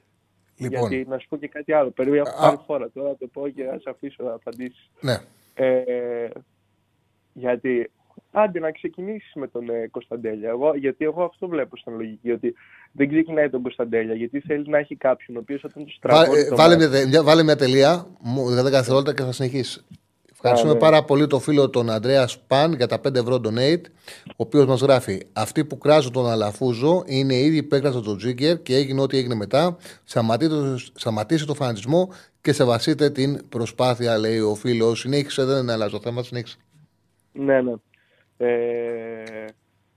Λοιπόν. 0.58 0.90
Γιατί 0.90 1.10
να 1.10 1.18
σου 1.18 1.28
πω 1.28 1.38
και 1.38 1.48
κάτι 1.48 1.74
άλλο. 1.74 1.90
Περίπου 1.90 2.16
έχω 2.16 2.42
πάρει 2.42 2.58
φορά 2.66 2.90
τώρα 2.90 3.10
να 3.10 3.16
το 3.16 3.28
πω 3.28 3.50
και 3.50 3.64
να 3.64 3.78
σε 3.78 3.90
αφήσω 3.90 4.24
να 4.24 4.34
απαντήσεις. 4.34 4.90
Ναι. 5.02 5.18
Ε, 5.54 6.30
γιατί 7.38 7.92
άντε 8.32 8.60
να 8.60 8.72
ξεκινήσεις 8.72 9.32
με 9.36 9.48
τον 9.48 9.70
ε, 9.70 9.88
Κωνσταντέλια. 9.92 10.50
Εγώ, 10.50 10.76
γιατί 10.76 11.06
εγώ 11.06 11.24
αυτό 11.24 11.48
βλέπω 11.48 11.78
στην 11.78 11.94
λογική. 11.96 12.32
Ότι 12.32 12.54
δεν 12.92 13.08
ξεκινάει 13.10 13.50
τον 13.50 13.62
Κωνσταντέλια 13.62 14.14
γιατί 14.14 14.40
θέλει 14.40 14.68
να 14.68 14.78
έχει 14.78 14.96
κάποιον 14.96 15.38
ο 15.38 15.40
οποίος 15.40 15.64
όταν 15.64 15.86
του 15.86 15.94
Βά- 16.02 16.12
στραβώνει. 16.14 16.40
ε, 16.40 16.50
το 16.50 16.56
βάλε, 16.56 16.76
μάτι- 16.76 16.90
μια, 16.90 17.00
τε- 17.00 17.08
μια- 17.10 17.24
βάλε 17.24 17.44
μια 17.44 17.56
τελεία, 17.56 18.08
μου 18.22 18.50
10 18.56 18.64
δευτερόλεπτα 18.72 19.14
και 19.14 19.24
θα 19.24 19.32
συνεχίσει. 19.32 19.82
Ευχαριστούμε 20.32 20.74
ναι. 20.74 20.80
πάρα 20.80 21.04
πολύ 21.04 21.28
τον 21.28 21.40
φίλο 21.40 21.70
τον 21.70 21.90
Αντρέα 21.90 22.28
Σπαν 22.28 22.74
για 22.74 22.88
τα 22.88 23.00
5 23.00 23.16
ευρώ 23.16 23.36
donate, 23.44 23.82
ο 24.28 24.34
οποίος 24.36 24.66
μας 24.66 24.82
γράφει: 24.82 25.22
Αυτοί 25.34 25.66
που 25.66 25.78
κράζουν 25.78 26.12
τον 26.12 26.30
Αλαφούζο 26.30 27.04
είναι 27.06 27.34
οι 27.34 27.46
ίδιοι 27.46 27.64
που 27.64 27.76
έκραζαν 27.76 28.04
τον 28.04 28.18
Τζίγκερ 28.18 28.62
και 28.62 28.76
έγινε 28.76 29.02
ό,τι 29.02 29.18
έγινε 29.18 29.36
μετά. 29.36 29.78
Σταματήστε, 30.04 30.56
σταματήστε 30.94 31.46
το 31.46 31.54
φανατισμό 31.54 32.10
και 32.42 32.54
σεβαστείτε 32.54 33.10
την 33.10 33.50
προσπάθεια, 33.50 34.18
λέει 34.18 34.40
ο 34.40 34.56
φίλος. 34.56 35.00
Συνέχισε, 35.00 35.44
δεν 35.44 35.62
είναι 35.62 35.72
αλλάζω 35.72 36.00
θέμα, 36.04 36.24
συνέχισε. 36.24 36.58
Ναι, 37.36 37.62
ναι. 37.62 37.74
Ε, 38.38 39.46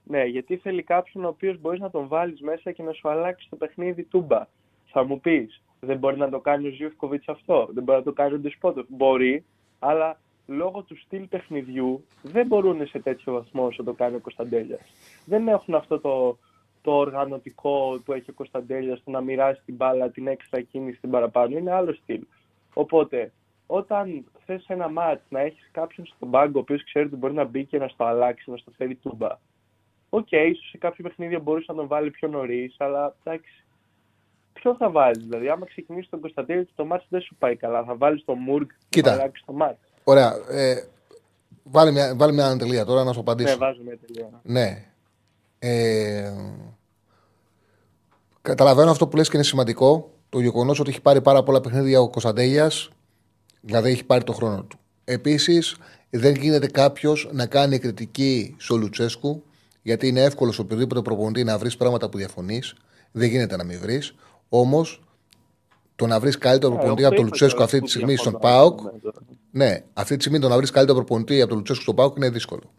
ναι, 0.03 0.23
γιατί 0.23 0.57
θέλει 0.57 0.83
κάποιον 0.83 1.25
ο 1.25 1.27
οποίος 1.27 1.59
μπορείς 1.59 1.79
να 1.79 1.89
τον 1.89 2.07
βάλεις 2.07 2.41
μέσα 2.41 2.71
και 2.71 2.83
να 2.83 2.91
σου 2.91 3.09
αλλάξει 3.09 3.47
το 3.49 3.55
παιχνίδι 3.55 4.03
τούμπα. 4.03 4.47
Θα 4.85 5.03
μου 5.03 5.19
πεις, 5.19 5.61
δεν 5.79 5.97
μπορεί 5.97 6.17
να 6.17 6.29
το 6.29 6.39
κάνει 6.39 6.67
ο 6.67 6.71
Ζιούφκοβιτς 6.71 7.27
αυτό, 7.27 7.69
δεν 7.71 7.83
μπορεί 7.83 7.97
να 7.97 8.03
το 8.03 8.13
κάνει 8.13 8.33
ο 8.33 8.39
Ντεσπότοφ. 8.39 8.85
Μπορεί, 8.89 9.43
αλλά 9.79 10.19
λόγω 10.47 10.81
του 10.81 10.97
στυλ 10.97 11.27
παιχνιδιού 11.27 12.03
δεν 12.21 12.47
μπορούν 12.47 12.87
σε 12.87 12.99
τέτοιο 12.99 13.33
βαθμό 13.33 13.65
όσο 13.65 13.83
το 13.83 13.93
κάνει 13.93 14.15
ο 14.15 14.19
Κωνσταντέλιας. 14.19 14.81
Δεν 15.25 15.47
έχουν 15.47 15.75
αυτό 15.75 15.99
το, 15.99 16.37
το 16.81 16.89
το 16.89 16.95
οργανωτικό 16.95 18.01
που 18.05 18.13
έχει 18.13 18.29
ο 18.29 18.33
Κωνσταντέλιας 18.33 18.99
στο 18.99 19.11
να 19.11 19.21
μοιράσει 19.21 19.61
την 19.65 19.75
μπάλα, 19.75 20.09
την 20.09 20.27
έξτρα 20.27 20.61
κίνηση, 20.61 20.99
την 20.99 21.09
παραπάνω. 21.09 21.57
Είναι 21.57 21.71
άλλο 21.71 21.93
στυλ. 21.93 22.21
Οπότε, 22.73 23.31
όταν 23.71 24.25
θες 24.45 24.65
ένα 24.67 24.89
ματς 24.89 25.21
να 25.29 25.39
έχεις 25.39 25.69
κάποιον 25.71 26.05
στον 26.05 26.29
πάγκο 26.29 26.57
ο 26.57 26.59
οποίος 26.59 26.83
ξέρει 26.83 27.05
ότι 27.05 27.15
μπορεί 27.15 27.33
να 27.33 27.43
μπει 27.43 27.65
και 27.65 27.77
να 27.77 27.87
στο 27.87 28.03
αλλάξει, 28.03 28.51
να 28.51 28.57
στο 28.57 28.71
φέρει 28.77 28.95
τούμπα. 28.95 29.37
OK, 30.09 30.27
okay, 30.31 30.49
ίσως 30.51 30.69
σε 30.69 30.77
κάποιο 30.77 31.03
παιχνίδι 31.03 31.37
μπορούσε 31.37 31.65
να 31.67 31.77
τον 31.77 31.87
βάλει 31.87 32.11
πιο 32.11 32.27
νωρίς, 32.27 32.75
αλλά 32.77 33.15
εντάξει. 33.23 33.63
Ποιο 34.53 34.75
θα 34.75 34.89
βάλεις, 34.89 35.23
δηλαδή, 35.23 35.49
άμα 35.49 35.65
ξεκινήσεις 35.65 36.09
τον 36.09 36.19
Κωνσταντέλια 36.19 36.63
και 36.63 36.71
το 36.75 36.85
ματς 36.85 37.01
δεν 37.09 37.21
σου 37.21 37.35
πάει 37.35 37.55
καλά, 37.55 37.83
θα 37.83 37.95
βάλεις 37.95 38.25
τον 38.25 38.37
Μουργκ 38.37 38.67
και 38.89 39.01
να 39.01 39.11
αλλάξει 39.11 39.43
το 39.45 39.53
ματς. 39.53 39.77
Ωραία. 40.03 40.33
Ε, 40.49 40.83
βάλει 41.63 41.91
μια, 41.91 42.15
βάλει 42.15 42.33
μια 42.33 42.57
τελεία 42.57 42.85
τώρα 42.85 43.03
να 43.03 43.13
σου 43.13 43.19
απαντήσω. 43.19 43.49
Ναι, 43.49 43.55
βάζω 43.55 43.81
μια 43.83 43.97
τελεία. 43.97 44.29
Ναι. 44.43 44.85
Ε, 45.59 46.33
καταλαβαίνω 48.41 48.91
αυτό 48.91 49.07
που 49.07 49.17
λες 49.17 49.29
και 49.29 49.35
είναι 49.35 49.45
σημαντικό. 49.45 50.11
Το 50.29 50.39
γεγονός 50.39 50.79
ότι 50.79 50.89
έχει 50.89 51.01
πάρει 51.01 51.21
πάρα 51.21 51.43
πολλά 51.43 51.61
παιχνίδια 51.61 51.99
ο 51.99 52.09
Κωνσταντέλια, 52.09 52.71
δηλαδή 53.61 53.91
έχει 53.91 54.03
πάρει 54.03 54.23
το 54.23 54.33
χρόνο 54.33 54.63
του. 54.63 54.79
Επίσης, 55.03 55.75
δεν 56.09 56.35
γίνεται 56.35 56.67
κάποιος 56.67 57.29
να 57.31 57.45
κάνει 57.45 57.79
κριτική 57.79 58.55
στο 58.57 58.77
Λουτσέσκου, 58.77 59.43
γιατί 59.81 60.07
είναι 60.07 60.23
εύκολο 60.23 60.51
σε 60.51 60.61
οποιοδήποτε 60.61 61.01
προπονητή 61.01 61.43
να 61.43 61.57
βρεις 61.57 61.77
πράγματα 61.77 62.09
που 62.09 62.17
διαφωνείς. 62.17 62.75
Δεν 63.11 63.29
γίνεται 63.29 63.55
να 63.55 63.63
μην 63.63 63.79
βρεις. 63.79 64.15
Όμως, 64.49 65.03
το 65.95 66.07
να 66.07 66.19
βρεις 66.19 66.37
καλύτερο 66.37 66.73
προπονητή 66.73 67.05
από 67.05 67.15
τον 67.15 67.25
Λουτσέσκου 67.25 67.63
αυτή 67.63 67.81
τη 67.81 67.89
στιγμή 67.89 68.15
στον 68.15 68.37
ΠΑΟΚ. 68.39 68.79
Ναι, 69.51 69.83
αυτή 69.93 70.15
τη 70.15 70.21
στιγμή 70.21 70.39
το 70.39 70.47
να 70.47 70.57
βρεις 70.57 70.71
καλύτερο 70.71 70.97
προπονητή 70.97 71.39
από 71.39 71.47
τον 71.47 71.57
Λουτσέσκου 71.57 71.83
στον 71.83 71.95
ΠΑΟΚ 71.95 72.15
είναι 72.15 72.29
δύσκολο. 72.29 72.71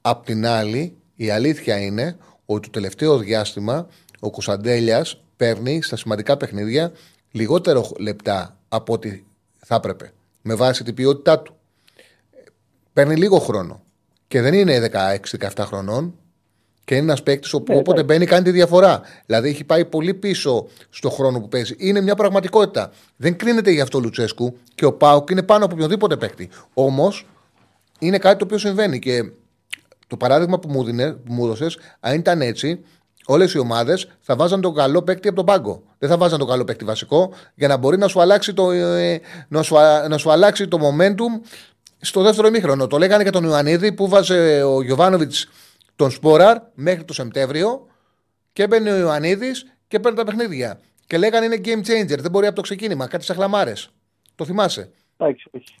Απ' 0.00 0.24
την 0.24 0.46
άλλη, 0.46 0.96
η 1.14 1.30
αλήθεια 1.30 1.80
είναι 1.80 2.16
ότι 2.46 2.60
το 2.60 2.70
τελευταίο 2.70 3.18
διάστημα 3.18 3.86
ο 4.20 4.30
Κωνσταντέλιας 4.30 5.22
παίρνει 5.36 5.82
στα 5.82 5.96
σημαντικά 5.96 6.36
παιχνίδια 6.36 6.92
λιγότερο 7.30 7.90
λεπτά 7.98 8.58
από 8.68 8.92
ό,τι 8.92 9.22
θα 9.64 9.74
έπρεπε. 9.74 10.12
Με 10.42 10.54
βάση 10.54 10.84
την 10.84 10.94
ποιότητά 10.94 11.40
του. 11.40 11.56
Παίρνει 12.92 13.16
λίγο 13.16 13.38
χρόνο. 13.38 13.82
Και 14.28 14.40
δεν 14.40 14.54
είναι 14.54 14.90
16-17 15.40 15.48
χρονών. 15.58 16.14
Και 16.84 16.94
είναι 16.94 17.02
ένας 17.02 17.22
παίκτης 17.22 17.50
που 17.50 17.64
ναι, 17.68 17.76
όποτε 17.76 18.02
μπαίνει 18.02 18.26
κάνει 18.26 18.44
τη 18.44 18.50
διαφορά. 18.50 19.02
Δηλαδή 19.26 19.48
έχει 19.48 19.64
πάει 19.64 19.84
πολύ 19.84 20.14
πίσω 20.14 20.66
στο 20.90 21.10
χρόνο 21.10 21.40
που 21.40 21.48
παίζει. 21.48 21.74
Είναι 21.78 22.00
μια 22.00 22.14
πραγματικότητα. 22.14 22.90
Δεν 23.16 23.36
κρίνεται 23.36 23.70
γι' 23.70 23.80
αυτό 23.80 23.98
ο 23.98 24.00
Λουτσέσκου 24.00 24.58
και 24.74 24.84
ο 24.84 24.92
Πάουκ 24.92 25.30
είναι 25.30 25.42
πάνω 25.42 25.64
από 25.64 25.74
οποιοδήποτε 25.74 26.16
παίκτη. 26.16 26.48
Όμως 26.74 27.26
είναι 27.98 28.18
κάτι 28.18 28.38
το 28.38 28.44
οποίο 28.44 28.58
συμβαίνει. 28.58 28.98
Και 28.98 29.30
το 30.06 30.16
παράδειγμα 30.16 30.58
που 30.58 30.70
μου, 30.70 30.84
μου 31.24 31.44
έδωσες, 31.44 31.78
αν 32.00 32.14
ήταν 32.14 32.40
έτσι, 32.40 32.84
όλες 33.26 33.52
οι 33.52 33.58
ομάδες 33.58 34.08
θα 34.20 34.36
βάζαν 34.36 34.60
τον 34.60 34.74
καλό 34.74 35.02
παίκτη 35.02 35.28
από 35.28 35.36
τον 35.36 35.46
πάγκο. 35.46 35.82
Δεν 35.98 36.08
θα 36.08 36.16
βάζαν 36.16 36.38
τον 36.38 36.48
καλό 36.48 36.64
παίκτη 36.64 36.84
βασικό 36.84 37.32
για 37.54 37.68
να 37.68 37.76
μπορεί 37.76 37.98
να 37.98 38.08
σου 38.08 38.20
αλλάξει 38.20 38.54
το, 38.54 38.70
ε, 38.70 39.20
να 39.48 39.62
σου, 39.62 39.74
να 40.08 40.18
σου 40.18 40.30
αλλάξει 40.30 40.68
το 40.68 40.78
momentum 40.80 41.46
στο 42.00 42.22
δεύτερο 42.22 42.48
ημίχρονο. 42.48 42.86
Το 42.86 42.98
λέγανε 42.98 43.24
και 43.24 43.30
τον 43.30 43.44
Ιωαννίδη 43.44 43.92
που 43.92 44.08
βάζε 44.08 44.62
ο 44.62 44.82
Γιωβάνοβιτς 44.82 45.48
τον 45.96 46.10
Σπόραρ 46.10 46.58
μέχρι 46.74 47.04
το 47.04 47.12
Σεπτέμβριο 47.12 47.86
και 48.52 48.62
έμπαινε 48.62 48.92
ο 48.92 48.96
Ιωαννίδης 48.98 49.66
και 49.88 50.00
παίρνει 50.00 50.18
τα 50.18 50.24
παιχνίδια. 50.24 50.80
Και 51.06 51.18
λέγανε 51.18 51.44
είναι 51.44 51.60
game 51.64 51.88
changer. 51.88 52.18
Δεν 52.18 52.30
μπορεί 52.30 52.46
από 52.46 52.56
το 52.56 52.62
ξεκίνημα. 52.62 53.06
Κάτι 53.06 53.24
σαν 53.24 53.36
χλαμάρες. 53.36 53.88
Το 54.34 54.44
θυμάσαι; 54.44 54.90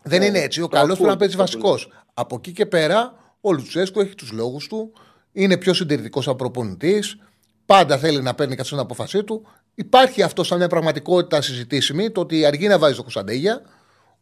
Δεν 0.02 0.22
είναι 0.22 0.38
έτσι. 0.38 0.62
Ο 0.62 0.68
καλός 0.68 0.96
πρέπει 0.96 1.10
να 1.10 1.16
παίζει 1.16 1.36
βασικός. 1.36 1.88
Από 2.14 2.36
εκεί 2.36 2.52
και 2.52 2.66
πέρα 2.66 3.14
ο 3.40 3.52
Λουτσέσκο 3.52 4.00
έχει 4.00 4.14
τους 4.14 4.32
λόγους 4.32 4.66
του. 4.66 4.92
Είναι 5.32 5.56
πιο 5.56 5.74
συντηρητικός 5.74 6.24
σαν 6.24 6.36
προπονητής. 6.36 7.18
Πάντα 7.66 7.98
θέλει 7.98 8.22
να 8.22 8.34
παίρνει 8.34 8.54
κάτι 8.54 8.66
στην 8.66 8.78
αποφασή 8.78 9.24
του. 9.24 9.46
Υπάρχει 9.74 10.22
αυτό 10.22 10.44
σαν 10.44 10.58
μια 10.58 10.68
πραγματικότητα 10.68 11.42
συζητήσιμη, 11.42 12.10
το 12.10 12.20
ότι 12.20 12.44
αργεί 12.44 12.68
να 12.68 12.78
βάζει 12.78 12.94
το 12.94 13.02
Κωνσταντέγια. 13.02 13.62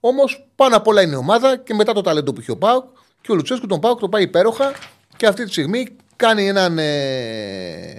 Όμως 0.01 0.49
πάνω 0.55 0.77
απ' 0.77 0.87
όλα 0.87 1.03
είναι 1.03 1.13
η 1.13 1.17
ομάδα 1.17 1.57
και 1.57 1.75
μετά 1.75 1.93
το 1.93 2.01
ταλέντο 2.01 2.33
που 2.33 2.41
έχει 2.41 2.51
ο 2.51 2.57
Πάουκ. 2.57 2.85
Και 3.21 3.33
ο 3.33 3.35
Λουτσέσκου 3.35 3.67
τον 3.67 3.81
Πάουκ 3.81 3.99
το 3.99 4.09
πάει 4.09 4.23
υπέροχα 4.23 4.73
και 5.17 5.27
αυτή 5.27 5.45
τη 5.45 5.51
στιγμή 5.51 5.97
κάνει 6.17 6.49
έναν. 6.49 6.79
Ε, 6.79 7.99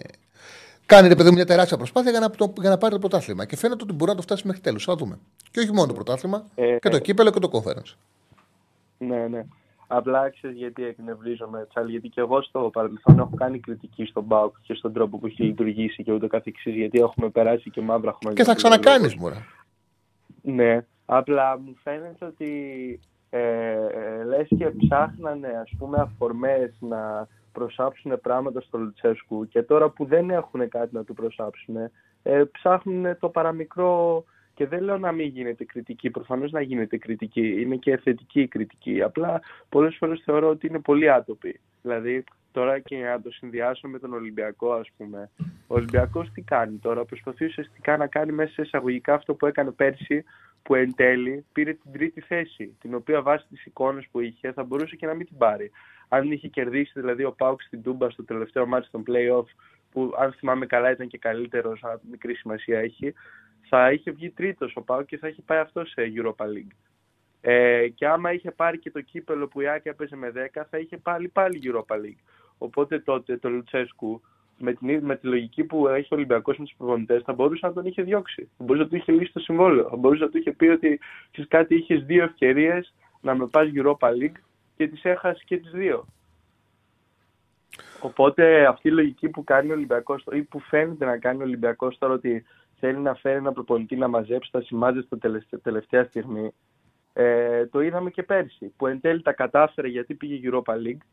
κάνει 0.85 1.07
ρε 1.07 1.15
παιδί 1.15 1.31
μια 1.31 1.45
τεράστια 1.45 1.77
προσπάθεια 1.77 2.11
για 2.11 2.19
να, 2.19 2.29
το, 2.29 2.53
για 2.59 2.69
να 2.69 2.77
πάρει 2.77 2.93
το 2.93 2.99
πρωτάθλημα. 2.99 3.45
Και 3.45 3.57
φαίνεται 3.57 3.83
ότι 3.83 3.93
μπορεί 3.93 4.11
να 4.11 4.15
το 4.15 4.21
φτάσει 4.21 4.47
μέχρι 4.47 4.61
τέλου. 4.61 4.79
Θα 4.79 4.95
δούμε. 4.95 5.19
Και 5.51 5.59
όχι 5.59 5.71
μόνο 5.71 5.87
το 5.87 5.93
πρωτάθλημα, 5.93 6.45
ε, 6.55 6.77
και 6.79 6.89
το 6.89 6.95
ε, 6.95 6.99
κύπελο 6.99 7.31
και 7.31 7.39
το 7.39 7.49
conference. 7.53 7.95
Ναι, 8.97 9.27
ναι. 9.27 9.45
Απλά 9.95 10.29
ξέρεις 10.29 10.57
γιατί 10.57 10.83
εκνευρίζομαι, 10.83 11.65
Τσάλ, 11.69 11.87
γιατί 11.89 12.09
και 12.09 12.19
εγώ 12.19 12.41
στο 12.41 12.69
παρελθόν 12.73 13.19
έχω 13.19 13.35
κάνει 13.35 13.59
κριτική 13.59 14.05
στον 14.05 14.23
Μπάουκ 14.23 14.55
και 14.61 14.73
στον 14.73 14.93
τρόπο 14.93 15.17
που 15.17 15.25
έχει 15.25 15.43
λειτουργήσει 15.43 16.03
και 16.03 16.11
ούτω 16.11 16.27
καθεξής, 16.27 16.75
γιατί 16.75 16.99
έχουμε 16.99 17.29
περάσει 17.29 17.69
και 17.69 17.81
μαύρα 17.81 18.17
χρόνια. 18.21 18.43
Και 18.43 18.49
θα 18.49 18.55
ξανακάνεις, 18.55 19.15
μωρέ. 19.15 19.35
Ναι, 20.41 20.85
απλά 21.05 21.59
μου 21.59 21.75
φαίνεται 21.83 22.25
ότι 22.25 22.49
ε, 23.29 23.39
ε, 23.39 24.23
λες 24.23 24.47
και 24.57 24.71
ψάχνανε 24.77 25.47
ας 25.47 25.71
πούμε 25.77 25.97
αφορμές 25.99 26.75
να 26.79 27.27
προσάψουν 27.51 28.19
πράγματα 28.21 28.61
στο 28.61 28.77
Λουτσέσκου 28.77 29.47
και 29.47 29.63
τώρα 29.63 29.89
που 29.89 30.05
δεν 30.05 30.29
έχουν 30.29 30.69
κάτι 30.69 30.95
να 30.95 31.03
του 31.03 31.13
προσάψουν 31.13 31.75
ε, 32.23 32.43
ψάχνουν 32.51 33.17
το 33.19 33.29
παραμικρό 33.29 34.23
και 34.53 34.67
δεν 34.67 34.83
λέω 34.83 34.97
να 34.97 35.11
μην 35.11 35.27
γίνεται 35.27 35.63
κριτική, 35.63 36.09
προφανώς 36.09 36.51
να 36.51 36.61
γίνεται 36.61 36.97
κριτική, 36.97 37.61
είναι 37.61 37.75
και 37.75 37.97
θετική 37.97 38.41
η 38.41 38.47
κριτική. 38.47 39.01
Απλά 39.01 39.41
πολλές 39.69 39.95
φορές 39.95 40.21
θεωρώ 40.25 40.49
ότι 40.49 40.67
είναι 40.67 40.79
πολύ 40.79 41.11
άτοπη. 41.11 41.59
Δηλαδή, 41.81 42.23
τώρα 42.51 42.79
και 42.79 42.97
να 42.97 43.21
το 43.21 43.31
συνδυάσω 43.31 43.87
με 43.87 43.99
τον 43.99 44.13
Ολυμπιακό, 44.13 44.73
ας 44.73 44.89
πούμε. 44.97 45.29
Ο 45.67 45.75
Ολυμπιακός 45.75 46.31
τι 46.31 46.41
κάνει 46.41 46.77
τώρα, 46.77 47.05
προσπαθεί 47.05 47.45
ουσιαστικά 47.45 47.97
να 47.97 48.07
κάνει 48.07 48.31
μέσα 48.31 48.51
σε 48.51 48.61
εισαγωγικά 48.61 49.13
αυτό 49.13 49.33
που 49.33 49.45
έκανε 49.45 49.71
πέρσι, 49.71 50.23
που 50.63 50.75
εν 50.75 50.95
τέλει 50.95 51.45
πήρε 51.53 51.73
την 51.73 51.91
τρίτη 51.91 52.21
θέση, 52.21 52.75
την 52.81 52.95
οποία 52.95 53.21
βάσει 53.21 53.45
τις 53.49 53.65
εικόνες 53.65 54.07
που 54.11 54.19
είχε 54.19 54.51
θα 54.51 54.63
μπορούσε 54.63 54.95
και 54.95 55.05
να 55.05 55.13
μην 55.13 55.25
την 55.25 55.37
πάρει. 55.37 55.71
Αν 56.07 56.31
είχε 56.31 56.47
κερδίσει 56.47 56.99
δηλαδή 56.99 57.23
ο 57.23 57.31
Πάουξ 57.31 57.65
στην 57.65 57.81
Τούμπα 57.83 58.09
στο 58.09 58.23
τελευταίο 58.23 58.65
μάτι 58.65 58.87
των 58.91 59.03
play-off, 59.07 59.45
που 59.91 60.13
αν 60.17 60.33
θυμάμαι 60.33 60.65
καλά 60.65 60.91
ήταν 60.91 61.07
και 61.07 61.17
καλύτερος, 61.17 61.79
σαν 61.79 61.99
μικρή 62.11 62.35
σημασία 62.35 62.79
έχει, 62.79 63.13
θα 63.75 63.91
είχε 63.91 64.11
βγει 64.11 64.29
τρίτος 64.29 64.75
ο 64.75 64.81
Πάο 64.81 65.01
και 65.01 65.17
θα 65.17 65.27
είχε 65.27 65.41
πάει 65.41 65.59
αυτό 65.59 65.85
σε 65.85 66.11
Europa 66.15 66.45
League. 66.45 66.75
Ε, 67.41 67.87
και 67.87 68.07
άμα 68.07 68.33
είχε 68.33 68.51
πάρει 68.51 68.79
και 68.79 68.91
το 68.91 69.01
κύπελο 69.01 69.47
που 69.47 69.61
η 69.61 69.67
Άκη 69.67 69.87
έπαιζε 69.87 70.15
με 70.15 70.31
10, 70.53 70.61
θα 70.69 70.77
είχε 70.77 70.97
πάλι 70.97 71.27
πάλι 71.27 71.61
Europa 71.63 71.95
League. 71.95 72.23
Οπότε 72.57 72.99
τότε 72.99 73.37
το 73.37 73.49
Λουτσέσκου 73.49 74.21
με, 74.57 74.73
την, 74.73 75.05
με 75.05 75.15
τη 75.15 75.27
λογική 75.27 75.63
που 75.63 75.87
έχει 75.87 76.13
ο 76.13 76.15
Ολυμπιακός 76.15 76.57
με 76.57 76.65
τους 76.65 76.73
προπονητές, 76.77 77.23
θα 77.23 77.33
μπορούσε 77.33 77.67
να 77.67 77.73
τον 77.73 77.85
είχε 77.85 78.01
διώξει. 78.01 78.49
Θα 78.57 78.63
μπορούσε 78.63 78.83
να 78.83 78.89
του 78.89 78.95
είχε 78.95 79.11
λύσει 79.11 79.33
το 79.33 79.39
συμβόλαιο. 79.39 79.89
Θα 79.89 79.95
μπορούσε 79.95 80.23
να 80.23 80.29
του 80.29 80.37
είχε 80.37 80.51
πει 80.51 80.67
ότι 80.67 80.99
ξέρεις 81.31 81.49
κάτι, 81.49 81.75
είχες 81.75 82.03
δύο 82.03 82.23
ευκαιρίες 82.23 82.93
να 83.21 83.35
με 83.35 83.47
πας 83.47 83.69
Europa 83.75 84.07
League 84.07 84.39
και 84.77 84.87
τις 84.87 85.03
έχασες 85.03 85.43
και 85.43 85.57
τις 85.57 85.71
δύο. 85.71 86.05
Οπότε 88.01 88.65
αυτή 88.65 88.87
η 88.87 88.91
λογική 88.91 89.29
που 89.29 89.43
κάνει 89.43 89.69
ο 89.69 89.73
Ολυμπιακός 89.73 90.25
ή 90.31 90.41
που 90.41 90.59
φαίνεται 90.59 91.05
να 91.05 91.17
κάνει 91.17 91.41
ο 91.41 91.45
Ολυμπιακός 91.45 91.97
τώρα 91.97 92.13
ότι 92.13 92.45
θέλει 92.85 92.99
να 92.99 93.13
φέρει 93.13 93.37
ένα 93.37 93.51
προπονητή 93.51 93.95
να 93.95 94.07
μαζέψει 94.07 94.51
τα 94.51 94.61
σημάδια 94.61 95.01
στο 95.01 95.17
τελευταία 95.61 96.03
στιγμή. 96.03 96.53
Ε, 97.13 97.65
το 97.65 97.81
είδαμε 97.81 98.09
και 98.09 98.23
πέρσι, 98.23 98.73
που 98.77 98.87
εν 98.87 99.01
τέλει 99.01 99.21
τα 99.21 99.33
κατάφερε 99.33 99.87
γιατί 99.87 100.13
πήγε 100.13 100.49
Europa 100.49 100.73
League, 100.73 101.05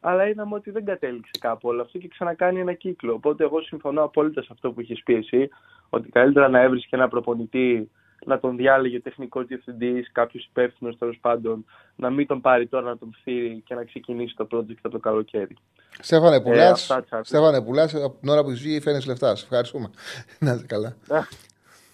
αλλά 0.00 0.28
είδαμε 0.28 0.54
ότι 0.54 0.70
δεν 0.70 0.84
κατέληξε 0.84 1.30
κάπου 1.40 1.68
όλο 1.68 1.82
αυτό 1.82 1.98
και 1.98 2.08
ξανακάνει 2.08 2.60
ένα 2.60 2.72
κύκλο. 2.72 3.12
Οπότε 3.14 3.44
εγώ 3.44 3.60
συμφωνώ 3.60 4.02
απόλυτα 4.02 4.42
σε 4.42 4.48
αυτό 4.52 4.72
που 4.72 4.80
έχεις 4.80 5.02
πει 5.02 5.14
εσύ, 5.14 5.48
ότι 5.88 6.08
καλύτερα 6.08 6.48
να 6.48 6.60
έβρισκε 6.60 6.96
ένα 6.96 7.08
προπονητή 7.08 7.90
να 8.24 8.38
τον 8.40 8.56
διάλεγε 8.56 8.96
ο 8.96 9.00
τεχνικός 9.00 9.46
διευθυντής, 9.46 10.12
κάποιος 10.12 10.44
υπεύθυνος 10.44 10.98
τέλος 10.98 11.18
πάντων, 11.20 11.64
να 11.96 12.10
μην 12.10 12.26
τον 12.26 12.40
πάρει 12.40 12.66
τώρα 12.66 12.84
να 12.84 12.98
τον 12.98 13.14
φύρει 13.22 13.62
και 13.66 13.74
να 13.74 13.84
ξεκινήσει 13.84 14.34
το 14.36 14.46
project 14.50 14.76
από 14.82 14.88
το 14.88 14.98
καλοκαίρι. 14.98 15.56
Στέφανε 16.00 16.40
Πουλάς, 16.40 16.90
ε, 16.90 17.04
Στέφανε 17.22 17.62
Πουλάς, 17.62 17.94
από 17.94 18.16
την 18.20 18.28
ώρα 18.28 18.42
που 18.42 18.50
ζεις 18.50 18.82
φέρνει 18.82 19.04
λεφτάς. 19.06 19.38
Σε 19.38 19.44
ευχαριστούμε. 19.44 19.90
να 20.38 20.52
είσαι 20.52 20.66
καλά. 20.66 20.96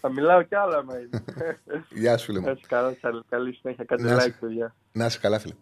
Θα 0.00 0.10
μιλάω 0.10 0.42
κι 0.42 0.54
άλλα, 0.54 0.84
με. 0.84 1.08
Γεια 1.90 2.16
σου, 2.16 2.24
φίλε 2.24 2.40
μου. 2.40 2.58
καλά, 2.66 2.94
καλή 3.28 3.52
συνέχεια. 3.52 3.84
Κάτι 3.84 4.04
like, 4.06 4.34
παιδιά. 4.40 4.74
Να 4.92 5.06
είσαι 5.06 5.18
καλά, 5.18 5.38
φίλε. 5.38 5.54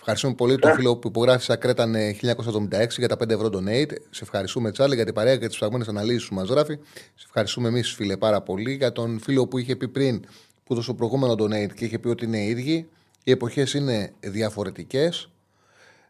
Ευχαριστούμε 0.00 0.34
πολύ 0.34 0.56
τον 0.56 0.74
φίλο 0.74 0.96
που 0.96 1.08
υπογράφησε 1.08 1.56
Κρέταν 1.56 1.94
1976 1.94 2.88
για 2.96 3.08
τα 3.08 3.16
5 3.24 3.30
ευρώ 3.30 3.50
donate. 3.52 3.92
Σε 4.10 4.22
ευχαριστούμε, 4.22 4.70
Τσάρλι, 4.70 4.94
για 4.94 5.04
την 5.04 5.14
παρέα 5.14 5.36
και 5.36 5.46
τις 5.46 5.56
ψαγμένε 5.56 5.84
αναλύσεις 5.88 6.28
που 6.28 6.34
μας 6.34 6.48
γράφει. 6.48 6.78
Σε 7.14 7.24
ευχαριστούμε 7.24 7.68
εμείς, 7.68 7.92
φίλε, 7.92 8.16
πάρα 8.16 8.40
πολύ. 8.40 8.72
Για 8.72 8.92
τον 8.92 9.20
φίλο 9.20 9.46
που 9.46 9.58
είχε 9.58 9.76
πει 9.76 9.88
πριν, 9.88 10.24
που 10.64 10.74
δώσε 10.74 10.86
το 10.86 10.94
προηγούμενο 10.94 11.32
donate 11.32 11.72
και 11.74 11.84
είχε 11.84 11.98
πει 11.98 12.08
ότι 12.08 12.24
είναι 12.24 12.44
ίδιοι. 12.44 12.88
Οι 13.24 13.30
εποχές 13.30 13.74
είναι 13.74 14.12
διαφορετικές. 14.20 15.30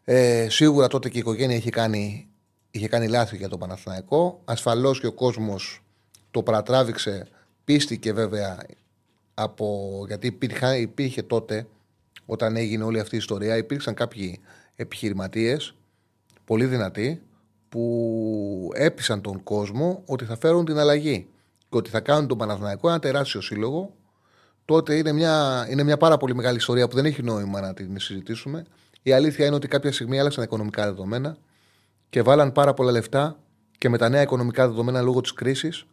Ε, 0.03 0.49
σίγουρα 0.49 0.87
τότε 0.87 1.09
και 1.09 1.17
η 1.17 1.19
οικογένεια 1.19 1.55
είχε 1.55 1.69
κάνει, 1.69 2.27
είχε 2.71 2.87
κάνει 2.87 3.07
λάθη 3.07 3.37
για 3.37 3.49
τον 3.49 3.59
Παναθηναϊκό. 3.59 4.41
Ασφαλώς 4.45 4.99
και 4.99 5.07
ο 5.07 5.13
κόσμος 5.13 5.83
το 6.31 6.43
παρατράβηξε, 6.43 7.27
πίστηκε 7.63 8.13
βέβαια 8.13 8.57
από, 9.33 10.03
γιατί 10.07 10.27
υπήρχε, 10.27 10.77
υπήρχε 10.77 11.21
τότε 11.21 11.67
όταν 12.31 12.55
έγινε 12.55 12.83
όλη 12.83 12.99
αυτή 12.99 13.15
η 13.15 13.17
ιστορία, 13.17 13.57
υπήρξαν 13.57 13.93
κάποιοι 13.93 14.39
επιχειρηματίες, 14.75 15.75
πολύ 16.45 16.65
δυνατοί, 16.65 17.21
που 17.69 18.69
έπεισαν 18.73 19.21
τον 19.21 19.43
κόσμο 19.43 20.03
ότι 20.05 20.25
θα 20.25 20.37
φέρουν 20.37 20.65
την 20.65 20.77
αλλαγή 20.77 21.27
και 21.69 21.77
ότι 21.77 21.89
θα 21.89 21.99
κάνουν 21.99 22.27
τον 22.27 22.37
Παναθηναϊκό 22.37 22.89
ένα 22.89 22.99
τεράστιο 22.99 23.41
σύλλογο, 23.41 23.93
τότε 24.65 24.95
είναι 24.95 25.11
μια, 25.11 25.67
είναι 25.69 25.83
μια 25.83 25.97
πάρα 25.97 26.17
πολύ 26.17 26.35
μεγάλη 26.35 26.57
ιστορία 26.57 26.87
που 26.87 26.95
δεν 26.95 27.05
έχει 27.05 27.23
νόημα 27.23 27.61
να 27.61 27.73
την 27.73 27.99
συζητήσουμε. 27.99 28.65
Η 29.01 29.11
αλήθεια 29.11 29.45
είναι 29.45 29.55
ότι 29.55 29.67
κάποια 29.67 29.91
στιγμή 29.91 30.19
άλλαξαν 30.19 30.43
οικονομικά 30.43 30.83
δεδομένα 30.85 31.37
και 32.09 32.21
βάλαν 32.21 32.51
πάρα 32.51 32.73
πολλά 32.73 32.91
λεφτά 32.91 33.39
και 33.77 33.89
με 33.89 33.97
τα 33.97 34.09
νέα 34.09 34.21
οικονομικά 34.21 34.67
δεδομένα 34.67 35.01
λόγω 35.01 35.21
της 35.21 35.33
κρίσης 35.33 35.85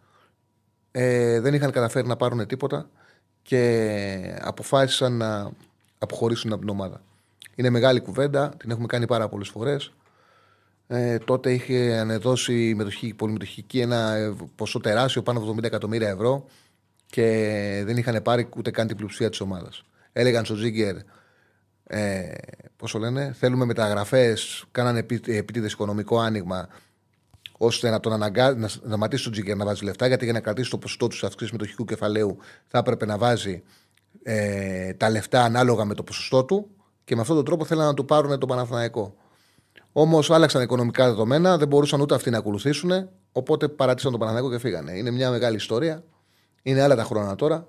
ε, 0.91 1.41
δεν 1.41 1.55
είχαν 1.55 1.71
καταφέρει 1.71 2.07
να 2.07 2.17
πάρουν 2.17 2.47
τίποτα 2.47 2.89
και 3.43 4.39
αποφάσισαν 4.41 5.13
να 5.17 5.53
αποχωρήσουν 5.99 6.53
από 6.53 6.61
την 6.61 6.71
ομάδα. 6.71 7.03
Είναι 7.55 7.71
μεγάλη 7.71 8.01
κουβέντα, 8.01 8.49
την 8.57 8.71
έχουμε 8.71 8.87
κάνει 8.87 9.07
πάρα 9.07 9.29
πολλές 9.29 9.49
φορές. 9.49 9.93
Ε, 10.87 11.19
τότε 11.19 11.53
είχε 11.53 11.97
ανεδώσει 11.97 12.69
η 12.69 12.75
μετοχή, 12.75 13.15
πολυμετοχική 13.15 13.81
ένα 13.81 14.17
ποσό 14.55 14.81
τεράστιο 14.81 15.23
πάνω 15.23 15.39
από 15.39 15.55
70 15.59 15.63
εκατομμύρια 15.63 16.09
ευρώ 16.09 16.45
και 17.07 17.83
δεν 17.87 17.97
είχαν 17.97 18.23
πάρει 18.23 18.49
ούτε 18.57 18.71
καν 18.71 18.87
την 18.87 18.97
πλειοψηφία 18.97 19.31
της 19.31 19.41
ομάδας. 19.41 19.85
Έλεγαν 20.13 20.45
στο 20.45 20.55
Ζίγκερ, 20.55 20.97
ε, 21.85 22.33
πώς 22.77 22.95
λένε, 22.95 23.35
θέλουμε 23.39 23.65
μεταγραφές, 23.65 24.65
κάνανε 24.71 24.99
επίτηδες 25.27 25.73
οικονομικό 25.73 26.19
άνοιγμα 26.19 26.69
ώστε 27.59 27.91
να 27.91 28.01
τον 28.01 28.13
αναγκά, 28.13 28.55
να 28.55 28.69
σταματήσει 28.69 29.23
τον 29.23 29.33
Τζίγκερ 29.33 29.57
να 29.57 29.65
βάζει 29.65 29.85
λεφτά, 29.85 30.07
γιατί 30.07 30.25
για 30.25 30.33
να 30.33 30.41
κρατήσει 30.41 30.71
το 30.71 30.79
ποσοστό 30.79 31.07
του 31.07 31.27
αυξήσεις 31.27 31.53
μετοχικού 31.53 31.85
κεφαλαίου 31.85 32.39
θα 32.67 32.79
έπρεπε 32.79 33.07
να 33.07 33.19
βάζει 33.19 33.63
ε, 34.23 34.95
τα 34.95 35.11
λεφτά 35.11 35.43
ανάλογα 35.43 35.85
με 35.85 35.95
το 35.95 36.03
ποσοστό 36.03 36.45
του 36.45 36.71
και 37.05 37.15
με 37.15 37.21
αυτόν 37.21 37.37
τον 37.37 37.45
τρόπο 37.45 37.65
θέλανε 37.65 37.89
να 37.89 37.95
του 37.95 38.05
πάρουν 38.05 38.39
τον 38.39 38.49
Παναθηναϊκό. 38.49 39.15
Όμως 39.93 40.31
άλλαξαν 40.31 40.63
οικονομικά 40.63 41.07
δεδομένα, 41.07 41.59
δεν 41.59 41.69
μπορούσαν 41.69 42.01
ούτε 42.01 42.15
αυτοί 42.15 42.31
να 42.31 42.39
ακολουθήσουν, 42.39 43.09
οπότε 43.33 43.69
παρατήσαν 43.69 44.11
τον 44.11 44.21
Παναθηναϊκό 44.21 44.55
και 44.57 44.61
φύγανε. 44.61 44.93
Είναι 44.93 45.11
μια 45.11 45.31
μεγάλη 45.31 45.57
ιστορία. 45.57 46.05
Είναι 46.63 46.83
άλλα 46.83 46.97
τα 46.97 47.05
χρόνια 47.05 47.35
τώρα. 47.35 47.69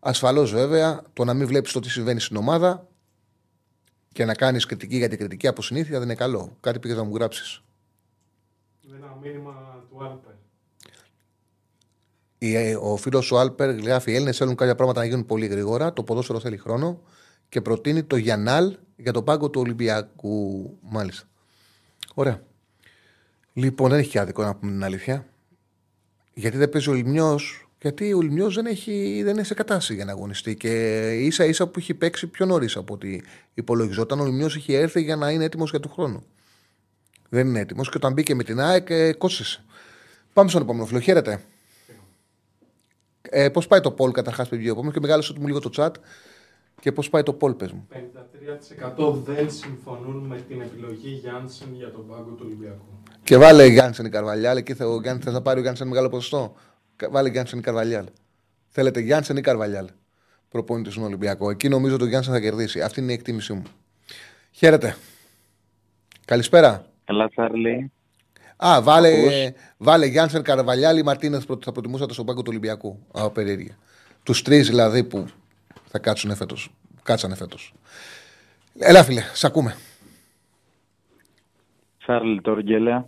Ασφαλώς 0.00 0.52
βέβαια 0.52 1.02
το 1.12 1.24
να 1.24 1.34
μην 1.34 1.46
βλέπεις 1.46 1.72
το 1.72 1.80
τι 1.80 1.90
συμβαίνει 1.90 2.20
στην 2.20 2.36
ομάδα 2.36 2.88
και 4.12 4.24
να 4.24 4.34
κάνεις 4.34 4.66
κριτική 4.66 4.96
για 4.96 5.08
την 5.08 5.18
κριτική 5.18 5.46
από 5.46 5.62
συνήθεια 5.62 5.98
δεν 5.98 6.02
είναι 6.02 6.14
καλό. 6.14 6.56
Κάτι 6.60 6.78
πήγε 6.78 6.94
να 6.94 7.04
μου 7.04 7.14
γράψεις. 7.14 7.62
Ένα 8.96 9.16
μήνυμα 9.22 9.52
του 9.88 10.04
Άλπερ. 10.04 10.27
Ε, 12.38 12.76
ο 12.80 12.96
φίλος 12.96 13.26
του 13.26 13.38
Άλπερ 13.38 13.70
γράφει: 13.70 14.10
Οι 14.10 14.14
Έλληνες 14.14 14.36
θέλουν 14.36 14.54
κάποια 14.54 14.74
πράγματα 14.74 15.00
να 15.00 15.06
γίνουν 15.06 15.26
πολύ 15.26 15.46
γρήγορα. 15.46 15.92
Το 15.92 16.02
ποδόσφαιρο 16.02 16.40
θέλει 16.40 16.56
χρόνο 16.56 17.02
και 17.48 17.60
προτείνει 17.60 18.02
το 18.02 18.16
Γιανάλ 18.16 18.76
για 18.96 19.12
τον 19.12 19.24
πάγκο 19.24 19.50
του 19.50 19.60
Ολυμπιακού. 19.60 20.78
Μάλιστα. 20.80 21.28
Ωραία. 22.14 22.42
Λοιπόν, 23.52 23.90
δεν 23.90 23.98
έχει 23.98 24.10
και 24.10 24.18
άδικο 24.18 24.42
να 24.42 24.54
πούμε 24.54 24.72
την 24.72 24.84
αλήθεια. 24.84 25.26
Γιατί 26.34 26.56
δεν 26.56 26.68
παίζει 26.68 26.90
ο 26.90 26.92
Λιμιό, 26.92 27.38
γιατί 27.80 28.12
ο 28.12 28.20
Λιμιό 28.20 28.50
δεν, 28.50 28.66
έχει, 28.66 29.20
δεν 29.24 29.34
είναι 29.34 29.42
σε 29.42 29.54
κατάσταση 29.54 29.94
για 29.94 30.04
να 30.04 30.12
αγωνιστεί. 30.12 30.56
Και 30.56 31.02
ίσα 31.12 31.44
ίσα 31.44 31.66
που 31.66 31.78
έχει 31.78 31.94
παίξει 31.94 32.26
πιο 32.26 32.46
νωρίς 32.46 32.76
από 32.76 32.94
ό,τι 32.94 33.20
υπολογιζόταν, 33.54 34.20
ο 34.20 34.24
Λιμιό 34.24 34.46
έχει 34.46 34.72
έρθει 34.72 35.02
για 35.02 35.16
να 35.16 35.30
είναι 35.30 35.44
έτοιμος 35.44 35.70
για 35.70 35.80
του 35.80 35.88
χρόνου. 35.88 36.24
Δεν 37.28 37.46
είναι 37.46 37.60
έτοιμος 37.60 37.88
και 37.88 37.96
όταν 37.96 38.12
μπήκε 38.12 38.34
με 38.34 38.44
την 38.44 38.60
ΑΕΚ, 38.60 38.90
ε, 38.90 39.12
κόστησε. 39.12 39.64
Πάμε 40.32 40.48
στον 40.48 40.62
επόμενο 40.62 40.86
φίλο. 40.86 41.00
Χαίρετε. 41.00 41.40
Ε, 43.30 43.48
Πώς 43.48 43.66
πάει 43.66 43.80
το 43.80 43.90
Πολ 43.90 44.10
καταρχάς, 44.10 44.48
παιδιά, 44.48 44.70
επόμενο 44.70 44.92
και 44.92 45.00
μεγάλωσε 45.00 45.32
μου 45.40 45.46
λίγο 45.46 45.60
το 45.60 45.70
chat. 45.76 45.90
Και 46.80 46.92
πώς 46.92 47.10
πάει 47.10 47.22
το 47.22 47.32
Πολ, 47.32 47.54
πες 47.54 47.72
μου. 47.72 47.88
53% 47.88 49.22
δεν 49.24 49.50
συμφωνούν 49.50 50.26
με 50.26 50.36
την 50.48 50.60
επιλογή 50.60 51.08
Γιάνσεν 51.08 51.68
για 51.74 51.90
τον 51.90 52.06
πάγκο 52.06 52.30
του 52.30 52.42
Ολυμπιακού. 52.44 53.02
Και 53.22 53.36
βάλε 53.36 53.66
Γιάνσεν 53.66 54.06
η 54.06 54.08
Καρβαλιάλ. 54.08 54.56
Εκεί 54.56 54.74
θα, 54.74 54.86
ο 54.86 55.00
Γιάνσεν, 55.00 55.32
θα 55.32 55.42
πάρει 55.42 55.58
ο 55.58 55.62
Γιάνσεν 55.62 55.88
μεγάλο 55.88 56.08
ποσοστό. 56.08 56.54
Βάλε 57.10 57.28
Γιάνσεν 57.28 57.58
η 57.58 57.62
Καρβαλιάλ. 57.62 58.04
Θέλετε 58.68 59.00
Γιάνσεν 59.00 59.36
ή 59.36 59.40
Καρβαλιάλ; 59.40 59.88
Προπόνητη 60.48 60.90
στον 60.90 61.02
Ολυμπιακό. 61.04 61.50
Εκεί 61.50 61.68
νομίζω 61.68 61.94
ότι 61.94 62.04
ο 62.04 62.06
Γιάνσεν 62.06 62.32
θα 62.32 62.40
κερδίσει. 62.40 62.80
Αυτή 62.80 63.00
είναι 63.00 63.10
η 63.10 63.14
εκτίμησή 63.14 63.52
μου. 63.52 63.62
Χαίρετε. 64.50 64.96
Καλησπέρα. 66.24 66.86
Καλά, 67.04 67.28
Τσάρλι. 67.28 67.92
Α, 68.66 68.82
βάλε, 68.82 69.10
βάλε 69.76 70.06
Γιάνσεν 70.06 70.42
Καρβαλιάλ 70.42 70.98
ή 70.98 71.02
Μαρτίνες 71.02 71.46
που 71.46 71.58
θα 71.64 71.72
προτιμούσατε 71.72 72.12
στον 72.12 72.26
πάγκο 72.26 72.40
του 72.42 72.48
Ολυμπιακού. 72.50 72.98
Α, 73.12 73.30
περίεργεια. 73.30 73.76
Τους 74.22 74.42
τρεις 74.42 74.68
δηλαδή 74.68 75.04
που 75.04 75.26
θα 75.86 75.98
κάτσουν 75.98 76.34
φέτος. 76.34 76.70
Κάτσανε 77.02 77.34
φέτος. 77.34 77.74
Έλα, 78.78 79.04
φίλε, 79.04 79.20
σ' 79.32 79.44
ακούμε. 79.44 79.76
Τσάρλι 81.98 82.40
Τόργελε. 82.40 83.04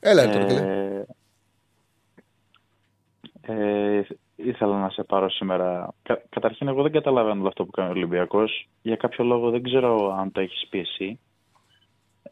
Έλα, 0.00 0.30
Τόργελε. 0.30 0.60
Ε, 3.40 3.96
ε, 3.98 4.06
ήθελα 4.36 4.78
να 4.78 4.90
σε 4.90 5.02
πάρω 5.02 5.30
σήμερα. 5.30 5.94
Κα, 6.02 6.22
καταρχήν, 6.28 6.68
εγώ 6.68 6.82
δεν 6.82 6.92
καταλαβαίνω 6.92 7.48
αυτό 7.48 7.64
που 7.64 7.70
κάνει 7.70 7.88
ο 7.88 7.92
Ολυμπιακός. 7.92 8.68
Για 8.82 8.96
κάποιο 8.96 9.24
λόγο 9.24 9.50
δεν 9.50 9.62
ξέρω 9.62 10.14
αν 10.18 10.32
το 10.32 10.40
έχεις 10.40 10.66
πει 10.68 10.78
εσύ. 10.78 11.18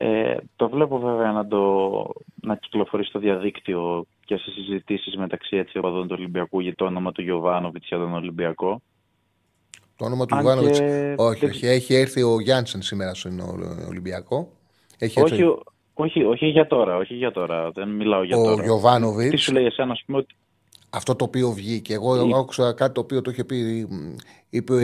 Ε, 0.05 0.37
το 0.57 0.69
βλέπω 0.69 0.99
βέβαια 0.99 1.33
να, 1.33 1.47
το, 1.47 1.61
να 2.43 2.57
κυκλοφορεί 2.57 3.05
στο 3.05 3.19
διαδίκτυο 3.19 4.07
και 4.25 4.37
σε 4.37 4.51
συζητήσεις 4.51 5.17
μεταξύ 5.17 5.57
έτσι, 5.57 5.79
οπαδών 5.79 6.09
του 6.09 6.15
Ολυμπιακού 6.19 6.61
για 6.61 6.75
το 6.75 6.85
όνομα 6.85 7.13
του 7.13 7.23
Γιωβάνοβιτς 7.23 7.87
για 7.87 7.99
τον 7.99 8.15
Ολυμπιακό. 8.15 8.81
Το 9.97 10.05
όνομα 10.05 10.27
του 10.27 10.35
Γιωβάνοβιτς. 10.35 10.81
Όχι, 11.17 11.45
όχι. 11.45 11.67
Έχει 11.67 11.95
έρθει 11.95 12.23
ο 12.23 12.41
Γιάνσεν 12.41 12.83
σήμερα 12.83 13.15
στον 13.15 13.41
Ολυμπιακό. 13.89 14.49
Έχει 14.99 15.21
όχι, 15.21 15.43
όχι, 15.95 16.25
όχι 16.25 16.47
για 16.47 16.67
τώρα, 16.67 16.97
όχι 16.97 17.15
για 17.15 17.31
τώρα. 17.31 17.71
Δεν 17.71 17.89
μιλάω 17.89 18.23
για 18.23 18.37
ο 18.37 18.43
τώρα. 18.43 18.63
Ο 18.63 18.65
Γιωβάνοβιτ. 18.65 19.31
Τι 19.31 19.37
σου 19.37 19.53
λέει 19.53 19.65
εσένα, 19.65 19.93
ας 19.93 20.03
πούμε, 20.07 20.19
ότι 20.19 20.35
αυτό 20.91 21.17
το 21.17 21.25
οποίο 21.25 21.51
βγήκε. 21.51 21.95
Εγώ 21.95 22.27
Ή... 22.27 22.33
άκουσα 22.35 22.73
κάτι 22.73 22.95
το 22.95 23.01
οποίο 23.01 23.23
το 23.23 23.31
είχε 23.31 23.45
πει 23.45 23.89
είπε, 24.51 24.75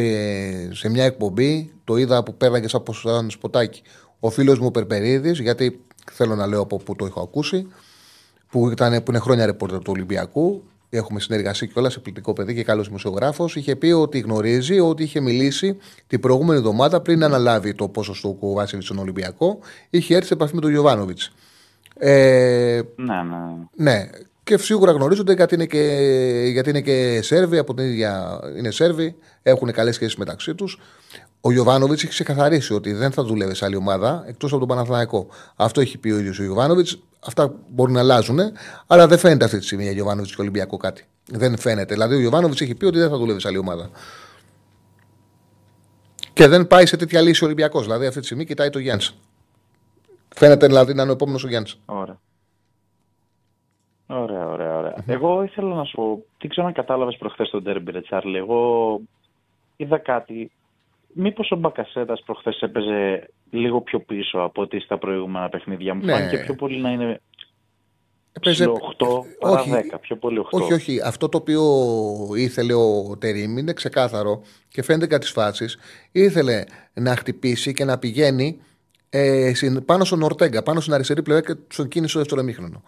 σε 0.72 0.88
μια 0.88 1.04
εκπομπή, 1.04 1.72
το 1.84 1.96
είδα 1.96 2.22
που 2.22 2.36
πέραγες 2.36 2.74
από 2.74 2.92
σαν 2.92 3.30
σποτάκι. 3.30 3.82
Ο 4.20 4.30
φίλος 4.30 4.58
μου 4.58 4.70
Περπερίδης, 4.70 5.38
γιατί 5.40 5.80
θέλω 6.12 6.34
να 6.34 6.46
λέω 6.46 6.60
από 6.60 6.76
πού 6.76 6.96
το 6.96 7.06
έχω 7.06 7.20
ακούσει, 7.20 7.66
που, 8.50 8.70
ήταν, 8.70 9.02
που 9.02 9.10
είναι 9.10 9.18
χρόνια 9.18 9.46
ρεπόρτερ 9.46 9.78
του 9.78 9.92
Ολυμπιακού, 9.94 10.62
έχουμε 10.90 11.20
συνεργασία 11.20 11.66
και 11.66 11.78
όλα 11.78 11.90
σε 11.90 12.00
πληκτικό 12.00 12.32
παιδί 12.32 12.54
και 12.54 12.64
καλός 12.64 12.86
δημοσιογράφος, 12.86 13.56
είχε 13.56 13.76
πει 13.76 13.86
ότι 13.86 14.18
γνωρίζει 14.18 14.80
ότι 14.80 15.02
είχε 15.02 15.20
μιλήσει 15.20 15.76
την 16.06 16.20
προηγούμενη 16.20 16.58
εβδομάδα 16.58 17.00
πριν 17.00 17.24
αναλάβει 17.24 17.74
το 17.74 17.88
ποσοστό 17.88 18.36
του 18.40 18.52
Βάσιλη 18.52 18.82
στον 18.82 18.98
Ολυμπιακό, 18.98 19.58
είχε 19.90 20.14
έρθει 20.14 20.26
σε 20.26 20.34
επαφή 20.34 20.54
με 20.54 20.60
τον 20.60 20.70
Γιωβάνοβιτς. 20.70 21.32
Ε, 21.98 22.80
ναι, 22.96 23.14
ναι. 23.22 23.92
Ναι, 23.92 24.08
και 24.44 24.58
σίγουρα 24.58 24.92
γνωρίζονται 24.92 25.32
γιατί 25.32 25.54
είναι 25.54 25.66
και, 25.66 25.82
γιατί 26.52 26.70
είναι 26.70 26.80
και 26.80 27.22
Σέρβοι, 27.22 27.58
από 27.58 27.74
την 27.74 27.84
ίδια 27.84 28.40
είναι 28.58 28.70
Σέρβοι, 28.70 29.16
έχουν 29.42 29.72
καλές 29.72 29.94
σχέσεις 29.94 30.16
μεταξύ 30.16 30.54
τους. 30.54 30.78
Ο 31.40 31.52
Ιωβάνοβιτ 31.52 31.96
έχει 31.96 32.08
ξεκαθαρίσει 32.08 32.74
ότι 32.74 32.92
δεν 32.92 33.12
θα 33.12 33.22
δουλεύει 33.24 33.54
σε 33.54 33.64
άλλη 33.64 33.76
ομάδα 33.76 34.24
εκτός 34.26 34.50
από 34.50 34.58
τον 34.58 34.68
Παναθλαϊκό. 34.68 35.26
Αυτό 35.56 35.80
έχει 35.80 35.98
πει 35.98 36.10
ο 36.10 36.18
ίδιος 36.18 36.38
ο 36.38 36.42
Ιωβάνοβιτ. 36.42 36.88
Αυτά 37.26 37.54
μπορεί 37.68 37.92
να 37.92 38.00
αλλάζουν, 38.00 38.38
αλλά 38.86 39.06
δεν 39.06 39.18
φαίνεται 39.18 39.44
αυτή 39.44 39.58
τη 39.58 39.64
στιγμή 39.64 39.84
για 39.84 39.92
Ιωβάνοβιτ 39.92 40.30
και 40.34 40.40
Ολυμπιακό 40.40 40.76
κάτι. 40.76 41.04
Δεν 41.26 41.58
φαίνεται. 41.58 41.94
Δηλαδή 41.94 42.14
ο 42.14 42.20
Ιωβάνοβιτ 42.20 42.60
έχει 42.60 42.74
πει 42.74 42.84
ότι 42.84 42.98
δεν 42.98 43.08
θα 43.08 43.16
δουλεύει 43.16 43.40
σε 43.40 43.48
άλλη 43.48 43.58
ομάδα. 43.58 43.90
Και 46.32 46.48
δεν 46.48 46.66
πάει 46.66 46.86
σε 46.86 46.96
τέτοια 46.96 47.20
λύση 47.20 47.42
ο 47.42 47.46
Ολυμπιακός. 47.46 47.82
Δηλαδή 47.82 48.06
αυτή 48.06 48.20
τη 48.20 48.24
στιγμή 48.24 48.44
κοιτάει 48.44 48.70
το 48.70 48.78
Γιάννης. 48.78 49.18
Φαίνεται 50.28 50.66
δηλαδή 50.66 50.94
να 50.94 51.02
είναι 51.02 51.10
ο 51.10 51.14
επόμενος 51.14 51.44
ο 51.44 51.48
Γιάννης. 51.48 51.78
Ωραία. 51.84 52.18
Ωραία, 54.06 54.48
ωραία, 54.48 54.76
ωραία. 54.76 54.94
Εγώ 55.06 55.42
ήθελα 55.42 55.74
να 55.74 55.84
σου 55.84 55.96
πω, 55.96 56.24
τι 56.38 56.48
ξέρω 56.48 56.66
αν 56.66 56.72
κατάλαβες 56.72 57.16
προχθές 57.16 57.50
τον 57.50 57.62
Τέρμπι, 57.64 57.90
ρε 57.90 58.00
Τσάρλι. 58.00 58.36
Εγώ 58.36 59.00
είδα 59.76 59.98
κάτι. 59.98 60.50
Μήπως 61.20 61.50
ο 61.50 61.56
Μπακασέτας 61.56 62.22
προχθές 62.22 62.60
έπαιζε 62.60 63.30
λίγο 63.50 63.80
πιο 63.80 64.00
πίσω 64.00 64.38
από 64.38 64.62
ό,τι 64.62 64.80
στα 64.80 64.98
προηγούμενα 64.98 65.48
παιχνίδια. 65.48 65.94
Μου 65.94 66.04
ναι. 66.04 66.12
φάνηκε 66.12 66.38
πιο 66.38 66.54
πολύ 66.54 66.80
να 66.80 66.90
είναι. 66.90 67.20
Έπαιζε 68.32 68.66
8 68.66 68.70
παρά 69.38 69.60
όχι, 69.60 69.70
10, 69.92 69.96
πιο 70.00 70.16
πολύ 70.16 70.40
8. 70.40 70.48
Όχι, 70.50 70.72
όχι. 70.72 71.00
Αυτό 71.04 71.28
το 71.28 71.38
οποίο 71.38 71.62
ήθελε 72.36 72.74
ο 72.74 73.16
Τερήμ 73.18 73.58
είναι 73.58 73.72
ξεκάθαρο 73.72 74.42
και 74.68 74.82
φαίνεται 74.82 75.06
κατά 75.06 75.18
τις 75.18 75.30
φάσεις. 75.30 75.78
Ήθελε 76.12 76.64
να 76.94 77.16
χτυπήσει 77.16 77.72
και 77.72 77.84
να 77.84 77.98
πηγαίνει 77.98 78.60
ε, 79.10 79.52
πάνω 79.84 80.04
στον 80.04 80.22
Ορτέγκα, 80.22 80.62
πάνω 80.62 80.80
στην 80.80 80.92
αριστερή 80.92 81.22
πλευρά 81.22 81.42
και 81.42 81.60
στον 81.68 81.88
κίνησο 81.88 82.10
στο 82.10 82.18
δεύτερο 82.18 82.42
μήχρονο 82.42 82.82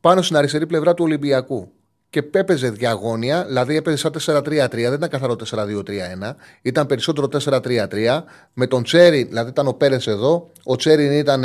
πάνω 0.00 0.22
στην 0.22 0.36
αριστερή 0.36 0.66
πλευρά 0.66 0.94
του 0.94 1.04
Ολυμπιακού. 1.04 1.72
Και 2.10 2.22
έπαιζε 2.30 2.70
διαγώνια, 2.70 3.44
δηλαδή 3.44 3.76
έπαιζε 3.76 3.96
σαν 3.96 4.12
4-3-3, 4.44 4.68
δεν 4.70 4.92
ήταν 4.92 5.08
καθαρό 5.08 5.36
4-2-3-1, 5.50 6.34
ήταν 6.62 6.86
περισσότερο 6.86 7.28
4-3-3. 7.44 8.22
Με 8.52 8.66
τον 8.66 8.82
Τσέριν, 8.82 9.28
δηλαδή 9.28 9.50
ήταν 9.50 9.66
ο 9.66 9.72
Πέρες 9.72 10.06
εδώ, 10.06 10.50
ο 10.64 10.76
Τσέριν 10.76 11.12
ήταν 11.12 11.44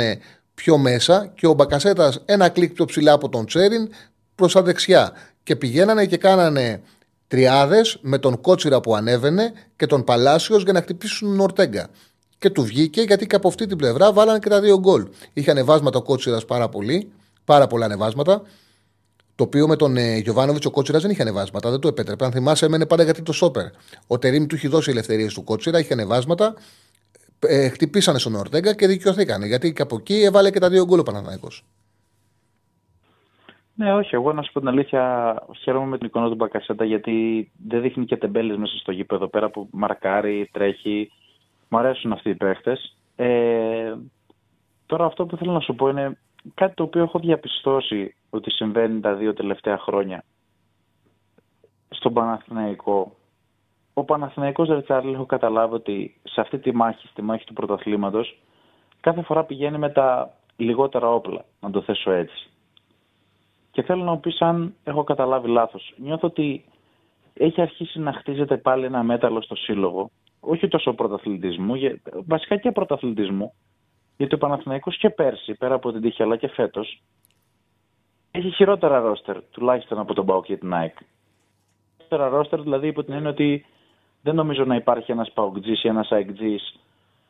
πιο 0.54 0.78
μέσα 0.78 1.32
και 1.34 1.46
ο 1.46 1.52
Μπακασέτας 1.52 2.22
ένα 2.24 2.48
κλικ 2.48 2.72
πιο 2.72 2.84
ψηλά 2.84 3.12
από 3.12 3.28
τον 3.28 3.46
Τσέριν 3.46 3.88
προς 4.34 4.52
τα 4.52 4.62
δεξιά. 4.62 5.12
Και 5.42 5.56
πηγαίνανε 5.56 6.06
και 6.06 6.16
κάνανε 6.16 6.82
τριάδες 7.28 7.98
με 8.00 8.18
τον 8.18 8.40
Κότσιρα 8.40 8.80
που 8.80 8.96
ανέβαινε 8.96 9.52
και 9.76 9.86
τον 9.86 10.04
Παλάσιος 10.04 10.62
για 10.62 10.72
να 10.72 10.80
χτυπήσουν 10.80 11.28
τον 11.28 11.40
Ορτέγκα. 11.40 11.88
Και 12.38 12.50
του 12.50 12.62
βγήκε 12.62 13.02
γιατί 13.02 13.26
και 13.26 13.36
από 13.36 13.48
αυτή 13.48 13.66
την 13.66 13.76
πλευρά 13.76 14.12
βάλανε 14.12 14.38
και 14.38 14.48
τα 14.48 14.60
δύο 14.60 14.78
γκολ. 14.78 15.06
Είχε 15.32 15.50
ανεβάσματα 15.50 15.98
ο 15.98 16.02
Κότσιρας 16.02 16.44
πάρα 16.44 16.68
πολύ 16.68 17.12
πάρα 17.46 17.66
πολλά 17.66 17.84
ανεβάσματα. 17.84 18.42
Το 19.36 19.44
οποίο 19.44 19.66
με 19.66 19.76
τον 19.76 19.96
ε, 19.96 20.16
Γιωβάνοβιτς 20.16 20.66
ο 20.66 20.70
Κότσιρας 20.70 21.02
δεν 21.02 21.10
είχε 21.10 21.22
ανεβάσματα, 21.22 21.70
δεν 21.70 21.80
το 21.80 21.88
επέτρεπε. 21.88 22.24
Αν 22.24 22.32
θυμάσαι, 22.32 22.66
έμενε 22.66 22.86
πάντα 22.86 23.02
γιατί 23.02 23.22
το 23.22 23.32
σόπερ. 23.32 23.64
Ο 24.06 24.18
Τερήμ 24.18 24.46
του 24.46 24.54
είχε 24.54 24.68
δώσει 24.68 24.90
ελευθερίες 24.90 25.34
του 25.34 25.44
Κότσιρα, 25.44 25.78
είχε 25.78 25.92
ανεβάσματα. 25.92 26.54
Ε, 27.38 27.68
χτυπήσανε 27.68 28.18
στον 28.18 28.34
Ορτέγκα 28.34 28.74
και 28.74 28.86
δικαιωθήκανε. 28.86 29.46
Γιατί 29.46 29.72
και 29.72 29.82
από 29.82 29.96
εκεί 29.96 30.22
έβαλε 30.22 30.50
και 30.50 30.58
τα 30.58 30.68
δύο 30.68 30.84
γκολ 30.84 30.98
ο 30.98 31.02
Παναθηναϊκός. 31.02 31.64
Ναι, 33.74 33.94
όχι. 33.94 34.14
Εγώ 34.14 34.32
να 34.32 34.42
σου 34.42 34.52
πω 34.52 34.58
την 34.58 34.68
αλήθεια, 34.68 35.34
χαίρομαι 35.62 35.86
με 35.86 35.98
την 35.98 36.06
εικόνα 36.06 36.28
του 36.28 36.34
Μπακασέτα 36.34 36.84
γιατί 36.84 37.50
δεν 37.66 37.80
δείχνει 37.80 38.04
και 38.04 38.16
τεμπέλες 38.16 38.56
μέσα 38.56 38.76
στο 38.76 38.92
γήπεδο 38.92 39.28
πέρα 39.28 39.50
που 39.50 39.68
μαρκάρει, 39.70 40.48
τρέχει. 40.52 41.10
Μου 41.68 41.78
αρέσουν 41.78 42.12
αυτοί 42.12 42.30
οι 42.30 42.34
παίχτες. 42.34 42.96
Ε, 43.16 43.94
τώρα 44.86 45.04
αυτό 45.04 45.26
που 45.26 45.36
θέλω 45.36 45.52
να 45.52 45.60
σου 45.60 45.74
πω 45.74 45.88
είναι 45.88 46.18
κάτι 46.54 46.74
το 46.74 46.82
οποίο 46.82 47.02
έχω 47.02 47.18
διαπιστώσει 47.18 48.14
ότι 48.30 48.50
συμβαίνει 48.50 49.00
τα 49.00 49.14
δύο 49.14 49.34
τελευταία 49.34 49.78
χρόνια 49.78 50.24
στον 51.88 52.12
Παναθηναϊκό. 52.12 53.12
Ο 53.94 54.04
Παναθηναϊκός 54.04 54.68
Ρετσάρλ 54.68 55.12
έχω 55.12 55.26
καταλάβει 55.26 55.74
ότι 55.74 56.20
σε 56.22 56.40
αυτή 56.40 56.58
τη 56.58 56.74
μάχη, 56.74 57.06
στη 57.06 57.22
μάχη 57.22 57.44
του 57.44 57.52
πρωταθλήματος, 57.52 58.38
κάθε 59.00 59.22
φορά 59.22 59.44
πηγαίνει 59.44 59.78
με 59.78 59.90
τα 59.90 60.34
λιγότερα 60.56 61.08
όπλα, 61.08 61.44
να 61.60 61.70
το 61.70 61.82
θέσω 61.82 62.10
έτσι. 62.10 62.50
Και 63.70 63.82
θέλω 63.82 64.04
να 64.04 64.12
μου 64.12 64.20
πεις 64.20 64.40
αν 64.40 64.74
έχω 64.84 65.04
καταλάβει 65.04 65.48
λάθος. 65.48 65.94
Νιώθω 65.96 66.26
ότι 66.26 66.64
έχει 67.34 67.60
αρχίσει 67.60 67.98
να 67.98 68.12
χτίζεται 68.12 68.56
πάλι 68.56 68.84
ένα 68.84 69.02
μέταλλο 69.02 69.42
στο 69.42 69.54
σύλλογο. 69.54 70.10
Όχι 70.40 70.68
τόσο 70.68 70.92
πρωταθλητισμού, 70.92 71.74
βασικά 72.26 72.56
και 72.56 72.72
πρωταθλητισμού. 72.72 73.52
Γιατί 74.16 74.34
ο 74.34 74.38
Παναθηναϊκός 74.38 74.98
και 74.98 75.10
πέρσι, 75.10 75.54
πέρα 75.54 75.74
από 75.74 75.92
την 75.92 76.00
τύχη, 76.00 76.22
αλλά 76.22 76.36
και 76.36 76.48
φέτος, 76.48 77.02
έχει 78.30 78.50
χειρότερα 78.50 78.98
ρόστερ, 78.98 79.42
τουλάχιστον 79.50 79.98
από 79.98 80.14
τον 80.14 80.26
Πάο 80.26 80.42
και 80.42 80.56
την 80.56 80.74
ΑΕΚ. 80.74 80.96
Χειρότερα 81.96 82.28
ρόστερ, 82.28 82.60
δηλαδή 82.60 82.86
υπό 82.86 83.04
την 83.04 83.14
έννοια 83.14 83.30
ότι 83.30 83.66
δεν 84.22 84.34
νομίζω 84.34 84.64
να 84.64 84.74
υπάρχει 84.74 85.12
ένας 85.12 85.32
Παοκτζή 85.32 85.72
ή 85.82 85.88
ένας 85.88 86.10
ΑΕΚΤΖή 86.10 86.60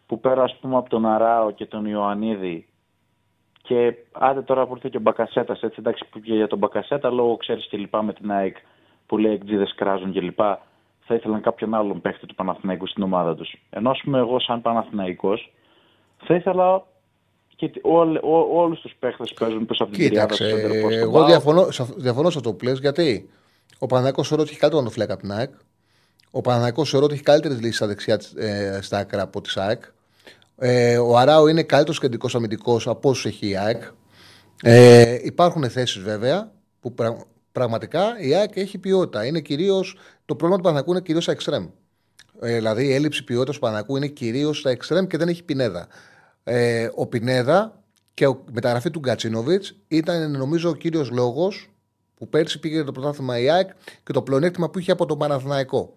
που 0.06 0.20
πέρα 0.20 0.42
ας 0.42 0.56
πούμε 0.60 0.76
από 0.76 0.88
τον 0.88 1.06
Αράο 1.06 1.50
και 1.50 1.66
τον 1.66 1.86
Ιωαννίδη 1.86 2.66
και 3.66 3.94
άντε 4.12 4.42
τώρα 4.42 4.66
που 4.66 4.74
ήρθε 4.74 4.88
και 4.88 4.96
ο 4.96 5.00
Μπακασέτας, 5.00 5.62
έτσι 5.62 5.76
εντάξει 5.78 6.04
που 6.10 6.20
για 6.22 6.46
τον 6.46 6.58
Μπακασέτα, 6.58 7.10
λόγω 7.10 7.36
ξέρεις 7.36 7.66
και 7.66 7.76
λοιπά 7.76 8.02
με 8.02 8.12
την 8.12 8.30
ΑΕΚ 8.32 8.56
που 9.06 9.18
λέει 9.18 9.32
εκτζίδε 9.32 9.66
κράζουν 9.74 10.12
και 10.12 10.20
λοιπά, 10.20 10.60
θα 11.00 11.14
ήθελαν 11.14 11.40
κάποιον 11.40 11.74
άλλον 11.74 12.00
παίχτη 12.00 12.26
του 12.26 12.34
Παναθηναϊκού 12.34 12.86
στην 12.86 13.02
ομάδα 13.02 13.34
τους. 13.34 13.54
Ενώ 13.70 13.90
ας 13.90 14.00
πούμε 14.04 14.18
εγώ, 14.18 14.40
σαν 14.40 14.62
Παναθηναϊκός, 14.62 15.52
θα 16.16 16.34
ήθελα 16.34 16.86
και 17.56 17.70
όλου 17.82 18.20
όλους 18.52 18.80
τους 18.80 18.94
παίχτες 18.98 19.28
που 19.28 19.44
παίζουν 19.44 19.66
πίσω 19.66 19.84
από 19.84 19.93
την 19.93 20.09
Κοίταξε, 20.09 20.48
εγώ 20.90 21.24
διαφωνώ, 21.24 21.68
διαφωνώ 21.97 22.30
σε 22.30 22.38
αυτό 22.38 22.52
που 22.52 22.64
λες, 22.64 22.78
γιατί 22.78 23.28
ο 23.78 23.86
Παναθηναϊκός 23.86 24.28
θεωρώ 24.28 24.43
ότι 24.43 24.51
έχει 24.52 24.60
καλύτερο 24.60 24.90
φλέκα 24.90 25.12
από 25.12 25.22
την 25.22 25.32
ΑΕΚ. 25.32 25.51
Ο 26.30 26.40
Παναθηναϊκός 26.40 26.90
θεωρώ 26.90 27.05
ότι 27.05 27.14
έχει 27.14 27.22
καλύτερες 27.22 27.60
λύσεις 27.60 27.76
στα 27.76 27.86
δεξιά 27.86 28.20
ε, 28.36 28.78
στα 28.82 28.98
άκρα 28.98 29.22
από 29.22 29.40
τη 29.40 29.52
ΑΕΚ. 29.56 29.82
Ε, 30.56 30.98
ο 30.98 31.16
Αράου 31.16 31.47
είναι 31.47 31.62
καλύτερος 31.62 32.01
κεντρικός 32.01 32.34
αμυντικός 32.34 32.86
από 32.86 33.09
όσους 33.09 33.26
έχει 33.26 33.48
η 33.48 33.56
ΑΕΚ. 33.56 33.82
Ε, 34.62 35.18
υπάρχουν 35.22 35.70
θέσεις 35.70 36.02
βέβαια 36.02 36.52
που 36.80 36.94
πρα, 36.94 37.26
πραγματικά 37.52 38.18
η 38.18 38.34
ΑΕΚ 38.34 38.56
έχει 38.56 38.78
ποιότητα. 38.78 39.26
Είναι 39.26 39.40
κυρίως 39.40 39.97
το 40.24 40.34
πρόβλημα 40.34 40.62
του 40.62 40.68
Πανακού 40.68 40.90
είναι 40.90 41.01
κυρίως 41.01 41.22
στα 41.22 41.32
εξτρέμ. 41.32 41.66
Ε, 42.40 42.54
δηλαδή 42.54 42.86
η 42.86 42.94
έλλειψη 42.94 43.24
ποιότητας 43.24 43.54
του 43.54 43.60
Πανακού 43.60 43.96
είναι 43.96 44.06
κυρίως 44.06 44.58
στα 44.58 44.70
εξτρέμ 44.70 45.06
και 45.06 45.16
δεν 45.16 45.28
έχει 45.28 45.42
πινέδα. 45.42 45.88
Ε, 46.44 46.88
ο 46.94 47.06
Πινέδα 47.06 47.82
και 48.14 48.24
η 48.24 48.36
μεταγραφή 48.52 48.90
του 48.90 48.98
Γκατσίνοβιτς 48.98 49.74
ήταν 49.88 50.30
νομίζω 50.30 50.70
ο 50.70 50.74
κύριος 50.74 51.10
λόγος 51.10 51.70
που 52.14 52.28
πέρσι 52.28 52.60
πήγε 52.60 52.84
το 52.84 52.92
πρωτάθλημα 52.92 53.38
η 53.38 53.50
ΑΕΚ 53.50 53.70
και 54.02 54.12
το 54.12 54.22
πλεονέκτημα 54.22 54.70
που 54.70 54.78
είχε 54.78 54.92
από 54.92 55.06
τον 55.06 55.18
Παναθηναϊκό. 55.18 55.96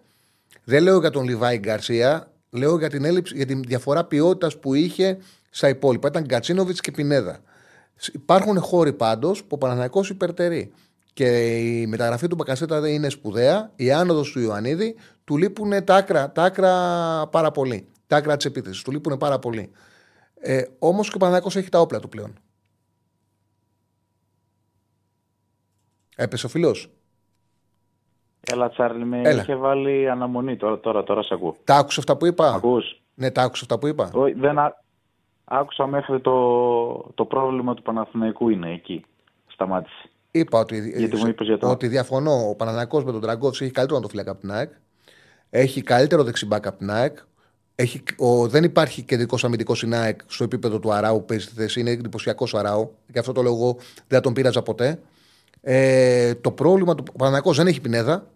Δεν 0.64 0.82
λέω 0.82 0.98
για 1.00 1.10
τον 1.10 1.24
Λιβάη 1.24 1.58
Γκαρσία, 1.58 2.30
Λέω 2.50 2.78
για 2.78 2.88
την, 2.88 3.04
έλλειψη, 3.04 3.36
για 3.36 3.46
την 3.46 3.62
διαφορά 3.62 4.04
ποιότητας 4.04 4.58
που 4.58 4.74
είχε 4.74 5.18
στα 5.50 5.68
υπόλοιπα. 5.68 6.08
Ήταν 6.08 6.24
Γκατσίνοβιτς 6.24 6.80
και 6.80 6.90
Πινέδα. 6.90 7.40
Υπάρχουν 8.12 8.60
χώροι 8.60 8.92
πάντως 8.92 9.40
που 9.40 9.48
ο 9.50 9.58
Παναναναϊκό 9.58 10.04
υπερτερεί. 10.10 10.72
Και 11.12 11.56
η 11.58 11.86
μεταγραφή 11.86 12.26
του 12.26 12.34
Μπακασέτα 12.34 12.80
δεν 12.80 12.92
είναι 12.92 13.08
σπουδαία. 13.08 13.70
Η 13.76 13.92
άνοδος 13.92 14.32
του 14.32 14.40
Ιωαννίδη 14.40 14.96
του 15.24 15.36
λείπουν 15.36 15.84
τα 15.84 15.96
άκρα, 15.96 16.32
τα 16.32 16.42
άκρα 16.42 16.72
πάρα 17.30 17.50
πολύ. 17.50 17.88
Τα 18.06 18.16
άκρα 18.16 18.36
της 18.36 18.44
επίθεσης. 18.46 18.82
Του 18.82 18.90
λείπουν 18.90 19.16
πάρα 19.18 19.38
πολύ. 19.38 19.70
Ε, 20.40 20.62
Όμως 20.78 21.08
και 21.08 21.14
ο 21.14 21.18
Παναναναϊκό 21.18 21.58
έχει 21.58 21.68
τα 21.68 21.80
όπλα 21.80 22.00
του 22.00 22.08
πλέον. 22.08 22.34
Έπεσε 26.16 26.46
ο 26.46 26.48
φιλός. 26.48 26.90
Έλα, 28.40 28.68
Τσάρλι, 28.68 29.04
με 29.04 29.20
Έλα. 29.24 29.42
είχε 29.42 29.54
βάλει 29.54 30.10
αναμονή. 30.10 30.56
Τώρα, 30.56 30.80
τώρα, 30.80 31.02
τώρα 31.02 31.22
σε 31.22 31.34
ακούω. 31.34 31.56
Τα 31.64 31.76
άκουσα 31.76 32.00
αυτά 32.00 32.16
που 32.16 32.26
είπα; 32.26 32.54
Ακούς. 32.54 33.02
Ναι, 33.14 33.30
τα 33.30 33.42
άκουσα 33.42 33.62
αυτά 33.62 33.78
που 33.78 33.86
είπα. 33.86 34.10
Όχι, 34.14 34.32
δεν 34.34 34.58
άκουσα 35.44 35.86
μέχρι 35.86 36.20
το, 36.20 37.12
το 37.14 37.24
πρόβλημα 37.24 37.74
του 37.74 37.82
Παναθηναϊκού 37.82 38.48
είναι 38.48 38.72
εκεί. 38.72 39.04
Σταμάτησε. 39.46 40.09
Είπα 40.30 40.58
ότι, 40.58 40.92
Γιατί 40.96 41.16
μου 41.16 41.26
είπες 41.26 41.46
για 41.46 41.58
το... 41.58 41.70
ότι 41.70 41.88
διαφωνώ. 41.88 42.48
Ο 42.48 42.54
Παναθηναϊκός 42.54 43.04
με 43.04 43.12
τον 43.12 43.20
Τραγκόφ 43.20 43.60
έχει 43.60 43.70
καλύτερο 43.70 43.96
να 43.96 44.02
το 44.02 44.08
φυλάκα 44.08 44.30
από 44.30 44.40
την 44.40 44.52
ΑΕΚ. 44.52 44.70
Έχει 45.50 45.82
καλύτερο 45.82 46.24
δεξιμπάκ 46.24 46.66
από 46.66 46.78
την 46.78 46.90
ΑΕΚ. 46.90 47.18
Έχει, 47.74 48.02
ο, 48.16 48.48
δεν 48.48 48.64
υπάρχει 48.64 49.02
κεντρικός 49.02 49.44
αμυντικός 49.44 49.78
στην 49.78 49.94
ΑΕΚ 49.94 50.20
στο 50.26 50.44
επίπεδο 50.44 50.78
του 50.78 50.92
Αράου 50.92 51.18
που 51.18 51.24
παίζει 51.24 51.44
στη 51.44 51.54
θέση. 51.54 51.80
Είναι 51.80 51.90
εντυπωσιακό 51.90 52.46
Αράου. 52.52 52.94
Γι' 53.06 53.18
αυτό 53.18 53.32
το 53.32 53.42
λόγο 53.42 53.76
δεν 54.06 54.20
τον 54.20 54.32
πείραζα 54.32 54.62
ποτέ. 54.62 55.00
Ε, 55.60 56.34
το 56.34 56.50
πρόβλημα 56.50 56.94
του 56.94 57.02
Παναγιακός 57.18 57.56
δεν 57.56 57.66
έχει 57.66 57.80
πινέδα 57.80 58.26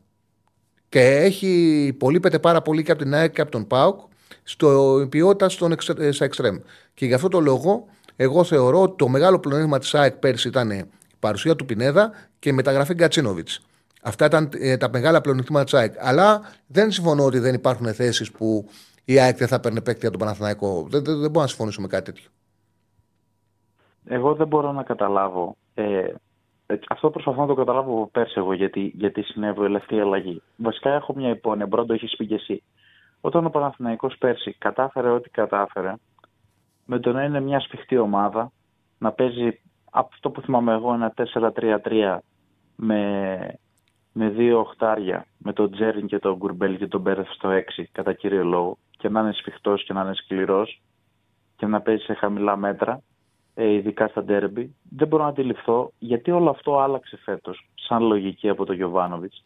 και 0.89 1.01
έχει 1.01 1.85
υπολείπεται 1.87 2.39
πάρα 2.39 2.62
πολύ 2.62 2.83
και 2.83 2.93
από 2.93 3.03
την 3.03 3.15
ΑΕΚ 3.15 3.33
και 3.33 3.41
από 3.41 3.51
τον 3.51 3.66
ΠΑΟΚ 3.66 4.01
στο 4.43 5.07
ποιότητα 5.11 5.49
στον 5.49 5.73
εξ, 5.73 5.89
ε, 5.89 6.12
στα 6.12 6.25
εξτρέμ. 6.25 6.57
Και 6.95 7.07
γι' 7.07 7.15
αυτό 7.15 7.29
το 7.29 7.41
λόγο 7.41 7.87
εγώ 8.16 8.45
θεωρώ 8.45 8.83
ότι 8.83 8.97
το 8.97 9.09
μεγάλο 9.09 9.39
πλεονέκτημα 9.39 9.79
της 9.79 9.95
ΑΕΚ 9.95 10.15
πέρσι 10.15 10.49
ήταν 10.49 10.71
η 10.71 10.85
παρουσία 11.24 11.56
του 11.56 11.64
Πινέδα 11.64 12.12
και 12.38 12.48
η 12.48 12.52
μεταγραφή 12.52 12.94
Γκατσίνοβιτς. 12.94 13.66
Αυτά 14.02 14.26
ήταν 14.26 14.48
ε, 14.52 14.76
τα 14.76 14.88
μεγάλα 14.92 15.20
πλεονεκτήματα 15.20 15.64
της 15.64 15.74
ΑΕΚ. 15.74 15.94
Αλλά 15.98 16.40
δεν 16.66 16.90
συμφωνώ 16.90 17.24
ότι 17.24 17.38
δεν 17.38 17.55
υπάρχουν 17.55 17.94
θέσεις 17.94 18.32
που 18.32 18.68
η 19.05 19.18
ΑΕΚ 19.18 19.36
δεν 19.36 19.48
θα 19.48 19.60
παίρνει 19.60 19.82
παίκτη 19.82 20.01
για 20.01 20.10
τον 20.10 20.20
Παναθηναϊκό. 20.20 20.86
Δεν, 20.88 21.05
δεν, 21.05 21.20
δεν 21.20 21.30
μπορώ 21.30 21.40
να 21.40 21.46
συμφωνήσω 21.46 21.80
με 21.80 21.86
κάτι 21.86 22.05
τέτοιο. 22.05 22.30
Εγώ 24.05 24.34
δεν 24.34 24.46
μπορώ 24.46 24.72
να 24.72 24.82
καταλάβω 24.82 25.56
ε, 25.74 26.06
ε, 26.66 26.78
αυτό 26.88 27.10
προσπαθώ 27.10 27.40
να 27.40 27.46
το 27.46 27.55
καταλάβω 27.55 27.92
από 27.92 28.09
πέρσι 28.12 28.34
εγώ 28.36 28.52
γιατί, 28.52 28.92
γιατί 28.94 29.22
συνέβη 29.22 29.80
η 29.88 30.01
αλλαγή. 30.01 30.42
Βασικά 30.56 30.90
έχω 30.90 31.14
μια 31.16 31.28
υπόνοια, 31.28 31.68
πρώτο 31.68 31.92
έχεις 31.92 32.16
πει 32.16 32.26
και 32.26 32.34
εσύ. 32.34 32.62
Όταν 33.20 33.46
ο 33.46 33.51
Παναθηναϊκός 33.51 34.16
πέρσι 34.18 34.52
κατάφερε 34.59 35.09
ό,τι 35.09 35.30
κατάφερε, 35.30 35.94
με 36.84 36.98
το 36.98 37.12
να 37.12 37.24
είναι 37.24 37.40
μια 37.40 37.60
σφιχτή 37.60 37.96
ομάδα, 37.98 38.52
να 38.98 39.12
παίζει 39.12 39.60
αυτό 39.97 40.31
που 40.31 40.41
θυμάμαι 40.41 40.73
εγώ 40.73 40.95
ένα 40.95 41.15
4-3-3 41.35 42.19
με, 42.77 43.59
με 44.12 44.29
δύο 44.29 44.59
οχτάρια, 44.59 45.27
με 45.39 45.53
τον 45.53 45.71
Τσέριν 45.70 46.06
και 46.07 46.19
τον 46.19 46.37
Κουρμπέλη 46.36 46.77
και 46.77 46.87
τον 46.87 47.01
Πέρεθ 47.01 47.28
στο 47.31 47.49
6 47.77 47.83
κατά 47.93 48.12
κύριο 48.12 48.45
λόγο 48.45 48.79
και 48.91 49.09
να 49.09 49.21
είναι 49.21 49.33
σφιχτός 49.33 49.85
και 49.85 49.93
να 49.93 50.01
είναι 50.01 50.15
σκληρός 50.15 50.83
και 51.57 51.66
να 51.66 51.81
παίζει 51.81 52.05
σε 52.05 52.15
χαμηλά 52.15 52.57
μέτρα 52.57 53.03
ε, 53.55 53.73
ειδικά 53.73 54.09
στα 54.09 54.25
ντέρμπι, 54.25 54.75
δεν 54.91 55.09
μπορώ 55.09 55.23
να 55.23 55.29
αντιληφθώ 55.29 55.93
γιατί 55.99 56.31
όλο 56.31 56.51
αυτό 56.51 56.79
άλλαξε 56.79 57.16
φέτος, 57.16 57.69
σαν 57.75 58.03
λογική 58.03 58.49
από 58.49 58.65
τον 58.65 58.77
Γιοβάνοβιτς. 58.77 59.44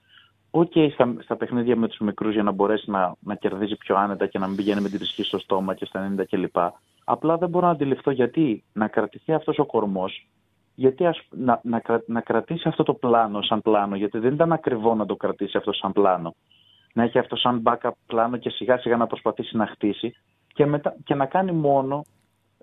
OK, 0.50 0.72
okay, 0.74 0.88
στα, 0.92 1.14
στα 1.22 1.36
παιχνίδια 1.36 1.76
με 1.76 1.88
τους 1.88 1.98
μικρούς 1.98 2.32
για 2.32 2.42
να 2.42 2.50
μπορέσει 2.50 2.90
να, 2.90 3.14
να 3.20 3.34
κερδίζει 3.34 3.76
πιο 3.76 3.96
άνετα 3.96 4.26
και 4.26 4.38
να 4.38 4.46
μην 4.46 4.56
πηγαίνει 4.56 4.80
με 4.80 4.88
την 4.88 4.98
ψυχή 4.98 5.22
στο 5.22 5.38
στόμα 5.38 5.74
και 5.74 5.84
στα 5.84 6.14
90 6.18 6.24
κλπ. 6.30 6.56
Απλά 7.04 7.36
δεν 7.36 7.48
μπορώ 7.48 7.66
να 7.66 7.72
αντιληφθώ 7.72 8.10
γιατί 8.10 8.64
να 8.72 8.88
κρατηθεί 8.88 9.32
αυτός 9.32 9.58
ο 9.58 9.64
κορμός, 9.64 10.26
γιατί 10.78 11.06
ας, 11.06 11.20
να, 11.30 11.60
να, 11.62 11.82
να, 12.06 12.20
κρατήσει 12.20 12.68
αυτό 12.68 12.82
το 12.82 12.94
πλάνο 12.94 13.42
σαν 13.42 13.62
πλάνο, 13.62 13.96
γιατί 13.96 14.18
δεν 14.18 14.34
ήταν 14.34 14.52
ακριβό 14.52 14.94
να 14.94 15.06
το 15.06 15.16
κρατήσει 15.16 15.56
αυτό 15.56 15.72
σαν 15.72 15.92
πλάνο. 15.92 16.34
Να 16.92 17.02
έχει 17.02 17.18
αυτό 17.18 17.36
σαν 17.36 17.62
backup 17.64 17.90
πλάνο 18.06 18.36
και 18.36 18.50
σιγά 18.50 18.78
σιγά 18.78 18.96
να 18.96 19.06
προσπαθήσει 19.06 19.56
να 19.56 19.66
χτίσει 19.66 20.16
και, 20.52 20.66
μετά, 20.66 20.96
και 21.04 21.14
να 21.14 21.26
κάνει 21.26 21.52
μόνο 21.52 22.04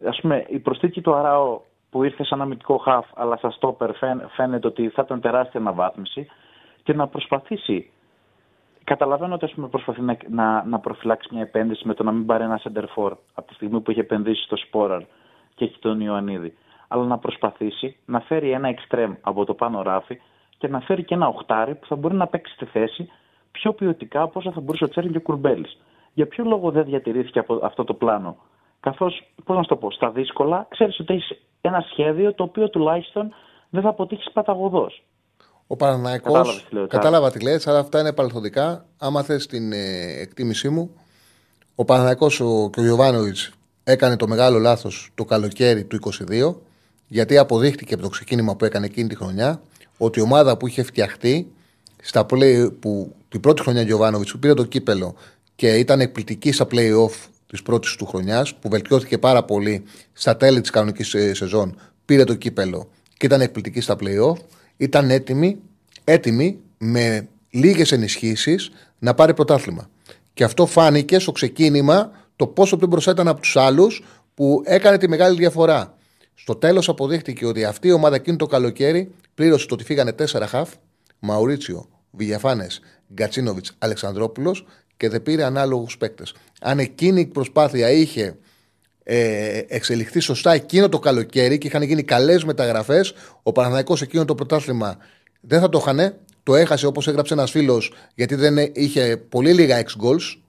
ας 0.06 0.20
πούμε, 0.22 0.46
η 0.48 0.60
προσθήκη 0.60 1.02
του 1.02 1.14
Αράο 1.14 1.62
που 1.90 2.04
ήρθε 2.04 2.24
σαν 2.24 2.42
αμυντικό 2.42 2.78
χαφ, 2.78 3.06
αλλά 3.16 3.38
σαν 3.38 3.52
στόπερ 3.52 3.92
φαίνεται 4.36 4.68
ότι 4.68 4.90
θα 4.90 5.02
ήταν 5.06 5.22
τεράστια 5.22 5.60
αναβάθμιση 5.60 6.28
και 6.84 6.94
να 6.94 7.08
προσπαθήσει. 7.08 7.90
Καταλαβαίνω 8.84 9.34
ότι 9.34 9.52
πούμε, 9.56 9.68
προσπαθεί 9.68 10.02
να, 10.02 10.18
να, 10.30 10.66
να 10.66 10.80
προφυλάξει 10.80 11.30
μια 11.32 11.42
επένδυση 11.42 11.88
με 11.88 11.94
το 11.94 12.04
να 12.04 12.12
μην 12.12 12.26
πάρει 12.26 12.44
ένα 12.44 12.62
center 12.64 13.12
από 13.34 13.48
τη 13.48 13.54
στιγμή 13.54 13.82
που 13.82 13.92
έχει 13.92 14.00
επενδύσει 14.00 14.44
στο 14.44 14.58
Σπόραρ 14.58 15.02
και 15.56 15.66
έχει 15.66 15.80
τον 15.80 16.00
Ιωαννίδη. 16.02 16.54
Αλλά 16.96 17.06
να 17.06 17.18
προσπαθήσει 17.18 17.98
να 18.06 18.20
φέρει 18.20 18.52
ένα 18.52 18.68
εξτρέμ 18.68 19.14
από 19.22 19.46
το 19.46 19.54
πάνω 19.54 19.82
ράφι 19.82 20.20
και 20.58 20.68
να 20.68 20.80
φέρει 20.80 21.04
και 21.04 21.14
ένα 21.14 21.28
οχτάρι 21.28 21.76
που 21.76 21.88
θα 21.88 21.96
μπορεί 21.96 22.16
να 22.16 22.28
παίξει 22.28 22.54
στη 22.54 22.66
θέση 22.66 23.10
πιο 23.52 23.74
ποιοτικά 23.74 24.22
από 24.22 24.40
όσα 24.40 24.52
θα 24.52 24.60
μπορούσε 24.60 24.84
ο 24.84 24.90
Τσέριν 24.90 25.12
και 25.12 25.18
ο 25.18 25.22
Κουρμπέλης. 25.22 25.78
Για 26.14 26.28
ποιο 26.28 26.44
λόγο 26.44 26.72
δεν 26.72 26.86
διατηρήθηκε 26.86 27.44
αυτό 27.62 27.84
το 27.84 27.94
πλάνο; 27.94 28.38
Καθώς, 28.80 29.32
πώς 29.44 29.56
να 29.56 29.64
το 29.64 29.76
πω, 29.76 29.92
στα 29.92 30.12
δύσκολα 30.12 30.68
ξέρεις 30.70 31.00
ότι 31.00 31.14
έχεις 31.14 31.42
ένα 31.62 31.86
σχέδιο 31.92 32.34
το 32.34 32.44
οποίο 32.44 32.70
τουλάχιστον 32.70 33.34
δεν 33.70 33.82
θα 33.82 33.90
αποτύχεις 33.90 34.32
παταγωδός. 34.34 35.04
Ο 35.68 35.76
Παναναϊκό. 35.76 36.32
Κατάλαβες 36.32 36.64
τι 36.64 36.76
λέω, 36.76 36.88
Κατάλαβα 36.88 37.32
τι 37.32 37.44
λες, 37.44 37.68
αλλά 37.68 37.80
αυτά 37.80 38.00
είναι 38.00 38.14
παρελθοντικά. 38.14 38.86
Άμα 39.00 39.24
θες 39.24 39.46
την 39.46 39.72
ε, 39.72 40.22
εκτίμησή 40.22 40.70
μου, 40.70 40.90
ο 41.76 41.86
Παναναϊκό 41.86 42.26
ο, 42.26 42.70
και 42.70 42.80
ο 42.80 42.84
Γιωβάνοβιτς 42.84 43.52
έκανε 43.84 44.16
το 44.16 44.28
μεγάλο 44.28 44.60
λάθος 44.60 45.12
το 45.16 45.26
καλοκαίρι 45.26 45.86
του 45.86 46.00
22, 46.30 46.56
γιατί 47.08 47.38
αποδείχτηκε 47.38 47.94
από 47.94 48.04
το 48.04 48.10
ξεκίνημα 48.10 48.56
που 48.56 48.66
έκανε 48.66 48.86
εκείνη 48.86 49.08
τη 49.08 49.16
χρονιά 49.16 49.62
ότι 49.98 50.20
η 50.20 50.22
ομάδα 50.22 50.58
που 50.58 50.68
είχε 50.68 50.84
φτιαχτεί 50.84 51.48
στα 52.02 52.26
play, 52.30 52.72
που 52.80 53.16
την 53.30 53.40
πρώτη 53.40 53.62
χρονιά 53.62 53.82
Γιωβάνοβιτς 53.82 54.32
που 54.32 54.40
πήρε 54.40 54.54
το 54.54 54.66
κύπελο 54.66 55.16
και 55.56 55.74
ήταν 55.74 56.00
εκπληκτική 56.00 56.52
στα 56.52 56.68
play-off 56.72 57.14
της 57.48 57.62
πρώτης 57.62 57.96
του 57.96 58.06
χρονιάς, 58.06 58.56
που 58.56 58.70
βελτιώθηκε 58.70 59.18
πάρα 59.18 59.44
πολύ 59.44 59.84
στα 60.14 60.38
τέλη 60.38 60.62
της 60.62 60.70
κανονικής 60.70 61.08
σεζόν, 61.32 61.80
πήρε 62.06 62.24
το 62.24 62.34
κύπελο 62.34 62.90
και 63.18 63.26
ήταν 63.26 63.42
εκπληκτική 63.42 63.82
στα 63.82 63.96
play-off, 64.00 64.38
ήταν 64.78 65.10
έτοιμη, 65.10 65.58
έτοιμη 66.04 66.60
με 66.78 67.28
λίγες 67.50 67.92
ενισχύσεις 67.92 68.72
να 69.00 69.14
πάρει 69.14 69.34
πρωτάθλημα. 69.34 69.90
Και 70.34 70.44
αυτό 70.44 70.66
φάνηκε 70.66 71.20
στο 71.20 71.32
ξεκίνημα 71.32 72.12
το 72.36 72.48
πόσο 72.48 72.78
πιο 72.78 72.88
μπροστά 72.88 73.12
ήταν 73.12 73.28
από 73.28 73.42
τους 73.42 73.56
άλλους 73.56 74.04
που 74.34 74.62
έκανε 74.66 74.98
τη 74.98 75.10
μεγάλη 75.10 75.38
διαφορά. 75.38 75.95
Στο 76.36 76.56
τέλος 76.56 76.90
αποδείχτηκε 76.90 77.46
ότι 77.46 77.64
αυτή 77.64 77.88
η 77.88 77.92
ομάδα 77.92 78.16
εκείνο 78.16 78.38
το 78.38 78.46
καλοκαίρι 78.46 79.12
πλήρωσε 79.34 79.68
το 79.68 79.74
ότι 79.74 79.84
φύγανε 79.84 80.12
τέσσερα 80.12 80.48
χαφ, 80.48 80.74
Μαουρίτσιο, 81.20 81.90
Βηγιαφάνες, 82.12 82.80
Γκατσίνοβιτς, 83.14 83.76
Αλεξανδρόπουλος 83.78 84.66
και 84.98 85.10
δεν 85.10 85.24
πήρε 85.24 85.44
ανάλογους 85.44 85.98
παίκτες. 85.98 86.34
Αν 86.62 86.80
εκείνη 86.80 87.20
η 87.20 87.26
προσπάθεια 87.26 87.92
είχε 87.92 88.38
ε, 89.04 89.62
εξελιχθεί 89.68 90.20
σωστά 90.20 90.54
εκείνο 90.54 90.90
το 90.90 91.00
καλοκαίρι 91.00 91.58
και 91.58 91.68
είχαν 91.68 91.82
γίνει 91.82 92.04
καλές 92.04 92.44
μεταγραφές, 92.44 93.14
ο 93.44 93.52
Παναθηναϊκός 93.52 94.02
εκείνο 94.02 94.26
το 94.26 94.36
πρωτάθλημα 94.36 94.98
δεν 95.42 95.60
θα 95.60 95.70
το 95.70 95.78
είχαν. 95.82 96.16
Το 96.44 96.56
έχασε 96.56 96.86
όπως 96.86 97.08
έγραψε 97.08 97.34
ένας 97.34 97.52
φίλος, 97.52 97.94
γιατί 98.16 98.36
δεν 98.36 98.58
είχε 98.74 99.18
πολύ 99.30 99.54
λίγα 99.54 99.84
ex 99.84 100.06
goals, 100.06 100.40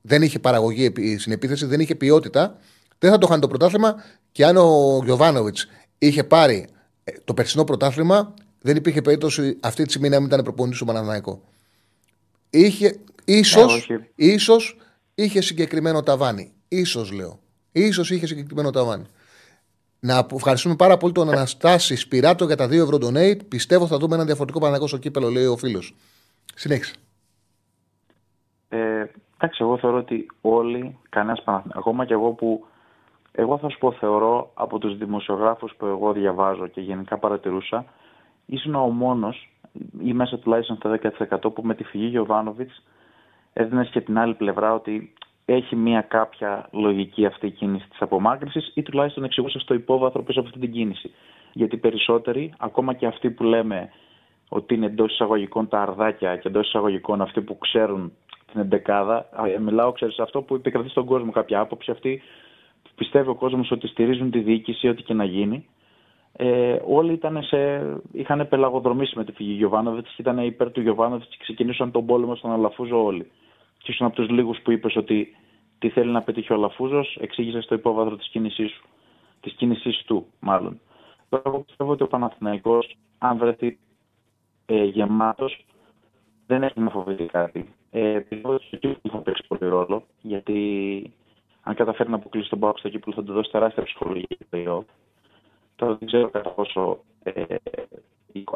δεν 0.00 0.22
είχε 0.22 0.38
παραγωγή 0.38 0.92
στην 1.18 1.32
επίθεση, 1.32 1.66
δεν 1.66 1.80
είχε 1.80 1.94
ποιότητα. 1.94 2.58
Δεν 3.04 3.12
θα 3.12 3.18
το 3.18 3.26
είχαν 3.28 3.40
το 3.40 3.48
πρωτάθλημα 3.48 3.94
και 4.32 4.44
αν 4.46 4.56
ο 4.56 5.00
Γιωβάνοβιτς 5.04 5.68
είχε 5.98 6.24
πάρει 6.24 6.68
ε, 7.04 7.12
το 7.24 7.34
περσινό 7.34 7.64
πρωτάθλημα, 7.64 8.34
δεν 8.60 8.76
υπήρχε 8.76 9.02
περίπτωση 9.02 9.58
αυτή 9.62 9.82
τη 9.82 9.90
στιγμή 9.90 10.08
να 10.08 10.16
μην 10.16 10.26
ήταν 10.26 10.42
προπονητής 10.42 10.78
του 10.78 10.84
Παναθηναϊκό. 10.84 11.40
Είχε, 12.50 13.00
ίσως, 13.24 13.86
Ναι, 13.88 13.96
όχι. 13.96 14.08
ίσως 14.14 14.76
είχε 15.14 15.40
συγκεκριμένο 15.40 16.02
ταβάνι. 16.02 16.52
Ίσως 16.68 17.12
λέω. 17.12 17.38
Ίσως 17.72 18.10
είχε 18.10 18.26
συγκεκριμένο 18.26 18.70
ταβάνι. 18.70 19.04
Να 20.00 20.26
ευχαριστούμε 20.34 20.76
πάρα 20.76 20.96
πολύ 20.96 21.12
τον 21.12 21.28
Αναστάση 21.30 21.96
Σπυράτο 21.96 22.44
για 22.44 22.56
τα 22.56 22.66
2 22.66 22.72
ευρώ 22.72 22.98
donate. 23.02 23.38
Πιστεύω 23.48 23.86
θα 23.86 23.96
δούμε 23.98 24.14
ένα 24.14 24.24
διαφορετικό 24.24 24.58
Παναθηναϊκό 24.58 24.86
στο 24.88 24.98
κύπελο, 24.98 25.28
λέει 25.30 25.46
ο 25.46 25.56
φίλος. 25.56 25.94
Συνέχισε. 26.54 26.94
Ε, 28.68 29.04
εντάξει, 29.36 29.58
εγώ 29.60 29.78
θεωρώ 29.78 29.98
ότι 29.98 30.26
όλοι, 30.40 30.98
κανένας 31.08 31.42
Παναθηναϊκός, 31.42 31.80
ακόμα 31.80 32.04
και 32.06 32.12
εγώ 32.12 32.30
που. 32.30 32.66
Εγώ 33.36 33.58
θα 33.58 33.68
σου 33.68 33.78
πω, 33.78 33.92
θεωρώ 33.92 34.50
από 34.54 34.78
τους 34.78 34.96
δημοσιογράφους 34.96 35.74
που 35.76 35.86
εγώ 35.86 36.12
διαβάζω 36.12 36.66
και 36.66 36.80
γενικά 36.80 37.18
παρατηρούσα, 37.18 37.84
ήσουν 38.46 38.74
ο 38.74 38.86
μόνος 38.86 39.48
ή 40.02 40.12
μέσα 40.12 40.38
τουλάχιστον 40.38 40.76
στα 40.76 40.98
10% 41.18 41.54
που 41.54 41.62
με 41.62 41.74
τη 41.74 41.84
φυγή 41.84 42.06
Γιωβάνοβιτς 42.06 42.82
έδινες 43.52 43.88
και 43.88 44.00
την 44.00 44.18
άλλη 44.18 44.34
πλευρά 44.34 44.74
ότι 44.74 45.12
έχει 45.44 45.76
μια 45.76 46.00
κάποια 46.00 46.68
λογική 46.72 47.26
αυτή 47.26 47.46
η 47.46 47.50
κίνηση 47.50 47.88
της 47.88 48.00
απομάκρυνσης 48.00 48.72
ή 48.74 48.82
τουλάχιστον 48.82 49.24
εξηγούσε 49.24 49.58
στο 49.58 49.74
υπόβαθρο 49.74 50.22
πίσω 50.22 50.40
από 50.40 50.48
αυτή 50.48 50.60
την 50.60 50.72
κίνηση. 50.72 51.10
Γιατί 51.52 51.76
περισσότεροι, 51.76 52.52
ακόμα 52.58 52.94
και 52.94 53.06
αυτοί 53.06 53.30
που 53.30 53.42
λέμε 53.42 53.90
ότι 54.48 54.74
είναι 54.74 54.86
εντός 54.86 55.12
εισαγωγικών 55.12 55.68
τα 55.68 55.82
αρδάκια 55.82 56.36
και 56.36 56.48
εντός 56.48 56.66
εισαγωγικών 56.66 57.20
αυτοί 57.20 57.40
που 57.40 57.58
ξέρουν 57.58 58.12
την 58.52 58.60
εντεκάδα, 58.60 59.16
α, 59.16 59.60
μιλάω, 59.60 59.92
ξέρεις, 59.92 60.18
αυτό 60.18 60.42
που 60.42 60.54
επικρατεί 60.54 60.88
στον 60.88 61.04
κόσμο 61.04 61.30
κάποια 61.30 61.60
άποψη, 61.60 61.90
αυτή 61.90 62.16
που 62.18 62.43
πιστεύει 62.94 63.28
ο 63.28 63.34
κόσμος 63.34 63.70
ότι 63.70 63.86
στηρίζουν 63.86 64.30
τη 64.30 64.40
διοίκηση, 64.40 64.88
ό,τι 64.88 65.02
και 65.02 65.14
να 65.14 65.24
γίνει. 65.24 65.68
Ε, 66.36 66.78
όλοι 66.86 67.12
ήταν 67.12 67.42
σε, 67.42 67.82
είχαν 68.12 68.48
πελαγοδρομήσει 68.48 69.16
με 69.16 69.24
τη 69.24 69.32
φυγή 69.32 69.52
Γιωβάνοβιτς, 69.52 70.18
ήταν 70.18 70.38
υπέρ 70.38 70.72
του 70.72 70.80
Γιωβάνοβιτς 70.80 71.28
και 71.28 71.36
ξεκινήσαν 71.40 71.90
τον 71.90 72.06
πόλεμο 72.06 72.34
στον 72.34 72.50
Αλαφούζο 72.50 73.04
όλοι. 73.04 73.30
Και 73.78 73.90
ήσουν 73.90 74.06
από 74.06 74.16
τους 74.16 74.28
λίγους 74.28 74.60
που 74.60 74.70
είπες 74.70 74.96
ότι 74.96 75.36
τι 75.78 75.88
θέλει 75.88 76.10
να 76.10 76.22
πετύχει 76.22 76.52
ο 76.52 76.54
Αλαφούζος, 76.54 77.16
εξήγησε 77.20 77.60
στο 77.60 77.74
υπόβαθρο 77.74 78.16
της 78.16 78.28
κίνησής 78.28 78.70
σου. 78.70 78.84
Της 79.40 79.52
κίνησής 79.52 80.02
του, 80.06 80.26
μάλλον. 80.40 80.80
Τώρα, 81.28 81.42
εγώ 81.46 81.58
πιστεύω 81.58 81.92
ότι 81.92 82.02
ο 82.02 82.06
Παναθηναϊκός, 82.06 82.96
αν 83.18 83.38
βρεθεί 83.38 83.78
ε, 84.66 84.84
γεμάτος, 84.84 85.64
δεν 86.46 86.62
έχει 86.62 86.80
να 86.80 86.90
φοβηθεί 86.90 87.24
κάτι. 87.24 87.74
Ε, 87.90 88.18
πιστεύω 88.28 88.54
ότι 88.54 88.64
το 88.70 88.76
κύπλο 88.76 89.10
θα 89.10 89.18
παίξει 89.18 89.42
πολύ 89.48 89.70
ρόλο, 89.70 90.04
γιατί 90.22 91.12
αν 91.64 91.74
καταφέρει 91.74 92.10
να 92.10 92.16
αποκλείσει 92.16 92.48
τον 92.48 92.58
Πάο 92.58 92.72
στο 92.76 92.88
κύπλο 92.88 93.12
θα 93.12 93.22
του 93.24 93.32
δώσει 93.32 93.50
τεράστια 93.50 93.82
ψυχολογία 93.82 94.26
για 94.28 94.46
το 94.50 94.58
playoff. 94.58 94.84
Τώρα 95.76 95.94
δεν 95.96 96.06
ξέρω 96.08 96.30
κατά 96.30 96.50
πόσο. 96.50 97.04
Ε, 97.22 97.44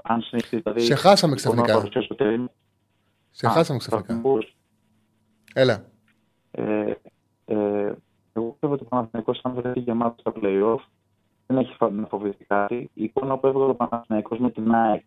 αν 0.03 0.21
συνεχίσει, 0.23 0.61
δηλαδή, 0.61 0.81
Σε 0.81 0.95
χάσαμε 0.95 1.35
μπορώ 1.35 1.55
να 1.57 1.63
ξαφνικά. 1.63 1.73
παρουσιάσω 1.75 2.09
το 2.09 2.15
τέλειο. 2.15 2.49
Σε 3.31 3.47
Α, 3.47 3.51
χάσαμε 3.51 3.79
θα 3.81 3.87
ξαφνικά. 3.89 4.15
μπορούσα. 4.21 4.49
Έλα. 5.55 5.85
Ε, 6.51 6.93
ε, 7.45 7.93
εγώ 8.33 8.51
πιστεύω 8.51 8.73
ότι 8.73 8.83
ο 8.85 8.87
Παναθηναϊκός 8.89 9.41
αν 9.43 9.55
βρεθεί 9.55 9.81
γεμάτο 9.81 10.15
στα 10.21 10.33
play-off 10.43 10.81
δεν 11.47 11.59
έχει 11.59 11.75
φα- 11.75 11.91
να 11.91 12.07
φοβηθεί 12.07 12.45
κάτι. 12.45 12.91
Η 12.95 13.05
εικόνα 13.05 13.39
που 13.39 13.47
έβγαλε 13.47 13.71
ο 13.71 13.75
Παναθηναϊκός 13.75 14.39
με 14.39 14.51
την 14.51 14.75
ΑΕΚ 14.75 15.05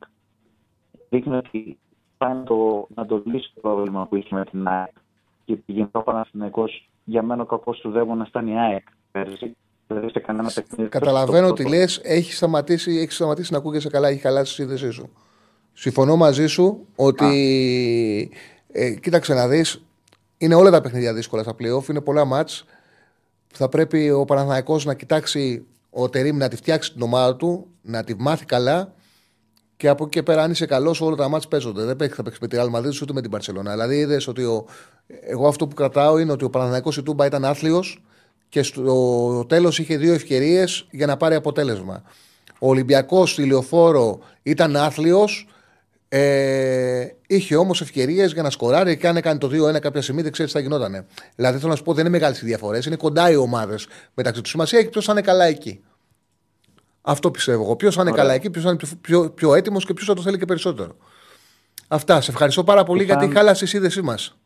δείχνει 1.09 1.35
ότι 1.35 1.79
πάει 2.17 2.33
να 2.33 2.43
το, 2.43 2.87
να 2.95 3.05
το 3.05 3.21
λύσει 3.25 3.51
το 3.53 3.61
πρόβλημα 3.61 4.07
που 4.07 4.15
είχε 4.15 4.35
με 4.35 4.45
την 4.45 4.67
ΑΕΚ. 4.67 4.93
Και 5.45 5.57
γενικά 5.65 5.99
ο 5.99 6.03
Παναθηναϊκός 6.03 6.89
για 7.11 7.23
μένα 7.23 7.41
ο 7.41 7.45
κακός 7.45 7.79
του 7.79 7.91
δαίμονας 7.91 8.27
ήταν 8.27 8.47
η 8.47 8.59
ΑΕΚ 8.59 8.83
πέρσι. 9.11 9.55
Δηλαδή 9.87 10.09
σε 10.09 10.19
κανένα 10.19 10.51
παιχνίδι. 10.53 10.89
Καταλαβαίνω 10.89 11.45
Το- 11.45 11.51
ότι 11.51 11.63
το- 11.63 11.69
λες, 11.69 11.99
έχεις 12.03 12.37
σταματήσει, 12.37 12.97
έχεις 12.97 13.15
σταματήσει 13.15 13.51
να 13.51 13.57
ακούγεσαι 13.57 13.89
καλά, 13.89 14.07
έχει 14.07 14.19
χαλάσει 14.19 14.51
η 14.51 14.55
σύνδεσή 14.55 14.89
σου. 14.91 15.09
Συμφωνώ 15.73 16.15
μαζί 16.15 16.47
σου 16.47 16.87
ότι. 16.95 18.31
Ε, 18.71 18.89
κοίταξε 18.91 19.33
να 19.33 19.47
δεις, 19.47 19.83
είναι 20.37 20.55
όλα 20.55 20.71
τα 20.71 20.81
παιχνίδια 20.81 21.13
δύσκολα 21.13 21.43
στα 21.43 21.55
playoff, 21.59 21.89
είναι 21.89 22.01
πολλά 22.01 22.25
μάτς. 22.25 22.65
Θα 23.53 23.69
πρέπει 23.69 24.09
ο 24.09 24.25
Παναθηναϊκός 24.25 24.85
να 24.85 24.93
κοιτάξει 24.93 25.65
ο 25.89 26.09
Τερήμ 26.09 26.37
να 26.37 26.47
τη 26.47 26.55
φτιάξει 26.55 26.93
την 26.93 27.01
ομάδα 27.01 27.35
του, 27.35 27.67
να 27.81 28.03
τη 28.03 28.15
μάθει 28.17 28.45
καλά 28.45 28.93
και 29.81 29.87
από 29.87 30.03
εκεί 30.03 30.11
και 30.11 30.23
πέρα, 30.23 30.43
αν 30.43 30.51
είσαι 30.51 30.65
καλός, 30.65 31.01
όλα 31.01 31.15
τα 31.15 31.29
μάτς 31.29 31.47
παίζονται. 31.47 31.83
Δεν 31.83 31.95
παίξει, 31.95 32.15
θα 32.15 32.23
παίξει 32.23 32.39
με 32.41 32.47
τη 32.47 32.57
Real 32.59 32.77
Madrid 32.77 33.01
ούτε 33.01 33.13
με 33.13 33.21
την 33.21 33.29
Παρσελόνα. 33.29 33.71
Δηλαδή, 33.71 33.95
είδες 33.95 34.27
ότι 34.27 34.43
ο, 34.43 34.65
εγώ 35.07 35.47
αυτό 35.47 35.67
που 35.67 35.75
κρατάω 35.75 36.17
είναι 36.17 36.31
ότι 36.31 36.43
ο 36.43 36.49
Παναθηναϊκός 36.49 36.97
η 36.97 37.03
Τούμπα 37.03 37.25
ήταν 37.25 37.45
άθλιος 37.45 38.03
και 38.49 38.63
στο 38.63 39.45
τέλος 39.49 39.79
είχε 39.79 39.97
δύο 39.97 40.13
ευκαιρίες 40.13 40.87
για 40.91 41.05
να 41.05 41.17
πάρει 41.17 41.35
αποτέλεσμα. 41.35 42.03
Ο 42.59 42.69
Ολυμπιακός 42.69 43.31
στη 43.31 43.45
λεωφόρο 43.45 44.19
ήταν 44.43 44.75
άθλιος, 44.75 45.47
ε, 46.09 47.07
είχε 47.27 47.55
όμως 47.55 47.81
ευκαιρίες 47.81 48.33
για 48.33 48.41
να 48.41 48.49
σκοράρει 48.49 48.97
και 48.97 49.07
αν 49.07 49.17
έκανε 49.17 49.39
το 49.39 49.47
2-1 49.47 49.79
κάποια 49.79 50.01
στιγμή 50.01 50.21
δεν 50.21 50.31
ξέρεις 50.31 50.51
τι 50.51 50.57
θα 50.57 50.63
γινότανε. 50.63 51.05
Δηλαδή 51.35 51.57
θέλω 51.57 51.69
να 51.69 51.75
σου 51.75 51.83
πω 51.83 51.93
δεν 51.93 52.05
είναι 52.05 52.13
μεγάλες 52.13 52.41
οι 52.41 52.45
διαφορές, 52.45 52.85
είναι 52.85 52.95
κοντά 52.95 53.31
οι 53.31 53.35
ομάδες 53.35 53.87
μεταξύ 54.13 54.41
τους. 54.41 54.51
Σημασία 54.51 54.79
έχει 54.79 54.89
ποιος 54.89 55.05
θα 55.05 55.11
είναι 55.11 55.21
καλά 55.21 55.45
εκεί. 55.45 55.83
Αυτό 57.01 57.31
πιστεύω 57.31 57.63
εγώ. 57.63 57.75
Ποιος 57.75 57.95
θα 57.95 58.01
είναι 58.01 58.11
Ωραία. 58.11 58.23
καλά 58.23 58.35
εκεί, 58.35 58.49
ποιος 58.49 58.63
θα 58.63 58.69
είναι 58.69 58.79
πιο, 58.79 58.97
πιο, 59.01 59.31
πιο 59.31 59.55
έτοιμος 59.55 59.85
και 59.85 59.93
ποιος 59.93 60.07
θα 60.07 60.13
το 60.13 60.21
θέλει 60.21 60.37
και 60.37 60.45
περισσότερο. 60.45 60.95
Αυτά. 61.87 62.21
Σε 62.21 62.31
ευχαριστώ 62.31 62.63
πάρα 62.63 62.83
πολύ 62.83 62.99
Και 62.99 63.05
γιατί 63.05 63.23
σαν- 63.25 63.33
χάλασε 63.35 63.63
η 63.63 63.67
σύνδεσή 63.67 64.01
μας. 64.01 64.37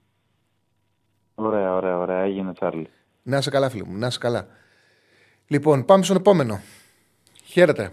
Ωραία, 1.36 1.76
ωραία, 1.76 1.98
ωραία. 1.98 2.20
Έγινε 2.22 2.54
Τσάρλι. 2.54 2.90
Να 3.24 3.38
είσαι 3.38 3.50
καλά, 3.50 3.70
φίλοι 3.70 3.86
μου. 3.86 3.98
Να 3.98 4.08
είσαι 4.08 4.20
καλά. 4.20 4.48
Λοιπόν, 5.48 5.86
πάμε 5.86 6.04
στον 6.04 6.16
επόμενο. 6.16 6.60
Χαίρετε. 7.44 7.92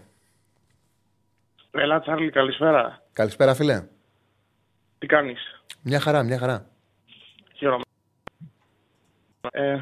Έλα, 1.71 2.01
Τσάρλι, 2.01 2.31
καλησπέρα. 2.31 3.03
Καλησπέρα, 3.13 3.55
φίλε. 3.55 3.87
Τι 4.99 5.07
κάνεις; 5.07 5.41
Μια 5.83 6.01
χαρά, 6.01 6.23
μια 6.23 6.39
χαρά. 6.39 6.67
Χαίρομαι. 7.55 7.83
Ε, 9.51 9.81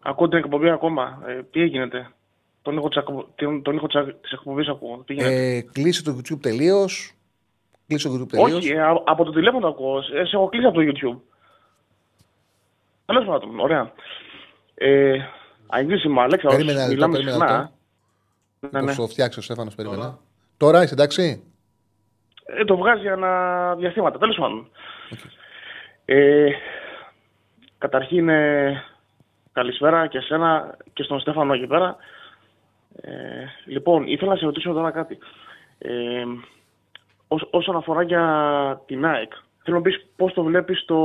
ακούω 0.00 0.28
την 0.28 0.38
εκπομπή 0.38 0.70
ακόμα. 0.70 1.22
Ε, 1.26 1.42
τι 1.42 1.60
έγινε. 1.60 1.88
Τον 2.64 2.76
ήχο, 2.76 2.88
της 2.88 2.96
ακο- 2.98 3.28
τον, 3.34 3.62
τον 3.62 3.74
ήχο 3.76 3.86
της- 3.86 4.14
της 4.20 4.32
εκπομπής 4.32 4.68
ακούω. 4.68 5.02
Τι 5.06 5.12
γίνεται; 5.14 5.56
Ε, 5.56 5.60
κλείσε 5.60 6.02
το 6.02 6.16
YouTube 6.18 6.40
τελείως. 6.40 7.12
Κλείσε 7.86 8.08
το 8.08 8.14
YouTube 8.14 8.28
τελείως. 8.28 8.52
Όχι, 8.52 8.68
ε, 8.70 8.80
α- 8.82 9.02
από 9.04 9.24
το 9.24 9.30
τηλέφωνο 9.32 9.60
το 9.60 9.68
ακούω. 9.68 9.98
Ε, 9.98 10.24
σε 10.24 10.36
έχω 10.36 10.48
κλείσει 10.48 10.66
από 10.66 10.74
το 10.74 10.82
YouTube. 10.92 11.20
Τέλος 13.06 13.24
πάντων, 13.24 13.60
ωραία. 13.60 13.92
Ε, 14.74 15.16
Αγγλίσιμα, 15.66 16.22
Αλέξα, 16.22 16.48
Περίμενε 16.48 16.78
ένα 16.78 16.88
λεπτό, 16.88 16.94
μιλάμε 17.08 17.12
περίμενε 17.12 17.36
ένα 17.36 17.46
συχνά. 17.46 17.60
λεπτό. 18.60 18.78
Ναι, 18.78 18.80
ναι. 18.84 18.86
Θα 18.86 18.92
σου 19.02 19.08
φτιάξει 19.08 19.38
ο 19.38 19.42
Στέφανος, 19.42 19.74
περίμενε. 19.74 20.14
Τώρα 20.56 20.82
είσαι 20.82 20.94
εντάξει; 20.94 21.42
Ε, 22.46 22.64
το 22.64 22.76
βγάζει 22.76 23.00
για 23.00 23.16
να 23.16 23.30
διαστήματα. 23.74 24.18
Τέλος 24.18 24.36
πάντων. 24.36 24.70
Ε, 26.04 26.48
καταρχήν, 27.78 28.28
ε, 28.28 28.82
καλησπέρα 29.52 30.06
και 30.06 30.18
εσένα 30.18 30.76
και 30.92 31.02
στον 31.02 31.20
Στέφανο 31.20 31.52
εκεί 31.54 31.66
πέρα. 31.66 31.96
Ε, 33.00 33.12
λοιπόν, 33.66 34.06
ήθελα 34.06 34.30
να 34.30 34.36
σε 34.36 34.44
ρωτήσω 34.44 34.72
τώρα 34.72 34.90
κάτι. 34.90 35.18
Ε, 35.78 36.24
ως- 37.28 37.48
όσον 37.50 37.76
αφορά 37.76 38.02
για 38.02 38.22
την 38.86 39.06
ΑΕΚ, 39.06 39.32
θέλω 39.64 39.76
να 39.76 39.82
πεις 39.82 40.06
πώς 40.16 40.32
το 40.32 40.42
βλέπεις 40.42 40.84
το... 40.84 40.96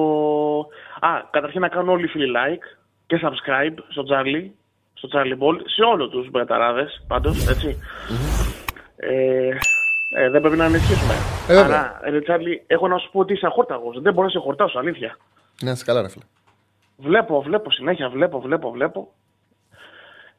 Α, 0.99 1.10
καταρχήν 1.32 1.61
να 1.61 1.68
κάνουν 1.68 1.90
όλοι 1.90 2.03
οι 2.03 2.07
φίλοι 2.07 2.32
like 2.36 2.78
και 3.07 3.20
subscribe 3.24 3.76
στο 3.90 4.03
Charlie, 4.10 4.49
στο 4.94 5.10
Charlie 5.11 5.38
Ball, 5.44 5.57
σε 5.66 5.84
όλους 5.84 6.10
τους 6.10 6.30
μπεταράδες, 6.30 7.03
πάντως, 7.07 7.48
έτσι. 7.48 7.78
Ε, 8.95 9.48
ε, 10.18 10.30
δεν 10.30 10.41
πρέπει 10.41 10.57
να 10.57 10.66
ενισχύσουμε. 10.66 11.14
Ε, 11.48 11.61
βέβαια. 11.61 11.80
Άρα, 11.80 11.99
ρε 12.10 12.22
Τσάρλι, 12.22 12.64
έχω 12.68 12.88
να 12.88 12.98
σου 12.98 13.11
πω 13.11 13.20
ότι 13.20 13.34
είσαι 13.34 13.45
αχόρταγος. 13.45 14.02
Δεν 14.02 14.14
μπορώ 14.14 14.26
να 14.26 14.32
σε 14.32 14.40
χορτάσω, 14.40 14.80
αλήθεια. 14.80 15.18
Να 15.61 15.72
είσαι 15.72 15.84
καλά, 15.86 16.02
ρε 16.02 16.10
φίλε. 16.10 16.24
Βλέπω, 16.98 17.41
βλέπω 17.41 17.72
συνέχεια, 17.72 18.10
βλέπω, 18.10 18.40
βλέπω, 18.40 18.72
βλέπω. 18.72 19.11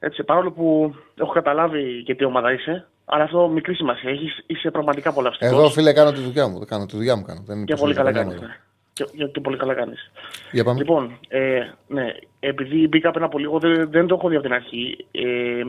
Έτσι, 0.02 0.24
παρόλο 0.24 0.52
που 0.52 0.94
έχω 1.14 1.32
καταλάβει 1.32 2.02
και 2.02 2.14
τι 2.14 2.24
ομάδα 2.24 2.52
είσαι, 2.52 2.86
αλλά 3.04 3.24
αυτό 3.24 3.48
μικρή 3.48 3.74
σημασία. 3.74 4.10
Έχεις, 4.10 4.44
είσαι 4.46 4.70
πραγματικά 4.70 5.08
απολαυστικός. 5.10 5.58
Εγώ, 5.58 5.68
φίλε, 5.68 5.92
κάνω 5.92 6.12
τη 6.12 6.20
δουλειά 6.20 6.48
μου. 6.48 6.64
Κάνω 6.64 6.86
τη 6.86 6.96
δουλειά 6.96 7.16
μου. 7.16 7.22
Κάνω. 7.22 7.42
Δεν 7.46 7.56
Και 7.56 7.62
υπάρχει 7.62 7.82
πολύ 7.82 7.94
καλά 7.94 8.12
κανένα 8.12 8.30
κάνεις. 8.30 8.42
άλλο. 8.42 8.48
Ναι. 8.48 8.60
Και, 8.92 9.04
και, 9.16 9.24
και 9.26 9.40
πολύ 9.40 9.56
καλά 9.56 9.74
κάνεις. 9.74 10.10
Για 10.52 10.64
πάμε. 10.64 10.78
Λοιπόν, 10.78 11.18
ε, 11.28 11.60
ναι, 11.86 12.06
επειδή 12.40 12.88
μπήκα 12.88 13.10
πριν 13.10 13.24
από 13.24 13.38
λίγο, 13.38 13.58
δεν, 13.58 13.90
δεν 13.90 14.06
το 14.06 14.14
έχω 14.14 14.28
δει 14.28 14.34
από 14.34 14.44
την 14.44 14.54
αρχή. 14.54 15.06
Ε, 15.10 15.62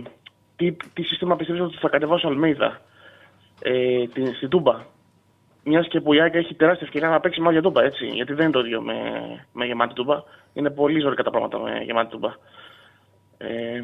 τι, 0.56 0.72
τι 0.94 1.02
σύστημα 1.04 1.36
πιστεύεις 1.36 1.62
ότι 1.62 1.78
θα 1.78 1.90
κατεβάσει 1.90 2.26
ο 2.26 2.30
Αλμέιδα 2.30 2.82
ε, 3.62 4.08
την, 4.08 4.36
στην 4.36 4.50
Τούμπα; 4.50 4.80
Μιας 5.64 5.88
και 5.88 6.02
που 6.02 6.14
η 6.14 6.22
Άγκα 6.22 6.38
έχει 6.38 6.54
τεράστια 6.54 6.88
ευκαιρία 6.88 7.10
να 7.10 7.20
παίξει 7.20 7.42
μάγια 7.42 7.62
Τούμπα, 7.62 7.84
έτσι. 7.84 8.06
Γιατί 8.06 8.34
δεν 8.34 8.44
είναι 8.44 8.54
το 8.54 8.60
ίδιο 8.60 8.82
με, 8.82 8.94
με 9.54 9.66
γεμάτη 9.66 9.94
Τούμπα. 9.94 10.24
Είναι 10.54 10.70
πολύ 10.70 11.00
ζωρικά 11.00 11.24
τα 11.24 11.30
πράγματα 11.30 11.60
με 11.60 11.82
γεμάτη 11.84 12.10
Τούμπα. 12.10 12.30
Ε, 13.38 13.82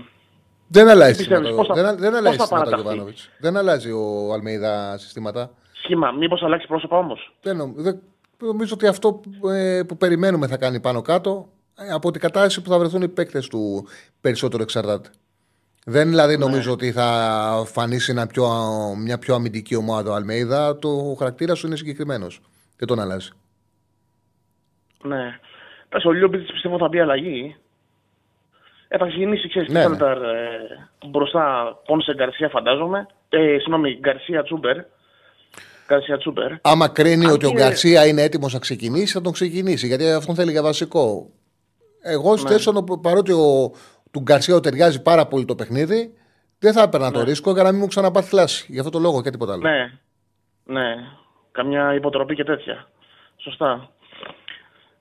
Δεν 0.67 0.87
αλλάζει 0.89 1.11
τι 1.11 1.17
πιστεύεις, 1.17 1.47
συστήματα. 1.47 1.67
πώς 1.73 1.77
θα- 1.77 1.83
Δεν, 1.83 1.97
δεν 1.99 2.09
πώς 2.09 2.19
αλλάζει 2.19 2.37
θα 2.37 2.41
συστήματα 2.43 2.67
ο 2.67 2.69
παραταχθεί; 2.69 2.81
Γιωβάνοβιτς. 2.83 3.29
Δεν 3.39 3.57
αλλάζει 3.57 3.91
ο 3.91 4.33
Αλμέιδα 4.33 4.97
συστήματα. 4.97 5.51
σχήμα, 5.71 6.11
μήπως 6.11 6.41
αλλάξει 6.43 6.67
πρόσωπα 6.67 6.97
όμως; 6.97 7.35
Δεν, 7.41 7.57
νομ- 7.57 7.75
δεν- 7.79 7.99
νομίζω 8.37 8.73
ότι 8.73 8.87
αυτό 8.87 9.13
που, 9.13 9.49
ε, 9.49 9.83
που 9.83 9.97
περιμένουμε 9.97 10.47
θα 10.47 10.57
κάνει 10.57 10.79
πάνω 10.79 11.01
κάτω 11.01 11.47
ε, 11.77 11.89
από 11.93 12.11
την 12.11 12.21
κατάσταση 12.21 12.61
που 12.61 12.69
θα 12.69 12.79
βρεθούν 12.79 13.01
οι 13.01 13.07
παίκτες 13.07 13.47
του 13.47 13.87
περισσότερο 14.21 14.63
εξαρτάται. 14.63 15.09
Δεν 15.85 16.03
Ναι. 16.03 16.09
δηλαδή 16.09 16.37
νομίζω 16.37 16.71
ότι 16.71 16.91
θα 16.91 17.63
φανήσει 17.65 18.11
ένα 18.11 18.27
πιο, 18.27 18.47
μια 18.97 19.17
πιο 19.17 19.35
αμυντική 19.35 19.75
ομάδα 19.75 20.11
ο 20.11 20.13
Αλμέιδα. 20.13 20.79
Το 20.79 21.15
χαρακτήρα 21.17 21.55
σου 21.55 21.67
είναι 21.67 21.75
συγκεκριμένος. 21.75 22.41
Δεν 22.77 22.87
τον 22.87 22.99
αλλάζει. 22.99 23.29
Ναι. 25.03 25.39
Εντάξει, 25.85 26.07
ο 26.07 26.11
Λιόμπιτς 26.11 26.51
πιστεύω 26.51 26.77
θα 26.77 26.87
μπει 26.87 26.99
αλλαγή. 26.99 27.55
Ε, 28.87 28.97
θα 28.97 29.05
ξεκινήσει, 29.07 29.47
ξέρεις, 29.49 29.69
Ναι, 29.73 29.87
ναι, 29.87 29.95
ναι. 29.97 30.05
ε, 30.05 31.07
μπροστά 31.07 31.75
Πόνσε 31.85 32.13
Γκαρσία 32.15 32.49
φαντάζομαι. 32.49 33.07
Ε, 33.29 33.37
συγγνώμη, 33.57 33.97
Γκαρσία 33.99 34.43
Τσούμπερ. 34.43 34.77
Γκαρσία 35.87 36.17
Τσούμπερ. 36.17 36.51
Άμα 36.61 36.87
κρίνει 36.87 37.25
Αν 37.25 37.31
ότι 37.31 37.45
ο 37.45 37.49
και- 37.49 37.55
Γκαρσία 37.55 38.05
είναι 38.07 38.21
έτοιμος 38.21 38.53
να 38.53 38.59
ξεκινήσει, 38.59 39.13
θα 39.13 39.21
τον 39.21 39.31
ξεκινήσει. 39.33 39.87
Γιατί 39.87 40.11
αυτόν 40.11 40.35
θέλει 40.35 40.51
για 40.51 40.61
βασικό. 40.61 41.29
Εγώ 42.01 42.33
Ναι. 42.35 42.41
ναι. 42.73 42.97
παρότι 43.01 43.31
ο, 43.31 43.71
του 44.11 44.19
Γκαρσία 44.21 44.55
ο 44.55 44.59
ταιριάζει 44.59 45.01
πάρα 45.01 45.27
πολύ 45.27 45.45
το 45.45 45.55
παιχνίδι, 45.55 46.13
δεν 46.59 46.73
θα 46.73 46.81
έπαιρνα 46.81 47.11
το 47.11 47.19
Ναι. 47.19 47.25
ρίσκο 47.25 47.51
για 47.51 47.63
να 47.63 47.71
μην 47.71 47.79
μου 47.79 47.87
ξαναπάθει 47.87 48.29
θλάση. 48.29 48.65
Γι' 48.69 48.79
αυτό 48.79 48.91
το 48.91 48.99
λόγο 48.99 49.21
και 49.21 49.29
τίποτα 49.29 49.53
άλλο. 49.53 49.61
Ναι. 49.61 49.91
Ναι. 50.63 50.95
Καμιά 51.51 51.93
υποτροπή 51.93 52.35
και 52.35 52.43
τέτοια. 52.43 52.87
Σωστά. 53.37 53.89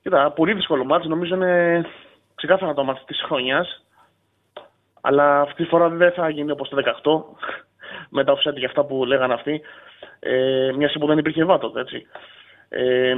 Κοίτα, 0.03 0.33
πολύ 0.33 0.53
δύσκολο 0.55 0.85
μάτς. 0.85 1.07
Νομίζω 1.07 1.35
είναι 1.35 1.85
ξεκάθαρα 2.37 2.75
το 2.75 2.85
μάτς 2.85 3.05
της 3.05 3.23
χρονιάς. 3.23 3.85
Αλλά 5.01 5.41
αυτή 5.41 5.63
τη 5.63 5.69
φορά 5.69 5.89
δεν 5.89 6.13
θα 6.13 6.29
γίνει 6.29 6.51
όπως 6.51 6.69
το 6.69 6.77
18. 6.77 7.23
με 8.17 8.25
τα 8.25 8.33
offset 8.33 8.55
και 8.55 8.67
αυτά 8.67 8.85
που 8.85 9.05
λέγανε 9.05 9.35
αυτοί. 9.35 9.61
Ε, 10.19 10.73
μια 10.77 10.91
που 11.01 11.07
δεν 11.07 11.19
υπήρχε 11.19 11.45
βάτο, 11.45 11.73
έτσι. 11.77 12.07
Ε, 12.69 13.17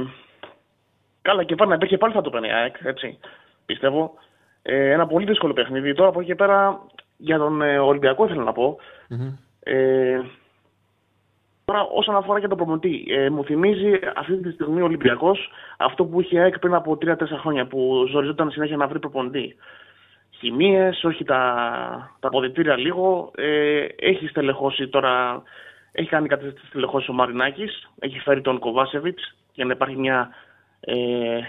καλά, 1.21 1.43
και 1.43 1.55
πάλι 1.55 1.69
να 1.69 1.75
υπήρχε 1.75 1.97
πάλι 1.97 2.13
θα 2.13 2.21
το 2.21 2.29
παίρνει 2.29 2.47
η 2.47 2.51
ΑΕΚ, 2.51 2.75
έτσι. 2.83 3.19
Πιστεύω. 3.65 4.13
Ε, 4.61 4.91
ένα 4.91 5.07
πολύ 5.07 5.25
δύσκολο 5.25 5.53
παιχνίδι. 5.53 5.93
Τώρα 5.93 6.09
από 6.09 6.19
εκεί 6.19 6.29
και 6.29 6.35
πέρα 6.35 6.79
για 7.17 7.37
τον 7.37 7.61
ε, 7.61 7.79
Ολυμπιακό 7.79 8.25
ήθελα 8.25 8.43
να 8.43 8.51
πω. 8.51 8.77
Ε, 9.59 10.19
τώρα, 11.69 11.83
όσον 11.83 12.15
αφορά 12.15 12.39
και 12.39 12.47
τον 12.47 12.57
προμονητή, 12.57 13.05
ε, 13.09 13.29
μου 13.29 13.43
θυμίζει 13.43 13.99
αυτή 14.15 14.37
τη 14.37 14.51
στιγμή 14.51 14.81
ο 14.81 14.83
Ολυμπιακός 14.85 15.49
αυτό 15.77 16.05
που 16.05 16.21
είχε 16.21 16.35
η 16.35 16.39
ΑΕΚ 16.39 16.59
πριν 16.59 16.73
από 16.73 16.97
3-4 17.01 17.15
χρόνια 17.39 17.65
που 17.65 18.05
ζοριζόταν 18.09 18.51
συνέχεια 18.51 18.77
να 18.77 18.87
βρει 18.87 18.99
προπονητή. 18.99 19.55
Χημίες, 20.29 21.03
όχι 21.03 21.23
τα, 21.23 21.43
τα 22.19 22.27
αποδητήρια 22.27 22.77
λίγο. 22.77 23.31
Ε, 23.35 23.85
έχει 23.95 24.27
στελεχώσει 24.27 24.87
τώρα, 24.87 25.43
έχει 25.91 26.09
κάνει 26.09 26.27
κάτι 26.27 26.49
στη 26.49 26.65
στελεχώσεις 26.67 27.09
ο 27.09 27.13
Μαρινάκης, 27.13 27.89
έχει 27.99 28.19
φέρει 28.19 28.41
τον 28.41 28.59
Κοβάσεβιτς 28.59 29.35
για 29.53 29.65
να 29.65 29.73
υπάρχει 29.73 29.95
μια 29.95 30.29
ε, 30.79 31.39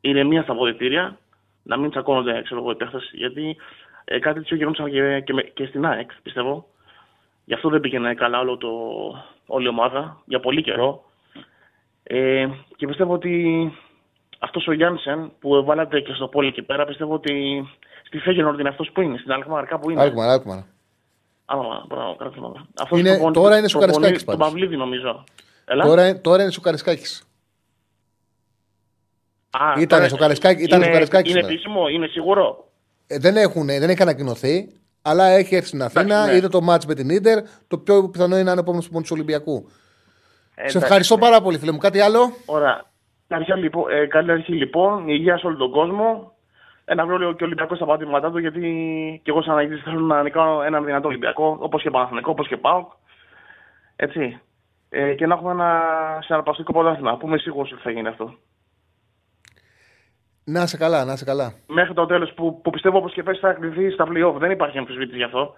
ηρεμία 0.00 0.42
στα 0.42 0.52
αποδητήρια, 0.52 1.18
να 1.62 1.76
μην 1.76 1.90
τσακώνονται 1.90 2.42
ξέρω 2.42 2.60
εγώ, 2.60 2.70
οι 2.70 2.74
παίχτες, 2.74 3.10
γιατί 3.12 3.56
ε, 4.04 4.18
κάτι 4.18 4.38
τέτοιο 4.38 4.56
γινόταν 4.56 4.90
και, 4.90 5.20
και, 5.20 5.32
με- 5.32 5.42
και 5.42 5.66
στην 5.66 5.86
ΑΕΚ, 5.86 6.10
πιστεύω. 6.22 6.66
Γι' 7.50 7.56
αυτό 7.56 7.68
δεν 7.68 7.80
πήγαινε 7.80 8.14
καλά 8.14 8.38
όλο 8.38 8.56
το, 8.56 8.68
όλη 9.46 9.64
η 9.64 9.68
ομάδα 9.68 10.20
για 10.24 10.40
πολύ 10.40 10.62
καιρό. 10.62 11.04
Ε, 12.02 12.46
και 12.76 12.86
πιστεύω 12.86 13.12
ότι 13.12 13.72
αυτός 14.38 14.66
ο 14.66 14.72
Γιάννσεν 14.72 15.32
που 15.38 15.64
βάλατε 15.64 16.00
και 16.00 16.12
στο 16.12 16.28
πόλι 16.28 16.48
εκεί 16.48 16.62
πέρα, 16.62 16.84
πιστεύω 16.84 17.14
ότι 17.14 17.64
στη 18.06 18.18
Φέγενορντ 18.18 18.58
είναι 18.60 18.68
αυτός 18.68 18.90
που 18.92 19.00
είναι, 19.00 19.18
στην 19.18 19.32
Αλκμαρ 19.32 19.64
κάπου 19.66 19.90
είναι. 19.90 20.00
Άλκμαρ, 20.02 20.28
Άλκμαρ. 20.28 20.58
Άμα, 21.44 21.84
μπράβο, 21.88 22.16
καλά 22.16 22.30
θυμάμαι. 22.30 22.66
Αυτός 22.80 22.98
Είναι- 22.98 23.10
προπονητής- 23.10 23.42
τώρα 23.42 23.58
είναι 23.58 23.68
στο 23.68 23.78
προπονητής 23.78 24.06
Καρισκάκης 24.10 24.24
Τον 24.24 24.38
πάντως. 24.38 24.52
Παυλίδη 24.52 24.76
νομίζω. 24.76 25.24
Έλα. 25.64 25.84
Τώρα, 25.84 26.20
τώρα 26.20 26.42
είναι 26.42 26.50
στο 26.52 26.60
Καρισκάκη. 26.60 27.02
Α, 29.50 29.72
Ήταν 29.76 29.86
τώρα- 29.88 30.08
στο 30.08 30.16
Καρισκάκη- 30.16 30.62
ήταν 30.62 30.76
είναι- 30.78 30.84
στο 30.86 30.92
Καρισκάκη 30.94 31.30
Είναι 31.30 31.38
σήμερα. 31.38 31.54
επίσημο, 31.54 31.88
είναι 31.88 32.06
σίγουρο; 32.06 32.68
Ε, 33.06 33.18
δεν, 33.18 33.36
έχουν, 33.36 33.66
δεν 33.66 33.90
έχει 33.90 34.02
ανακοινωθεί, 34.02 34.68
αλλά 35.02 35.24
έχει 35.24 35.54
έρθει 35.54 35.66
στην 35.66 35.82
Αθήνα. 35.82 36.02
Εντάξει, 36.02 36.30
ναι. 36.30 36.36
Είδε 36.36 36.48
το 36.48 36.60
μάτς 36.60 36.86
με 36.86 36.94
την 36.94 37.22
ντερ. 37.22 37.38
Το 37.68 37.78
πιο 37.78 38.08
πιθανό 38.08 38.34
είναι 38.34 38.44
να 38.44 38.50
είναι 38.50 38.60
επόμενος 38.60 38.88
του 38.88 39.02
Ολυμπιακού. 39.10 39.64
Ε, 39.64 39.68
Σε 40.54 40.60
εντάξει, 40.60 40.76
ευχαριστώ 40.76 41.14
ναι. 41.14 41.20
πάρα 41.20 41.40
πολύ, 41.40 41.58
φίλε 41.58 41.72
μου. 41.72 41.78
Κάτι 41.78 42.00
άλλο; 42.00 42.32
Ωραία. 42.46 42.84
Αρχιά, 43.28 43.56
λοιπόν, 43.56 43.92
ε, 43.92 44.06
καλή 44.06 44.32
αρχή 44.32 44.52
λοιπόν, 44.52 45.08
υγεία 45.08 45.38
σε 45.38 45.46
όλο 45.46 45.56
τον 45.56 45.70
κόσμο. 45.70 46.32
Ένα 46.84 47.06
βρω 47.06 47.18
και 47.18 47.42
ο 47.42 47.46
Ολυμπιακός 47.46 47.76
στα 47.76 47.86
πατήματά 47.86 48.30
του, 48.30 48.38
γιατί 48.38 48.60
και 49.24 49.30
εγώ 49.30 49.42
σαν 49.42 49.52
αναγκητή 49.52 49.80
θέλω 49.80 50.00
να 50.00 50.22
νικάω 50.22 50.62
έναν 50.62 50.84
δυνατό 50.84 51.08
Ολυμπιακό, 51.08 51.56
όπως 51.60 51.82
και 51.82 51.90
Παναθηναϊκό, 51.90 52.30
όπως 52.30 52.48
και 52.48 52.56
ΠΑΟΚ. 52.56 52.92
Έτσι. 53.96 54.40
Ε, 54.88 55.14
και 55.14 55.26
να 55.26 55.34
έχουμε 55.34 55.50
ένα 55.50 55.82
συναρπαστικό 56.22 56.72
πρωτάθλημα, 56.72 57.16
που 57.16 57.26
είμαι 57.26 57.38
σίγουρος 57.38 57.72
ότι 57.72 57.82
θα 57.82 57.90
γίνει 57.90 58.08
αυτό. 58.08 58.34
Να 60.52 60.66
σε 60.66 60.76
καλά, 60.76 61.04
να 61.04 61.16
σε 61.16 61.24
καλά. 61.24 61.52
Μέχρι 61.66 61.94
το 61.94 62.06
τέλος 62.06 62.32
που, 62.32 62.60
που 62.60 62.70
πιστεύω 62.70 62.98
όπως 62.98 63.12
και 63.12 63.22
πέσει 63.22 63.40
θα 63.40 63.52
κληθεί 63.52 63.90
στα 63.90 64.04
playoff. 64.08 64.34
Δεν 64.38 64.50
υπάρχει 64.50 64.78
αμφισβήτηση 64.78 65.16
γι' 65.16 65.22
αυτό. 65.22 65.54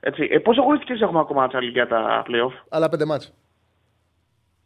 Έτσι. 0.00 0.28
Ε, 0.30 0.38
Πόσο 0.38 0.60
αγωνιστικές 0.60 1.00
έχουμε 1.00 1.20
ακόμα, 1.20 1.48
Τσάρλι, 1.48 1.70
για 1.70 1.86
τα 1.86 2.22
playoff; 2.26 2.52
Άλλα 2.68 2.88
πέντε 2.88 3.04
μάτς. 3.04 3.32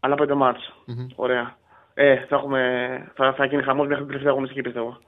Άλλα 0.01 0.15
πέντε 0.15 0.35
μάτς. 0.35 0.73
Ωραία. 1.15 1.57
Ε, 1.95 2.17
θα, 2.17 2.37
έχουμε, 2.37 2.61
θα, 3.15 3.33
θα 3.35 3.45
γίνει 3.45 3.63
χαμός 3.63 3.87
μέχρι 3.87 3.99
την 4.03 4.07
τελευταία 4.07 4.31
αγωνιστική 4.33 4.61
πιστεύω. 4.61 4.99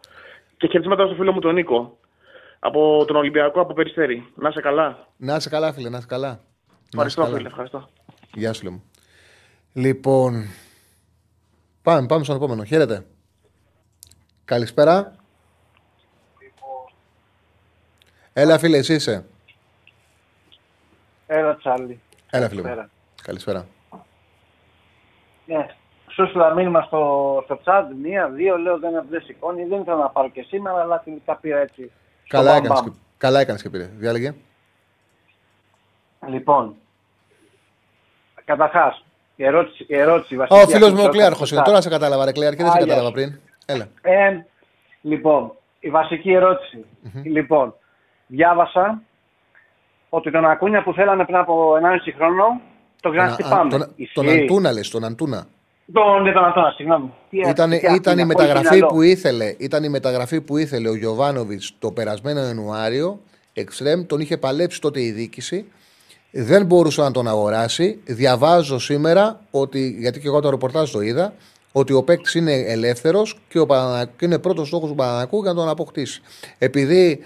Και 0.57 0.67
χαιρετίσματα 0.67 1.07
στο 1.07 1.15
φίλο 1.15 1.33
μου 1.33 1.41
τον 1.41 1.55
Νίκο. 1.55 1.99
Από 2.59 3.05
τον 3.07 3.17
Ολυμπιακό 3.17 3.61
από 3.61 3.73
Περιστέρη. 3.73 4.33
Να 4.35 4.49
είσαι 4.49 4.61
καλά. 4.61 5.07
Να 5.17 5.41
σε 5.41 5.49
καλά, 5.49 5.73
φίλε, 5.73 5.89
να 5.89 6.01
σε 6.01 6.07
καλά. 6.07 6.29
Να 6.29 6.35
σε 6.35 6.89
Ευχαριστώ, 6.93 7.23
καλά. 7.23 7.37
φίλε. 7.37 7.49
Ευχαριστώ. 7.49 7.89
Γεια 8.35 8.53
σου, 8.53 8.65
λέμε. 8.65 8.77
μου. 8.77 8.91
Λοιπόν, 9.73 10.33
πάμε, 11.83 12.07
πάμε 12.07 12.25
στον 12.25 12.37
επόμενο. 12.37 12.65
Χαίρετε. 12.65 13.05
Καλησπέρα. 14.51 15.13
Έλα, 18.33 18.59
φίλε, 18.59 18.77
εσύ 18.77 18.95
είσαι. 18.95 19.25
Έλα, 21.27 21.57
Τσάρλι. 21.57 22.01
Έλα, 22.31 22.49
φίλε 22.49 22.61
μου. 22.61 22.67
Καλησπέρα. 22.67 22.91
Καλησπέρα. 23.23 23.67
Ναι. 25.47 25.67
Σου 26.09 26.23
έστειλα 26.23 26.55
μήνυμα 26.55 26.83
στο, 26.83 27.41
στο 27.45 27.61
chat, 27.65 27.85
μία, 28.03 28.29
δύο, 28.29 28.57
λέω 28.57 28.79
δεν, 28.79 29.07
δεν 29.11 29.23
σηκώνει. 29.23 29.65
Δεν 29.65 29.81
ήθελα 29.81 29.97
να 29.97 30.09
πάρω 30.09 30.29
και 30.31 30.43
σήμερα, 30.43 30.81
αλλά 30.81 31.01
τελικά 31.05 31.37
πήρα 31.37 31.59
έτσι. 31.59 31.91
στο 32.25 32.37
Καλά 32.37 32.51
μπαμ 32.53 32.65
έκανες, 32.65 32.83
μπαμ. 32.83 32.91
και, 32.93 32.99
καλά 33.19 33.41
έκανες 33.41 33.63
και 33.63 33.71
πήρε. 33.71 33.85
Διάλεγε. 33.97 34.35
Λοιπόν, 36.29 36.75
καταρχάς, 38.45 39.05
η 39.37 39.45
ερώτηση, 39.45 39.85
η 39.89 39.97
ερώτηση 39.97 40.35
Α, 40.35 40.39
βασική. 40.39 40.61
ο 40.61 40.67
φίλος 40.69 40.89
αυτή 40.89 40.95
μου 41.01 41.05
ο 41.05 41.07
που 41.07 41.13
Κλέαρχος 41.13 41.47
στο 41.47 41.57
είναι. 41.57 41.65
chat. 41.65 41.69
Τώρα 41.69 41.81
σε 41.81 41.89
κατάλαβα, 41.89 42.25
ρε 42.25 42.33
Κλέαρχη, 42.33 42.63
δεν 42.63 42.71
σε 42.71 42.77
Α, 42.77 42.81
κατάλαβα 42.81 43.03
γεια 43.09 43.13
πριν. 43.13 43.41
Έλα. 43.67 43.89
Ε, 44.03 44.45
λοιπόν, 45.01 45.53
η 45.81 45.91
βασική 45.91 46.33
ερώτηση. 46.33 46.85
Λοιπόν, 47.25 47.75
διάβασα 48.27 49.03
ότι 50.09 50.31
τον 50.31 50.45
Ακούνια 50.45 50.83
που 50.83 50.93
θέλανε 50.93 51.25
πριν 51.25 51.37
από 51.37 51.73
1,5 51.75 52.13
χρόνο 52.17 52.61
τον 53.01 53.13
Τον, 53.13 53.21
α, 53.21 53.27
ξαναχτυπάμε. 53.27 53.71
τον, 53.71 53.93
Ισχύει. 53.97 54.15
τον 54.15 54.29
Αντούνα 54.29 54.73
λες, 54.73 54.91
τον 54.91 55.05
Αντούνα. 55.05 55.47
Τον, 55.93 56.23
ναι, 56.23 56.33
τον 56.33 56.45
Αντώνα, 56.45 56.71
συγγνώμη. 56.77 57.13
Τι 57.31 57.39
Ήταν, 57.39 57.71
τι 57.71 57.77
ήταν, 57.77 57.95
η 57.95 57.95
Ακούνια, 57.95 58.27
μεταγραφή 58.27 58.69
πολύ 58.69 58.87
που 58.87 59.03
ήθελε, 59.03 59.55
ήταν 59.59 59.85
η 59.85 59.89
μεταγραφή 59.89 60.41
που 60.41 60.57
ήθελε 60.57 60.89
ο 60.89 60.95
Γιωβάνοβιτς 60.95 61.75
το 61.79 61.91
περασμένο 61.91 62.41
Ιανουάριο 62.41 63.21
εξτρέμ, 63.53 64.07
τον 64.07 64.21
είχε 64.21 64.39
παλέψει 64.39 64.81
τότε 64.81 65.01
η 65.01 65.11
διοίκηση. 65.11 65.73
Δεν 66.33 66.67
μπορούσε 66.67 67.01
να 67.01 67.11
τον 67.11 67.29
αγοράσει. 67.29 68.01
Διαβάζω 68.05 68.79
σήμερα 68.79 69.41
ότι, 69.51 69.97
γιατί 69.99 70.21
και 70.21 70.27
εγώ 70.27 70.41
το 70.41 70.51
ρεπορτάζ 70.51 70.91
το 70.91 71.01
είδα, 71.01 71.33
ότι 71.73 71.93
ο 71.93 72.03
παίκτης 72.03 72.35
είναι 72.35 72.53
ελεύθερος 72.53 73.39
και, 73.49 73.59
ο 73.59 73.67
Παναθηναϊκός- 73.67 74.17
και 74.17 74.25
είναι 74.25 74.39
πρώτος 74.39 74.69
στόχος 74.69 74.89
του 74.89 74.95
Πανανακού 74.95 75.43
για 75.43 75.53
να 75.53 75.59
τον 75.59 75.69
αποκτήσει. 75.69 76.23
Επειδή 76.59 77.25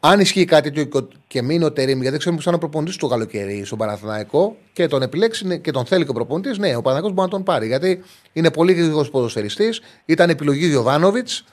αν 0.00 0.20
ισχύει 0.20 0.44
κάτι 0.44 0.70
τέτοιο 0.70 1.08
και 1.26 1.42
μείνει 1.42 1.64
ο 1.64 1.72
Τερήμ, 1.72 2.00
γιατί 2.00 2.18
ξέρουμε 2.18 2.40
πω 2.42 2.50
ήταν 2.50 2.54
ο 2.54 2.58
προπονητής 2.58 2.96
του 2.96 3.08
καλοκαίρι 3.08 3.64
στον 3.64 3.78
Παναθηναϊκό 3.78 4.56
και 4.72 4.86
τον 4.86 5.02
επιλέξει 5.02 5.46
ναι, 5.46 5.56
και 5.56 5.70
τον 5.70 5.84
θέλει 5.86 6.04
και 6.04 6.10
ο 6.10 6.14
προπονητής, 6.14 6.58
ναι, 6.58 6.76
ο 6.76 6.82
Παναθηναϊκός 6.82 7.12
μπορεί 7.12 7.28
να 7.30 7.34
τον 7.36 7.42
πάρει. 7.42 7.66
Γιατί 7.66 8.02
είναι 8.32 8.50
πολύ 8.50 8.72
γρήγορος 8.72 9.10
ποδοσφαιριστής, 9.10 9.82
ήταν 10.04 10.30
επιλογή 10.30 10.66
Γιωβάνοβιτς, 10.66 11.44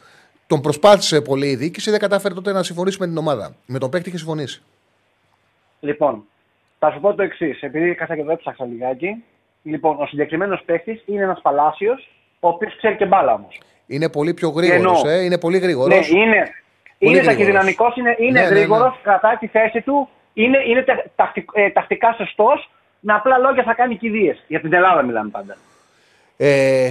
τον 0.47 0.61
προσπάθησε 0.61 1.21
πολύ 1.21 1.47
η 1.47 1.55
διοίκηση, 1.55 1.91
δεν 1.91 1.99
κατάφερε 1.99 2.33
τότε 2.33 2.51
να 2.51 2.63
συμφωνήσει 2.63 2.97
με 2.99 3.07
την 3.07 3.17
ομάδα. 3.17 3.55
Με 3.65 3.79
τον 3.79 3.89
παίκτη 3.89 4.09
είχε 4.09 4.17
συμφωνήσει. 4.17 4.61
Λοιπόν, 5.79 6.23
θα 6.79 6.91
σου 6.91 6.99
πω 6.99 7.13
το 7.13 7.23
εξής, 7.23 7.61
επειδή 7.61 7.95
κάτσα 7.95 8.15
και 8.15 8.23
το 8.23 8.31
έψαξα 8.31 8.65
λιγάκι. 8.65 9.23
Λοιπόν, 9.63 10.01
ο 10.01 10.05
συγκεκριμένος 10.05 10.61
παίκτης 10.65 11.03
είναι 11.05 11.23
ένας 11.23 11.41
Παλάσιος, 11.41 12.09
ο 12.39 12.47
οποίος 12.47 12.75
ξέρει 12.77 12.95
και 12.95 13.05
μπάλα 13.05 13.33
όμως. 13.33 13.59
Είναι 13.87 14.09
πολύ 14.09 14.33
πιο 14.33 14.49
γρήγορος, 14.49 15.01
εννοώ. 15.03 15.15
ε, 15.15 15.23
είναι 15.23 15.37
πολύ 15.37 15.57
γρήγορος. 15.57 16.09
Ναι, 16.11 16.19
είναι, 16.19 16.27
Πολύ 16.27 16.45
είναι 16.99 17.09
γρήγορος. 17.09 17.25
ταχυδυναμικός, 17.25 17.95
είναι, 17.95 18.15
είναι 18.19 18.31
Ναι, 18.31 18.45
ναι, 18.45 18.49
ναι. 18.53 18.55
γρήγορος, 18.59 18.99
κρατάει 19.03 19.35
τη 19.35 19.47
θέση 19.47 19.81
του, 19.81 20.09
είναι, 20.33 20.57
είναι 20.67 20.81
τα- 20.83 21.03
τακτικ- 21.15 21.51
ε, 21.57 21.69
τακτικά 21.69 22.13
σωστός. 22.17 22.69
Με 22.99 23.13
απλά 23.13 23.37
λόγια 23.37 23.63
θα 23.63 23.73
κάνει 23.73 23.95
κηδείες. 23.97 24.43
Για 24.47 24.61
την 24.61 24.73
Ελλάδα 24.73 25.01
μιλάμε 25.01 25.29
πάντα. 25.29 25.57
Ε, 26.37 26.89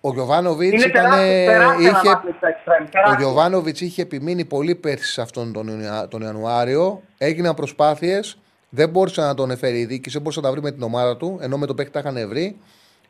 ο 0.00 0.12
Γιωβάνοβιτς 0.12 0.72
Είναι 0.72 0.84
ήταν. 0.84 1.02
τεράστια, 1.02 1.46
τεράστια 1.46 1.88
είχε, 1.88 1.88
αναβάθμιση 1.98 2.36
στα 2.36 2.48
εξτρέμ, 2.48 2.82
ο 2.84 2.88
τεράστια. 2.90 3.18
Γιωβάνοβιτς 3.20 3.80
είχε 3.80 4.02
επιμείνει 4.02 4.44
πολύ 4.44 4.74
πέρσι 4.74 5.12
σε 5.12 5.20
αυτόν 5.20 5.52
τον, 5.52 5.68
Ιουνια- 5.68 6.08
τον 6.10 6.22
Ιανουάριο. 6.22 7.00
Έγιναν 7.18 7.54
προσπάθειες. 7.54 8.38
Δεν 8.68 8.88
μπόρεσε 8.88 9.20
να 9.20 9.34
τον 9.34 9.50
εφέρει 9.50 9.78
η 9.78 9.84
διοίκηση, 9.84 10.10
δεν 10.12 10.20
μπόρεσε 10.22 10.40
να 10.40 10.46
τα 10.46 10.52
βρει 10.52 10.62
με 10.62 10.70
την 10.72 10.82
ομάδα 10.82 11.16
του, 11.16 11.38
ενώ 11.42 11.56
με 11.56 11.66
τον 11.66 11.76
παίκτη 11.76 11.92
τα 11.92 11.98
είχαν 11.98 12.28
βρει. 12.28 12.56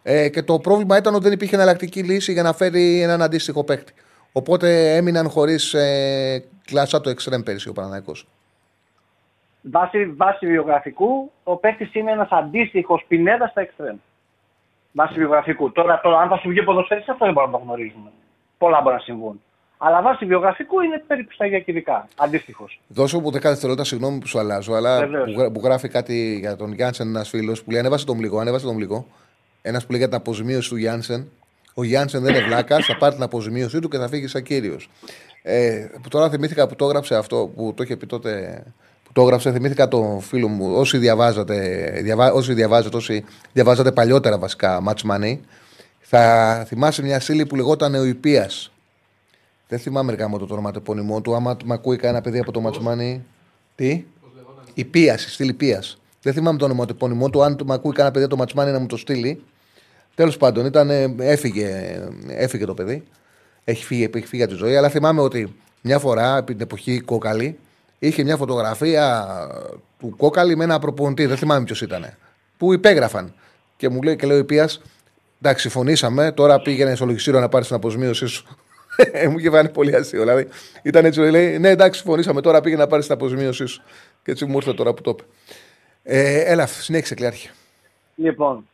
Ε, 0.06 0.28
και 0.28 0.42
το 0.42 0.58
πρόβλημα 0.58 0.96
ήταν 0.96 1.14
ότι 1.14 1.24
δεν 1.24 1.32
υπήρχε 1.32 1.54
εναλλακτική 1.54 2.02
λύση 2.02 2.32
για 2.32 2.42
να 2.42 2.52
φέρει 2.52 3.00
έναν 3.02 3.22
αντίστοιχο 3.22 3.64
παίκτη. 3.64 3.92
Οπότε 4.32 4.96
έμειναν 4.96 5.28
χωρίς 5.28 5.74
ε, 5.74 6.44
κλάσσα 6.64 7.00
το 7.00 7.10
εξτρέμ 7.10 7.42
πέρσι 7.42 7.68
ο 7.68 7.72
Παναναϊκός. 7.72 8.26
Βάσει, 9.62 10.06
βάσει 10.16 10.46
βιογραφικού, 10.46 11.30
ο 11.44 11.56
παίκτης 11.56 11.94
είναι 11.94 12.10
ένας 12.10 12.28
αντίστοιχος 12.30 13.04
πινέδας 13.08 13.50
στα 13.50 13.60
εξτρέμ. 13.60 13.96
Βάσει 14.92 15.14
βιογραφικού. 15.14 15.72
Τώρα, 15.72 16.00
τώρα 16.00 16.18
αν 16.20 16.28
θα 16.28 16.36
σου 16.36 16.48
βγει 16.48 16.62
ποδοσφαίρι, 16.62 17.00
αυτό 17.00 17.24
δεν 17.24 17.32
μπορούμε 17.34 17.52
να 17.52 17.58
το 17.58 17.64
γνωρίζουμε. 17.64 18.10
Πολλά 18.58 18.80
μπορεί 18.80 18.94
να 18.94 19.00
συμβούν. 19.00 19.42
Αλλά 19.78 20.02
βάσει 20.02 20.24
βιογραφικού 20.24 20.80
είναι 20.80 21.02
περίπου 21.06 21.32
στα 21.32 21.46
ίδια 21.46 21.60
κυβικά. 21.60 22.08
Αντίστοιχος. 22.16 22.80
Δώσω 22.88 23.20
μου 23.20 23.28
10 23.28 23.32
δευτερόλεπτα, 23.32 23.84
συγγνώμη 23.84 24.18
που 24.18 24.26
σου 24.26 24.38
αλλάζω, 24.38 24.72
αλλά 24.74 24.98
Βεβαίως. 24.98 25.32
που, 25.32 25.40
γρα- 25.40 25.50
που 25.50 25.60
γράφει 25.64 25.88
κάτι 25.88 26.36
για 26.40 26.56
τον 26.56 26.72
Γιάνσεν 26.72 27.06
ένας 27.08 27.28
φίλος 27.28 27.62
που 27.64 27.70
λέει 27.70 27.80
ανέβασε 27.80 28.04
τον 28.04 28.16
πληγό, 28.16 28.38
ανέβασε 28.38 28.66
τον 28.66 28.76
πληγό. 28.76 29.06
Ένας 29.66 29.84
που 29.84 29.90
λέει 29.90 30.00
για 30.00 30.08
την 30.08 30.16
αποζημίωση 30.16 30.68
του 30.68 30.76
Γιάνσεν. 30.76 31.30
Ο 31.74 31.84
Γιάνσεν 31.84 32.22
δεν 32.22 32.34
είναι 32.34 32.44
βλάκας, 32.44 32.86
θα 32.86 32.96
πάρει 32.96 33.14
την 33.14 33.24
αποζημίωσή 33.24 33.78
του 33.78 33.88
και 33.88 33.98
θα 33.98 34.08
φύγει 34.08 34.26
σαν 34.26 34.42
κύριος. 34.42 34.90
Ε, 35.42 35.86
που 36.02 36.08
τώρα 36.08 36.30
θυμήθηκα 36.30 36.66
που 36.66 36.76
το 36.76 36.84
έγραψε 36.84 37.16
αυτό, 37.16 37.52
που 37.56 37.72
το 37.76 37.82
είχε 37.82 37.96
πει 37.96 38.06
τότε. 38.06 38.62
Που 39.04 39.12
το 39.12 39.22
έγραψε, 39.22 39.52
θυμήθηκα 39.52 39.88
τον 39.88 40.20
φίλο 40.20 40.48
μου. 40.48 40.74
Όσοι 40.74 40.98
διαβάζατε, 40.98 41.88
διαβά, 42.02 42.32
όσοι 42.32 42.54
διαβάζετε, 42.54 42.96
όσοι 42.96 43.24
διαβάζατε 43.52 43.92
παλιότερα 43.92 44.38
βασικά 44.38 44.82
Match 44.86 45.10
Money, 45.10 45.38
θα 46.00 46.64
θυμάσαι 46.66 47.02
μια 47.02 47.20
στήλη 47.20 47.46
που 47.46 47.56
λεγόταν 47.56 47.94
ο 47.94 48.04
Ιππίας. 48.04 48.72
Δεν 49.68 49.78
θυμάμαι 49.78 50.12
εργάμο 50.12 50.38
το 50.38 50.46
όνομα 50.50 50.70
του 50.70 50.78
επώνυμό 50.78 51.20
του. 51.20 51.34
Άμα 51.34 51.56
μ' 51.64 51.72
ακούει 51.72 51.96
κανένα 51.96 52.20
παιδί 52.20 52.38
από 52.38 52.52
το 52.52 52.62
Match 52.66 52.88
Money. 52.88 53.20
Τι; 53.74 54.04
Η 54.74 54.84
Πίαση, 54.84 55.30
στήλη 55.30 55.52
Πία. 55.52 55.82
Δεν 56.22 56.32
θυμάμαι 56.32 56.58
το 56.58 56.64
όνομα 56.64 56.86
του 56.86 56.92
επώνυμό 56.92 57.30
του. 57.30 57.42
Αν 57.42 57.56
του 57.56 57.66
μ' 57.66 57.72
ακούει 57.72 57.92
κανένα 57.92 58.14
παιδί 58.14 58.24
από 58.24 58.36
το 58.36 58.44
Match 58.44 58.60
Money 58.60 58.72
να 58.72 58.78
μου 58.78 58.86
το 58.86 58.96
στείλει. 58.96 59.42
Τέλος 60.14 60.36
πάντων, 60.36 60.66
ήταν, 60.66 60.90
ε, 60.90 61.14
έφυγε, 61.18 62.00
έφυγε 62.28 62.64
το 62.64 62.74
παιδί. 62.74 63.04
Έχει 63.64 63.84
φύγει, 63.84 64.10
έχει 64.14 64.26
φύγει 64.26 64.42
από 64.42 64.52
τη 64.52 64.58
ζωή. 64.58 64.76
Αλλά 64.76 64.88
θυμάμαι 64.88 65.20
ότι 65.20 65.54
μια 65.80 65.98
φορά, 65.98 66.36
επί 66.36 66.52
την 66.52 66.62
εποχή 66.62 67.00
Κόκαλη, 67.00 67.58
είχε 67.98 68.22
μια 68.22 68.36
φωτογραφία 68.36 69.26
του 69.98 70.14
Κόκαλη 70.16 70.56
με 70.56 70.64
ένα 70.64 70.78
προπονητή. 70.78 71.26
Δεν 71.26 71.36
θυμάμαι 71.36 71.64
ποιος 71.64 71.82
ήταν. 71.82 72.14
Που 72.56 72.72
υπέγραφαν. 72.72 73.34
Και 73.76 73.88
μου 73.88 74.02
λέει 74.02 74.16
και 74.16 74.26
λέει 74.26 74.38
ο 74.38 74.44
Πία, 74.44 74.68
εντάξει, 75.40 75.62
συμφωνήσαμε. 75.62 76.32
Τώρα 76.32 76.60
πήγαινε 76.60 76.94
στο 76.94 77.04
λογιστήριο 77.04 77.40
να 77.40 77.48
πάρεις 77.48 77.66
την 77.66 77.76
αποζημίωσή 77.76 78.26
σου. 78.26 78.46
Ε, 79.12 79.28
μου 79.28 79.38
είχε 79.38 79.50
βάλει 79.50 79.68
πολύ 79.68 79.94
αστείο. 79.94 80.20
Δηλαδή, 80.20 80.48
ήταν 80.82 81.04
έτσι, 81.04 81.20
λέει, 81.20 81.58
ναι, 81.58 81.68
εντάξει, 81.68 82.00
συμφωνήσαμε. 82.00 82.40
Τώρα 82.40 82.60
πήγαινε 82.60 82.82
να 82.82 82.88
πάρεις 82.88 83.04
την 83.04 83.14
αποζημίωσή 83.14 83.66
σου. 83.66 83.82
Και 84.22 84.30
έτσι 84.30 84.44
μου 84.44 84.56
ήρθε 84.56 84.74
τώρα 84.74 84.94
που 84.94 85.02
το 85.02 85.10
είπε. 85.10 85.22
Ε, 86.02 86.38
έλα, 86.52 86.66
συνέχισε, 86.66 87.14
Κλειάρχη. 87.14 87.50
Λοιπόν, 88.14 88.68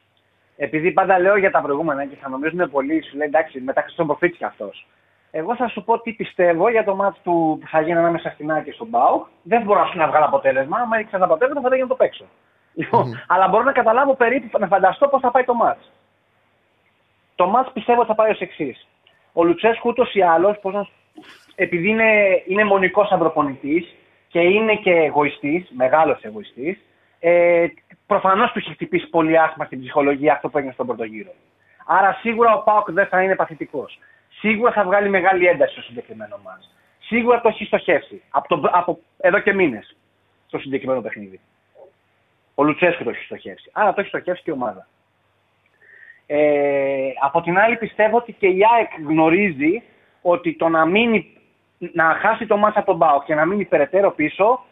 επειδή 0.63 0.93
πάντα 0.93 1.19
λέω 1.19 1.37
για 1.37 1.51
τα 1.51 1.61
προηγούμενα 1.61 2.05
και 2.07 2.17
θα 2.21 2.29
νομίζουν 2.29 2.71
πολλοί, 2.71 3.03
σου 3.03 3.17
λέει 3.17 3.27
εντάξει, 3.27 3.61
μετά 3.61 3.85
στον 3.89 4.07
προφήτη 4.07 4.37
κι 4.37 4.45
αυτός. 4.45 4.87
Εγώ 5.31 5.57
θα 5.57 5.69
σου 5.69 5.85
πω 5.85 6.01
τι 6.01 6.13
πιστεύω 6.13 6.71
για 6.71 6.85
το 6.85 6.95
μάτι 6.95 7.19
του 7.23 7.59
που 7.61 7.69
θα 7.69 7.81
γίνει 7.81 7.99
ανάμεσα 7.99 8.31
στην 8.31 8.53
Άκη 8.53 8.65
και 8.65 8.73
στον 8.73 8.87
Μπάουκ. 8.87 9.27
Δεν 9.43 9.63
μπορώ 9.63 9.81
να 9.81 9.87
σου 9.87 9.99
να 9.99 10.07
βγάλω 10.09 10.25
αποτέλεσμα. 10.25 10.79
Αν 10.79 10.93
έριξα 10.93 11.17
ένα 11.17 11.25
αποτέλεσμα, 11.25 11.61
θα 11.61 11.69
δεν 11.69 11.79
να 11.79 11.87
το 11.87 11.95
παίξω. 11.95 12.25
Λοιπόν, 12.75 13.23
αλλά 13.27 13.49
μπορώ 13.49 13.65
να 13.65 13.73
καταλάβω 13.73 14.15
περίπου, 14.15 14.59
να 14.59 14.67
φανταστώ 14.67 15.09
πώς 15.09 15.21
θα 15.21 15.31
πάει 15.31 15.45
το 15.45 15.55
μάτς. 15.55 15.93
Το 17.35 17.47
μάτς 17.47 17.73
πιστεύω 17.73 17.99
ότι 17.99 18.09
θα 18.09 18.15
πάει 18.15 18.31
ως 18.31 18.41
εξής. 18.41 18.87
Ο 19.33 19.45
Λουτσέσκου 19.45 19.89
ούτως 19.89 20.15
ή 20.15 20.23
άλλως, 20.23 20.57
επειδή 21.55 21.89
είναι, 21.89 22.43
είναι 22.47 22.65
μονικός 22.65 23.11
ανθρωπονητής 23.11 23.95
και 24.29 24.41
είναι 24.41 24.75
και 24.75 24.93
εγωιστής, 24.93 25.71
μεγάλος 25.71 26.23
εγωιστής, 26.23 26.79
ε, 27.21 27.67
προφανώς 28.13 28.53
του 28.53 28.59
έχει 28.59 28.73
χτυπήσει 28.73 29.07
πολύ 29.07 29.39
άσχημα 29.39 29.65
στην 29.65 29.81
ψυχολογία 29.81 30.33
αυτό 30.33 30.49
που 30.49 30.59
έγινε 30.59 30.73
στον 30.73 30.87
πρώτο 30.87 31.05
γύρο. 31.05 31.33
Άρα 31.87 32.19
σίγουρα 32.21 32.55
ο 32.55 32.63
Πάοκ 32.63 32.91
δεν 32.91 33.07
θα 33.07 33.23
είναι 33.23 33.35
παθητικός. 33.35 33.99
Σίγουρα 34.29 34.73
θα 34.73 34.85
βγάλει 34.85 35.09
μεγάλη 35.09 35.47
ένταση 35.47 35.73
στο 35.73 35.83
συγκεκριμένο 35.83 36.37
μα. 36.45 36.61
Σίγουρα 36.99 37.41
το 37.41 37.49
έχει 37.49 37.65
στοχεύσει. 37.65 38.23
Από, 38.31 38.49
το, 38.49 38.69
από 38.73 38.99
εδώ 39.19 39.39
και 39.39 39.53
μήνες 39.53 39.97
στο 40.47 40.59
συγκεκριμένο 40.59 41.01
παιχνίδι. 41.01 41.41
Ο 42.55 42.65
Λουτσέσκου 42.65 43.05
το 43.05 43.11
έχει 43.11 43.25
στοχεύσει. 43.25 43.71
Άρα 43.73 43.93
το 43.93 44.01
έχει 44.01 44.09
στοχεύσει 44.09 44.43
και 44.43 44.51
η 44.51 44.55
ομάδα. 44.55 44.87
Ε, 46.27 47.11
από 47.23 47.41
την 47.41 47.59
άλλη 47.59 47.77
πιστεύω 47.77 48.17
ότι 48.17 48.33
και 48.33 48.47
η 48.47 48.61
ΑΕΚ 48.75 49.09
γνωρίζει 49.09 49.83
ότι 50.23 50.57
το 50.57 50.69
να, 50.69 50.85
μείνει, 50.87 51.37
να 51.79 52.05
χάσει 52.05 52.47
το 52.47 52.57
μάτσα 52.57 52.79
από 52.79 52.91
τον 52.91 52.99
Πάοκ 52.99 53.25
και 53.25 53.35
να 53.35 53.45
μείνει 53.47 53.65
περαιτέρω 53.65 54.11
πίσω 54.11 54.65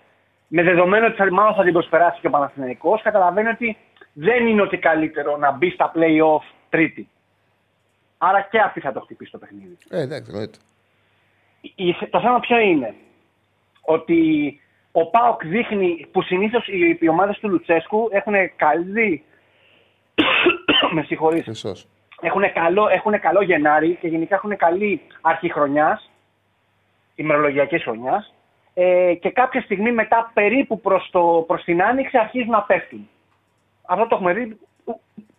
με 0.48 0.62
δεδομένο 0.62 1.06
ότι 1.06 1.16
θα, 1.16 1.32
μάλλον 1.32 1.54
θα 1.54 1.62
την 1.64 1.72
προσπεράσει 1.72 2.20
και 2.20 2.26
ο 2.26 2.30
Παναθηναϊκός, 2.30 3.02
καταλαβαίνει 3.02 3.48
ότι 3.48 3.76
δεν 4.12 4.46
είναι 4.46 4.62
ότι 4.62 4.76
καλύτερο 4.78 5.36
να 5.36 5.50
μπει 5.52 5.70
στα 5.70 5.92
play-off 5.94 6.42
τρίτη. 6.68 7.08
Άρα 8.18 8.40
και 8.50 8.58
αυτή 8.58 8.80
θα 8.80 8.92
το 8.92 9.00
χτυπήσει 9.00 9.30
το 9.30 9.38
παιχνίδι. 9.38 9.76
Ε, 9.88 10.00
εντάξει, 10.00 10.30
εννοείται. 10.30 10.58
Η- 11.74 12.08
Το 12.10 12.20
θέμα 12.20 12.40
ποιο 12.40 12.58
είναι; 12.58 12.94
Ότι 13.80 14.20
ο 14.92 15.10
ΠΑΟΚ 15.10 15.46
δείχνει 15.46 16.06
που 16.12 16.22
συνήθως 16.22 16.66
οι, 16.68 16.98
οι 17.00 17.08
ομάδες 17.08 17.38
του 17.38 17.48
Λουτσέσκου 17.48 18.08
έχουν 18.12 18.34
καλή... 18.56 19.24
με 20.94 21.02
συγχωρείς. 21.02 21.42
Χρυσός. 21.44 21.86
Έχουν 22.20 22.52
καλό, 22.52 22.88
έχουν 22.88 23.20
καλό 23.20 23.42
Γενάρη 23.42 23.94
και 24.00 24.08
γενικά 24.08 24.34
έχουν 24.34 24.56
καλή 24.56 25.00
αρχή 25.20 25.52
χρονιάς, 25.52 26.10
ημερολογιακής 27.14 27.82
χρονιάς, 27.82 28.34
ε, 28.80 29.14
και 29.14 29.30
κάποια 29.30 29.60
στιγμή 29.60 29.92
μετά 29.92 30.30
περίπου 30.34 30.80
προς, 30.80 31.09
το, 31.10 31.44
προς 31.46 31.64
την 31.64 31.82
άνοιξη 31.82 32.18
αρχίζουν 32.18 32.50
να 32.50 32.62
πέφτουν. 32.62 33.09
Αυτό 33.86 34.06
το 34.06 34.14
έχουμε 34.14 34.32
δει 34.32 34.59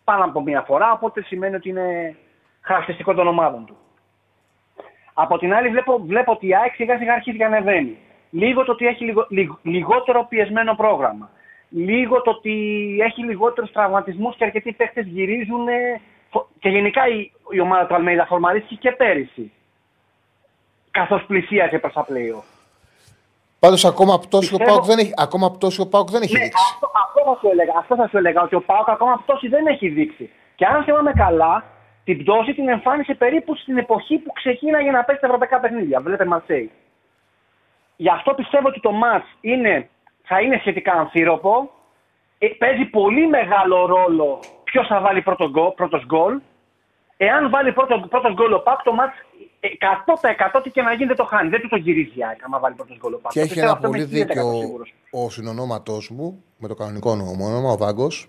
πάνω 0.04 0.24
από 0.24 0.42
μία 0.42 0.62
φορά, 0.62 0.92
οπότε 0.92 1.22
σημαίνει 1.22 1.54
ότι 1.54 1.68
είναι 1.68 2.16
χαρακτηριστικό 2.60 3.14
των 3.14 3.26
ομάδων 3.26 3.66
του. 3.66 3.76
Από 5.14 5.38
την 5.38 5.54
άλλη 5.54 5.68
βλέπω, 5.68 5.98
βλέπω 5.98 6.32
ότι 6.32 6.46
η 6.46 6.54
ΑΕΚ 6.54 6.74
σιγά 6.74 6.98
σιγά 6.98 7.12
αρχίζει 7.12 7.36
και 7.36 7.44
ανεβαίνει. 7.44 7.98
Λίγο 8.30 8.64
το 8.64 8.72
ότι 8.72 8.86
έχει 8.86 9.04
λιγο, 9.04 9.26
λιγ- 9.28 9.58
λιγότερο 9.62 10.26
πιεσμένο 10.28 10.74
πρόγραμμα. 10.74 11.30
Λίγο 11.68 12.22
το 12.22 12.30
ότι 12.30 12.52
έχει 13.00 13.24
λιγότερους 13.24 13.72
τραυματισμούς 13.72 14.36
και 14.36 14.44
αρκετοί 14.44 14.72
παίχτες 14.72 15.06
γυρίζουν 15.06 15.68
ε, 15.68 16.00
φο- 16.30 16.48
και 16.58 16.68
γενικά 16.68 17.08
η, 17.08 17.30
η 17.50 17.60
ομάδα 17.60 17.86
του 17.86 17.94
Αλμέιδα 17.94 18.26
φορμαρίστηκε 18.26 18.74
και 18.74 18.92
πέρυσι. 18.92 19.52
Καθώς 20.90 21.24
πλησίαζε 21.26 21.78
προς 21.78 21.92
τα 21.92 22.06
play-off. 22.08 22.59
Πάντως 23.60 23.84
ακόμα 23.84 24.18
πτώση 24.18 24.54
ο 24.54 24.56
Πιστεύω- 24.56 24.78
Πάουκ 24.78 24.84
δεν 24.90 24.98
έχει, 24.98 25.12
ακόμα 25.16 25.50
πτώση 25.50 25.80
ο 25.80 25.88
Πάουκ 25.88 26.10
δεν 26.10 26.22
έχει 26.22 26.32
Ναι, 26.32 26.38
δείξει. 26.44 26.62
αυτό, 26.72 26.90
αυτό, 27.04 27.20
θα 27.30 27.38
σου 27.40 27.48
έλεγα, 27.52 27.72
αυτό 27.78 27.94
θα 27.96 28.08
σου 28.08 28.16
έλεγα, 28.16 28.42
ότι 28.42 28.54
ο 28.54 28.60
Πάοκ 28.60 28.88
ακόμα 28.90 29.22
πτώση 29.24 29.48
δεν 29.48 29.66
έχει 29.66 29.88
δείξει. 29.88 30.30
Και 30.54 30.66
αν 30.66 30.84
θυμάμαι 30.84 31.12
καλά, 31.12 31.64
την 32.04 32.22
πτώση 32.22 32.54
την 32.54 32.68
εμφάνισε 32.68 33.14
περίπου 33.14 33.56
στην 33.56 33.78
εποχή 33.78 34.16
που 34.18 34.32
ξεκίναγε 34.32 34.90
να 34.90 35.04
παίξει 35.04 35.20
τα 35.20 35.26
ευρωπαϊκά 35.26 35.60
παιχνίδια. 35.60 36.00
Βλέπετε 36.00 36.24
Μαρσέη. 36.24 36.70
Γι' 37.96 38.08
αυτό 38.08 38.34
πιστεύω 38.34 38.68
ότι 38.68 38.80
το 38.80 38.92
μάτς 38.92 39.26
είναι, 39.40 39.88
θα 40.22 40.40
είναι 40.40 40.56
σχετικά 40.58 40.92
αμφίροπο. 40.92 41.70
Ε, 42.38 42.46
παίζει 42.46 42.84
πολύ 42.84 43.26
μεγάλο 43.26 43.86
ρόλο 43.86 44.40
ποιος 44.64 44.86
θα 44.86 45.00
βάλει 45.00 45.22
πρώτο 45.22 45.48
γκολ, 45.50 45.70
πρώτος 45.70 46.04
γκολ. 46.06 46.40
Εάν 47.16 47.50
βάλει 47.50 47.72
πρώτο, 47.72 48.00
πρώτος 48.10 48.32
γκολ 48.34 48.52
ο 48.52 48.58
Πάκ, 48.60 48.82
το 48.82 48.92
μάτς 48.92 49.14
100% 49.60 50.60
τι 50.62 50.70
και 50.70 50.82
να 50.82 50.92
γίνει 50.92 51.06
δεν 51.06 51.16
το 51.16 51.24
χάνει. 51.24 51.48
Δεν 51.48 51.60
τους 51.60 51.70
το 51.70 51.76
γυρίζει 51.76 52.12
η 52.18 52.24
ΑΕΚ 52.28 52.44
άμα 52.44 52.58
βάλει 52.58 52.74
πρώτος 52.74 52.96
γκολ. 53.00 53.12
ο 53.12 53.18
Πάοκ. 53.18 53.32
Και 53.32 53.38
Το 53.38 53.44
έχει 53.44 53.48
πιστεύω 53.54 53.66
ένα 53.68 53.76
αυτό 53.76 53.88
πολύ 53.88 54.02
είμαι 54.02 54.10
1000% 54.10 54.26
δίκιο 54.26 54.58
σίγουρος. 54.60 54.94
ο 55.10 55.30
συνονόματός 55.30 56.10
μου, 56.10 56.42
με 56.58 56.68
το 56.68 56.74
κανονικό 56.74 57.10
όνομα, 57.10 57.70
ο 57.72 57.76
Βάγκος, 57.76 58.28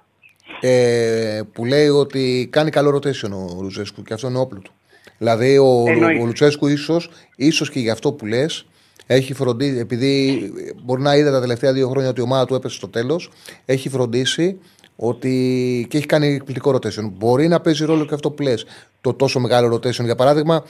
ε, 0.60 1.40
που 1.52 1.64
λέει 1.64 1.88
ότι 1.88 2.48
κάνει 2.52 2.70
καλό 2.70 2.96
rotation 2.96 3.30
ο 3.30 3.62
Λουτσέσκου 3.62 4.02
και 4.02 4.14
αυτό 4.14 4.28
είναι 4.28 4.38
όπλο 4.38 4.60
του. 4.60 4.72
Δηλαδή 5.18 5.58
ο, 5.58 5.84
Εννοείται. 5.88 6.22
ο 6.22 6.26
Λουτσέσκου 6.26 6.66
ίσως 6.66 7.10
ίσως 7.36 7.70
και 7.70 7.80
για 7.80 7.92
αυτό 7.92 8.12
που 8.12 8.26
λες, 8.26 8.66
έχει 9.06 9.34
φροντίσει, 9.34 9.78
επειδή 9.78 10.40
μπορεί 10.82 11.02
να 11.02 11.16
είδε 11.16 11.30
τα 11.30 11.40
τελευταία 11.40 11.72
δύο 11.72 11.88
χρόνια 11.88 12.10
ότι 12.10 12.20
η 12.20 12.22
ομάδα 12.22 12.44
του 12.46 12.54
έπεσε 12.54 12.76
στο 12.76 12.88
τέλος, 12.88 13.30
έχει 13.64 13.88
φροντίσει 13.88 14.58
ότι 15.02 15.86
και 15.90 15.96
έχει 15.96 16.06
κάνει 16.06 16.26
εκπληκτικό 16.26 16.70
rotation. 16.70 17.10
Μπορεί 17.12 17.48
να 17.48 17.60
παίζει 17.60 17.84
ρόλο 17.84 18.04
και 18.04 18.14
αυτό 18.14 18.30
που 18.30 18.42
λες. 18.42 18.66
Το 19.00 19.14
τόσο 19.14 19.40
μεγάλο 19.40 19.74
rotation. 19.74 20.04
Για 20.04 20.14
παράδειγμα, 20.14 20.64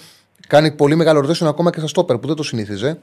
κάνει 0.47 0.73
πολύ 0.73 0.95
μεγάλο 0.95 1.21
rotation 1.21 1.47
ακόμα 1.47 1.71
και 1.71 1.79
στα 1.79 1.89
στόπερ 1.89 2.19
που 2.19 2.27
δεν 2.27 2.37
το 2.37 2.43
συνήθιζε. 2.43 2.99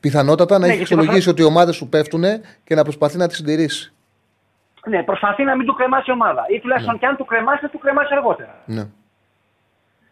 Πιθανότατα 0.00 0.58
να 0.58 0.58
Ναι, 0.58 0.66
έχει 0.66 0.76
γιατί 0.76 0.94
αξιολογήσει 0.94 1.28
ότι 1.28 1.42
οι 1.42 1.44
ομάδες 1.44 1.76
σου 1.76 1.88
πέφτουν 1.88 2.24
και 2.64 2.74
να 2.74 2.82
προσπαθεί 2.82 3.16
να 3.16 3.26
τις 3.26 3.36
συντηρήσει. 3.36 3.92
Ναι, 4.86 5.02
προσπαθεί 5.02 5.44
να 5.44 5.56
μην 5.56 5.66
του 5.66 5.74
κρεμάσει 5.74 6.10
η 6.10 6.12
ομάδα. 6.12 6.44
Ή 6.54 6.60
τουλάχιστον 6.60 6.98
και 6.98 7.06
αν 7.06 7.16
του 7.16 7.24
κρεμάσει, 7.24 7.60
θα 7.60 7.68
του 7.68 7.78
κρεμάσει 7.78 8.14
αργότερα. 8.14 8.62
Ναι. 8.66 8.86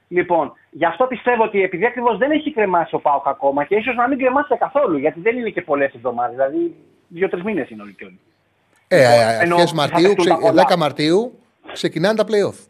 Λοιπόν, 0.08 0.52
γι' 0.70 0.84
αυτό 0.84 1.04
πιστεύω 1.04 1.42
ότι 1.44 1.62
επειδή 1.62 1.86
ακριβώς 1.86 2.18
δεν 2.18 2.30
έχει 2.30 2.52
κρεμάσει 2.52 2.94
ο 2.94 2.98
Πάοκ 2.98 3.26
ακόμα 3.28 3.64
και 3.64 3.74
ίσως 3.74 3.94
να 3.94 4.08
μην 4.08 4.18
κρεμάσει 4.18 4.56
καθόλου, 4.58 4.98
γιατί 4.98 5.20
δεν 5.20 5.36
είναι 5.36 5.50
και 5.50 5.62
πολλές 5.62 5.94
εβδομάδες. 5.94 6.34
Δηλαδή, 6.36 6.74
δύο-τρεις 7.08 7.42
μήνες 7.42 7.70
είναι 7.70 7.82
όλοι 7.82 7.94
και 7.94 8.04
όλοι. 8.04 8.18
Ε, 8.88 8.96
ε, 9.02 9.38
Εννοώ, 9.42 9.58
αρχές 9.58 9.70
θα 9.70 9.76
Μαρτίου, 9.76 10.02
παιχτούν 10.02 10.24
ξε- 10.24 10.40
τα 10.40 10.46
πολλά. 10.48 10.64
10 10.68 10.76
Μαρτίου 10.76 11.38
ξεκινάνε 11.72 12.16
τα 12.16 12.24
playoff. 12.24 12.66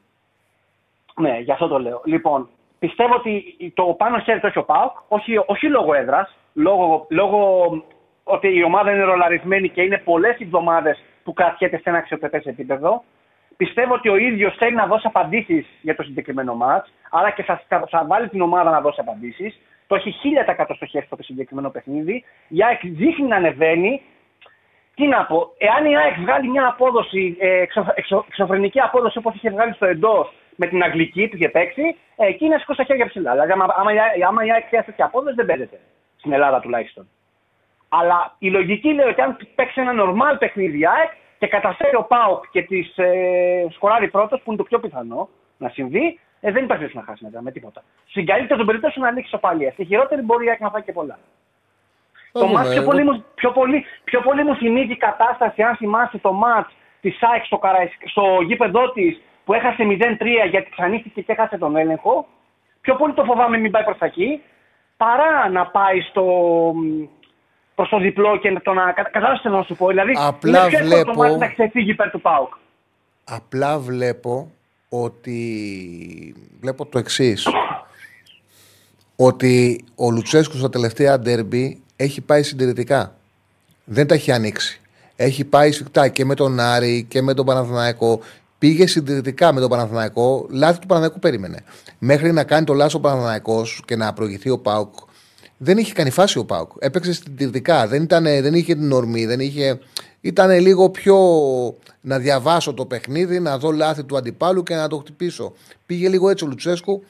Ναι, 1.20 1.38
γι' 1.38 1.52
αυτό 1.52 1.66
το 1.68 1.78
λέω. 1.78 2.00
Λοιπόν, 2.04 2.48
πιστεύω 2.78 3.14
ότι 3.14 3.56
το 3.74 3.82
πάνω 3.84 4.18
χέρι 4.18 4.40
το 4.40 4.46
έχει 4.46 4.58
ο 4.58 4.64
Πάοκ, 4.64 4.90
όχι, 5.08 5.32
όχι 5.46 5.66
λόγω 5.68 5.94
έδρας, 5.94 6.36
λόγω, 6.52 7.06
λόγω 7.10 7.68
ότι 8.24 8.56
η 8.56 8.62
ομάδα 8.62 8.90
είναι 8.92 9.02
ρολαρισμένη 9.02 9.68
και 9.68 9.82
είναι 9.82 9.98
πολλές 9.98 10.36
εβδομάδες 10.40 11.02
που 11.24 11.32
κρατιέται 11.32 11.76
σε 11.76 11.82
ένα 11.84 11.98
αξιοπρεπές 11.98 12.44
επίπεδο. 12.44 13.04
Πιστεύω 13.56 13.94
ότι 13.94 14.08
ο 14.08 14.16
ίδιος 14.16 14.54
θέλει 14.58 14.74
να 14.74 14.86
δώσει 14.86 15.06
απαντήσεις 15.06 15.66
για 15.82 15.96
το 15.96 16.02
συγκεκριμένο 16.02 16.54
μάτς, 16.54 16.92
άρα 17.10 17.30
και 17.30 17.42
θα, 17.42 17.62
θα, 17.68 17.84
θα 17.90 18.04
βάλει 18.06 18.28
την 18.28 18.40
ομάδα 18.40 18.70
να 18.70 18.80
δώσει 18.80 19.00
απαντήσεις. 19.00 19.60
Το 19.86 19.94
έχει 19.94 20.14
1000% 20.58 20.64
στοχεύσει 20.74 21.08
το 21.08 21.16
συγκεκριμένο 21.22 21.70
παιχνίδι. 21.70 22.24
Η 22.48 22.64
ΑΕΚ 22.64 22.80
δείχνει 22.82 23.26
να 23.26 23.36
ανεβαίνει. 23.36 24.02
Τι 24.98 25.06
να 25.06 25.24
πω, 25.26 25.52
εάν 25.58 25.84
η 25.86 25.96
ΑΕΚ 25.96 26.14
βγάλει 26.20 26.48
μια 26.48 26.66
απόδοση, 26.66 27.36
ε, 27.40 27.60
εξω, 27.60 27.86
εξω, 27.94 28.24
εξωφρενική 28.28 28.80
απόδοση 28.80 29.18
όπως 29.18 29.34
είχε 29.34 29.50
βγάλει 29.50 29.72
στο 29.74 29.86
εντός 29.86 30.32
με 30.56 30.66
την 30.66 30.82
Αγγλική 30.82 31.28
που 31.28 31.36
είχε 31.36 31.48
παίξει, 31.48 31.96
ε, 32.16 32.26
εκεί 32.26 32.48
να 32.48 32.58
σηκώσει 32.58 32.78
τα 32.78 32.84
χέρια 32.84 33.06
ψηλά. 33.06 33.30
Δηλαδή, 33.32 33.52
άμα, 33.52 33.66
άμα, 33.76 33.92
η- 33.92 34.22
άμα 34.28 34.44
η 34.44 34.50
ΑΕΚ 34.52 34.64
χρειάζεται 34.66 34.90
τέτοια 34.90 35.04
απόδοση, 35.04 35.34
δεν 35.34 35.46
παίζεται. 35.46 35.78
Στην 36.16 36.32
Ελλάδα 36.32 36.60
τουλάχιστον. 36.60 37.08
Αλλά 37.88 38.34
η 38.38 38.50
λογική 38.50 38.92
λέει 38.92 39.06
ότι 39.08 39.20
αν 39.20 39.36
παίξει 39.54 39.80
ένα 39.80 39.92
normal 40.02 40.36
παιχνίδι 40.38 40.78
η 40.78 40.86
ΑΕΚ 40.86 41.10
και 41.38 41.46
καταφέρει 41.46 41.96
ο 41.96 42.02
ΠΑΟΚ 42.02 42.44
και 42.50 42.62
τη 42.62 42.78
ε, 42.96 43.64
σκοράρει 43.70 44.08
πρώτος, 44.08 44.40
που 44.40 44.48
είναι 44.50 44.56
το 44.56 44.64
πιο 44.64 44.78
πιθανό 44.78 45.28
να 45.58 45.68
συμβεί, 45.68 46.20
ε, 46.40 46.52
δεν 46.52 46.64
υπάρχει 46.64 46.82
περίπτωση 46.82 46.96
να 46.96 47.02
χάσει 47.02 47.24
μετά 47.24 47.42
με 47.42 47.50
τίποτα. 47.50 47.82
Στην 48.08 48.26
καλύτερη 48.26 48.56
των 48.58 48.66
περιπτώσεων 48.66 49.04
να 49.04 49.10
ανοίξει 49.10 49.30
σοπαλία. 49.30 49.70
Στη 49.72 49.84
χειρότερη 49.84 50.22
μπορεί 50.22 50.46
η 50.46 50.48
ΑΕΚ 50.48 50.60
να 50.60 50.70
φάει 50.70 50.82
και 50.82 50.92
πολλά. 50.92 51.18
Θα 52.38 52.42
Το 52.42 52.46
δούμε, 52.46 52.58
μάτς 52.58 52.68
πιο, 52.72 52.80
εγώ- 52.82 52.90
πολύ, 52.90 53.04
μου- 53.04 53.24
πιο, 53.34 53.50
πολύ, 53.52 53.84
πιο 54.04 54.20
πολύ 54.20 54.42
μου 54.44 54.54
θυμίζει 54.56 54.92
η 54.92 54.96
κατάσταση, 55.08 55.62
αν 55.62 55.76
θυμάσαι 55.76 56.18
το 56.18 56.32
μάτς 56.32 56.70
της 57.00 57.16
ΑΕΚ 57.22 57.44
στο, 57.44 57.58
Καραϊσκ- 57.58 58.08
στο 58.08 58.22
γήπεδό 58.46 58.92
της 58.92 59.20
που 59.44 59.52
έχασε 59.54 59.82
0-3 59.84 60.46
γιατί 60.50 60.70
ξανήθηκε 60.70 61.20
και 61.20 61.32
έχασε 61.32 61.58
τον 61.58 61.76
έλεγχο. 61.76 62.26
Πιο 62.80 62.94
πολύ 62.96 63.12
το 63.14 63.24
φοβάμαι 63.24 63.58
μην 63.58 63.70
πάει 63.70 63.84
προς 63.84 63.98
τα 63.98 64.06
εκεί, 64.06 64.40
παρά 64.96 65.48
να 65.48 65.66
πάει 65.66 66.00
στο, 66.00 66.24
προς 67.74 67.88
το 67.88 67.98
διπλό 67.98 68.36
και 68.36 68.60
το 68.62 68.72
να... 68.72 68.84
Κατα- 68.92 69.10
Κατάλαβες 69.10 69.36
τι 69.36 69.42
θέλω 69.42 69.56
να 69.56 69.62
σου 69.62 69.76
πω. 69.76 69.86
Δηλαδή, 69.88 70.12
Απλά 70.18 70.58
είναι 70.58 70.68
πιο 70.68 70.78
εύκολο 70.78 71.04
το 71.04 71.12
βλέπω- 71.12 71.22
μάτς 71.22 71.36
να 71.36 71.48
ξεφύγει 71.48 71.90
υπέρ 71.90 72.10
του 72.10 72.20
ΠΑΟΚ. 72.20 72.52
Απλά 73.24 73.78
βλέπω 73.78 74.50
ότι. 74.88 75.38
Βλέπω 76.60 76.86
το 76.86 76.98
εξής. 76.98 77.46
Ότι 79.16 79.84
ο 79.96 80.10
Λουτσέσκου 80.10 80.56
στα 80.56 80.68
τελευταία 80.68 81.18
ντέρμπι 81.18 81.82
έχει 81.96 82.20
πάει 82.20 82.42
συντηρητικά. 82.42 83.16
Δεν 83.84 84.06
τα 84.06 84.14
έχει 84.14 84.32
ανοίξει. 84.32 84.80
Έχει 85.16 85.44
πάει 85.44 85.72
σφιχτά 85.72 86.08
και 86.08 86.24
με 86.24 86.34
τον 86.34 86.60
Άρη 86.60 87.06
και 87.08 87.22
με 87.22 87.34
τον 87.34 87.46
Παναθηναϊκό. 87.46 88.20
Πήγε 88.58 88.86
συντηρητικά 88.86 89.52
με 89.52 89.60
τον 89.60 89.70
Παναθηναϊκό. 89.70 90.46
Λάθη 90.50 90.78
του 90.78 90.86
Παναθηναϊκού 90.86 91.18
περίμενε. 91.18 91.64
Μέχρι 91.98 92.32
να 92.32 92.44
κάνει 92.44 92.66
το 92.66 92.74
λάθος 92.74 92.94
ο 92.94 93.00
Παναθηναϊκός 93.00 93.82
και 93.86 93.96
να 93.96 94.12
προηγηθεί 94.12 94.50
ο 94.50 94.58
Πάουκ, 94.58 94.94
δεν 95.56 95.78
είχε 95.78 95.92
κάνει 95.92 96.10
φάση 96.10 96.38
ο 96.38 96.44
Πάουκ. 96.44 96.70
Έπαιξε 96.78 97.12
συντηρητικά. 97.12 97.86
Δεν, 97.86 98.02
ήταν, 98.02 98.24
δεν 98.24 98.54
είχε 98.54 98.74
την 98.74 98.92
ορμή. 98.92 99.26
Δεν 99.26 99.40
είχε... 99.40 99.78
Ήταν 100.20 100.60
λίγο 100.60 100.90
πιο 100.90 101.16
να 102.00 102.18
διαβάσω 102.18 102.74
το 102.74 102.84
παιχνίδι, 102.84 103.40
να 103.40 103.58
δω 103.58 103.70
λάθη 103.70 104.04
του 104.04 104.16
αντιπάλου 104.16 104.62
και 104.62 104.74
να 104.74 104.88
το 104.88 104.96
χτυπήσω. 104.96 105.52
Πήγε 105.86 106.08
λίγο 106.08 106.28
έτσι 106.28 106.44
ο 106.44 106.46
Λουτσέσκου. 106.46 107.04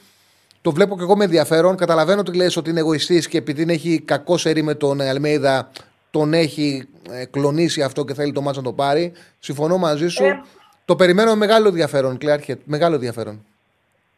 Το 0.66 0.72
βλέπω 0.72 0.97
και 0.97 1.02
εγώ 1.02 1.16
με 1.16 1.24
ενδιαφέρον. 1.24 1.76
Καταλαβαίνω 1.76 2.20
ότι 2.20 2.36
λες 2.36 2.56
ότι 2.56 2.70
είναι 2.70 2.80
εγωιστής 2.80 3.28
και 3.28 3.38
επειδή 3.38 3.62
είναι- 3.62 3.72
έχει 3.72 4.01
κακό 4.01 4.36
σερί 4.36 4.62
με 4.62 4.74
τον 4.74 5.01
Αλμέιδα, 5.01 5.70
τον 6.10 6.32
έχει 6.32 6.88
ε, 7.10 7.24
κλονίσει 7.24 7.82
αυτό 7.82 8.05
και 8.05 8.14
θέλει 8.14 8.32
το 8.32 8.40
μάτς 8.43 8.56
να 8.56 8.62
το 8.62 8.72
πάρει. 8.72 9.12
Συμφωνώ 9.38 9.78
μαζί 9.78 10.09
σου. 10.09 10.24
Ε. 10.24 10.40
Το 10.84 10.97
περιμένω 10.97 11.30
με 11.30 11.36
μεγάλο 11.36 11.68
ενδιαφέρον, 11.68 12.18
Κλέαρχε. 12.18 12.59
Μεγάλο 12.64 12.94
ενδιαφέρον. 12.94 13.44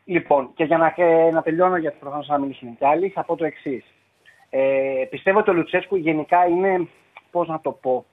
Λοιπόν, 0.04 0.50
και 0.54 0.64
για 0.64 0.78
να, 0.78 0.94
ε, 0.96 1.30
να 1.30 1.42
τελειώνω, 1.42 1.76
γιατί 1.76 1.96
προφανώς 2.00 2.28
να 2.28 2.38
μιλήσουν 2.38 2.76
κι 2.78 2.84
άλλοι, 2.84 3.08
θα 3.08 3.24
πω 3.24 3.36
το 3.36 3.44
εξής. 3.44 3.84
Ε, 4.50 4.60
πιστεύω 5.10 5.38
ότι 5.38 5.50
ο 5.50 5.52
Λουτσέσκου 5.52 5.96
γενικά 5.96 6.46
είναι, 6.46 6.88
πώς 7.30 7.48
να 7.48 7.60
το 7.60 7.70
πω, 7.70 8.04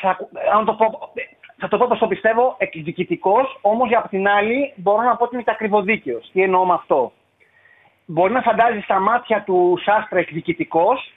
θα, 0.00 0.28
αν 0.56 0.64
το 0.64 0.72
πω, 0.74 1.12
θα 1.64 1.70
το 1.70 1.78
πω 1.78 1.84
όπως 1.84 1.98
το 1.98 2.06
πιστεύω, 2.06 2.54
εκδικητικός, 2.58 3.58
όμως 3.60 3.88
για 3.88 3.98
απ' 3.98 4.08
την 4.08 4.28
άλλη 4.28 4.72
μπορώ 4.76 5.02
να 5.02 5.16
πω 5.16 5.24
ότι 5.24 5.34
είναι 5.34 5.44
και 5.44 5.50
ακριβοδίκαιος. 5.50 6.30
Τι 6.32 6.42
εννοώ 6.42 6.64
με 6.64 6.74
αυτό; 6.74 7.12
Μπορεί 8.06 8.32
να 8.32 8.42
φαντάζει 8.42 8.80
στα 8.80 9.00
μάτια 9.00 9.42
του 9.42 9.78
Σάστρα 9.84 10.18
εκδικητικός, 10.18 11.12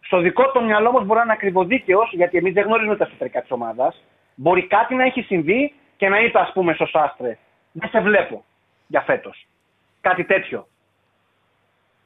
στο 0.00 0.18
δικό 0.18 0.50
του 0.50 0.64
μυαλό 0.64 0.88
όμως 0.88 1.04
μπορεί 1.04 1.18
να 1.18 1.24
είναι 1.24 1.32
ακριβοδίκαιος, 1.32 2.12
γιατί 2.12 2.38
εμείς 2.38 2.52
δεν 2.52 2.64
γνωρίζουμε 2.64 2.96
τα 2.96 3.04
εσωτερικά 3.04 3.40
της 3.40 3.50
ομάδας. 3.50 4.04
Μπορεί 4.34 4.66
κάτι 4.66 4.94
να 4.94 5.04
έχει 5.04 5.22
συμβεί 5.22 5.74
και 5.96 6.08
να 6.08 6.18
είπε, 6.18 6.38
ας 6.38 6.52
πούμε, 6.52 6.74
στο 6.74 6.86
Σάστρε, 6.86 7.38
δεν 7.72 7.88
σε 7.88 8.00
βλέπω 8.00 8.44
για 8.86 9.00
φέτος. 9.00 9.46
Κάτι 10.00 10.24
τέτοιο. 10.24 10.66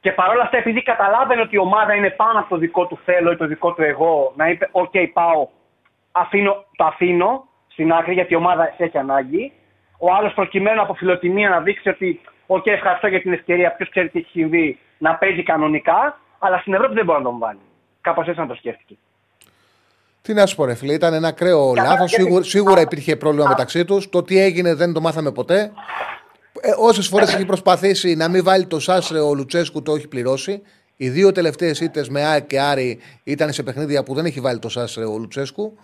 Και 0.01 0.11
παρόλα 0.11 0.43
αυτά, 0.43 0.57
επειδή 0.57 0.81
καταλάβαινε 0.81 1.41
ότι 1.41 1.55
η 1.55 1.59
ομάδα 1.59 1.93
είναι 1.93 2.09
πάνω 2.09 2.39
από 2.39 2.49
το 2.49 2.57
δικό 2.57 2.87
του 2.87 2.99
θέλω 3.05 3.31
ή 3.31 3.37
το 3.37 3.45
δικό 3.45 3.73
του 3.73 3.81
εγώ, 3.83 4.33
να 4.35 4.49
είπε: 4.49 4.69
Οκ, 4.71 4.93
πάω, 5.13 5.47
αφήνω, 6.11 6.65
το 6.75 6.83
αφήνω 6.83 7.48
στην 7.79 7.91
άκρη 7.91 8.13
γιατί 8.13 8.33
η 8.33 8.35
ομάδα 8.35 8.73
σε 8.77 8.83
έχει 8.83 8.97
ανάγκη. 8.97 9.51
Ο 9.97 10.13
άλλος 10.13 10.33
προκειμένου 10.33 10.81
από 10.81 10.93
φιλοτιμία 10.93 11.49
να 11.49 11.59
δείξει 11.59 11.89
ότι: 11.89 12.21
Οκ, 12.47 12.65
ευχαριστώ 12.65 13.07
για 13.07 13.21
την 13.21 13.33
ευκαιρία, 13.33 13.71
ποιος 13.75 13.89
ξέρει 13.89 14.09
τι 14.09 14.19
έχει 14.19 14.29
συμβεί, 14.29 14.79
να 14.97 15.15
παίζει 15.15 15.43
κανονικά, 15.43 16.19
αλλά 16.39 16.57
στην 16.57 16.73
Ευρώπη 16.73 16.93
δεν 16.93 17.05
μπορεί 17.05 17.17
να 17.17 17.23
τον 17.29 17.37
βάλει. 17.39 17.59
Κάπως 18.01 18.27
έτσι 18.27 18.39
να 18.39 18.47
το 18.47 18.55
σκέφτηκε. 18.55 18.95
Τι 20.21 20.33
να 20.33 20.45
σου 20.45 20.55
πω, 20.55 20.65
ρε 20.65 20.75
φίλε, 20.75 20.93
ήταν 20.93 21.13
ένα 21.13 21.27
ακραίο 21.27 21.71
Καλά, 21.73 21.87
λάθος. 21.89 22.09
γιατί- 22.09 22.23
Σίγουρα, 22.23 22.43
σίγουρα 22.43 22.81
υπήρχε 22.81 23.15
πρόβλημα 23.15 23.47
μεταξύ 23.47 23.85
τους. 23.85 24.09
Το 24.09 24.23
τι 24.23 24.39
έγινε 24.39 24.73
δεν 24.73 24.93
το 24.93 25.01
μάθαμε 25.01 25.31
ποτέ. 25.31 25.71
Ε, 26.61 26.71
Όσες 26.77 27.07
φορές 27.07 27.33
έχει 27.33 27.45
προσπαθήσει 27.45 28.15
να 28.15 28.27
μην 28.29 28.43
βάλει 28.43 28.65
το 28.65 28.79
Σάσρε 28.79 29.19
ο 29.19 29.33
Λουτσέσκου, 29.33 29.81
το 29.81 29.93
έχει 29.93 30.07
πληρώσει. 30.07 30.61
Οι 30.95 31.09
δύο 31.09 31.31
τελευταίες 31.31 31.79
ήττες 31.79 32.09
με 32.09 32.25
ΑΕΚ 32.25 32.47
και 32.47 32.59
Άρη 32.59 32.99
ήταν 33.23 33.51
σε 33.53 33.63
παιχνίδια 33.63 34.03
που 34.03 34.13
δεν 34.13 34.25
έχει 34.25 34.39
βάλει 34.39 34.59
το 34.59 34.69
Σάσρε 34.69 35.05
ο 35.05 35.17
Λουτσέσκου. 35.17 35.77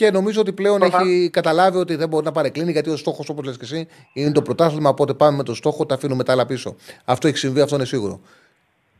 Και 0.00 0.10
νομίζω 0.10 0.40
ότι 0.40 0.52
πλέον 0.52 0.82
έχει 0.82 1.30
καταλάβει 1.32 1.78
ότι 1.78 1.94
δεν 1.94 2.08
μπορεί 2.08 2.24
να 2.24 2.32
παρεκκλίνει 2.32 2.72
γιατί 2.72 2.90
ο 2.90 2.96
στόχος, 2.96 3.28
όπως 3.28 3.44
λες 3.44 3.56
και 3.56 3.64
εσύ, 3.64 3.86
είναι 4.12 4.32
το 4.32 4.42
πρωτάθλημα. 4.42 4.90
Οπότε 4.90 5.14
πάμε 5.14 5.36
με 5.36 5.42
το 5.42 5.54
στόχο, 5.54 5.86
τα 5.86 5.94
αφήνουμε 5.94 6.24
τα 6.24 6.32
άλλα 6.32 6.46
πίσω. 6.46 6.76
Αυτό 7.04 7.28
έχει 7.28 7.36
συμβεί, 7.36 7.60
αυτό 7.60 7.76
είναι 7.76 7.84
σίγουρο. 7.84 8.20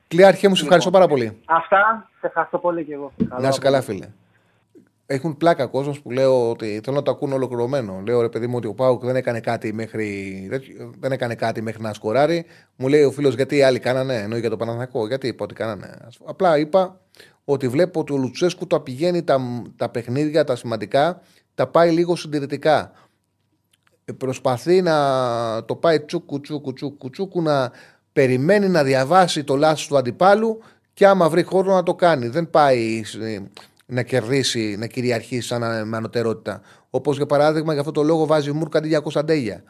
Κλειάρχε 0.08 0.48
μου, 0.48 0.54
σε 0.54 0.62
ευχαριστώ 0.62 0.90
πάρα 0.90 1.06
πολύ. 1.06 1.38
Αυτά, 1.44 2.10
σε 2.20 2.26
ευχαριστώ 2.26 2.58
πολύ 2.58 2.84
και 2.84 2.92
εγώ. 2.92 3.12
Να 3.40 3.48
είσαι 3.48 3.58
καλά, 3.58 3.80
φίλε. 3.80 4.08
Έχουν 5.06 5.36
πλάκα 5.36 5.66
κόσμος 5.66 6.00
που 6.00 6.10
λέω 6.10 6.50
ότι 6.50 6.80
θέλω 6.84 6.96
να 6.96 7.02
το 7.02 7.10
ακούνε 7.10 7.34
ολοκληρωμένο. 7.34 8.02
Λέω 8.06 8.20
ρε 8.20 8.28
παιδί 8.28 8.46
μου 8.46 8.56
ότι 8.56 8.66
ο 8.66 8.74
Πάουκ 8.74 9.04
δεν 9.04 9.16
έκανε 9.16 9.40
κάτι 9.40 9.72
μέχρι, 9.72 10.48
δεν 11.00 11.12
έκανε 11.12 11.34
κάτι 11.34 11.62
μέχρι 11.62 11.82
να 11.82 11.92
σκοράρει. 11.92 12.46
Μου 12.76 12.88
λέει 12.88 13.02
ο 13.02 13.10
φίλος 13.10 13.34
γιατί 13.34 13.56
οι 13.56 13.62
άλλοι 13.62 13.78
κάνανε, 13.78 14.14
εννοεί 14.14 14.40
για 14.40 14.50
το 14.50 14.56
Παναθηναϊκό. 14.56 15.06
Γιατί 15.06 15.26
είπα 15.26 15.44
ότι 15.44 15.54
κάνανε. 15.54 15.98
Απλά 16.24 16.58
είπα 16.58 17.00
ότι 17.52 17.68
βλέπω 17.68 18.00
ότι 18.00 18.12
ο 18.12 18.16
Λουτσέσκου 18.16 18.66
τα 18.66 18.80
πηγαίνει 18.80 19.22
τα, 19.22 19.62
τα 19.76 19.88
παιχνίδια, 19.88 20.44
τα 20.44 20.56
σημαντικά, 20.56 21.20
τα 21.54 21.66
πάει 21.66 21.90
λίγο 21.90 22.16
συντηρητικά. 22.16 22.92
Ε, 24.04 24.12
Προσπαθεί 24.12 24.82
να 24.82 24.94
το 25.64 25.74
πάει 25.74 26.00
τσούκου 26.00 26.40
τσούκου 26.40 26.72
τσούκου 26.72 27.10
τσούκου 27.10 27.42
να 27.42 27.70
περιμένει 28.12 28.68
να 28.68 28.82
διαβάσει 28.82 29.44
το 29.44 29.56
λάθος 29.56 29.86
του 29.86 29.96
αντιπάλου 29.96 30.62
και 30.94 31.06
άμα 31.06 31.28
βρει 31.28 31.42
χώρο 31.42 31.74
να 31.74 31.82
το 31.82 31.94
κάνει. 31.94 32.28
Δεν 32.28 32.50
πάει 32.50 33.02
ε, 33.20 33.38
να 33.86 34.02
κερδίσει, 34.02 34.76
να 34.78 34.86
κυριαρχήσει 34.86 35.46
σαν 35.46 35.88
με 35.88 35.96
ανωτερότητα. 35.96 36.60
Όπως 36.90 37.16
για 37.16 37.26
παράδειγμα, 37.26 37.72
για 37.72 37.80
αυτό 37.80 37.92
το 37.92 38.02
λόγο 38.02 38.26
βάζει 38.26 38.52
Μούρκα 38.52 38.78
αντί 38.78 38.88
για 38.88 39.00
Κωνσταντέγια. 39.00 39.62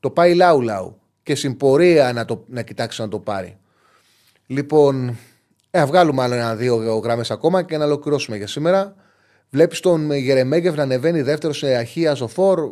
Το 0.00 0.10
πάει 0.10 0.34
λαού 0.34 0.60
λαού. 0.60 1.00
Και 1.22 1.32
και 1.32 1.38
συμπορία 1.38 2.12
να, 2.12 2.24
το, 2.24 2.44
να 2.48 2.62
κοιτάξει 2.62 3.00
να 3.00 3.08
το 3.08 3.18
πάρει. 3.18 3.58
Λοιπόν, 4.46 5.16
ε, 5.70 5.84
βγάλουμε 5.84 6.22
άλλο 6.22 6.34
ένα-δύο 6.34 6.76
γράμμε 6.76 7.24
ακόμα 7.28 7.62
και 7.62 7.76
να 7.76 7.84
ολοκληρώσουμε 7.84 8.36
για 8.36 8.46
σήμερα. 8.46 8.94
Βλέπεις 9.50 9.80
τον 9.80 10.12
Γερεμέγεφ 10.12 10.74
να 10.74 10.82
ανεβαίνει 10.82 11.22
δεύτερο 11.22 11.52
σε 11.52 11.74
αρχεία 11.74 12.14
ζωφόρ. 12.14 12.70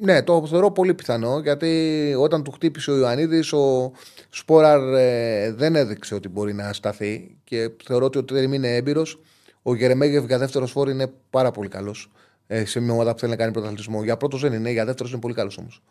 Ναι, 0.00 0.22
το 0.22 0.46
θεωρώ 0.46 0.70
πολύ 0.70 0.94
πιθανό 0.94 1.38
γιατί 1.38 2.14
όταν 2.18 2.42
του 2.42 2.50
χτύπησε 2.50 2.90
ο 2.90 2.96
Ιωαννίδης, 2.96 3.52
ο 3.52 3.92
Σπόραρ 4.30 4.94
ε, 4.94 5.52
δεν 5.52 5.76
έδειξε 5.76 6.14
ότι 6.14 6.28
μπορεί 6.28 6.52
να 6.52 6.72
σταθεί 6.72 7.36
και 7.44 7.70
θεωρώ 7.84 8.04
ότι 8.04 8.18
ο 8.18 8.24
Τερήμ 8.24 8.52
είναι 8.52 8.76
έμπειρος. 8.76 9.20
Ο 9.62 9.74
Γερεμέγεφ 9.74 10.24
για 10.24 10.38
δεύτερο 10.38 10.66
φόρ 10.66 10.88
είναι 10.88 11.12
πάρα 11.30 11.50
πολύ 11.50 11.68
καλός. 11.68 12.10
Ε, 12.46 12.64
σε 12.64 12.80
μια 12.80 12.92
ομάδα 12.92 13.12
που 13.12 13.18
θέλει 13.18 13.30
να 13.30 13.36
κάνει 13.36 13.52
πρωταθλητισμό. 13.52 14.02
Για 14.02 14.16
πρώτος 14.16 14.40
δεν 14.40 14.52
είναι, 14.52 14.70
για 14.70 14.84
δεύτερος 14.84 15.12
είναι 15.12 15.20
πολύ 15.20 15.34
καλός 15.34 15.58
όμως. 15.58 15.82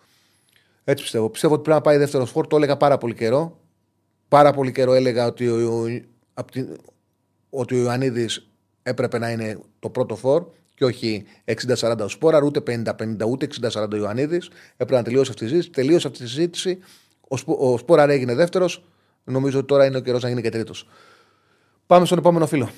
Έτσι 0.84 1.04
πιστεύω. 1.04 1.30
Πιστεύω 1.30 1.54
ότι 1.54 1.64
πρέπει 1.64 1.78
να 1.78 1.84
πάει 1.84 1.98
δεύτερο 1.98 2.26
φόρ. 2.26 2.48
Το 2.48 2.56
έλεγα 2.56 2.78
πάρα 2.78 2.98
πολύ 2.98 3.14
καιρό. 3.14 3.63
Πάρα 4.34 4.54
πολύ 4.54 4.72
καιρό 4.72 4.94
έλεγα 4.94 5.26
ότι 5.26 5.48
ο, 5.48 5.84
ο, 5.84 6.02
ότι 7.50 7.76
ο 7.76 7.78
Ιωαννίδης 7.78 8.48
έπρεπε 8.84 9.18
να 9.18 9.32
είναι 9.32 9.60
το 9.80 9.90
πρώτο 9.90 10.16
φόρ 10.16 10.46
και 10.76 10.86
όχι 10.86 11.26
60-40 11.78 11.98
ο 12.00 12.08
Σπόρα, 12.08 12.44
ούτε 12.44 12.84
50-50, 12.86 13.28
ούτε 13.28 13.48
60-40 13.62 13.88
ο 13.92 13.96
Ιωαννίδης. 13.96 14.50
Έπρεπε 14.72 14.96
να 14.96 15.04
τελειώσει 15.04 15.30
αυτή 15.30 15.44
η 15.44 15.48
συζήτηση. 15.48 15.70
Τελείωσε 15.72 16.08
αυτή 16.08 16.24
η 16.24 16.28
συζήτηση. 16.28 16.80
Ο, 17.28 17.38
Σπο, 17.38 17.72
ο 17.72 17.78
Σπόρα 17.78 18.04
έγινε 18.10 18.36
δεύτερος. 18.36 18.84
Νομίζω 19.24 19.58
ότι 19.58 19.68
τώρα 19.68 19.86
είναι 19.86 19.98
ο 19.98 20.02
καιρός 20.02 20.22
να 20.24 20.30
γίνει 20.30 20.42
και 20.42 20.50
τρίτος. 20.50 20.88
Πάμε 21.88 22.06
στον 22.06 22.18
επόμενο 22.18 22.48
φίλο. 22.48 22.70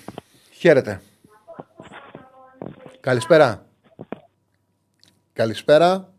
Χαίρετε. 0.51 1.01
Καλησπέρα. 2.99 3.65
Καλησπέρα. 5.33 6.13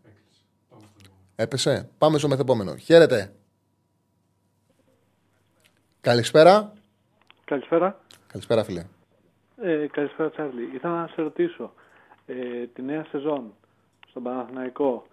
Έπεσε. 1.37 1.89
Πάμε 1.99 2.19
στο 2.19 2.29
μεθεπόμενο. 2.29 2.77
Χαίρετε. 2.77 3.33
Καλησπέρα. 6.07 6.73
Καλησπέρα. 7.45 8.01
Καλησπέρα, 8.27 8.65
φίλε. 8.65 8.85
Ε, 9.62 9.87
καλησπέρα, 9.87 10.31
Τσάρλι. 10.31 10.70
Ήθελα 10.74 11.01
να 11.01 11.07
σε 11.07 11.23
ρωτήσω. 11.23 11.73
Ε, 12.27 12.35
τη 12.74 12.83
νέα 12.83 13.07
σεζόν 13.11 13.55
στον 14.09 14.23
Παναθηναϊκό 14.23 15.07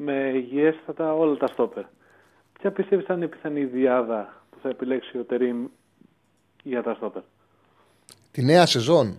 με 0.00 0.32
υγιέστατα 0.34 1.14
όλα 1.14 1.36
τα 1.36 1.46
στόπερ. 1.46 1.84
Ποια 2.60 2.72
πιστεύεις 2.72 3.06
θα 3.06 3.14
είναι 3.14 3.24
η 3.24 3.28
πιθανή 3.28 3.64
διάδα 3.64 4.42
που 4.50 4.58
θα 4.62 4.68
επιλέξει 4.68 5.18
ο 5.18 5.24
Τερίμ 5.24 5.66
για 6.62 6.82
τα 6.82 6.94
στόπερ; 6.94 7.22
Τη 8.30 8.42
νέα 8.42 8.66
σεζόν; 8.66 9.18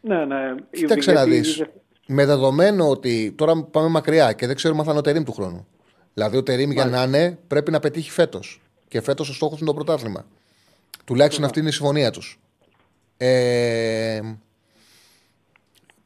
Ναι, 0.00 0.24
ναι. 0.24 0.54
Κοίταξε 0.70 1.12
να 1.12 1.24
δεις. 1.24 1.64
Με 2.06 2.26
δεδομένο 2.26 2.88
ότι 2.88 3.32
τώρα 3.36 3.64
πάμε 3.64 3.88
μακριά 3.88 4.32
και 4.32 4.46
δεν 4.46 4.56
ξέρουμε 4.56 4.80
αν 4.80 4.84
θα 4.84 4.90
είναι 4.90 5.00
ο 5.00 5.02
Τερίμ 5.02 5.24
του 5.24 5.32
χρόνου. 5.32 5.66
Δηλαδή 6.14 6.36
ο 6.36 6.42
Τερίμ 6.42 6.70
για 6.70 6.84
να 6.84 7.02
είναι 7.02 7.38
πρέπει 7.46 7.70
να 7.70 7.80
πετύχει 7.80 8.10
φέτος. 8.10 8.62
Και 8.92 9.00
φέτος 9.00 9.28
ο 9.28 9.34
στόχος 9.34 9.58
είναι 9.58 9.68
το 9.68 9.74
πρωτάθλημα. 9.74 10.26
Τουλάχιστον 11.04 11.44
αυτή 11.44 11.58
είναι 11.58 11.68
η 11.68 11.72
συμφωνία 11.72 12.10
τους. 12.10 12.40
Ε, 13.16 14.20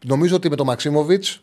νομίζω 0.04 0.36
ότι 0.36 0.48
με 0.48 0.56
τον 0.56 0.66
Μαξίμοβιτς 0.66 1.42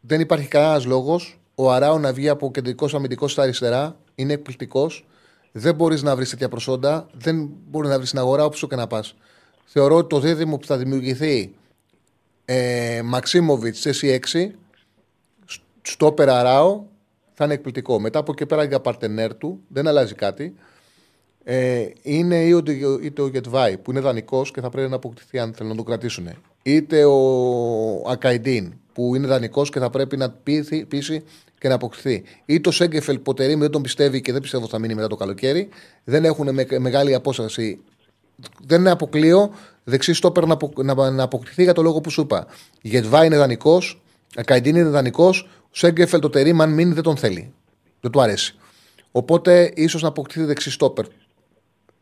δεν 0.00 0.20
υπάρχει 0.20 0.48
κανένας 0.48 0.84
λόγος 0.84 1.40
ο 1.54 1.72
Αράου 1.72 1.98
να 1.98 2.12
βγει 2.12 2.28
από 2.28 2.50
κεντρικός 2.50 2.94
αμυντικός 2.94 3.32
στα 3.32 3.42
αριστερά. 3.42 3.96
Είναι 4.14 4.32
εκπληκτικός. 4.32 5.06
Δεν 5.52 5.74
μπορείς 5.74 6.02
να 6.02 6.16
βρεις 6.16 6.30
τέτοια 6.30 6.48
προσόντα. 6.48 7.06
Δεν 7.12 7.50
μπορεί 7.68 7.88
να 7.88 7.96
βρεις 7.96 8.08
στην 8.08 8.20
αγορά 8.20 8.44
όπου 8.44 8.66
και 8.66 8.76
να 8.76 8.86
πας. 8.86 9.14
Θεωρώ 9.64 9.96
ότι 9.96 10.08
το 10.08 10.20
δίδυμο 10.20 10.58
που 10.58 10.66
θα 10.66 10.76
δημιουργηθεί 10.76 11.54
ε, 12.44 13.00
Μαξίμοβιτς 13.04 13.80
θέση 13.80 14.20
6 14.32 14.50
στο 15.82 16.12
Περαράο 16.12 16.84
θα 17.32 17.44
είναι 17.44 17.54
εκπληκτικό. 17.54 18.00
Μετά 18.00 18.18
από 18.18 18.32
εκεί 18.32 18.46
πέρα 18.46 18.64
για 18.64 18.80
παρτενέρ 18.80 19.34
του 19.34 19.60
δεν 19.68 19.86
αλλάζει 19.86 20.14
κάτι 20.14 20.54
ε, 21.44 21.86
είναι 22.02 22.44
είτε 23.02 23.22
ο 23.22 23.28
Γετβάη 23.28 23.76
που 23.76 23.90
είναι 23.90 24.00
δανεικός 24.00 24.50
και 24.50 24.60
θα 24.60 24.70
πρέπει 24.70 24.90
να 24.90 24.96
αποκτηθεί 24.96 25.38
αν 25.38 25.54
θέλουν 25.54 25.70
να 25.70 25.76
το 25.76 25.82
κρατήσουν. 25.82 26.28
Είτε 26.62 27.04
ο 27.04 28.10
Ακαϊντίν 28.10 28.72
που 28.92 29.14
είναι 29.14 29.26
δανεικός 29.26 29.70
και 29.70 29.78
θα 29.78 29.90
πρέπει 29.90 30.16
να 30.16 30.30
πείσει 30.88 31.24
και 31.58 31.68
να 31.68 31.74
αποκτηθεί. 31.74 32.22
Είτε 32.44 32.68
ο 32.68 32.72
Σέγκεφελ 32.72 33.18
που 33.18 33.34
δεν 33.34 33.70
τον 33.70 33.82
πιστεύει 33.82 34.20
και 34.20 34.32
δεν 34.32 34.40
πιστεύω 34.40 34.66
θα 34.66 34.78
μείνει 34.78 34.94
μετά 34.94 35.06
το 35.06 35.16
καλοκαίρι. 35.16 35.68
Δεν 36.04 36.24
έχουν 36.24 36.54
με, 36.54 36.66
μεγάλη 36.78 37.14
απόσταση. 37.14 37.80
Δεν 38.66 38.80
είναι 38.80 38.90
αποκλείω 38.90 39.50
δεξί 39.84 40.12
στόπερ 40.14 40.46
να, 40.46 40.56
να, 40.74 41.10
να 41.10 41.22
αποκτηθεί 41.22 41.62
για 41.62 41.72
το 41.72 41.82
λόγο 41.82 42.00
που 42.00 42.10
σου 42.10 42.20
είπα. 42.20 42.46
Γετβάη 42.82 43.26
είναι 43.26 43.36
δανεικός, 43.36 44.02
Ακαϊντίν 44.36 44.76
είναι 44.76 44.88
δανεικός, 44.88 45.48
ο 45.62 45.68
Σέγκεφελ 45.70 46.20
το 46.20 46.30
τερίμ 46.30 46.62
αν 46.62 46.72
μείνει 46.72 46.92
δεν 46.92 47.02
τον 47.02 47.16
θέλει. 47.16 47.52
Δεν 48.00 48.10
του 48.10 48.20
αρέσει. 48.20 48.54
Οπότε 49.12 49.72
ίσως 49.74 50.02
να 50.02 50.08
αποκτηθεί 50.08 50.44
δεξί 50.44 50.70
στόπερ 50.70 51.04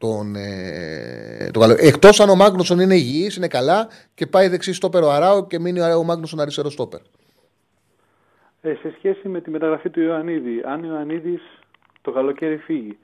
τον, 0.03 0.35
ε, 0.37 1.51
το 1.53 1.61
καλό. 1.61 1.75
Εκτός 1.79 2.21
αν 2.21 2.29
ο 2.29 2.35
Μάγνουσον 2.35 2.81
είναι 2.81 2.95
υγιής, 2.95 3.37
είναι 3.37 3.49
καλά 3.49 3.89
και 4.15 4.27
πάει 4.27 4.49
δεξί 4.49 4.73
στόπερ 4.73 5.03
ο 5.03 5.11
Αράο 5.11 5.47
και 5.47 5.59
μείνει 5.59 5.81
ο 5.81 6.03
Μάγνουσον 6.03 6.41
αριστερό 6.41 6.71
στόπερ. 6.71 7.01
Ε, 8.61 8.75
σε 8.75 8.95
σχέση 8.97 9.29
με 9.29 9.41
τη 9.41 9.51
μεταγραφή 9.51 9.91
του 9.91 10.01
Ιωαννίδη, 10.01 10.63
αν 10.67 10.85
ο 10.85 10.87
Ιωαννίδης 10.87 11.43
το 12.03 12.11
καλοκαίρι 12.11 12.57
φύγει, 12.57 12.99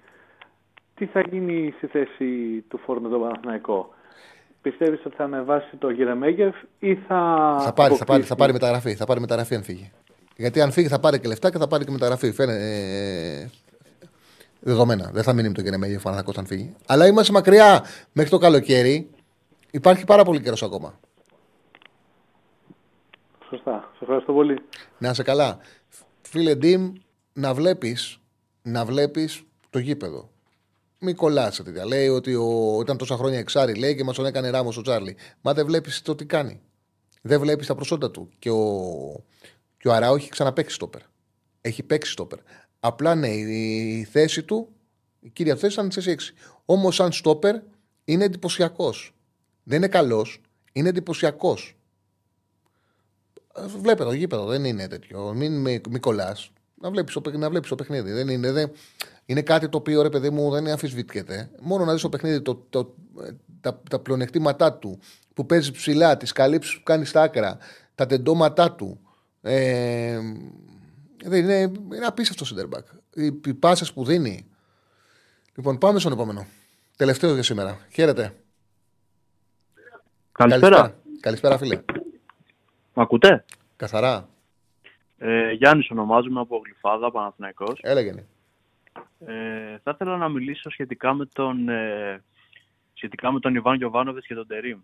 τι 0.94 1.06
θα 1.06 1.20
γίνει 1.20 1.74
στη 1.76 1.86
θέση 1.86 2.60
του 2.68 2.78
φόρου 2.78 3.00
με 3.00 3.08
τον 3.08 3.20
Παναθηναϊκό; 3.20 3.94
Πιστεύεις 4.62 5.00
ότι 5.04 5.16
θα 5.16 5.24
ανεβάσει 5.24 5.76
το 5.76 5.90
Γερεμέγεφ 5.90 6.54
ή 6.78 6.94
θα. 6.94 7.56
Θα 7.64 7.72
πάρει, 7.72 7.94
θα 7.94 8.04
πάρει, 8.04 8.22
θα 8.22 8.36
πάρει 8.36 8.52
μεταγραφή. 8.52 8.94
Θα 8.94 9.06
πάρει 9.06 9.20
μεταγραφή 9.20 9.54
αν 9.54 9.62
φύγει. 9.62 9.90
Γιατί 10.36 10.60
αν 10.60 10.70
φύγει 10.70 10.88
θα 10.88 11.00
πάρει 11.00 11.20
και 11.20 11.28
λεφτά 11.28 11.50
και 11.50 11.58
θα 11.58 11.68
πάρει 11.68 11.84
και 11.84 11.90
μεταγραφή. 11.90 12.32
Φαίνεται, 12.32 12.58
ε, 13.42 13.50
Δεδομένα. 14.60 15.10
Δεν 15.12 15.22
θα 15.22 15.32
μείνει 15.32 15.48
με 15.48 15.54
το 15.54 15.60
Γερεμέγεφ 15.60 16.06
ο 16.06 16.10
αν 16.36 16.46
φύγει. 16.46 16.74
Αλλά 16.86 17.06
είμαστε 17.06 17.32
μακριά 17.32 17.84
μέχρι 18.12 18.30
το 18.30 18.38
καλοκαίρι. 18.38 19.10
Υπάρχει 19.70 20.04
πάρα 20.04 20.24
πολύ 20.24 20.40
καιρός 20.40 20.62
ακόμα. 20.62 21.00
Σωστά. 23.48 23.90
Σε 23.92 23.98
ευχαριστώ 24.00 24.32
πολύ. 24.32 24.62
Να 24.98 25.10
είσαι 25.10 25.22
καλά. 25.22 25.58
Φίλε 26.22 26.54
Ντίμ, 26.54 26.92
να 27.32 27.54
βλέπεις 27.54 28.20
να 28.62 28.84
βλέπεις 28.84 29.42
το 29.70 29.78
γήπεδο. 29.78 30.30
Μην 30.98 31.16
κολλάσαι 31.16 31.62
τέτοια. 31.62 31.86
Λέει 31.86 32.08
ότι 32.08 32.34
ο, 32.34 32.78
ήταν 32.80 32.96
τόσα 32.96 33.16
χρόνια 33.16 33.38
εξάρι, 33.38 33.74
λέει 33.74 33.96
και 33.96 34.04
μας 34.04 34.16
τον 34.16 34.26
έκανε 34.26 34.50
ράμος 34.50 34.76
ο 34.76 34.82
Τσάρλι. 34.82 35.16
Μα 35.40 35.54
δεν 35.54 35.66
βλέπεις 35.66 36.02
το 36.02 36.14
τι 36.14 36.26
κάνει. 36.26 36.60
Δεν 37.22 37.40
βλέπεις 37.40 37.66
τα 37.66 37.74
προσόντα 37.74 38.10
του. 38.10 38.28
Και 38.38 38.50
ο, 38.50 39.24
και 39.78 39.88
ο 39.88 39.92
Αράου 39.92 40.14
έχει 40.14 40.28
ξαναπέξει 40.28 40.74
στόπερ. 40.74 41.00
Έχει 41.60 41.82
παίξει 41.82 42.12
στόπερ. 42.12 42.38
Απλά 42.80 43.14
ναι, 43.14 43.28
η 43.28 44.04
θέση 44.04 44.42
του, 44.42 44.68
η 45.20 45.28
κύρια 45.28 45.56
θέση 45.56 45.72
ήταν 45.72 45.90
θέση 45.90 46.14
6. 46.18 46.34
Όμως, 46.64 46.94
σαν 46.94 47.12
στόπερ, 47.12 47.56
είναι 48.04 48.24
εντυπωσιακός. 48.24 49.14
Δεν 49.62 49.76
είναι 49.76 49.88
καλός, 49.88 50.40
είναι 50.72 50.88
εντυπωσιακός. 50.88 51.76
Βλέπετε 53.66 54.04
το 54.04 54.12
γήπεδο, 54.12 54.44
δεν 54.44 54.64
είναι 54.64 54.88
τέτοιο. 54.88 55.32
Μην 55.34 55.60
μη 55.60 55.98
κολλάς. 56.00 56.50
Να 56.80 56.90
βλέπεις 56.90 57.18
να 57.32 57.50
βλέπεις 57.50 57.68
το 57.68 57.74
παιχνίδι. 57.74 58.12
Δεν 58.12 58.28
είναι, 58.28 58.52
δεν, 58.52 58.70
είναι 59.26 59.42
κάτι 59.42 59.68
το 59.68 59.78
οποίο 59.78 60.02
ρε 60.02 60.08
παιδί 60.08 60.30
μου 60.30 60.50
δεν 60.50 60.68
αμφισβητιέται. 60.68 61.50
Μόνο 61.60 61.84
να 61.84 61.92
δεις 61.92 62.02
το 62.02 62.08
παιχνίδι, 62.08 62.42
το, 62.42 62.66
το, 62.70 62.94
τα, 63.60 63.82
τα 63.90 63.98
πλεονεκτήματά 63.98 64.72
του, 64.72 64.98
που 65.34 65.46
παίζει 65.46 65.72
ψηλά, 65.72 66.16
τις 66.16 66.32
καλύψεις 66.32 66.76
που 66.76 66.82
κάνεις 66.82 67.08
στα 67.08 67.22
άκρα, 67.22 67.58
τα 67.94 68.06
τεντώματά 68.06 68.72
του. 68.72 69.00
Ε, 69.40 70.18
είναι, 71.24 71.72
είναι 71.94 72.06
απίστευτο 72.06 72.44
σέντερμπακ. 72.44 72.86
Οι, 73.14 73.40
οι 73.44 73.54
πάσε 73.54 73.92
που 73.92 74.04
δίνει. 74.04 74.46
Λοιπόν, 75.56 75.78
πάμε 75.78 75.98
στον 75.98 76.12
επόμενο. 76.12 76.46
Τελευταίο 76.96 77.34
για 77.34 77.42
σήμερα. 77.42 77.78
Χαίρετε. 77.92 78.34
Καλησπέρα. 80.32 80.94
Καλησπέρα, 81.20 81.58
φίλε. 81.58 81.80
Μ' 82.94 83.00
ακούτε; 83.00 83.44
Καθαρά. 83.76 84.28
Ε, 85.18 85.52
Γιάννης 85.52 85.90
ονομάζομαι 85.90 86.40
από 86.40 86.60
Γλυφάδα, 86.64 87.10
Παναθηναϊκός. 87.10 87.78
Έλεγε. 87.82 88.24
Ε, 89.26 89.78
θα 89.82 89.90
ήθελα 89.94 90.16
να 90.16 90.28
μιλήσω 90.28 90.70
σχετικά 90.70 91.14
με 91.14 91.26
τον, 91.26 91.68
ε, 91.68 92.22
σχετικά 92.92 93.32
με 93.32 93.40
τον 93.40 93.54
Ιβάν 93.54 93.76
Γιωβάνοβιτς 93.76 94.26
και 94.26 94.34
τον 94.34 94.46
Τερίμ. 94.46 94.78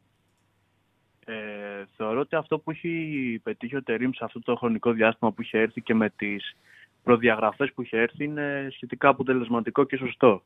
Ε, 1.26 1.84
θεωρώ 1.96 2.20
ότι 2.20 2.36
αυτό 2.36 2.58
που 2.58 2.70
έχει 2.70 3.40
πετύχει 3.42 3.76
ο 3.76 3.82
Τερίμ 3.82 4.10
σε 4.10 4.24
αυτό 4.24 4.40
το 4.40 4.56
χρονικό 4.56 4.92
διάστημα 4.92 5.32
που 5.32 5.42
είχε 5.42 5.58
έρθει 5.58 5.80
και 5.80 5.94
με 5.94 6.10
τις 6.10 6.56
προδιαγραφές 7.02 7.72
που 7.72 7.82
είχε 7.82 7.98
έρθει 7.98 8.24
είναι 8.24 8.68
σχετικά 8.70 9.08
αποτελεσματικό 9.08 9.84
και 9.84 9.96
σωστό. 9.96 10.42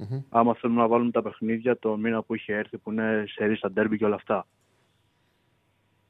Mm-hmm. 0.00 0.22
Άμα 0.28 0.54
θέλουμε 0.54 0.80
να 0.80 0.88
βάλουμε 0.88 1.10
τα 1.10 1.22
παιχνίδια 1.22 1.78
το 1.78 1.96
μήνα 1.96 2.22
που 2.22 2.34
είχε 2.34 2.54
έρθει 2.54 2.78
που 2.78 2.92
είναι 2.92 3.24
σε 3.28 3.44
ρίσα 3.44 3.70
ντέρμπι 3.70 3.98
και 3.98 4.04
όλα 4.04 4.14
αυτά. 4.14 4.46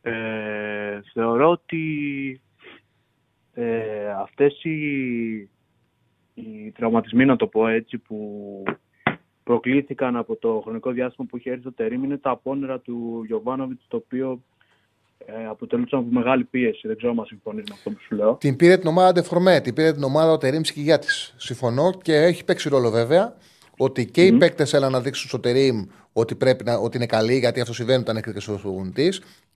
Ε, 0.02 1.00
θεωρώ 1.12 1.50
ότι 1.50 2.40
ε, 3.52 4.10
αυτές 4.10 4.64
οι, 4.64 5.32
οι 6.34 6.72
τραυματισμοί, 6.74 7.24
να 7.24 7.36
το 7.36 7.46
πω 7.46 7.66
έτσι, 7.66 7.98
που 7.98 8.62
προκλήθηκαν 9.44 10.16
από 10.16 10.36
το 10.36 10.60
χρονικό 10.64 10.90
διάστημα 10.90 11.26
που 11.30 11.36
είχε 11.36 11.50
έρθει 11.50 11.62
το 11.62 11.72
Τερίμ 11.72 12.04
είναι 12.04 12.18
τα 12.18 12.30
απόνερα 12.30 12.78
του 12.78 13.22
Γιωβάνοβιτς, 13.26 13.84
το 13.88 13.96
οποίο 13.96 14.40
ε, 15.26 15.46
αποτελούσαν 15.46 15.98
από 15.98 16.08
μεγάλη 16.10 16.44
πίεση. 16.44 16.86
Δεν 16.86 16.96
ξέρω 16.96 17.14
αν 17.18 17.26
συμφωνείς 17.26 17.64
με 17.68 17.74
αυτό 17.74 17.90
που 17.90 17.96
σου 18.00 18.14
λέω. 18.14 18.34
Την 18.34 18.56
πήρε 18.56 18.76
την 18.76 18.88
ομάδα 18.88 19.12
Ντεφορμέ, 19.12 19.60
την 19.60 19.74
πήρε 19.74 19.92
την 19.92 20.02
ομάδα 20.02 20.32
ο 20.32 20.38
Τερήμ 20.38 20.62
Σκυγιάτης. 20.62 21.34
Συμφωνώ 21.36 21.92
και 22.02 22.14
έχει 22.14 22.44
παίξει 22.44 22.68
ρόλο 22.68 22.90
βέβαια 22.90 23.36
ότι 23.76 24.06
και 24.06 24.26
οι 24.26 24.32
παίκτες 24.32 24.72
έλα 24.72 24.88
να 24.88 25.00
δείξουν 25.00 25.28
στο 25.28 25.40
Τερήμ 25.40 25.84
ότι, 26.12 26.34
πρέπει 26.34 26.64
να, 26.64 26.74
ότι 26.74 26.96
είναι 26.96 27.06
καλή, 27.06 27.38
γιατί 27.38 27.60
αυτό 27.60 27.74
συμβαίνει 27.74 28.00
όταν 28.00 28.16
είναι 28.16 28.24
κριτικό 28.24 28.52
προπονητή. 28.52 29.12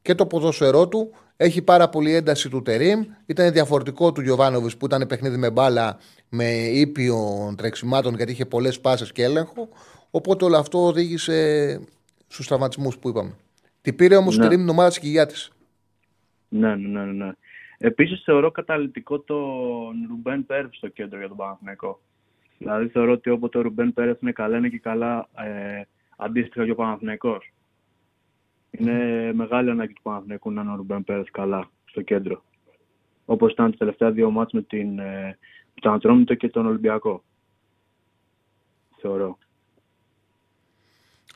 Και 0.09 0.15
το 0.15 0.27
ποδόσφαιρό 0.27 0.89
του 0.89 1.11
έχει 1.37 1.63
πάρα 1.63 1.89
πολύ 1.89 2.15
ένταση 2.15 2.49
του 2.49 2.63
Τερήμ. 2.63 3.05
Ήταν 3.27 3.53
διαφορετικό 3.53 4.13
του 4.13 4.21
Γιωβάνοβη 4.21 4.77
που 4.77 4.87
ήταν 4.87 5.07
παιχνίδι 5.07 5.37
με 5.37 5.51
μπάλα, 5.51 5.99
με 6.29 6.45
ήπιο 6.55 7.17
τρεξιμάτων, 7.57 8.15
γιατί 8.15 8.33
είχε 8.33 8.47
πολλές 8.47 8.81
πάσες 8.81 9.13
και 9.13 9.23
έλεγχο. 9.23 9.69
Οπότε 10.11 10.45
όλο 10.45 10.57
αυτό 10.57 10.87
οδήγησε 10.87 11.81
στους 12.27 12.47
τραυματισμούς 12.47 12.99
που 12.99 13.09
είπαμε. 13.09 13.35
Την 13.83 13.97
πήρε 13.97 14.17
όμως 14.17 14.37
Ναι. 14.37 14.43
το 14.43 14.49
Τερήμ 14.49 14.65
την 14.65 14.75
ομάδα 14.75 14.89
της 14.89 14.99
Κυγιάτη. 14.99 15.35
Ναι, 16.49 16.75
ναι, 16.75 17.05
ναι. 17.05 17.13
ναι. 17.25 17.33
Επίσης 17.79 18.23
θεωρώ 18.25 18.51
καταλητικό 18.51 19.21
τον 19.21 20.07
Ρουμπέν 20.09 20.47
Πέρεφ 20.47 20.75
στο 20.75 20.89
κέντρο 20.89 21.19
για 21.19 21.29
τον 21.29 21.37
Παναθηναϊκό. 21.37 22.01
Δηλαδή 22.59 22.89
θεωρώ 22.89 23.13
ότι 23.13 23.31
όποτε 23.31 23.59
ο 23.59 23.61
Ρουμπέν 23.61 23.93
Πέρεφ 23.93 24.21
είναι 24.21 24.33
καλά, 24.33 24.57
είναι 24.57 24.69
και 24.69 24.79
καλά 24.79 25.29
ε, 25.37 25.83
αντίστοιχα 26.17 26.65
και 26.65 26.71
ο 26.71 26.75
Παναθηναϊκός. 26.75 27.53
Είναι 28.71 29.31
μεγάλη 29.33 29.71
ανάγκη 29.71 29.93
του 29.93 30.03
Παναθηναϊκού 30.03 30.51
να 30.51 30.63
είναι 30.63 30.73
ο 30.73 30.77
Ρουμπέν 30.77 31.05
Πέρεφ 31.05 31.31
καλά 31.31 31.71
στο 31.85 32.03
κέντρο. 32.03 32.43
Όπως 33.25 33.53
ήταν 33.53 33.71
τα 33.71 33.77
τελευταία 33.77 34.11
δύο 34.11 34.31
μάτς 34.31 34.53
με, 34.53 34.63
την, 34.63 34.99
ε, 34.99 35.39
με 35.75 35.81
τον 35.81 35.93
Ατρόμητο 35.93 36.35
και 36.35 36.49
τον 36.49 36.67
Ολυμπιακό. 36.67 37.23
Θεωρώ. 39.01 39.39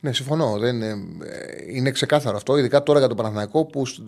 Ναι, 0.00 0.12
συμφωνώ. 0.12 0.58
Δεν 0.58 0.74
είναι, 0.74 0.90
ε, 1.22 1.76
είναι 1.76 1.90
ξεκάθαρο 1.90 2.36
αυτό, 2.36 2.56
ειδικά 2.56 2.82
τώρα 2.82 2.98
για 2.98 3.08
τον 3.08 3.16
Παναθηναϊκό 3.16 3.64
που, 3.64 3.86
σ- 3.86 4.02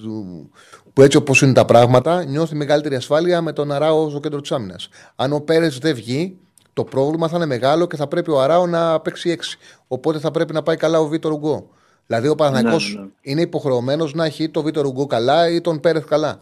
που 0.92 1.02
έτσι 1.02 1.16
όπως 1.16 1.42
είναι 1.42 1.52
τα 1.52 1.64
πράγματα 1.64 2.24
νιώθει 2.24 2.54
μεγαλύτερη 2.54 2.94
ασφάλεια 2.94 3.42
με 3.42 3.52
τον 3.52 3.72
Αράο 3.72 4.08
στο 4.10 4.20
κέντρο 4.20 4.40
της 4.40 4.52
άμυνας. 4.52 4.88
Αν 5.16 5.32
ο 5.32 5.40
Πέρες 5.40 5.78
δεν 5.78 5.94
βγει, 5.94 6.38
το 6.72 6.84
πρόβλημα 6.84 7.28
θα 7.28 7.36
είναι 7.36 7.46
μεγάλο 7.46 7.86
και 7.86 7.96
θα 7.96 8.08
πρέπει 8.08 8.30
ο 8.30 8.40
Αράο 8.40 8.66
να 8.66 9.00
παίξει 9.00 9.30
έξι. 9.30 9.58
Οπότε 9.88 10.18
θα 10.18 10.30
πρέπει 10.30 10.52
να 10.52 10.62
πάει 10.62 10.76
καλά 10.76 11.00
ο 11.00 11.06
Βίτορ 11.06 11.32
Ουγκό. 11.32 11.70
Δηλαδή 12.06 12.28
ο 12.28 12.34
Παναθηναϊκό 12.34 12.78
Ναι, 12.78 13.00
ναι. 13.00 13.08
είναι 13.20 13.40
υποχρεωμένος 13.40 14.14
να 14.14 14.24
έχει 14.24 14.48
το 14.48 14.62
Βίτορ 14.62 14.86
Ουγκό 14.86 15.06
καλά 15.06 15.48
ή 15.50 15.60
τον 15.60 15.80
Πέρεθ 15.80 16.04
καλά. 16.04 16.40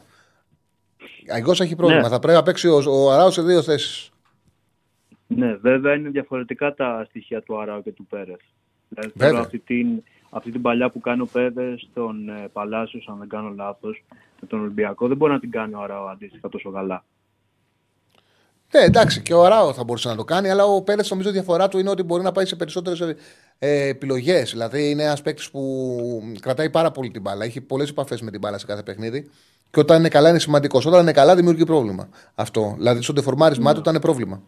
Αλλιώ 1.28 1.54
έχει 1.58 1.76
πρόβλημα. 1.76 2.02
Ναι. 2.02 2.08
Θα 2.08 2.18
πρέπει 2.18 2.36
να 2.36 2.42
παίξει 2.42 2.68
ο, 2.68 2.82
ο 2.86 3.10
Αράο 3.10 3.30
σε 3.30 3.42
δύο 3.42 3.62
θέσεις. 3.62 4.10
Ναι, 5.26 5.54
βέβαια 5.54 5.94
είναι 5.94 6.08
διαφορετικά 6.08 6.74
τα 6.74 7.04
στοιχεία 7.08 7.42
του 7.42 7.60
Αράου 7.60 7.82
και 7.82 7.92
του 7.92 8.06
Πέρεθ. 8.06 8.40
Δηλαδή 8.88 9.12
Βέβαια. 9.14 9.28
θέλω 9.28 9.40
αυτή 9.40 9.58
την, 9.58 10.02
αυτή 10.30 10.50
την 10.50 10.62
παλιά 10.62 10.90
που 10.90 11.00
κάνει 11.00 11.20
ο 11.20 11.26
Πέρεθ 11.32 11.78
στον 11.90 12.28
ε, 12.28 12.48
Παλάσιος, 12.52 13.08
αν 13.08 13.18
δεν 13.18 13.28
κάνω 13.28 13.52
λάθος, 13.56 14.04
με 14.40 14.46
τον 14.46 14.60
Ολυμπιακό, 14.60 15.08
δεν 15.08 15.16
μπορεί 15.16 15.32
να 15.32 15.40
την 15.40 15.50
κάνει 15.50 15.74
ο 15.74 15.80
Αράου 15.80 16.08
αντίστοιχα 16.08 16.48
τόσο 16.48 16.70
καλά. 16.70 17.04
Ναι, 18.74 18.80
εντάξει, 18.80 19.22
και 19.22 19.34
ο 19.34 19.44
Αράο 19.44 19.72
θα 19.72 19.84
μπορούσε 19.84 20.08
να 20.08 20.16
το 20.16 20.24
κάνει, 20.24 20.50
αλλά 20.50 20.64
ο 20.64 20.82
Πέρες 20.82 21.10
νομίζω 21.10 21.28
η 21.28 21.32
διαφορά 21.32 21.68
του 21.68 21.78
είναι 21.78 21.90
ότι 21.90 22.02
μπορεί 22.02 22.22
να 22.22 22.32
πάει 22.32 22.46
σε 22.46 22.56
περισσότερες 22.56 23.16
ε, 23.58 23.88
επιλογές. 23.88 24.50
Δηλαδή 24.50 24.90
είναι 24.90 25.02
ένας 25.02 25.22
παίκτης 25.22 25.50
που 25.50 25.62
κρατάει 26.40 26.70
πάρα 26.70 26.90
πολύ 26.90 27.10
την 27.10 27.20
μπάλα. 27.22 27.44
Έχει 27.44 27.60
πολλές 27.60 27.90
επαφές 27.90 28.20
με 28.20 28.30
την 28.30 28.40
μπάλα 28.40 28.58
σε 28.58 28.66
κάθε 28.66 28.82
παιχνίδι. 28.82 29.30
Και 29.70 29.80
όταν 29.80 29.98
είναι 29.98 30.08
καλά 30.08 30.28
είναι 30.28 30.38
σημαντικός. 30.38 30.86
Όταν 30.86 31.00
είναι 31.02 31.12
καλά 31.12 31.34
δημιουργεί 31.34 31.64
πρόβλημα. 31.64 32.08
Αυτό. 32.34 32.74
Δηλαδή 32.76 33.02
στο 33.02 33.12
ντεφορμάρισμά 33.12 33.68
Ναι. 33.68 33.74
του 33.74 33.80
ήταν 33.88 34.00
πρόβλημα. 34.00 34.42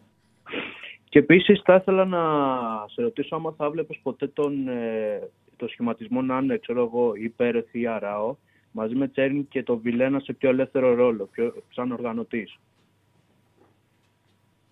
Και 1.09 1.19
επίσης 1.19 1.61
θα 1.65 1.75
ήθελα 1.75 2.05
να 2.05 2.19
σε 2.93 3.03
ρωτήσω 3.03 3.37
άμα 3.37 3.55
θα 3.57 3.71
βλέπεις 3.71 3.99
ποτέ 4.03 4.27
τον, 4.27 4.69
ε, 4.69 5.29
το 5.57 5.69
σχηματισμό 5.69 6.23
να 6.23 6.39
είναι, 6.39 6.59
ξέρω 6.59 6.83
εγώ, 6.83 7.13
ή 7.15 7.29
Πέρεθ 7.29 7.75
ή 7.75 7.87
Αράο, 7.87 8.37
μαζί 8.71 8.95
με 8.95 9.09
Τσέρν 9.09 9.49
και 9.49 9.63
το 9.63 9.77
Βιλένα 9.77 10.21
σε 10.21 10.33
πιο 10.33 10.49
ελεύθερο 10.49 10.95
ρόλο, 10.95 11.29
πιο, 11.33 11.55
σαν 11.75 11.93
οργανωτής. 11.93 12.59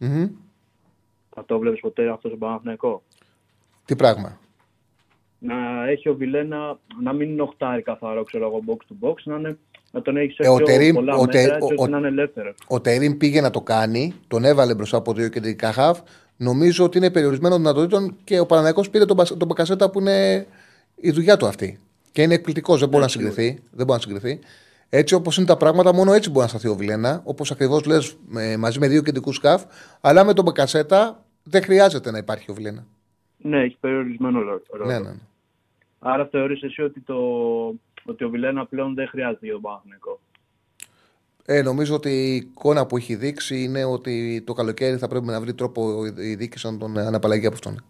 Μμμ. 0.07 0.29
Θα 1.35 1.45
το 1.45 1.59
βλέπεις 1.59 1.81
ποτέ 1.81 2.09
αυτός 2.09 2.31
στον 2.31 2.39
Παναθηναϊκό; 2.39 3.03
Τι 3.85 3.97
πράγμα. 3.97 4.39
να 5.39 5.55
έχει 5.89 6.09
ο 6.09 6.15
Βιλένα 6.15 6.79
να 7.03 7.13
μην 7.13 7.31
είναι 7.31 7.43
οχτάρι 7.43 7.83
καθαρό, 7.83 8.23
ξέρω 8.25 8.47
εγώ, 8.47 8.61
box 8.67 8.77
to 8.93 9.09
box, 9.09 9.15
να, 9.25 9.37
είναι, 9.37 9.59
να 9.93 10.03
τον 10.03 10.17
έχεις 10.17 10.35
σε 10.35 10.43
Ε, 10.43 10.49
ο 10.49 10.57
πιο 10.57 10.67
Τερίμ- 10.67 10.95
πολλά 10.95 11.15
ο 11.15 11.21
μέτρα, 11.25 11.33
Τε- 11.43 11.51
έτσι 11.53 11.63
ο- 11.63 11.67
ώστε 11.67 11.83
ο- 11.83 11.87
να 11.87 11.99
είναι 11.99 12.07
ελεύθερο. 12.09 12.55
Ο 12.67 12.81
Τερήμ 12.81 13.17
πήγε 13.17 13.41
να 13.41 13.51
το 13.51 13.61
κάνει, 13.61 14.15
τον 14.29 14.45
έβαλε 14.45 14.75
μπροστά 14.75 14.97
από 14.97 15.13
δύο 15.13 15.29
κεντρικά 15.29 15.73
χαφ. 15.73 16.01
Νομίζω 16.37 16.85
ότι 16.85 16.99
είναι 16.99 17.11
περιορισμένο 17.11 17.57
δυνατοτήτων 17.57 18.17
και 18.25 18.39
ο 18.41 18.47
Παναναϊκός 18.47 18.91
πήρε 18.91 19.05
τον, 19.05 19.17
Μπασ- 19.17 19.37
τον 19.37 19.49
Μπακασέτα 19.49 19.91
που 19.91 20.01
είναι 20.01 20.47
η 20.97 21.11
δουλειά 21.11 21.37
του 21.37 21.47
αυτή. 21.47 21.79
Και 22.13 22.23
είναι 22.23 22.35
εκπληκτικός, 22.35 22.81
δεν 22.81 22.89
μπορεί 22.89 23.03
να 23.03 23.09
συγκριθεί. 23.09 23.59
Δεν 23.71 23.87
μπορεί 23.87 24.01
να 24.07 24.13
συγκριθεί. 24.13 24.39
Έτσι 24.95 25.15
όπως 25.15 25.37
είναι 25.37 25.47
τα 25.47 25.57
πράγματα, 25.57 25.95
μόνο 25.95 26.13
έτσι 26.13 26.31
μπορεί 26.31 26.43
να 26.43 26.49
σταθεί 26.49 26.69
ο 26.69 26.75
Βιλένα. 26.75 27.21
Όπως 27.25 27.51
ακριβώς 27.51 27.85
λες, 27.85 28.17
μαζί 28.59 28.79
με 28.79 28.89
δύο 28.89 29.03
κεντρικούς 29.03 29.37
σκαφ. 29.37 29.63
Αλλά 30.01 30.25
με 30.25 30.33
τον 30.33 30.45
Μπακασέτα 30.45 31.25
δεν 31.43 31.63
χρειάζεται 31.63 32.11
να 32.11 32.19
υπάρχει 32.19 32.51
ο 32.51 32.55
Βιλένα. 32.55 32.87
Ναι, 33.37 33.61
έχει 33.63 33.77
περιορισμένο 33.81 34.41
ρόλο. 34.41 34.63
Ναι, 34.87 34.99
ναι. 34.99 35.09
ναι. 35.11 35.17
Άρα 35.99 36.27
θεωρείς 36.31 36.63
εσύ 36.63 36.83
ότι, 36.83 37.01
το, 37.01 37.15
ότι 38.05 38.25
ο 38.25 38.29
Βιλένα 38.29 38.67
πλέον 38.67 38.95
δεν 38.95 39.09
χρειάζεται 39.09 39.45
για 39.45 39.53
τον 39.53 39.63
Παναθηναϊκό; 39.63 40.21
Ε, 41.45 41.63
νομίζω 41.63 41.95
ότι 41.95 42.11
η 42.11 42.35
εικόνα 42.35 42.87
που 42.87 42.97
έχει 42.97 43.15
δείξει 43.15 43.63
είναι 43.63 43.85
ότι 43.85 44.43
το 44.47 44.53
καλοκαίρι 44.53 44.97
θα 44.97 45.09
πρέπει 45.09 45.27
να 45.27 45.41
βρει 45.41 45.55
τρόπο 45.55 46.07
η 46.07 46.35
διοίκηση 46.35 46.71
να 46.71 46.79
τον 46.79 46.99
αναπαλλαγεί 46.99 47.47
από 47.47 47.55
αυτόν. 47.55 47.85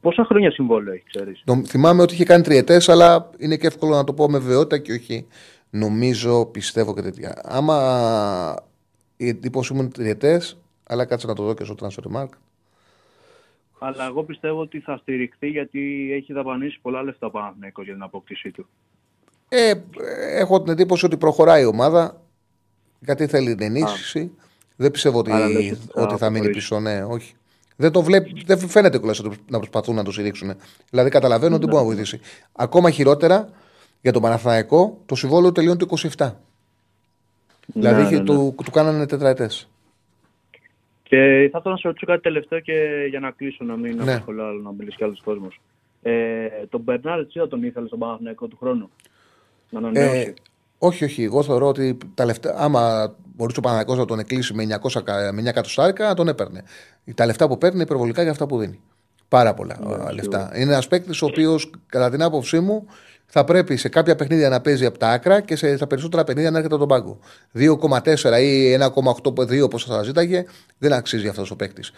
Πόσα 0.00 0.24
χρόνια 0.24 0.50
συμβόλαιο 0.50 0.92
έχει, 0.94 1.04
ξέρεις; 1.12 1.42
Νομ- 1.44 1.66
Θυμάμαι 1.66 2.02
ότι 2.02 2.14
είχε 2.14 2.24
κάνει 2.24 2.42
τριετές, 2.42 2.88
αλλά 2.88 3.30
είναι 3.38 3.56
και 3.56 3.66
εύκολο 3.66 3.94
να 3.94 4.04
το 4.04 4.12
πω 4.14 4.30
με 4.30 4.38
βεβαιότητα 4.38 4.78
και 4.78 4.92
όχι 4.92 5.26
νομίζω, 5.72 6.46
πιστεύω 6.46 6.94
και 6.94 7.02
τέτοια. 7.02 7.40
Άμα 7.44 8.56
η 9.16 9.28
εντύπωση 9.28 9.72
μου 9.74 9.80
είναι 9.80 9.90
τριετές, 9.90 10.58
αλλά 10.84 11.04
κάτσε 11.04 11.26
να 11.26 11.34
το 11.34 11.42
δω 11.42 11.54
και 11.54 11.64
στο 11.64 11.74
transfer 11.80 12.16
mark. 12.16 12.28
Αλλά 13.78 14.06
εγώ 14.06 14.24
πιστεύω 14.24 14.60
ότι 14.60 14.80
θα 14.80 14.96
στηριχθεί 14.96 15.48
γιατί 15.48 16.10
έχει 16.12 16.32
δαπανίσει 16.32 16.78
πολλά 16.82 17.02
λεφτά 17.02 17.26
ο 17.26 17.30
Παναθηναϊκός 17.30 17.84
για 17.84 17.92
την 17.94 18.02
απόκτησή 18.02 18.50
του. 18.50 18.66
Ε, 19.48 19.72
έχω 20.38 20.62
την 20.62 20.72
εντύπωση 20.72 21.04
ότι 21.06 21.16
προχωράει 21.16 21.62
η 21.62 21.64
ομάδα 21.66 22.22
γιατί 23.00 23.26
θέλει 23.26 23.54
την 23.54 23.66
ενίσχυση. 23.66 24.30
Δεν 24.76 24.90
πιστεύω 24.90 25.18
ότι, 25.18 25.32
Άρα 25.32 25.48
λες 25.48 25.70
ότι 25.70 25.80
θα 25.92 26.02
ότι 26.02 26.16
θα 26.16 26.30
μείνει 26.30 26.44
προχωρήσει. 26.44 26.52
πίσω. 26.68 26.80
Ναι, 26.80 27.04
όχι. 27.04 27.34
Δεν, 27.76 27.92
το 27.92 28.02
βλέπει, 28.02 28.42
δεν 28.46 28.58
φαίνεται 28.58 28.98
κιόλας 28.98 29.22
να 29.48 29.58
προσπαθούν 29.58 29.94
να 29.94 30.04
το 30.04 30.12
στηρίξουν. 30.12 30.52
Δηλαδή 30.90 31.10
καταλαβαίνω 31.10 31.54
ότι 31.54 31.64
Ναι. 31.64 31.70
μπορεί 31.70 31.84
να 31.84 31.90
βοηθήσει. 31.94 32.20
Ακόμα 32.52 32.90
χειρότερα 32.90 33.48
για 34.02 34.12
τον 34.12 34.22
Παναθηναϊκό 34.22 34.98
το 35.06 35.14
συμβόλαιο 35.14 35.52
τελειώνει 35.52 35.76
το 35.78 35.86
27. 36.16 36.32
δηλαδή 37.66 38.00
ναι, 38.02 38.06
είχε- 38.08 38.18
ναι. 38.18 38.24
Του, 38.24 38.54
του 38.64 38.70
κάνανε 38.70 39.06
τετραετές. 39.06 39.68
Και 41.02 41.16
θα 41.52 41.58
ήθελα 41.58 41.74
να 41.74 41.76
σε 41.76 41.88
ρωτήσω 41.88 42.06
κάτι 42.06 42.20
τελευταίο 42.22 42.60
και 42.60 43.06
για 43.10 43.20
να 43.20 43.30
κλείσω, 43.30 43.64
να 43.64 43.76
μην 43.76 43.96
Ναι. 43.96 44.12
απασχολώ 44.12 44.44
άλλο, 44.44 44.60
να 44.62 44.72
μιλήσει 44.72 44.96
κι 44.96 45.04
άλλος 45.04 45.20
κόσμος. 45.24 45.60
Ε, 46.02 46.46
τον 46.68 46.80
Μπερνάρ, 46.80 47.18
εσύ 47.18 47.38
θα 47.38 47.48
τον 47.48 47.62
ήθελες 47.62 47.88
στον 47.88 47.98
Παναθηναϊκό 48.00 48.46
του 48.46 48.56
χρόνου; 48.56 48.90
Να 49.70 49.78
ανανεώσει. 49.78 50.16
Ε, 50.18 50.34
όχι, 50.78 51.04
όχι. 51.04 51.22
Εγώ 51.22 51.42
θεωρώ 51.42 51.66
ότι 51.66 51.98
τα 52.14 52.24
λεφτά, 52.24 52.54
άμα 52.58 53.14
μπορούσε 53.36 53.58
ο 53.58 53.62
Παναγιακό 53.62 53.94
να 53.94 54.04
τον 54.04 54.18
εκκλείσει 54.18 54.54
με 54.54 54.62
900 54.62 55.02
κα- 55.04 55.32
με 55.32 55.40
9 55.40 55.46
εκατοστάρικα, 55.48 56.06
να 56.06 56.14
τον 56.14 56.28
έπαιρνε. 56.28 56.62
Τα 57.14 57.26
λεφτά 57.26 57.48
που 57.48 57.58
παίρνει 57.58 57.74
είναι 57.74 57.84
υπερβολικά 57.84 58.22
για 58.22 58.30
αυτά 58.30 58.46
που 58.46 58.58
δίνει. 58.58 58.80
Πάρα 59.28 59.54
πολλά 59.54 59.74
α, 60.06 60.12
λεφτά. 60.12 60.50
Είναι 60.54 60.72
ένας 60.72 60.88
παίκτης 60.88 61.22
ο 61.22 61.26
οποίος, 61.26 61.70
κατά 61.86 62.10
την 62.10 62.22
άποψή 62.22 62.60
μου, 62.60 62.86
θα 63.34 63.44
πρέπει 63.44 63.76
σε 63.76 63.88
κάποια 63.88 64.16
παιχνίδια 64.16 64.48
να 64.48 64.60
παίζει 64.60 64.86
από 64.86 64.98
τα 64.98 65.08
άκρα 65.08 65.40
και 65.40 65.56
σε, 65.56 65.76
στα 65.76 65.86
περισσότερα 65.86 66.24
παιχνίδια 66.24 66.50
να 66.50 66.56
έρχεται 66.58 66.74
από 66.74 66.86
τον 66.86 66.96
πάγκο. 66.96 67.18
2,4 68.32 68.42
ή 68.42 68.76
1,82 69.54 69.64
όπως 69.64 69.84
θα 69.84 70.02
ζήταγε, 70.02 70.44
δεν 70.78 70.92
αξίζει 70.92 71.28
αυτός 71.28 71.50
ο 71.50 71.56
παίκτης. 71.56 71.92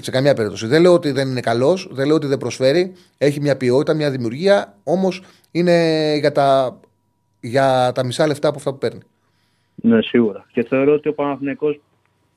Σε 0.00 0.10
καμία 0.10 0.34
περίπτωση. 0.34 0.66
Δεν 0.66 0.82
λέω 0.82 0.92
ότι 0.92 1.10
δεν 1.10 1.28
είναι 1.28 1.40
καλός, 1.40 1.88
δεν 1.90 2.06
λέω 2.06 2.14
ότι 2.16 2.26
δεν 2.26 2.38
προσφέρει. 2.38 2.92
Έχει 3.18 3.40
μια 3.40 3.56
ποιότητα, 3.56 3.94
μια 3.94 4.10
δημιουργία, 4.10 4.74
όμως 4.84 5.22
είναι 5.50 6.16
για 6.18 6.32
τα, 6.32 6.80
για 7.40 7.92
τα 7.94 8.04
μισά 8.04 8.26
λεφτά 8.26 8.48
από 8.48 8.56
αυτά 8.58 8.70
που 8.72 8.78
παίρνει. 8.78 9.00
Ναι, 9.74 10.02
σίγουρα. 10.02 10.46
Και 10.52 10.64
θεωρώ 10.64 10.92
ότι 10.92 11.08
ο 11.08 11.14
Παναθηναϊκός 11.14 11.80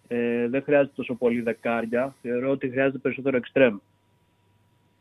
ε, 0.08 0.48
δεν 0.50 0.64
χρειάζεται 0.64 0.94
τόσο 0.96 1.14
πολύ 1.14 1.42
δεκάρια. 1.42 2.16
Θεωρώ 2.22 2.50
ότι 2.50 2.70
χρειάζεται 2.70 2.98
περισσότερο 2.98 3.38
εξτρέμ 3.38 3.78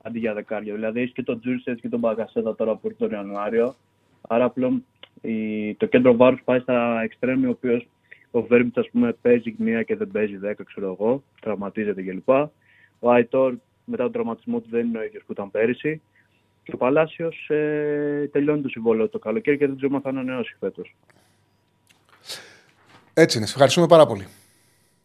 αντί 0.07 0.19
για 0.19 0.35
δεκάρια. 0.35 0.74
Δηλαδή 0.74 1.01
έχεις 1.01 1.12
και 1.12 1.23
τον 1.23 1.41
Τζούρσετ 1.41 1.81
και 1.81 1.89
τον 1.89 1.99
Μπαγκασέτα 1.99 2.55
τώρα 2.55 2.74
που 2.74 2.87
ήρθε 2.87 2.99
τον 2.99 3.11
Ιανουάριο. 3.11 3.74
Άρα 4.28 4.51
πλέον 4.51 4.85
η, 5.20 5.74
το 5.74 5.87
κέντρο 5.87 6.16
βάρους 6.16 6.43
πάει 6.45 6.59
στα 6.59 7.01
εξτρέμ, 7.03 7.45
ο 7.47 7.51
οποίος 7.51 7.89
ο 8.31 8.43
Βέρμπιτς, 8.43 8.77
ας 8.77 8.89
πούμε, 8.91 9.16
παίζει 9.23 9.55
μία 9.59 9.83
και 9.83 9.97
δεν 9.97 10.11
παίζει 10.11 10.37
δέκα, 10.37 10.65
ξέρω 10.65 10.97
εγώ, 10.99 11.23
τραυματίζεται 11.41 12.03
κλπ. 12.03 12.28
Ο 12.99 13.11
Άιτορ 13.11 13.55
μετά 13.85 14.03
τον 14.03 14.12
τραυματισμό 14.12 14.61
του 14.61 14.69
δεν 14.70 14.87
είναι 14.87 14.99
ο 14.99 15.03
ίδιος 15.03 15.23
που 15.27 15.33
ήταν 15.33 15.51
πέρυσι. 15.51 16.03
Και 16.62 16.73
ο 16.74 16.77
Παλάσιος 16.77 17.49
ε, 17.49 18.28
τελειώνει 18.33 18.62
το 18.62 18.69
συμβόλαιο 18.69 19.09
το 19.09 19.19
καλοκαίρι 19.19 19.59
και 19.59 19.66
δεν 19.66 19.77
ξέρουμε 19.77 19.97
αν 19.97 20.03
θα 20.03 20.09
ανανεώσει 20.09 20.57
φέτος. 20.61 20.95
Έτσι 23.15 23.37
είναι. 23.37 23.47
Σε 23.47 23.53
ευχαριστούμε 23.53 23.87
πάρα 23.87 24.07
πολύ. 24.07 24.27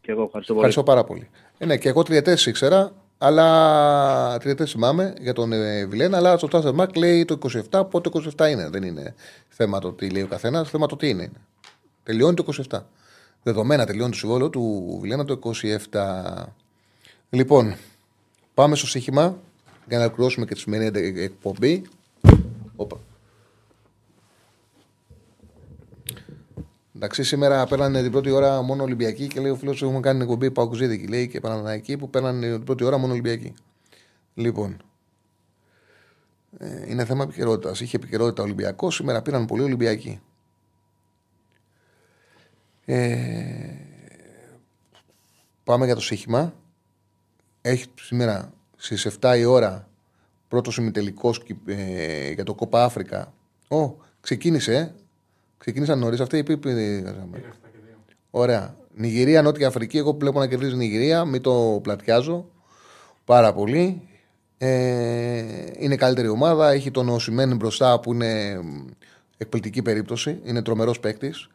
Και 0.01 0.11
εγώ 0.11 0.23
ευχαριστώ 0.23 0.53
πολύ. 0.53 0.67
Ευχαριστώ 0.67 0.83
πάρα 0.83 1.03
πολύ. 1.03 1.29
Ε, 1.57 1.65
ναι, 1.65 1.77
και 1.77 1.89
εγώ 1.89 2.03
τριετές 2.03 2.45
ήξερα. 2.45 2.91
Αλλά 3.23 4.37
τριετέ 4.37 4.65
θυμάμαι 4.65 5.13
για 5.19 5.33
τον 5.33 5.51
ε, 5.51 5.85
Βιλένα. 5.85 6.17
Αλλά 6.17 6.37
στο 6.37 6.47
Transfer 6.51 6.75
Mark 6.75 6.97
λέει 6.97 7.25
το 7.25 7.37
27, 7.71 7.83
πότε 7.89 8.09
το 8.09 8.31
27 8.37 8.49
είναι. 8.49 8.69
Δεν 8.69 8.83
είναι 8.83 9.13
θέμα 9.49 9.79
το 9.79 9.91
τι 9.91 10.09
λέει 10.09 10.21
ο 10.21 10.27
καθένας, 10.27 10.69
θέμα 10.69 10.87
το 10.87 10.95
τι 10.95 11.09
είναι. 11.09 11.31
Τελειώνει 12.03 12.35
το 12.35 12.45
27. 12.69 12.79
Δεδομένα 13.43 13.85
τελειώνει 13.85 14.11
το 14.11 14.17
συμβόλαιο 14.17 14.49
του 14.49 14.97
Βιλένα 15.01 15.25
το 15.25 15.39
27. 15.91 16.45
Λοιπόν, 17.29 17.75
πάμε 18.53 18.75
στο 18.75 18.87
σύγχυμα 18.87 19.37
για 19.87 19.97
να 19.97 20.03
ολοκληρώσουμε 20.03 20.45
και 20.45 20.53
τη 20.53 20.59
σημερινή 20.59 21.21
εκπομπή. 21.21 21.81
Οπα. 22.75 22.97
Εντάξει, 27.03 27.23
σήμερα 27.23 27.65
πέρανε 27.65 28.01
την 28.01 28.11
πρώτη 28.11 28.29
ώρα 28.29 28.61
μόνο 28.61 28.83
Ολυμπιακοί 28.83 29.27
και 29.27 29.39
λέει 29.39 29.51
ο 29.51 29.55
φίλος 29.55 29.81
έχουμε 29.81 29.99
κάνει 29.99 30.21
εκπομπή 30.21 30.51
Παουκουζίδικη. 30.51 31.07
Λέει 31.07 31.27
και 31.27 31.39
Παναναναϊκοί 31.39 31.97
που 31.97 32.09
πέρανε 32.09 32.51
την 32.51 32.63
πρώτη 32.63 32.83
ώρα 32.83 32.97
μόνο 32.97 33.11
Ολυμπιακοί. 33.11 33.53
Λοιπόν, 34.33 34.81
ε, 36.57 36.89
είναι 36.89 37.05
θέμα 37.05 37.23
επικαιρότητας. 37.23 37.79
Είχε 37.79 37.95
επικαιρότητα 37.95 38.43
Ολυμπιακός, 38.43 38.95
σήμερα 38.95 39.21
πήραν 39.21 39.45
πολλοί 39.45 39.61
Ολυμπιακοί. 39.61 40.19
Ε, 42.85 43.75
πάμε 45.63 45.85
για 45.85 45.95
το 45.95 46.01
σύγχυμα. 46.01 46.53
Έχει 47.61 47.85
σήμερα 48.01 48.53
στις 48.75 49.05
7 49.05 49.37
η 49.37 49.45
ώρα 49.45 49.87
πρώτος 50.47 50.77
ημιτελικός 50.77 51.43
ε, 51.65 52.31
για 52.31 52.43
το 52.43 52.53
Κόπα 52.53 52.83
Αφρικα. 52.83 53.33
Ω, 53.67 53.95
ξεκίνησε, 54.21 54.75
ε. 54.75 55.00
Ξεκίνησαν 55.61 55.99
νωρίς 55.99 56.19
αυτή 56.19 56.37
η 56.37 56.59
Ωραία. 58.29 58.75
Νιγηρία, 58.95 59.41
Νότια 59.41 59.67
Αφρική. 59.67 59.97
Εγώ 59.97 60.11
βλέπω 60.19 60.39
να 60.39 60.47
κερδίζει 60.47 60.75
Νιγηρία. 60.75 61.25
Μην 61.25 61.41
το 61.41 61.79
πλατιάζω 61.83 62.49
πάρα 63.25 63.53
πολύ. 63.53 64.01
Ε, 64.57 65.43
είναι 65.77 65.95
καλύτερη 65.95 66.27
ομάδα. 66.27 66.71
Έχει 66.71 66.91
τον 66.91 67.09
Οσημέν 67.09 67.55
μπροστά 67.55 67.99
που 67.99 68.13
είναι 68.13 68.59
εκπληκτική 69.37 69.81
περίπτωση. 69.81 70.39
Είναι 70.43 70.61
τρομερός 70.61 70.99
παίκτης. 70.99 71.49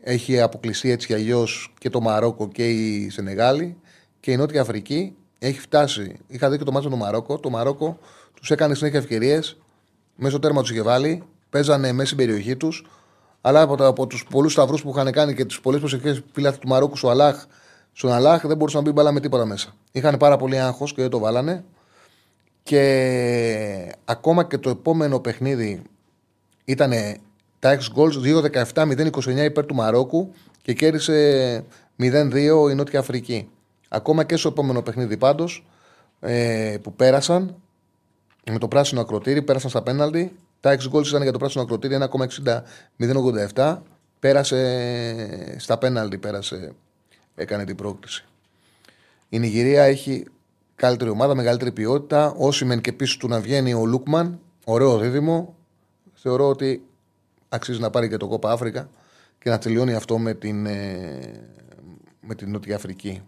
Έχει 0.00 0.40
αποκλειστεί 0.40 0.90
έτσι 0.90 1.06
κι 1.06 1.14
αλλιώς 1.14 1.74
και 1.78 1.90
το 1.90 2.00
Μαρόκο 2.00 2.48
και 2.48 2.68
η 2.68 3.10
Σενεγάλη. 3.10 3.76
Και 4.20 4.30
η 4.30 4.36
Νότια 4.36 4.60
Αφρική 4.60 5.16
έχει 5.38 5.60
φτάσει. 5.60 6.16
Είχα 6.26 6.50
δει 6.50 6.58
και 6.58 6.64
το 6.64 6.72
μάτσο 6.72 6.88
του 6.88 6.96
Μαρόκο. 6.96 7.38
Το 7.38 7.50
Μαρόκο 7.50 7.98
τους 8.34 8.50
έκανε 8.50 8.74
συνέχεια 8.74 8.98
ευκαιρίες. 8.98 9.56
Μέσω 10.16 10.38
τέρμα 10.38 10.60
τους 10.60 10.70
είχε 10.70 10.82
βάλει. 10.82 11.22
Παίζανε 11.50 11.92
μέσα 11.92 12.06
στην 12.06 12.16
περιοχή 12.16 12.56
τους. 12.56 12.84
Αλλά 13.40 13.60
από, 13.60 13.84
από 13.84 14.06
τους 14.06 14.24
πολλούς 14.30 14.52
σταυρούς 14.52 14.82
που 14.82 14.90
είχαν 14.90 15.12
κάνει 15.12 15.34
και 15.34 15.44
τις 15.44 15.60
πολλές 15.60 15.80
προσευχές 15.80 16.22
φύλαθη 16.32 16.58
του 16.58 16.68
Μαρόκου 16.68 16.96
στο 16.96 17.08
Αλάχ, 17.08 17.44
στον 17.92 18.12
Αλάχ 18.12 18.46
δεν 18.46 18.56
μπορούσαν 18.56 18.82
να 18.82 18.86
μπει 18.86 18.92
μπαλά 18.92 19.12
με 19.12 19.20
τίποτα 19.20 19.44
μέσα. 19.44 19.74
Είχαν 19.92 20.16
πάρα 20.16 20.36
πολύ 20.36 20.58
άγχος 20.58 20.94
και 20.94 21.00
δεν 21.00 21.10
το 21.10 21.18
βάλανε. 21.18 21.64
Και 22.62 23.94
ακόμα 24.04 24.44
και 24.44 24.58
το 24.58 24.70
επόμενο 24.70 25.20
παιχνίδι 25.20 25.82
ήταν 26.64 26.92
τα 27.58 27.78
6 27.78 27.80
goals 27.96 28.42
2-17-0-29 28.74 29.36
υπέρ 29.36 29.66
του 29.66 29.74
Μαρόκου 29.74 30.32
και 30.62 30.72
κέρδισε 30.72 31.64
0-2 31.98 32.70
η 32.70 32.74
Νότια 32.74 32.98
Αφρική. 32.98 33.48
Ακόμα 33.88 34.24
και 34.24 34.36
στο 34.36 34.48
επόμενο 34.48 34.82
παιχνίδι 34.82 35.16
πάντως 35.16 35.66
ε, 36.20 36.76
που 36.82 36.92
πέρασαν 36.92 37.56
με 38.50 38.58
το 38.58 38.68
πράσινο 38.68 39.00
ακροτήρι, 39.00 39.42
πέρασαν 39.42 39.70
στα 39.70 39.82
πέναλτι. 39.82 40.36
Τα 40.60 40.76
6 40.78 40.92
goals 40.92 41.06
ήταν 41.06 41.22
για 41.22 41.32
το 41.32 41.38
πράσινο 41.38 41.62
ακροτήρι 41.62 41.98
1,60-087. 43.54 43.78
Πέρασε 44.18 45.56
στα 45.58 45.78
πέναλτι, 45.78 46.18
πέρασε, 46.18 46.74
έκανε 47.34 47.64
την 47.64 47.76
πρόκληση. 47.76 48.24
Η 49.28 49.38
Νιγηρία 49.38 49.82
έχει 49.82 50.26
καλύτερη 50.74 51.10
ομάδα, 51.10 51.34
μεγαλύτερη 51.34 51.72
ποιότητα. 51.72 52.34
Όσοι 52.36 52.80
και 52.80 52.92
πίσω 52.92 53.18
του 53.18 53.28
να 53.28 53.40
βγαίνει 53.40 53.74
ο 53.74 53.84
Λούκμαν, 53.84 54.40
ωραίο 54.64 54.98
δίδυμο. 54.98 55.56
Θεωρώ 56.14 56.48
ότι 56.48 56.82
αξίζει 57.48 57.80
να 57.80 57.90
πάρει 57.90 58.08
και 58.08 58.16
το 58.16 58.26
κόπα 58.26 58.52
Αφρικα 58.52 58.90
και 59.38 59.50
να 59.50 59.58
τελειώνει 59.58 59.94
αυτό 59.94 60.18
με 60.18 60.34
την, 60.34 60.66
ε, 60.66 61.20
με 62.20 62.34
την 62.34 62.50
Νότια 62.50 62.76
Αφρική. 62.76 63.22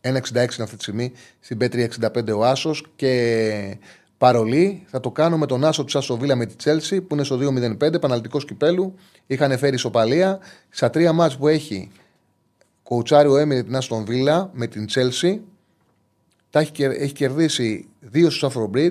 1,66 0.00 0.54
είναι 0.54 0.64
αυτή 0.64 0.76
τη 0.76 0.82
στιγμή. 0.82 1.12
Στην 1.40 1.58
Πέτρη 1.58 1.82
65 2.00 2.32
ο 2.36 2.44
Άσος 2.44 2.86
και 2.96 3.78
παρολί 4.18 4.84
θα 4.86 5.00
το 5.00 5.10
κάνω 5.10 5.38
με 5.38 5.46
τον 5.46 5.64
Άσο 5.64 5.84
του 5.84 5.98
Άσο 5.98 6.16
Βίλα 6.16 6.36
με 6.36 6.46
τη 6.46 6.54
Τσέλση 6.56 7.00
που 7.00 7.14
είναι 7.14 7.24
στο 7.24 7.38
2-0-5, 7.40 8.00
παναλτικός 8.00 8.44
κυπέλου. 8.44 8.94
Είχαν 9.26 9.58
φέρει 9.58 9.74
ισοπαλία. 9.74 10.38
Στα 10.68 10.90
τρία 10.90 11.12
μάτς 11.12 11.36
που 11.36 11.48
έχει 11.48 11.90
κοουτσάριο 12.82 13.36
έμεινε 13.36 13.62
την 13.62 13.76
Άστον 13.76 14.04
Βίλα 14.04 14.50
με 14.52 14.66
την 14.66 14.86
Τσέλση. 14.86 15.42
Τα 16.50 16.60
έχει, 16.60 16.82
έχει 16.82 17.12
κερδίσει 17.12 17.88
δύο 18.00 18.30
στους 18.30 18.52
Afro 18.54 18.90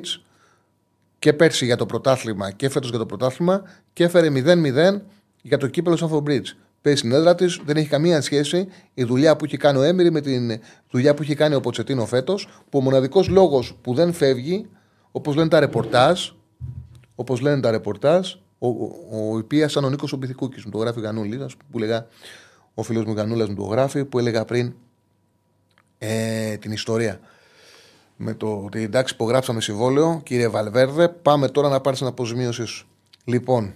και 1.20 1.34
πέρσι 1.34 1.66
για 1.66 1.76
το 1.76 1.86
πρωτάθλημα 1.86 2.52
και 2.52 2.70
φέτος 2.70 2.90
για 2.90 3.00
το 3.00 3.06
πρωτάθλημα 3.06 3.62
και 3.94 4.04
έφερε 4.04 4.28
0-0 4.32 5.02
για 5.42 5.58
το 5.58 5.68
κύπελο 5.68 5.98
Afro 6.12 6.30
Bridge 6.30 6.48
παίζει 6.84 7.00
στην 7.00 7.12
έδρα 7.12 7.36
της, 7.36 7.62
δεν 7.66 7.78
έχει 7.78 7.88
καμία 7.88 8.22
σχέση 8.22 8.68
η 8.94 9.04
δουλειά 9.04 9.36
που 9.36 9.46
έχει 9.46 9.58
κάνει 9.58 9.78
ο 9.78 9.82
Έμερι 9.82 10.12
με 10.12 10.22
τη 10.22 10.60
δουλειά 10.92 11.14
που 11.14 11.22
έχει 11.22 11.36
κάνει 11.36 11.56
ο 11.56 11.60
Ποτσετίνο 11.60 12.06
φέτος. 12.06 12.48
Που 12.70 12.78
ο 12.78 12.82
μοναδικός 12.82 13.28
λόγος 13.28 13.78
που 13.82 13.94
δεν 13.94 14.14
φεύγει, 14.14 14.70
όπως 15.16 15.36
λένε 15.36 15.50
τα 15.50 15.60
ρεπορτάζ, 15.60 16.30
όπως 17.16 17.42
λένε 17.42 17.62
τα 17.62 17.72
ρεπορτάζ, 17.72 18.34
ο, 18.60 18.68
ο, 18.68 19.36
ο 19.36 19.68
σαν 19.68 19.84
ο 19.84 19.90
Νίκος 19.90 20.14
ο 20.14 20.18
μου 20.66 20.72
το 20.72 20.78
γράφει 20.78 21.00
Γανούλης, 21.00 21.56
που 21.72 21.80
λέγα 21.80 22.08
ο 22.74 22.84
φίλος 22.84 23.06
μου 23.06 23.14
Γανούλας 23.14 23.50
μου 23.50 23.56
το 23.56 23.64
γράφει, 23.64 24.06
που 24.06 24.20
έλεγα 24.20 24.46
πριν 24.46 24.74
ε, 25.98 26.58
την 26.58 26.72
ιστορία. 26.72 27.20
Με 28.16 28.34
το 28.34 28.62
ότι 28.66 28.82
εντάξει, 28.82 29.14
υπογράψαμε 29.14 29.62
συμβόλαιο, 29.62 30.22
κύριε 30.24 30.48
Βαλβέρδε, 30.48 31.08
πάμε 31.08 31.48
τώρα 31.48 31.70
να 31.70 31.82
πάρεις 31.82 32.00
την 32.00 32.08
αποζημίωσή 32.08 32.66
σου. 32.66 32.88
Λοιπόν, 33.26 33.74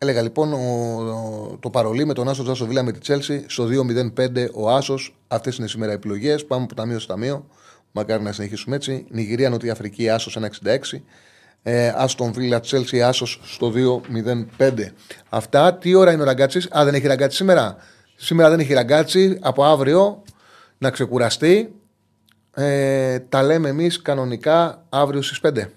Έλεγα 0.00 0.22
λοιπόν 0.22 0.52
ο, 0.52 1.58
το 1.60 1.70
παρολί 1.70 2.04
με 2.06 2.14
τον 2.14 2.28
Άσο 2.28 2.42
Τζάσο 2.42 2.66
Βίλα 2.66 2.82
με 2.82 2.92
τη 2.92 2.98
Τσέλση 2.98 3.44
στο 3.48 3.68
2-0-5 4.16 4.46
ο 4.54 4.70
Άσος. 4.70 5.16
Αυτές 5.28 5.56
είναι 5.56 5.66
σήμερα 5.66 5.92
επιλογές. 5.92 6.46
Πάμε 6.46 6.62
από 6.62 6.74
ταμείο 6.74 6.98
στο 6.98 7.12
ταμείο. 7.12 7.46
Μακάρι 7.92 8.22
να 8.22 8.32
συνεχίσουμε 8.32 8.76
έτσι. 8.76 9.06
Νιγηρία, 9.10 9.50
Νότια 9.50 9.72
Αφρική, 9.72 10.08
Άσος 10.10 10.36
1-66. 10.36 11.02
Ε, 11.62 11.92
Άστον 11.96 12.32
Βίλα, 12.32 12.60
Τσέλση, 12.60 13.02
Άσος 13.02 13.40
στο 13.44 13.72
2-0-5. 14.58 14.92
Αυτά. 15.28 15.74
Τι 15.74 15.94
ώρα 15.94 16.12
είναι 16.12 16.22
ο 16.22 16.24
Ragazzi. 16.24 16.68
Α, 16.78 16.84
δεν 16.84 16.94
έχει 16.94 17.06
Ragazzi 17.06 17.36
σήμερα. 17.36 17.76
Σήμερα 18.16 18.50
δεν 18.50 18.60
έχει 18.60 18.72
Ragazzi. 18.72 19.38
Από 19.40 19.64
αύριο 19.64 20.22
να 20.78 20.90
ξεκουραστεί. 20.90 21.72
Ε, 22.54 23.18
τα 23.18 23.42
λέμε 23.42 23.68
εμείς 23.68 24.02
κανονικά 24.02 24.84
αύριο 24.88 25.22
στις 25.22 25.40
5. 25.40 25.70